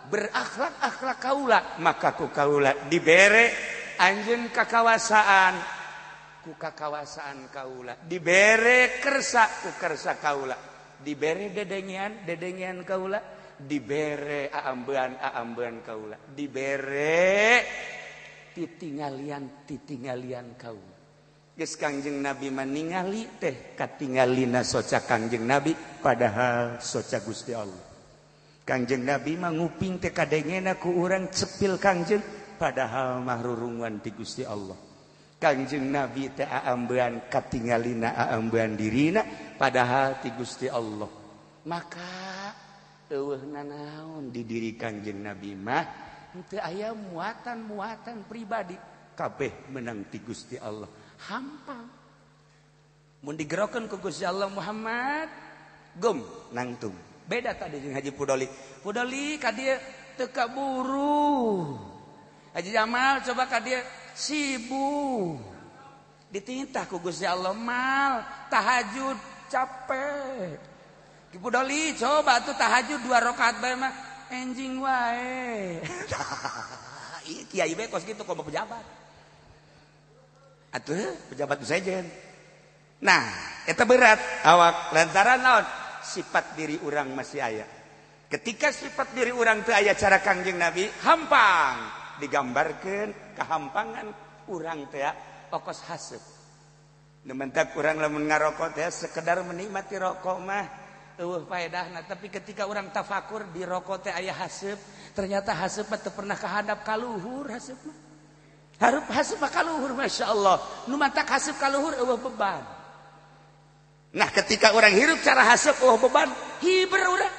berakhlak-akhlak 0.07 1.19
kaula 1.19 1.59
maka 1.83 2.15
ku 2.15 2.31
kaula 2.31 2.87
dibere 2.87 3.51
anjen 3.99 4.47
kakawasaan. 4.55 5.55
Ku 6.47 6.55
kakawasaan 6.55 7.51
kaula 7.51 7.99
dibere 8.07 9.03
kersa 9.03 9.67
ku 9.67 9.75
kersa 9.75 10.17
kaula. 10.23 10.57
dibere 11.03 11.51
dedengian 11.55 12.25
dedengian 12.27 12.83
kaula. 12.83 13.21
Dibere 13.59 14.55
aambean 14.55 15.19
aambean 15.19 15.83
kaula. 15.83 16.15
Dibere 16.15 17.59
titingalian 18.55 19.67
titingalian 19.67 20.55
kaula. 20.55 20.95
Geus 21.59 21.75
Kangjeng 21.75 22.23
Nabi 22.23 22.55
meningali 22.55 23.27
teh 23.43 23.75
katingalina 23.75 24.63
soca 24.63 25.03
Kangjeng 25.03 25.43
Nabi 25.43 25.75
padahal 25.75 26.79
soca 26.79 27.19
Gusti 27.19 27.51
Allah. 27.51 27.83
Kangjeng 28.63 29.03
Nabi 29.03 29.35
manguping 29.35 29.99
teh 29.99 30.15
kadengena 30.15 30.79
ku 30.79 30.95
urang 30.95 31.27
cepil 31.35 31.83
Kangjeng 31.83 32.23
padahal 32.55 33.27
mahrurungan 33.27 33.99
di 33.99 34.15
Gusti 34.15 34.47
Allah. 34.47 34.79
Kangjeng 35.39 35.91
Nabi 35.91 36.31
teh 36.31 36.47
aambean 36.47 37.27
katingalina 37.27 38.15
aambean 38.15 38.79
dirina 38.79 39.27
padahal 39.59 40.23
ti 40.23 40.31
Gusti 40.33 40.71
Allah. 40.71 41.11
Maka 41.67 42.55
eueuh 43.11 43.43
nanaon 43.45 44.31
didirikan 44.31 45.03
jeung 45.03 45.27
Nabi 45.27 45.59
mah? 45.59 45.85
Henteu 46.33 46.63
aya 46.63 46.95
muatan-muatan 46.95 48.25
pribadi. 48.31 48.79
Kabeh 49.19 49.69
menang 49.75 50.07
ti 50.07 50.23
Gusti 50.23 50.55
Allah. 50.57 50.87
Hampang 51.27 51.91
mun 53.27 53.35
digerokan 53.35 53.91
ku 53.91 53.99
Gusti 53.99 54.23
Allah 54.23 54.47
Muhammad? 54.47 55.27
Gum 55.99 56.23
nangtung. 56.55 56.95
Beda 57.27 57.53
tadi 57.53 57.83
dengan 57.83 57.99
Haji 57.99 58.15
Pudoli. 58.15 58.47
Pudoli 58.81 59.37
ka 59.37 59.51
dia 59.51 59.77
teu 60.15 60.31
kaburu. 60.31 61.75
Haji 62.55 62.71
Jamal 62.71 63.21
coba 63.27 63.45
ka 63.51 63.59
dia 63.59 63.83
sibuk 64.15 65.43
ditintah 66.31 66.87
ku 66.87 67.03
Gusti 67.03 67.27
Allah 67.27 67.53
mal. 67.53 68.23
Tahajud. 68.49 69.38
capek 69.49 70.61
Ibu 71.29 71.49
Doli 71.53 71.93
coba 71.93 72.41
tuh 72.41 72.57
tahajud 72.57 73.05
dua 73.05 73.21
rakaat 73.21 73.61
bae 73.61 73.77
mah 73.77 73.93
enjing 74.33 74.81
wae. 74.81 75.77
Kiai 77.53 77.77
bae 77.77 77.93
kos 77.93 78.09
gitu 78.09 78.25
kok 78.25 78.33
pejabat. 78.33 78.85
Atuh 80.73 81.17
pejabat 81.29 81.61
sejen. 81.69 82.09
Nah, 83.05 83.29
itu 83.69 83.85
berat 83.85 84.19
awak 84.49 84.97
lantaran 84.97 85.41
naon? 85.45 85.67
sifat 86.09 86.57
diri 86.57 86.81
orang 86.81 87.13
masih 87.13 87.45
ayah. 87.45 87.69
Ketika 88.33 88.73
sifat 88.73 89.13
diri 89.13 89.33
orang 89.33 89.61
teu 89.61 89.77
ayah 89.77 89.93
cara 89.93 90.25
Kangjeng 90.25 90.57
Nabi 90.57 90.89
hampang 91.05 91.77
digambarkan 92.21 93.37
kehampangan 93.37 94.07
orang 94.49 94.89
teh 94.89 95.05
okos 95.53 95.85
haseup. 95.85 96.38
Nementak 97.27 97.75
kurang 97.75 97.99
lamun 97.99 98.31
ngarokok 98.31 98.79
teh 98.79 98.87
sekedar 98.95 99.43
menikmati 99.43 99.99
rokok 99.99 100.39
mah. 100.39 100.67
Eueuh 101.19 101.43
faedahna 101.51 102.07
tapi 102.07 102.31
ketika 102.31 102.71
orang 102.71 102.95
tafakur 102.95 103.43
di 103.51 103.67
rokok 103.67 104.07
teh 104.07 104.15
aya 104.15 104.31
haseup 104.31 104.79
ternyata 105.19 105.51
haseup 105.51 105.91
teh 105.91 106.15
pernah 106.15 106.39
kahadap 106.39 106.87
ka 106.87 106.95
luhur 106.95 107.51
haseup 107.51 107.79
mah. 107.83 107.99
Harup 108.79 109.11
haseup 109.11 109.43
ka 109.43 109.67
luhur 109.67 109.99
masyaallah 109.99 110.87
nu 110.87 110.95
mantak 110.95 111.27
haseup 111.27 111.59
ka 111.59 111.67
luhur 111.67 111.99
eueuh 111.99 112.23
beban. 112.23 112.63
Nah 114.15 114.31
ketika 114.31 114.79
orang 114.79 114.95
hirup 114.95 115.19
cara 115.27 115.43
haseup 115.43 115.75
eueuh 115.83 115.99
beban 115.99 116.31
hiber 116.63 117.03
urang. 117.03 117.35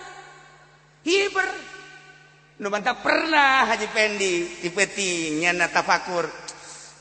Hiber. 1.07 1.47
Nu 2.59 2.67
mantak 2.67 2.99
pernah 2.99 3.63
Haji 3.71 3.87
Pendi 3.95 4.59
tipe 4.59 4.83
nyana 5.39 5.71
tafakur 5.71 6.27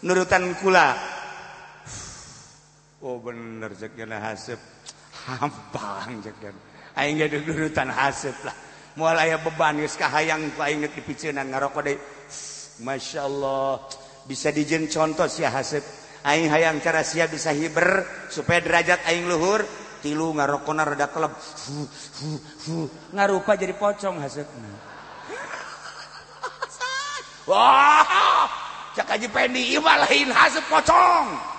nurutan 0.07 0.55
kula. 0.63 1.18
Oh 2.99 3.23
bener 3.23 3.79
jekna 3.79 4.19
hasep 4.19 4.59
hampang 5.31 6.19
jekna. 6.19 6.51
Aing 6.99 7.23
jadi 7.23 7.39
durutan 7.47 7.95
hasep 7.95 8.35
lah. 8.43 8.55
Mual 8.99 9.15
aya 9.15 9.39
beban 9.39 9.79
geus 9.79 9.95
kahayang 9.95 10.51
ku 10.59 10.67
aing 10.67 10.83
di 10.83 11.03
piceunaan 11.07 11.47
ngarokok 11.55 11.83
deui. 11.87 11.95
Masya 12.83 13.23
Allah 13.23 13.79
bisa 14.27 14.51
dijen 14.51 14.91
contoh 14.91 15.31
sia 15.31 15.47
hasep. 15.55 15.87
Aing 16.27 16.51
hayang 16.51 16.83
cara 16.83 17.07
sia 17.07 17.31
bisa 17.31 17.55
hiber 17.55 18.03
supaya 18.35 18.59
derajat 18.59 19.07
aing 19.07 19.31
luhur 19.31 19.63
tilu 20.03 20.35
ngarokona 20.35 20.83
rada 20.83 21.07
keleb. 21.07 21.31
Ngarupa 23.15 23.55
jadi 23.55 23.79
pocong 23.79 24.19
hasepna. 24.19 24.71
Wah, 27.51 28.51
cak 28.99 29.15
aja 29.15 29.29
pendi 29.31 29.79
ima 29.79 30.03
lain 30.03 30.35
hasep 30.35 30.67
pocong. 30.67 31.58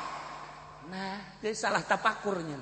Jadi 1.40 1.56
salah 1.56 1.84
tapakurnya. 1.84 2.60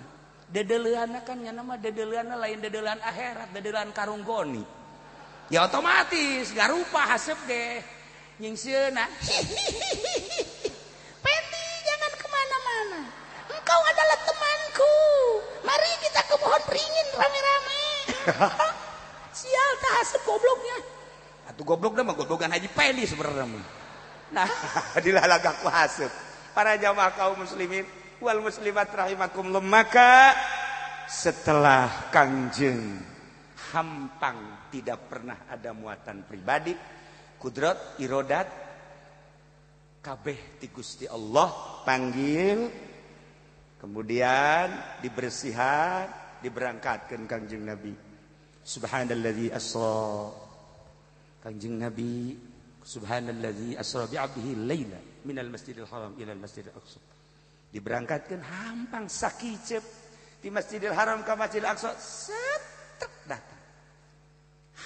Dedelana 0.47 1.25
kan 1.25 1.41
ya 1.43 1.51
nama 1.51 1.75
dedelana 1.75 2.37
lain 2.39 2.61
dedelan 2.61 3.01
akhirat, 3.03 3.51
dedelan 3.51 3.89
karunggoni. 3.91 4.63
Ya 5.51 5.65
otomatis, 5.65 6.53
gak 6.53 6.71
rupa 6.71 7.03
hasep 7.17 7.35
deh. 7.49 7.81
Nyingsiena. 8.37 9.09
Pendi 11.25 11.65
jangan 11.83 12.13
kemana-mana. 12.21 13.01
Engkau 13.49 13.81
adalah 13.81 14.19
temanku. 14.23 14.95
Mari 15.65 15.91
kita 16.05 16.21
ke 16.21 16.35
pohon 16.37 16.61
beringin 16.69 17.07
rame-rame. 17.17 17.83
Sial 19.41 19.71
tak 19.81 19.93
hasep 20.03 20.21
gobloknya. 20.21 20.77
Atuh 21.49 21.65
goblok 21.65 21.97
mah 21.97 22.13
goblokan 22.13 22.53
Haji 22.53 22.69
Pendi 22.69 23.09
sebenarnya. 23.09 23.47
Nah, 24.35 24.47
dilalaga 24.99 25.55
ku 25.63 25.67
hasep. 25.71 26.11
Para 26.51 26.75
jamaah 26.75 27.15
kaum 27.15 27.41
muslimin 27.41 27.87
wal 28.21 28.41
muslimat 28.41 28.89
rahimakumullah 28.89 29.63
maka 29.63 30.33
setelah 31.07 32.09
Kangjeng 32.11 32.99
hampang 33.71 34.69
tidak 34.73 35.07
pernah 35.07 35.47
ada 35.47 35.71
muatan 35.71 36.25
pribadi 36.25 36.73
kudrat 37.37 37.99
irodat 38.01 38.47
kabeh 40.01 40.59
ti 40.59 40.67
Gusti 40.73 41.05
Allah 41.05 41.81
panggil 41.85 42.57
kemudian 43.77 44.99
dibersihan 45.03 46.27
diberangkatkan 46.41 47.25
Kangjeng 47.25 47.65
Nabi. 47.65 47.93
Subhanalladzi 48.67 49.47
asra. 49.49 50.27
Kangjeng 51.41 51.79
Nabi 51.79 52.35
subhanalladzi 52.87 53.75
asra 53.75 54.07
bi 54.07 54.15
'abdihi 54.15 54.51
laila 54.63 54.99
minal 55.27 55.51
masjidil 55.51 55.87
haram 55.91 56.15
ila 56.15 56.31
al 56.31 56.39
masjidil 56.39 56.71
aqsa 56.71 56.99
diberangkatkan 57.71 58.39
hampang 58.41 59.05
sakicep. 59.11 59.83
Di 60.37 60.53
Masjidil 60.53 60.93
Haram 60.93 61.25
ke 61.25 61.33
Masjidil 61.33 61.67
Aqsa 61.67 61.97
setek 61.97 63.13
datang. 63.25 63.63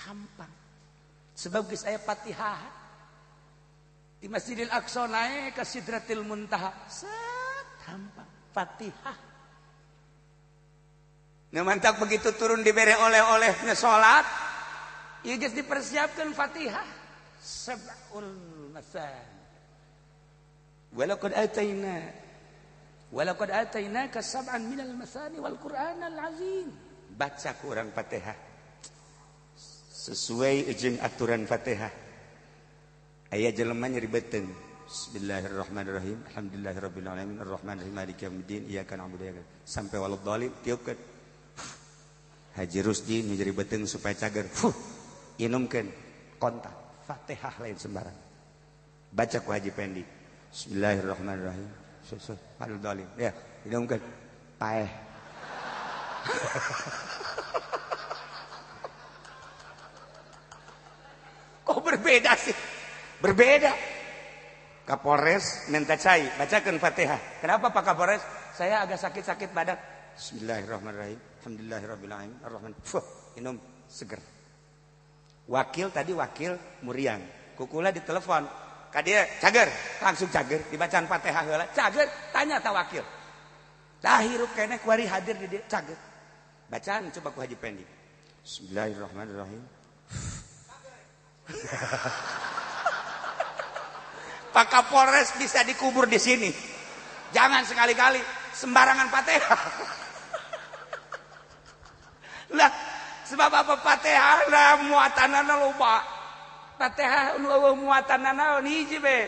Hampang. 0.08 0.54
Sebab 1.36 1.68
geus 1.68 1.84
aya 1.84 2.00
Fatihah. 2.00 2.62
Di 4.22 4.32
Masjidil 4.32 4.72
Aqsa 4.72 5.06
naik 5.06 5.60
ke 5.60 5.64
Sidratil 5.68 6.24
Muntaha 6.24 6.72
set 6.88 7.68
hampang. 7.90 8.30
Fatihah. 8.52 9.18
Nah 11.52 11.92
begitu 12.00 12.32
turun 12.40 12.64
diberi 12.64 12.96
oleh-olehnya 12.96 13.76
sholat 13.76 14.24
Ya 15.22 15.38
geus 15.38 15.54
dipersiapkan 15.54 16.34
Fatihah. 16.34 16.88
Sab'ul 17.42 18.70
masan 18.70 19.26
Walaqad 20.94 21.34
ataina 21.34 22.21
Walaqad 23.12 23.52
atainaka 23.52 24.24
sab'an 24.24 24.64
minal 24.64 24.96
masani 24.96 25.38
wal 25.44 25.60
Qur'anal 25.60 26.16
azim 26.32 26.72
Baca 27.12 27.52
ku 27.60 27.76
orang 27.76 27.92
Fatihah 27.92 28.36
Sesuai 29.92 30.72
ujung 30.72 30.96
aturan 31.04 31.44
Fatihah 31.44 31.92
Ayat 33.36 33.54
jelema 33.60 33.92
nyeribeteun 33.92 34.48
Bismillahirrahmanirrahim 34.88 36.24
Alhamdulillahirabbil 36.32 37.08
alamin 37.08 37.38
arrahmanirrahim 37.44 37.96
maliki 37.96 38.24
yaumiddin 38.28 38.68
iyyaka 38.72 38.96
na'budu 38.96 39.24
wa 39.24 39.28
iyyaka 39.28 39.44
sampai 39.68 39.98
waladhdallin 40.00 40.52
tiupkeun 40.64 41.00
Haji 42.52 42.80
Rusdi 42.84 43.24
nyeri 43.24 43.56
beteng 43.56 43.88
supaya 43.88 44.12
cager. 44.12 44.44
Fuh, 44.44 44.76
inumkeun 45.40 45.88
kontak. 46.36 46.76
Fatihah 47.08 47.56
lain 47.64 47.80
sembarang. 47.80 48.18
Baca 49.12 49.38
ku 49.40 49.56
Haji 49.56 49.72
Pendi. 49.72 50.04
Bismillahirrahmanirrahim. 50.52 51.81
Susu, 52.12 52.36
padul 52.60 52.84
dalim. 52.84 53.08
Ya, 53.16 53.32
inumkeun. 53.64 54.04
Paeh. 54.60 54.92
Kok 61.72 61.80
berbeda 61.80 62.36
sih? 62.36 62.52
Berbeda. 63.24 63.72
Kapolres 64.84 65.72
minta 65.72 65.96
cai, 65.96 66.28
bacakan 66.36 66.84
Fatihah. 66.84 67.40
Kenapa 67.40 67.72
Pak 67.72 67.80
Kapolres? 67.80 68.20
Saya 68.60 68.84
agak 68.84 69.00
sakit-sakit 69.00 69.56
badan. 69.56 69.80
Bismillahirrahmanirrahim. 70.12 71.16
Alhamdulillahirrahmanirrahim. 71.16 72.44
Ar-Rahman. 72.44 72.76
Fuh, 72.84 73.08
minum 73.40 73.56
seger. 73.88 74.20
Wakil 75.48 75.96
tadi 75.96 76.12
wakil 76.12 76.60
Muriang. 76.84 77.24
Kukula 77.56 77.96
ditelepon. 77.96 78.44
Kadia 78.92 79.24
cager, 79.40 79.72
langsung 80.04 80.28
cager. 80.28 80.60
Dibacaan 80.68 81.08
Fatihah 81.08 81.48
heula. 81.48 81.66
Cager, 81.72 82.12
tanya 82.36 82.60
ta 82.60 82.76
wakil. 82.76 83.08
Dah 84.04 84.20
hirup 84.20 84.52
kene 84.52 84.84
kuari 84.84 85.08
hadir 85.08 85.40
di 85.40 85.48
dia 85.48 85.64
cager. 85.72 85.96
Bacaan 86.68 87.08
coba 87.16 87.32
ku 87.32 87.40
Haji 87.40 87.56
Pendi. 87.56 87.88
Bismillahirrahmanirrahim. 88.44 89.64
Pak 94.56 94.68
Kapolres 94.68 95.32
bisa 95.40 95.64
dikubur 95.64 96.04
di 96.12 96.20
sini. 96.20 96.52
Jangan 97.32 97.64
sekali-kali 97.64 98.20
sembarangan 98.52 99.08
Fatihah. 99.08 99.62
lah, 102.60 102.72
sebab 103.24 103.52
apa 103.56 103.80
Fatihah 103.80 104.52
lah 104.52 104.84
muatanana 104.84 105.56
loba. 105.56 106.11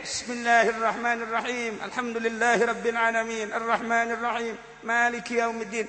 Bismillahirrahmanirrahim. 0.02 1.78
Alhamdulillahirrahmanirrahim 1.86 4.58
Malikiyaumidin 4.82 5.86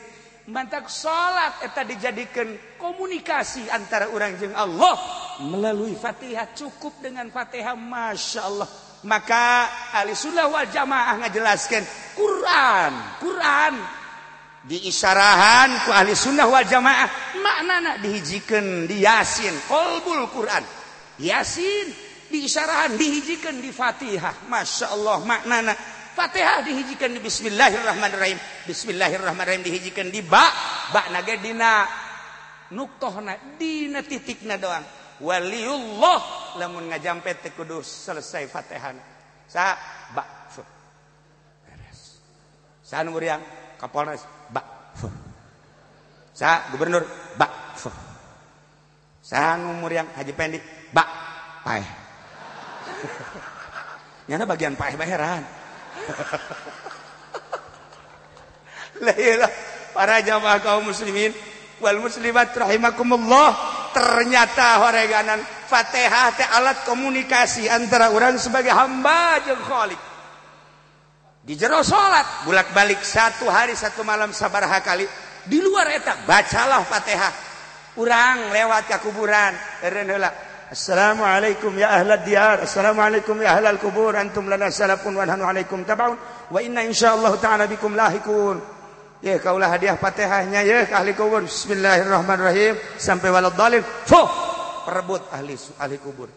mantap 0.53 0.93
salat 0.93 1.65
eta 1.65 1.89
dijadikan 1.89 2.53
komunikasi 2.77 3.65
antara 3.73 4.13
orang 4.13 4.37
jeung 4.37 4.53
Allah. 4.53 4.93
Melalui 5.41 5.97
Fatihah 5.97 6.53
cukup 6.53 7.01
dengan 7.01 7.33
Fatihah 7.33 7.73
Masya 7.73 8.45
Allah. 8.45 8.69
Maka 9.09 9.65
ahli 9.97 10.13
sunnah 10.13 10.53
wal 10.53 10.69
jamaah 10.69 11.17
ngajelaskan 11.25 11.81
Quran 12.13 12.93
Quran. 13.25 13.81
Diisyarahan 14.69 15.89
ku 15.89 15.97
ahli 15.97 16.13
sunnah 16.13 16.45
wal 16.45 16.69
jamaah 16.69 17.09
maknana 17.41 17.97
dihijikan 18.05 18.85
diyasin 18.85 19.57
kolbul 19.65 20.29
Quran. 20.29 20.84
Yasin 21.23 21.95
diisarahan 22.31 22.99
dihijikan 22.99 23.63
di 23.63 23.71
Fatihah. 23.71 24.51
Masya 24.51 24.91
Allah 24.91 25.23
maknana 25.23 25.75
Fatihah 26.15 26.67
dihijikan 26.67 27.15
di 27.15 27.23
Bismillahirrahmanirrahim. 27.23 28.39
Bismillahirrahmanirrahim 28.67 29.63
dihijikan 29.63 30.11
di 30.11 30.23
ba 30.23 30.51
ba 30.91 31.11
naga 31.15 31.39
dina. 31.39 31.87
Nuktohna 32.75 33.59
dina 33.61 34.03
titikna 34.03 34.59
doang. 34.59 34.83
Waliullah 35.23 36.55
lamun 36.59 36.91
ngajampe 36.91 37.39
teh 37.39 37.55
kudu 37.55 37.83
selesai 37.83 38.51
Fatihah 38.51 38.95
sa 39.47 39.79
ba 40.11 40.51
fu 40.51 40.63
beres. 41.63 42.19
Sa 42.83 43.07
nu 43.07 43.15
muriang 43.15 43.43
Kapolres 43.79 44.27
ba 44.51 44.91
fu 44.99 45.07
sa 46.35 46.67
gubernur 46.75 47.07
ba 47.39 47.47
fu 47.79 47.91
sa 49.23 49.55
nu 49.55 49.79
muriang 49.79 50.11
Haji 50.19 50.35
Pendi 50.35 50.59
ba 50.95 51.05
paeh. 51.67 51.87
Nyana 54.31 54.47
bagian 54.47 54.79
paeh 54.79 54.95
baheran. 54.95 55.43
Lah 59.03 59.17
iyalah 59.19 59.51
para 59.91 60.23
jamaah 60.23 60.63
kaum 60.63 60.87
muslimin 60.87 61.35
wal 61.83 61.99
muslimat 61.99 62.55
rahimakumullah 62.55 63.51
ternyata 63.91 64.81
horeganan 64.87 65.43
Fatihah 65.67 66.31
teh 66.39 66.47
alat 66.47 66.87
komunikasi 66.87 67.67
antara 67.67 68.15
orang 68.15 68.39
sebagai 68.39 68.71
hamba 68.71 69.43
jeung 69.43 69.61
Khalik. 69.67 69.99
Di 71.45 71.59
jero 71.61 71.85
salat 71.85 72.49
bulak-balik 72.49 73.05
satu 73.05 73.51
hari 73.53 73.77
satu 73.77 74.01
malam 74.01 74.33
sabaraha 74.33 74.81
kali 74.81 75.05
di 75.45 75.61
luar 75.61 75.93
eta 75.93 76.25
bacalah 76.25 76.81
Fatihah. 76.87 77.33
Urang 78.01 78.51
lewat 78.51 78.89
ke 78.89 78.97
kuburan. 79.05 79.53
Assalamualaikum 80.73 81.77
ya 81.77 82.01
يا 82.01 82.01
أهل 82.01 82.11
Assalamualaikum 82.65 83.37
ya 83.43 83.61
عليكم 83.61 83.81
kubur. 83.85 84.17
Antum 84.17 84.49
lana 84.49 84.73
salafun 84.73 85.13
wa 85.13 85.25
nahnu 85.29 85.45
alaikum 85.45 85.85
عليكم 85.85 86.17
Wa 86.51 86.61
inna 86.63 86.81
إن 86.89 86.95
ta'ala 86.95 87.69
bikum 87.69 87.93
تعالى 87.93 88.19
بكم 88.21 88.61
Ya 89.25 89.41
kaulah 89.41 89.73
hadiah 89.73 89.97
fatihahnya 89.97 90.61
ya 90.69 90.85
ke 90.85 90.93
ahli 90.93 91.17
kubur. 91.17 91.49
Bismillahirrahmanirrahim. 91.49 92.77
Sampai 93.01 93.33
walad 93.33 93.57
dalil 93.57 93.81
fuh 93.81 94.29
perebut 94.85 95.25
ahli 95.33 95.57
ahli 95.81 95.97
kubur. 95.97 96.29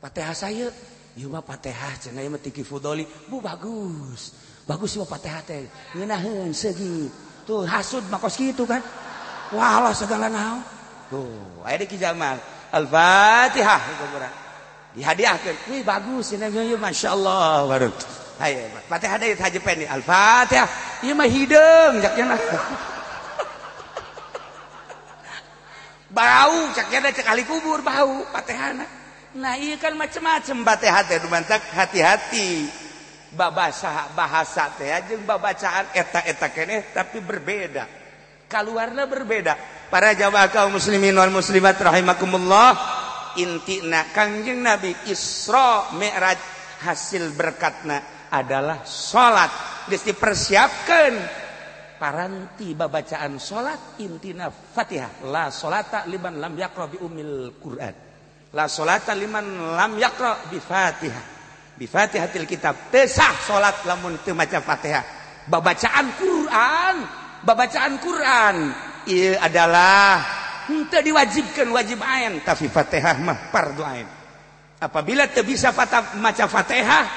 Fatihah 0.00 0.32
saya? 0.32 0.72
Ieu 1.20 1.28
mah 1.28 1.44
Fatihah 1.44 1.92
cenah 2.00 2.24
ieu 2.24 2.32
mah 2.32 2.40
tiki 2.40 2.64
fudoli. 2.64 3.04
Bu 3.28 3.44
bagus. 3.44 4.32
Bagus 4.64 4.96
ieu 4.96 5.04
Fatihah 5.04 5.44
teh. 5.44 5.68
Ngeunaheun 5.92 6.56
segi. 6.56 7.04
Tuh 7.44 7.68
hasud 7.68 8.08
makos 8.08 8.40
kitu 8.40 8.64
kan. 8.64 8.80
Walah 9.52 9.92
segala 9.92 10.32
naon. 10.32 10.64
Tuh 11.12 11.68
aya 11.68 11.84
di 11.84 12.00
Jamal. 12.00 12.40
Al-Fatihah 12.72 13.80
dihadiahkan. 14.92 15.54
Wih 15.72 15.82
bagus 15.84 16.36
ini. 16.36 16.48
Masya 16.76 17.08
Allah 17.14 17.64
baru 17.64 17.88
ayo 18.38 18.70
Fatihah 18.86 19.18
dari 19.18 19.34
Haji 19.34 19.60
Pendi 19.62 19.86
Al-Fatihah. 19.86 20.68
Iya 21.02 21.12
mah 21.14 21.28
hidung 21.30 22.02
jaknya 22.02 22.34
bau 26.08 26.72
caknya 26.72 26.98
ada 27.04 27.12
cekali 27.12 27.44
kubur 27.44 27.84
bau 27.84 28.24
Fatihah 28.32 28.72
nah 29.38 29.54
iya 29.60 29.76
kan 29.76 29.92
macam-macam 29.92 30.64
Fatihah 30.64 31.02
teh 31.04 31.18
dumantak 31.20 31.62
hati-hati. 31.72 32.68
Bahasa 33.28 34.08
bahasa 34.16 34.72
teh 34.80 34.88
jeung 35.04 35.28
babacaan 35.28 35.92
eta-eta 35.92 36.48
keneh 36.48 36.88
tapi 36.96 37.20
berbeda. 37.20 37.84
Keluarnya 38.48 39.04
berbeda 39.04 39.77
para 39.88 40.12
jamaah 40.12 40.52
kaum 40.52 40.76
muslimin 40.76 41.16
wal 41.16 41.32
muslimat 41.32 41.76
rahimakumullah 41.80 42.76
intina 43.40 44.04
kangjeng 44.12 44.60
nabi 44.60 44.92
Isra 45.08 45.92
Mi'raj 45.96 46.36
hasil 46.84 47.32
berkatna 47.32 48.28
adalah 48.28 48.84
salat 48.84 49.50
geus 49.88 50.04
dipersiapkan. 50.04 51.12
Paranti 51.98 52.78
babacaan 52.78 53.42
salat 53.42 53.98
intina 53.98 54.46
Fatihah. 54.54 55.26
La 55.26 55.50
salata 55.50 56.06
liman 56.06 56.38
lam 56.38 56.54
yaqra 56.54 56.86
bi 56.86 57.02
umil 57.02 57.58
Quran. 57.58 57.94
La 58.54 58.70
salata 58.70 59.18
liman 59.18 59.74
lam 59.74 59.98
yaqra 59.98 60.46
bi 60.46 60.62
Fatihah. 60.62 61.24
Bi 61.74 61.90
Fatihatil 61.90 62.46
kitab. 62.46 62.94
Tesah 62.94 63.42
salat 63.42 63.82
lamun 63.82 64.14
teu 64.22 64.30
maca 64.38 64.62
Fatihah. 64.62 65.02
Babacaan 65.50 66.06
Quran. 66.14 66.96
Babacaan 67.42 67.94
Quran 67.98 68.56
ieu 69.08 69.34
adalah. 69.40 70.38
Henteu 70.68 71.00
diwajibkan 71.00 71.64
wajib 71.72 72.04
ain 72.04 72.44
tapi 72.44 72.68
Fatihah 72.68 73.16
mah 73.24 73.48
fardu 73.48 73.80
ain 73.80 74.04
apabila 74.84 75.24
teu 75.32 75.40
bisa 75.40 75.72
fatah 75.72 76.20
maca 76.20 76.44
Fatihah 76.44 77.08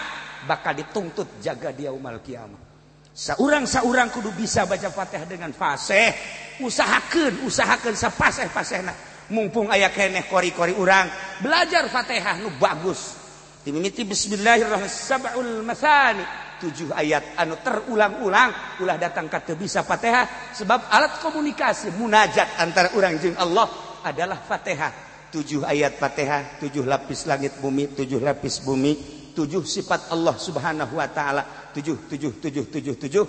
bakal 0.48 0.72
dituntut 0.72 1.44
jaga 1.44 1.76
dia 1.76 1.92
umal 1.92 2.24
kiamat 2.24 2.72
seorang 3.12 3.68
seorang 3.68 4.08
kudu 4.08 4.32
bisa 4.32 4.64
baca 4.64 4.88
Fatihah 4.88 5.28
dengan 5.28 5.52
fasih. 5.52 6.16
Usahakan 6.64 7.44
usahakan 7.44 7.92
sepaseh-pasehna 7.92 8.94
mumpung 9.34 9.68
ayah 9.74 9.92
keneh 9.92 10.30
kori-kori 10.32 10.72
orang 10.72 11.12
belajar 11.44 11.92
Fatihah 11.92 12.40
nu 12.40 12.56
bagus. 12.56 13.20
Dimimiti 13.68 14.08
bismillahirrahmanirrahim. 14.08 14.90
Sab'ul 14.90 15.62
masani 15.62 16.24
tujuh 16.62 16.94
ayat 16.94 17.36
anu 17.42 17.58
terulang-ulang. 17.60 18.78
Ulah 18.80 19.02
datang 19.02 19.26
kata 19.26 19.58
bisa 19.58 19.82
Fatihah 19.82 20.54
sebab 20.54 20.94
alat 20.94 21.18
komunikasi 21.20 21.98
munajat 21.98 22.62
antara 22.62 22.94
orang 22.94 23.18
jeung 23.18 23.34
Allah 23.36 23.66
adalah 24.06 24.38
Fatihah. 24.38 25.10
Tujuh 25.34 25.66
ayat 25.66 25.98
Fatihah 25.98 26.62
tujuh 26.62 26.86
lapis 26.86 27.26
langit 27.26 27.58
bumi 27.58 27.98
tujuh 27.98 28.22
lapis 28.22 28.62
bumi 28.62 28.94
tujuh 29.34 29.66
sifat 29.66 30.14
Allah 30.14 30.38
subhanahu 30.38 31.02
wa 31.02 31.10
ta'ala. 31.10 31.74
Tujuh 31.74 32.06
tujuh 32.06 32.38
tujuh 32.38 32.66
tujuh 32.70 32.96
tujuh. 33.02 33.26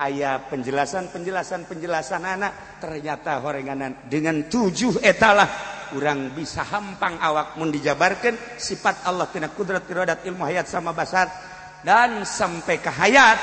Ayat 0.00 0.48
penjelasan 0.48 1.12
penjelasan 1.12 1.68
penjelasan 1.68 2.24
anak 2.24 2.80
ternyata 2.80 3.38
horenganan. 3.44 4.08
Dengan 4.08 4.48
tujuh 4.48 4.98
etalah 5.04 5.46
orang 5.92 6.32
bisa 6.32 6.64
hampang 6.64 7.20
awak 7.20 7.60
mun 7.60 7.68
dijabarkan 7.68 8.56
sifat 8.56 9.04
Allah 9.04 9.28
tina 9.28 9.52
kudrat 9.52 9.84
iradat 9.86 10.24
ilmu 10.24 10.42
hayat 10.48 10.64
sama 10.64 10.96
basar 10.96 11.51
dan 11.82 12.22
sampai 12.22 12.78
ke 12.78 12.90
hayat 12.90 13.38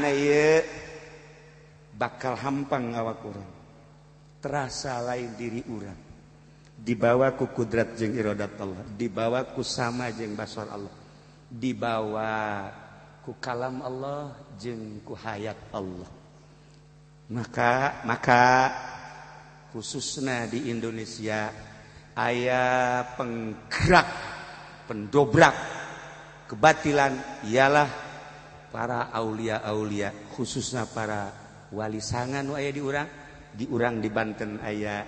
naye 0.00 0.64
bakal 1.92 2.36
hampang 2.36 2.96
awak 2.96 3.20
orang 3.24 3.50
terasa 4.40 4.98
lain 5.04 5.36
diri 5.36 5.62
orang 5.68 6.12
dibawa 6.82 7.30
ku 7.38 7.46
kudrat 7.54 7.94
jeng 7.94 8.18
iradat 8.18 8.58
Allah. 8.58 8.82
Dibawa 8.98 9.46
ku 9.54 9.62
sama 9.62 10.10
jeng 10.10 10.34
basar 10.34 10.66
Allah. 10.66 10.92
Dibawa 11.46 12.66
ku 13.22 13.38
kalam 13.38 13.80
Allah 13.86 14.34
jeng 14.58 15.00
ku 15.06 15.14
hayat 15.14 15.56
Allah. 15.70 16.10
Maka 17.32 18.02
maka 18.04 18.44
khususnya 19.70 20.50
di 20.50 20.68
Indonesia 20.68 21.48
ayah 22.18 23.14
penggerak 23.16 24.08
pendobrak 24.84 25.56
kebatilan 26.52 27.40
ialah 27.48 27.88
para 28.68 29.08
Aulia-aulia 29.08 30.12
khususnya 30.36 30.84
para 30.84 31.32
wali 31.72 32.04
sangan 32.04 32.44
aya 32.52 32.68
di 32.68 32.84
urang. 32.84 33.08
Di 33.52 33.68
urang 33.68 34.00
di 34.00 34.08
Banten 34.08 34.64
ayah 34.64 35.04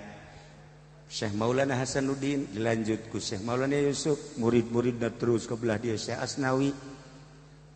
Syekh 1.09 1.33
Maulana 1.33 1.81
Hasanuddin 1.81 2.49
dilanjut 2.53 3.09
ku 3.09 3.17
Syekh 3.17 3.41
Maulana 3.41 3.77
Yusuf 3.77 4.37
murid-murid 4.37 5.01
terus 5.17 5.49
ke 5.49 5.57
belah 5.57 5.81
dia 5.81 5.97
Syekh 5.97 6.17
Asnawi. 6.17 6.69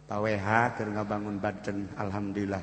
Paweha 0.10 0.74
karena 0.74 1.06
bangun 1.06 1.38
Banten 1.38 1.94
Alhamdulillah. 1.94 2.62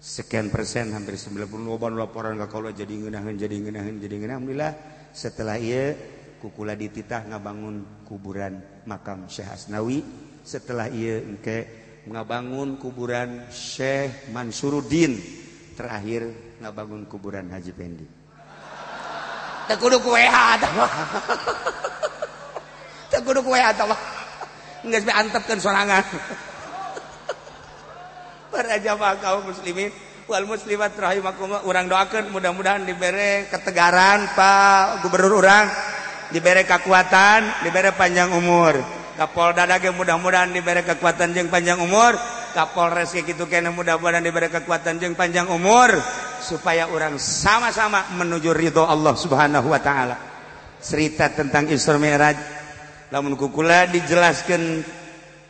Sekian 0.00 0.48
persen 0.48 0.92
hampir 0.96 1.16
90 1.20 1.48
loban 1.64 1.96
laporan 1.96 2.36
ka 2.40 2.48
kalau 2.48 2.72
jadi 2.72 2.90
ngenahin 2.90 3.36
jadi 3.36 3.56
ngenahin 3.60 3.96
jadi 4.00 4.14
ngenahin 4.18 4.36
Alhamdulillah 4.40 4.72
setelah 5.12 5.60
ia 5.60 5.94
kukula 6.42 6.74
dititah 6.74 7.30
ngabangun 7.30 8.02
kuburan 8.02 8.58
makam 8.84 9.30
Syekh 9.30 9.46
Asnawi. 9.46 10.02
setelah 10.42 10.90
ia 10.90 11.22
engke 11.22 11.82
ngabangun 12.06 12.78
kuburan 12.82 13.46
Syekh 13.54 14.30
Mansuruddin 14.34 15.14
terakhir 15.78 16.26
ngabangun 16.58 17.06
kuburan 17.06 17.46
Haji 17.50 17.72
Pendi. 17.74 18.06
Tekudu 19.70 20.02
kue 20.02 20.26
ada 20.26 20.66
tekudu 23.14 23.40
kue 23.46 23.62
ada 23.62 23.86
nggak 24.82 25.00
sampai 25.06 25.14
antepkan 25.14 25.58
sorangan. 25.62 26.02
Para 28.52 28.76
jamaah 28.82 29.16
kaum 29.22 29.48
muslimin 29.48 29.94
wal 30.26 30.44
muslimat 30.44 30.92
rahimakumullah 30.98 31.64
urang 31.64 31.86
doakeun 31.86 32.34
mudah-mudahan 32.34 32.82
dibere 32.82 33.46
ketegaran 33.48 34.26
Pak 34.34 35.06
Gubernur 35.06 35.38
urang 35.38 35.70
dibere 36.34 36.66
kekuatan 36.66 37.62
dibere 37.62 37.94
panjang 37.94 38.34
umur. 38.34 39.01
Kapol 39.22 39.54
dadage 39.54 39.86
mudah-mudahan 39.94 40.50
diberi 40.50 40.82
kekuatan 40.82 41.30
jeng 41.30 41.46
panjang 41.46 41.78
umur. 41.78 42.18
Kapolres 42.58 43.14
gitu 43.14 43.46
kene 43.46 43.70
mudah-mudahan 43.70 44.18
diberi 44.18 44.50
kekuatan 44.50 44.98
jeng 44.98 45.14
panjang 45.14 45.46
umur 45.46 45.94
supaya 46.42 46.90
orang 46.90 47.22
sama-sama 47.22 48.02
menuju 48.18 48.50
ridho 48.50 48.82
Allah 48.82 49.14
subhanahu 49.14 49.70
wa 49.70 49.78
ta'ala. 49.78 50.18
Cerita 50.82 51.30
tentang 51.30 51.70
Isra 51.70 52.02
Mi'raj 52.02 52.34
lamun 53.14 53.38
kukula 53.38 53.86
dijelaskan 53.86 54.82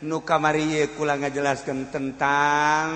nu 0.05 0.21
kamari 0.21 0.93
kula 0.93 1.17
ngajelaskan 1.17 1.89
tentang 1.89 2.89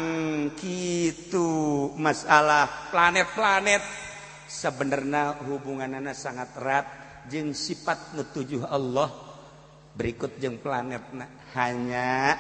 kitu 0.61 1.89
masalah 1.97 2.93
planet-planet. 2.93 3.81
Sebenarnya 4.45 5.41
hubunganana 5.41 6.13
sangat 6.13 6.53
erat 6.61 6.85
jeng 7.33 7.57
sifat 7.57 8.13
nutujuh 8.13 8.69
Allah 8.69 9.26
berikut 9.97 10.37
jeung 10.37 10.61
planet 10.61 11.03
nah, 11.17 11.29
hanya 11.57 12.37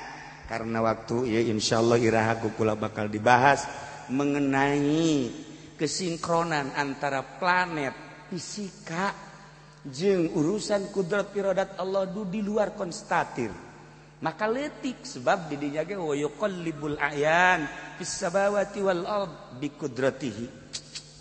karena 0.46 0.78
waktu 0.84 1.26
ya 1.32 1.40
Insya 1.48 1.80
Allah 1.80 1.98
Iraha 1.98 2.38
kukula 2.38 2.76
bakal 2.76 3.08
dibahas 3.08 3.66
mengenai 4.12 5.32
kesinkronan 5.74 6.76
antara 6.76 7.24
planet 7.24 8.28
fisika 8.30 9.10
jeng 9.86 10.34
urusan 10.34 10.90
kudrat 10.90 11.30
pirodat 11.30 11.78
Allah 11.78 12.06
du 12.06 12.26
di 12.26 12.42
luar 12.42 12.74
konstatir. 12.74 13.50
Maka 14.16 14.48
letik 14.48 15.04
sebab 15.04 15.52
didinya 15.52 15.84
ge 15.84 15.92
wa 15.92 16.16
yuqallibul 16.16 16.96
ayan 16.96 17.68
fis 18.00 18.16
samawati 18.16 18.80
wal 18.80 19.04
ard 19.04 19.60
bi 19.60 19.68
qudratihi 19.68 20.65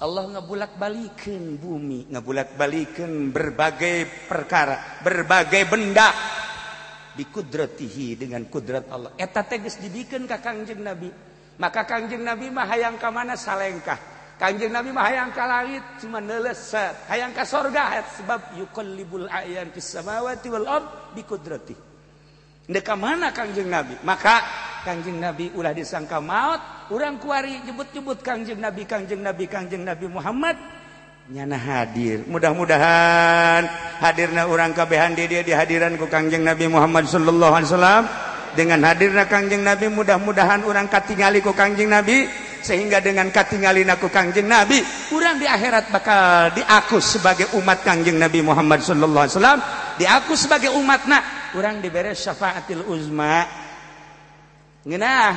Allah 0.03 0.27
ngebulak 0.27 0.75
balikin 0.75 1.55
bumi. 1.55 2.11
Ngebulak 2.11 2.59
balikin 2.59 3.31
berbagai 3.31 4.27
perkara 4.27 4.99
berbagai 4.99 5.63
benda. 5.71 6.11
Dikudratihi 7.15 8.19
dengan 8.19 8.43
kudrat 8.51 8.91
Allah. 8.91 9.15
Eta 9.15 9.47
teges 9.47 9.79
dibikin 9.79 10.27
ka 10.27 10.43
kangjeng 10.43 10.83
Nabi. 10.83 11.07
Maka 11.55 11.87
kangjeng 11.87 12.27
Nabi 12.27 12.51
mah 12.51 12.67
hayang 12.67 12.99
ka 12.99 13.07
mana 13.07 13.39
salengkah? 13.39 13.95
Kangjeng 14.35 14.75
Nabi 14.75 14.91
mah 14.91 15.07
hayang 15.07 15.31
ka 15.31 15.47
langit 15.47 15.83
cuma 16.03 16.19
neleset 16.19 17.07
hayang 17.07 17.31
ka 17.31 17.47
sorga 17.47 18.03
sebab 18.19 18.59
yuqallibul 18.59 19.31
ayan 19.31 19.71
fis 19.71 19.95
samawati 19.95 20.51
wal 20.51 20.67
ard 20.67 21.15
bikudratihi 21.15 21.94
Deka 22.65 22.97
mana 22.97 23.29
Kangjeng 23.29 23.69
Nabi? 23.69 23.93
Maka 24.01 24.41
Kangjeng 24.81 25.21
Nabi 25.21 25.53
ulah 25.53 25.73
disangka 25.73 26.17
maut, 26.17 26.89
urang 26.89 27.21
kuari 27.21 27.61
jebut-jebut 27.65 28.25
Kangjeng 28.25 28.57
Nabi, 28.57 28.89
Kangjeng 28.89 29.21
Nabi, 29.21 29.45
Kangjeng 29.45 29.85
Nabi 29.85 30.05
Muhammad 30.09 30.57
nyana 31.25 31.57
hadir. 31.57 32.21
Mudah-mudahan 32.29 33.65
hadirna 33.97 34.45
urang 34.45 34.77
kabehan 34.77 35.17
di 35.17 35.25
dia 35.25 35.57
hadiran 35.57 35.97
ku 35.97 36.05
Kangjeng 36.05 36.45
Nabi 36.45 36.69
Muhammad 36.69 37.09
sallallahu 37.09 37.53
alaihi 37.53 37.69
wasallam. 37.73 38.03
Dengan 38.55 38.79
hadirna 38.87 39.25
Kangjeng 39.25 39.65
Nabi 39.65 39.89
mudah-mudahan 39.89 40.63
urang 40.63 40.85
katingali 40.85 41.41
ku 41.41 41.51
Kangjeng 41.51 41.89
Nabi 41.89 42.29
sehingga 42.65 42.97
dengan 42.97 43.29
katingalina 43.29 43.97
ku 43.97 44.09
Kangjeng 44.09 44.49
Nabi, 44.49 44.81
urang 45.13 45.37
di 45.37 45.45
akhirat 45.45 45.93
bakal 45.93 46.49
diaku 46.53 46.97
sebagai 46.97 47.53
umat 47.57 47.85
Kangjeng 47.85 48.17
Nabi 48.17 48.41
Muhammad 48.41 48.81
sallallahu 48.81 49.25
alaihi 49.25 49.37
wasallam, 49.37 49.59
diaku 50.01 50.33
sebagai 50.33 50.73
umatna 50.73 51.21
kurang 51.55 51.79
diberes 51.79 52.19
syafaatil 52.19 52.83
Uzma. 52.91 53.47
Ngenah 54.83 55.35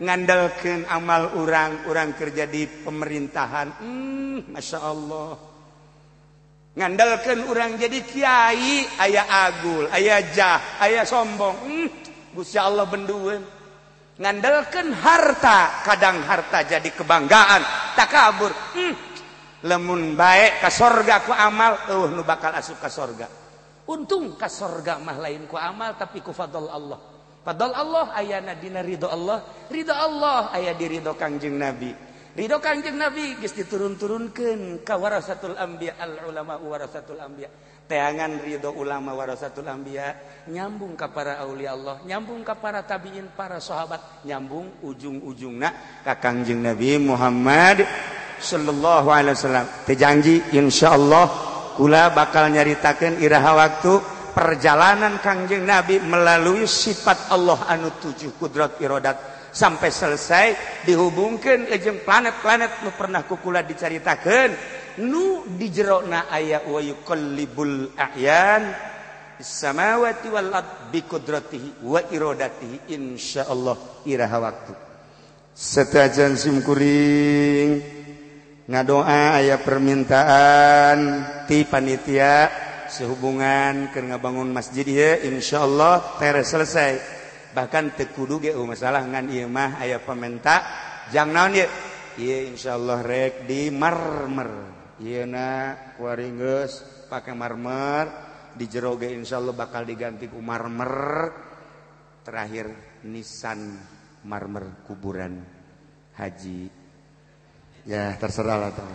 ngandalkan 0.00 0.88
amal 0.88 1.36
orang-orang 1.36 2.16
kerja 2.16 2.48
di 2.48 2.64
pemerintahan. 2.64 3.84
Hmm, 3.84 4.48
Masya 4.48 4.78
Allah. 4.80 5.36
Ngandalkan 6.80 7.44
orang 7.44 7.76
jadi 7.76 8.00
Kyai 8.04 8.88
ayah 9.04 9.52
Agul 9.52 9.84
ayah 9.92 10.24
jah 10.32 10.80
ayah 10.80 11.04
sombong. 11.04 11.56
Hmm, 11.60 11.88
Gusti 12.32 12.56
Allah 12.56 12.88
benduen 12.88 13.44
ngandalkan 14.16 14.96
harta 14.96 15.84
kadang 15.84 16.24
harta 16.24 16.64
jadi 16.64 16.88
kebanggaan 16.88 17.60
tak 17.92 18.08
kabur 18.08 18.48
hmm, 18.48 18.94
lemun 19.68 20.16
baik 20.16 20.64
ke 20.64 20.72
sorga 20.72 21.20
ku 21.20 21.36
amal 21.36 21.76
uh 21.92 22.08
nu 22.08 22.24
bakal 22.24 22.48
asup 22.56 22.80
ke 22.80 22.88
sorga. 22.88 23.45
untung 23.90 24.34
ke 24.34 24.48
sorga 24.50 24.98
mah 24.98 25.18
lain 25.18 25.46
ku 25.46 25.54
amal 25.54 25.94
tapi 25.94 26.22
ku 26.22 26.34
fadl 26.34 26.66
Allah. 26.70 26.98
Fadl 27.46 27.70
Allah 27.70 28.10
ayana 28.18 28.58
dina 28.58 28.82
ridho 28.82 29.06
Allah. 29.06 29.68
Ridho 29.70 29.94
Allah 29.94 30.50
ayah 30.58 30.74
di 30.74 30.86
ridho 30.90 31.14
kangjeng 31.14 31.54
Nabi. 31.54 31.94
Ridho 32.36 32.58
kangjeng 32.58 32.98
Nabi 32.98 33.38
geus 33.38 33.54
diturun-turunkeun 33.54 34.82
ka 34.82 34.98
warasatul 34.98 35.54
anbiya 35.54 35.96
al 35.96 36.26
ulama 36.26 36.58
warasatul 36.58 37.22
anbiya. 37.22 37.48
Teangan 37.86 38.42
ridho 38.42 38.74
ulama 38.74 39.14
warasatul 39.14 39.70
anbiya 39.70 40.10
nyambung 40.50 40.98
ka 40.98 41.06
para 41.14 41.38
aulia 41.38 41.78
Allah 41.78 42.02
nyambung 42.02 42.42
ka 42.42 42.58
para 42.58 42.82
tabiin 42.82 43.30
para 43.30 43.62
sahabat 43.62 44.26
nyambung 44.26 44.82
ujung-ujungna 44.82 46.02
ka 46.02 46.18
kangjeng 46.18 46.66
Nabi 46.66 46.98
Muhammad 46.98 47.86
sallallahu 48.42 49.06
alaihi 49.06 49.38
wasallam. 49.38 49.66
Tejanji 49.86 50.42
insyaallah 50.50 51.55
Kula 51.76 52.08
bakal 52.16 52.48
nyaritakan 52.56 53.20
iraha 53.20 53.52
waktu 53.52 54.00
perjalanan 54.32 55.20
Kangjeng 55.20 55.68
Nabi 55.68 56.00
melalui 56.00 56.64
sifat 56.64 57.28
Allah 57.28 57.68
anu 57.68 57.92
tujuh 58.00 58.32
kudrat 58.40 58.80
Irodat. 58.80 59.36
Sampai 59.52 59.88
selesai 59.88 60.56
dihubungkan 60.88 61.68
lejeng 61.68 62.04
planet-planet 62.04 62.84
nu 62.84 62.92
pernah 62.92 63.24
kukula 63.24 63.64
diceritakan 63.64 64.52
nu 65.04 65.48
di 65.48 65.72
jerona 65.72 66.28
aya 66.28 66.64
wayuqallibul 66.68 67.96
a'yan 67.96 68.72
samawati 69.40 70.28
wal 70.28 70.52
ard 70.52 70.92
bi 70.92 71.00
qudratihi 71.04 71.84
wa 71.84 72.00
iradatihi 72.08 72.92
insyaallah 72.92 74.04
iraha 74.08 74.38
waktu. 74.40 74.72
Setajan 75.56 76.36
simkuring. 76.36 77.95
ngadoa 78.66 79.38
aya 79.38 79.62
permintaan 79.62 80.98
ti 81.46 81.62
panitia 81.62 82.50
sehubungan 82.90 83.90
ke 83.94 84.02
ngabangun 84.02 84.50
masjid 84.50 84.86
ya 84.86 85.18
Insya 85.22 85.62
Allah 85.62 86.18
ter 86.18 86.34
selesai. 86.42 87.18
Bahkan 87.54 87.96
tekudu 87.96 88.36
ge 88.42 88.52
masalah 88.52 89.00
ngan 89.06 89.32
ieu 89.32 89.48
mah 89.48 89.80
aya 89.80 89.96
pamenta 90.02 90.60
jang 91.08 91.32
naon 91.32 91.56
ye? 91.56 91.66
Ieu 92.20 92.52
insyaallah 92.52 93.00
rek 93.00 93.48
di 93.48 93.72
marmer. 93.72 94.76
Ieuna 94.96 95.76
waringgeus 96.00 97.04
pake 97.12 97.36
marmer 97.36 98.08
di 98.56 98.64
jero 98.68 98.96
ge 98.96 99.12
insyaallah 99.12 99.56
bakal 99.56 99.88
diganti 99.88 100.28
ku 100.28 100.40
marmer. 100.40 100.92
Terakhir 102.26 102.66
nisan 103.06 103.78
marmer 104.26 104.82
kuburan 104.82 105.38
haji 106.18 106.85
ya 107.87 108.13
terserah 108.21 108.57
lah 108.61 108.71
tuh 108.73 108.85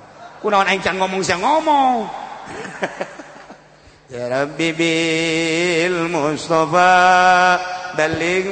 kunaon 0.43 0.67
aing 0.69 0.83
can 0.83 0.97
ngomong 1.01 1.23
sia 1.25 1.37
ngomong 1.39 2.07
يا 4.11 4.43
ربي 4.43 4.73
بالمصطفى 5.89 7.59
بلغ 7.99 8.43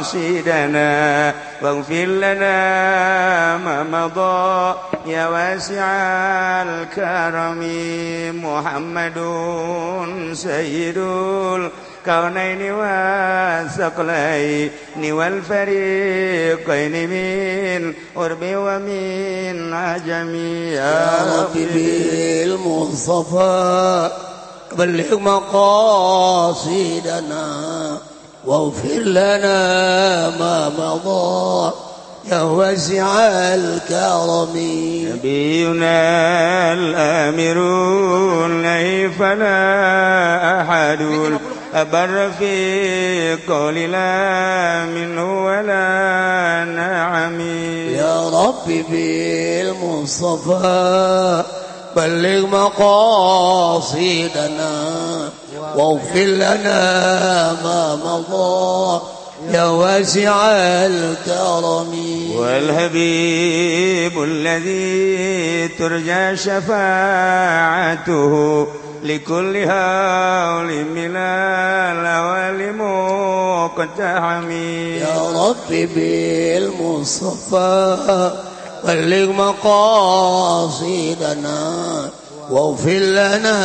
مقاصدنا 0.00 0.88
واغفر 1.62 2.04
لنا 2.04 2.56
ما 3.56 3.82
مضى 3.84 4.78
يا 5.12 5.28
واسع 5.28 5.84
الكرم 6.62 7.60
محمد 8.44 9.18
سيد 10.32 10.98
الكونين 12.07 12.71
والثقلين 12.71 14.71
والفريقين 15.13 17.09
من 17.09 17.93
قرب 18.15 18.39
ومن 18.43 19.73
عجم 19.73 20.35
يا 20.73 21.09
ربي 21.39 21.65
بالمصطفى 22.45 24.09
بلغ 24.77 25.19
مقاصدنا 25.19 27.47
واغفر 28.45 28.99
لنا 28.99 30.29
ما 30.39 30.69
مضى 30.69 31.73
يا 32.31 32.41
واسع 32.41 33.05
الكرم. 33.55 34.53
نبينا 35.13 36.73
الآمر 36.73 37.57
ليس 38.47 39.11
فلا 39.19 40.61
أحد. 40.61 41.01
أبر 41.73 42.31
في 42.39 43.37
قول 43.49 43.75
لا 43.75 44.85
منه 44.85 45.45
ولا 45.45 46.65
نعم. 46.65 47.41
يا 47.89 48.29
رب 48.29 48.85
بالمصطفى 48.89 50.53
بلغ 51.95 52.47
مقاصدنا 52.47 53.99
واغفر 55.75 56.19
لنا 56.19 57.51
ما 57.63 57.95
مضى. 57.95 59.01
يا 59.51 59.65
واسع 59.65 60.51
الكرم. 60.85 61.93
والهبيب 62.35 64.23
الذي 64.23 65.67
ترجى 65.67 66.37
شفاعته 66.37 68.23
لكل 69.03 69.57
هول 69.57 70.85
من 70.85 71.15
الأول 71.15 72.73
مقتحم. 72.73 74.51
يا 74.51 75.31
رب 75.35 75.69
بالمصطفى 75.95 77.67
بلغ 78.83 79.31
مقاصدنا 79.31 80.91
واغفر 82.51 82.89
لنا 82.89 83.57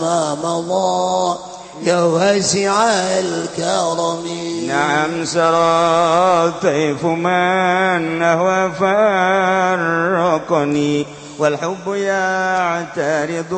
ما 0.00 0.34
مضى. 0.44 1.38
يا 1.82 2.02
واسع 2.02 2.84
الكرم. 3.18 4.26
نعم 4.68 5.24
سرى 5.24 6.44
الطيف 6.46 7.04
من 7.04 8.22
هو 8.22 8.70
فرقني 10.40 11.06
والحب 11.38 11.88
يعترض 11.88 13.54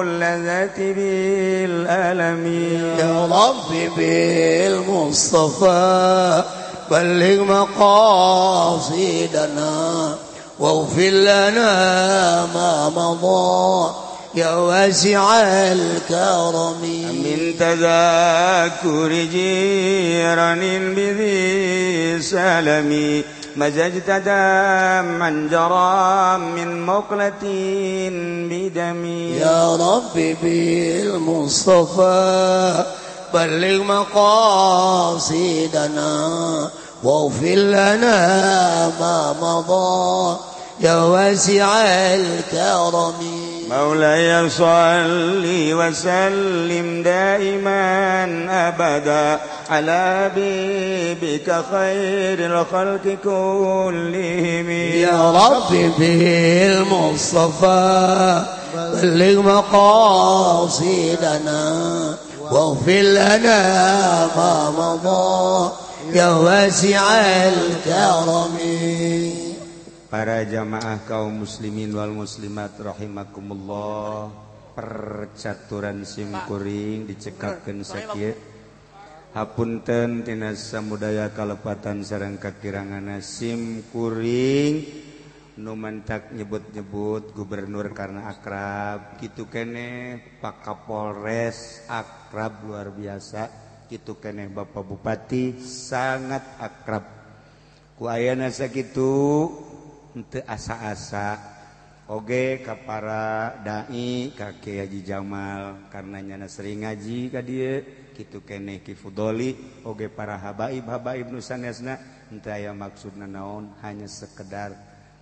اللذات 0.00 0.78
بالألم. 0.78 2.46
يا 2.98 3.26
رب 3.26 3.70
بالمصطفى 3.96 5.72
بلغ 6.90 7.44
مقاصدنا 7.44 8.94
واغفر 10.58 11.10
لنا 11.10 12.46
ما 12.54 12.88
مضى. 12.88 13.90
يا 14.36 14.54
واسع 14.54 15.42
الكرم. 15.72 16.82
من 17.24 17.54
تذاكر 17.58 19.08
جيران 19.32 20.94
بذي 20.94 22.22
سلم 22.22 23.22
مزجت 23.56 24.10
دما 24.10 25.48
جرى 25.50 26.38
من 26.38 26.86
مقلة 26.86 27.44
بدمي 28.50 29.38
يا 29.38 29.76
رب 29.76 30.36
بالمصطفى 30.42 32.04
بلغ 33.34 33.82
مقاصدنا 33.82 35.40
واغفر 37.04 37.54
لنا 37.54 38.18
ما 39.00 39.36
مضى. 39.42 40.36
يا 40.80 40.96
واسع 40.96 41.82
الكرم. 42.14 43.45
مولاي 43.70 44.50
صل 44.50 45.44
وسلم 45.74 47.02
دائما 47.02 47.84
أبدا 48.68 49.40
على 49.70 50.30
حبيبك 50.34 51.48
خير 51.70 52.38
الخلق 52.46 53.16
كلهم. 53.24 54.70
يا 54.70 55.30
رب 55.30 55.72
بالمصطفى 55.98 57.82
بلغ 59.02 59.42
مقاصدنا 59.42 60.84
واغفر 62.50 63.02
لنا 63.02 63.60
ما 64.36 64.54
مضى 64.78 65.72
يا 66.18 66.28
واسع 66.28 67.04
الكرم. 67.48 68.56
para 70.06 70.46
jamaah 70.46 71.02
kaum 71.02 71.42
muslimin 71.42 71.90
Wal 71.90 72.14
muslimat 72.14 72.78
rahimakumullah 72.78 74.30
percaturan 74.76 76.06
simkuring 76.06 77.10
dicekapkan 77.10 77.82
sakit. 77.82 78.36
Hapunten 79.36 80.24
tinasa 80.24 80.80
samudaya 80.80 81.28
kalepatan 81.28 82.00
sarang 82.00 82.40
kakirangan 82.40 83.20
simkuring 83.20 84.80
numantak 85.60 86.32
nyebut-nyebut 86.32 87.36
gubernur 87.36 87.92
karena 87.92 88.32
akrab. 88.32 89.20
Gitu 89.20 89.50
kene 89.50 90.20
Pak 90.40 90.64
Kapolres 90.64 91.84
akrab 91.90 92.64
luar 92.64 92.94
biasa. 92.94 93.50
Gitu 93.90 94.16
kene 94.22 94.48
Bapak 94.48 94.86
Bupati 94.86 95.60
sangat 95.60 96.56
akrab. 96.62 97.04
Ku 97.96 98.12
ayana 98.12 98.52
sakitu 98.52 99.48
untuk 100.16 100.42
asa-asa. 100.48 101.36
Oge 102.06 102.62
ka 102.62 102.78
para 102.86 103.58
Dai 103.66 104.30
kakek 104.30 104.86
Haji 104.86 105.00
Jamal 105.02 105.90
karenanya 105.90 106.46
sering 106.46 106.86
ngaji 106.86 107.34
ka 107.34 107.42
dia 107.42 107.82
gitu 108.14 108.46
kene 108.46 108.78
kifudoli 108.78 109.82
Oge 109.82 110.06
para 110.06 110.38
habaib 110.38 110.86
habaib 110.86 111.26
nusanesna 111.34 111.98
entah 112.30 112.54
aya 112.54 112.70
maksudna 112.70 113.26
naon? 113.26 113.74
Hanya 113.82 114.06
sekedar 114.06 114.70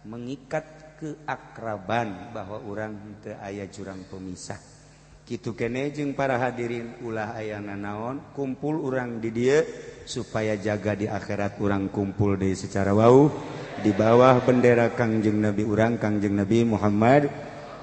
mengikat 0.04 0.64
keakraban 1.00 2.36
bahwa 2.36 2.60
orang 2.68 2.92
ente 3.08 3.32
aya 3.40 3.64
jurang 3.64 4.04
pemisah. 4.04 4.73
gitu 5.24 5.56
kenejeng 5.56 6.12
para 6.12 6.36
hadirin 6.36 7.00
ulah 7.00 7.32
ayana 7.32 7.74
naon? 7.74 8.20
Kumpul 8.36 8.84
orang 8.84 9.24
di 9.24 9.32
dia 9.32 9.64
supaya 10.04 10.52
jaga 10.60 10.92
di 10.92 11.08
akhirat 11.08 11.56
orang 11.64 11.88
kumpul 11.88 12.36
di 12.36 12.52
secara 12.52 12.92
wau. 12.92 13.32
Di 13.80 13.90
bawah 13.90 14.38
bendera 14.44 14.92
Kangjeng 14.92 15.40
Nabi 15.40 15.64
orang 15.64 15.98
Kangjeng 15.98 16.36
Nabi 16.36 16.62
Muhammad 16.64 17.28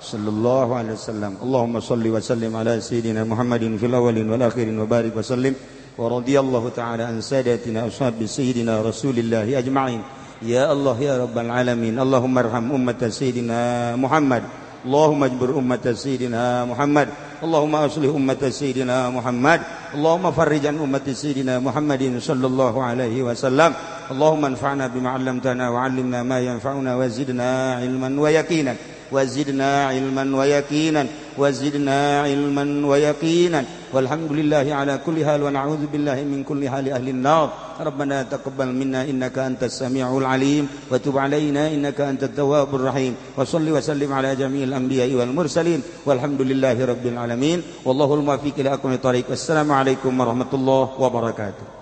sallallahu 0.02 0.72
alaihi 0.74 0.98
wasallam. 0.98 1.34
Allahumma 1.42 1.82
salli 1.82 2.10
wa 2.10 2.22
sallim 2.22 2.54
ala 2.58 2.78
sayyidina 2.78 3.22
Muhammadin 3.26 3.78
fil 3.78 3.94
awalin 3.94 4.26
wal 4.30 4.42
akhirin 4.46 4.78
wa 4.78 4.86
barik 4.86 5.14
wa 5.14 5.26
sallim. 5.26 5.54
Wa 5.98 6.08
radiyallahu 6.08 6.74
ta'ala 6.74 7.10
an 7.10 7.20
sadatina 7.22 7.90
ashabi 7.90 8.26
sayyidina 8.26 8.82
Rasulillah 8.82 9.46
ajma'in. 9.46 10.02
Ya 10.42 10.70
Allah 10.74 10.98
ya 10.98 11.14
rabbal 11.22 11.54
alamin. 11.54 11.98
Allahumma 11.98 12.42
arham 12.42 12.74
ummata 12.74 13.10
sayyidina 13.14 13.94
Muhammad. 13.98 14.42
Allahumma 14.82 15.30
ajbur 15.30 15.54
ummata 15.54 15.94
sayyidina 15.94 16.66
Muhammad. 16.66 17.31
اللهم 17.42 17.76
أصلح 17.76 18.10
أمة 18.16 18.50
سيدنا 18.50 19.10
محمد. 19.10 19.62
اللهم 19.98 20.32
فرج 20.32 20.66
عن 20.68 20.78
أمة 20.78 21.08
سيدنا 21.14 21.60
محمد 21.60 22.22
صلى 22.22 22.48
الله 22.48 22.84
عليه 22.84 23.24
وسلم. 23.24 23.74
اللهم 24.12 24.46
انفعنا 24.46 24.88
بما 24.88 25.10
علمتنا 25.10 25.70
وعلمنا 25.70 26.24
ما 26.24 26.40
ينفعنا 26.40 26.96
وزدنا 26.96 27.74
علما 27.82 28.22
ويقينا. 28.22 28.76
وزدنا 29.12 29.86
علما 29.86 30.38
ويقينا. 30.38 31.06
وزدنا 31.38 32.22
علما 32.22 32.88
ويقينا. 32.88 33.66
والحمد 33.94 34.32
لله 34.32 34.76
على 34.76 35.00
كل 35.06 35.26
حال 35.26 35.44
ونعوذ 35.44 35.92
بالله 35.92 36.24
من 36.24 36.44
كل 36.44 36.70
حال 36.70 36.90
أهل 36.90 37.10
النار. 37.10 37.50
ربنا 37.82 38.24
تقبل 38.24 38.68
منا 38.68 39.04
إنك 39.04 39.38
أنت 39.38 39.64
السميع 39.64 40.18
العليم. 40.18 40.68
وتب 40.92 41.18
علينا 41.18 41.68
إنك 41.68 42.02
أنت 42.02 42.24
التواب 42.24 42.76
الرحيم. 42.76 43.16
وصل 43.38 43.70
وسلم 43.70 44.14
على 44.14 44.36
جميع 44.36 44.64
الأنبياء 44.64 45.12
والمرسلين. 45.14 45.82
والحمد 46.06 46.42
لله 46.42 46.86
رب 46.86 47.06
العالمين. 47.06 47.62
والله 47.86 48.14
الموفق 48.14 48.56
إلى 48.58 48.74
أكمل 48.74 48.94
الطريق 48.94 49.26
والسلام 49.30 49.72
عليكم 49.72 50.20
ورحمة 50.20 50.52
الله 50.54 50.90
وبركاته. 51.00 51.81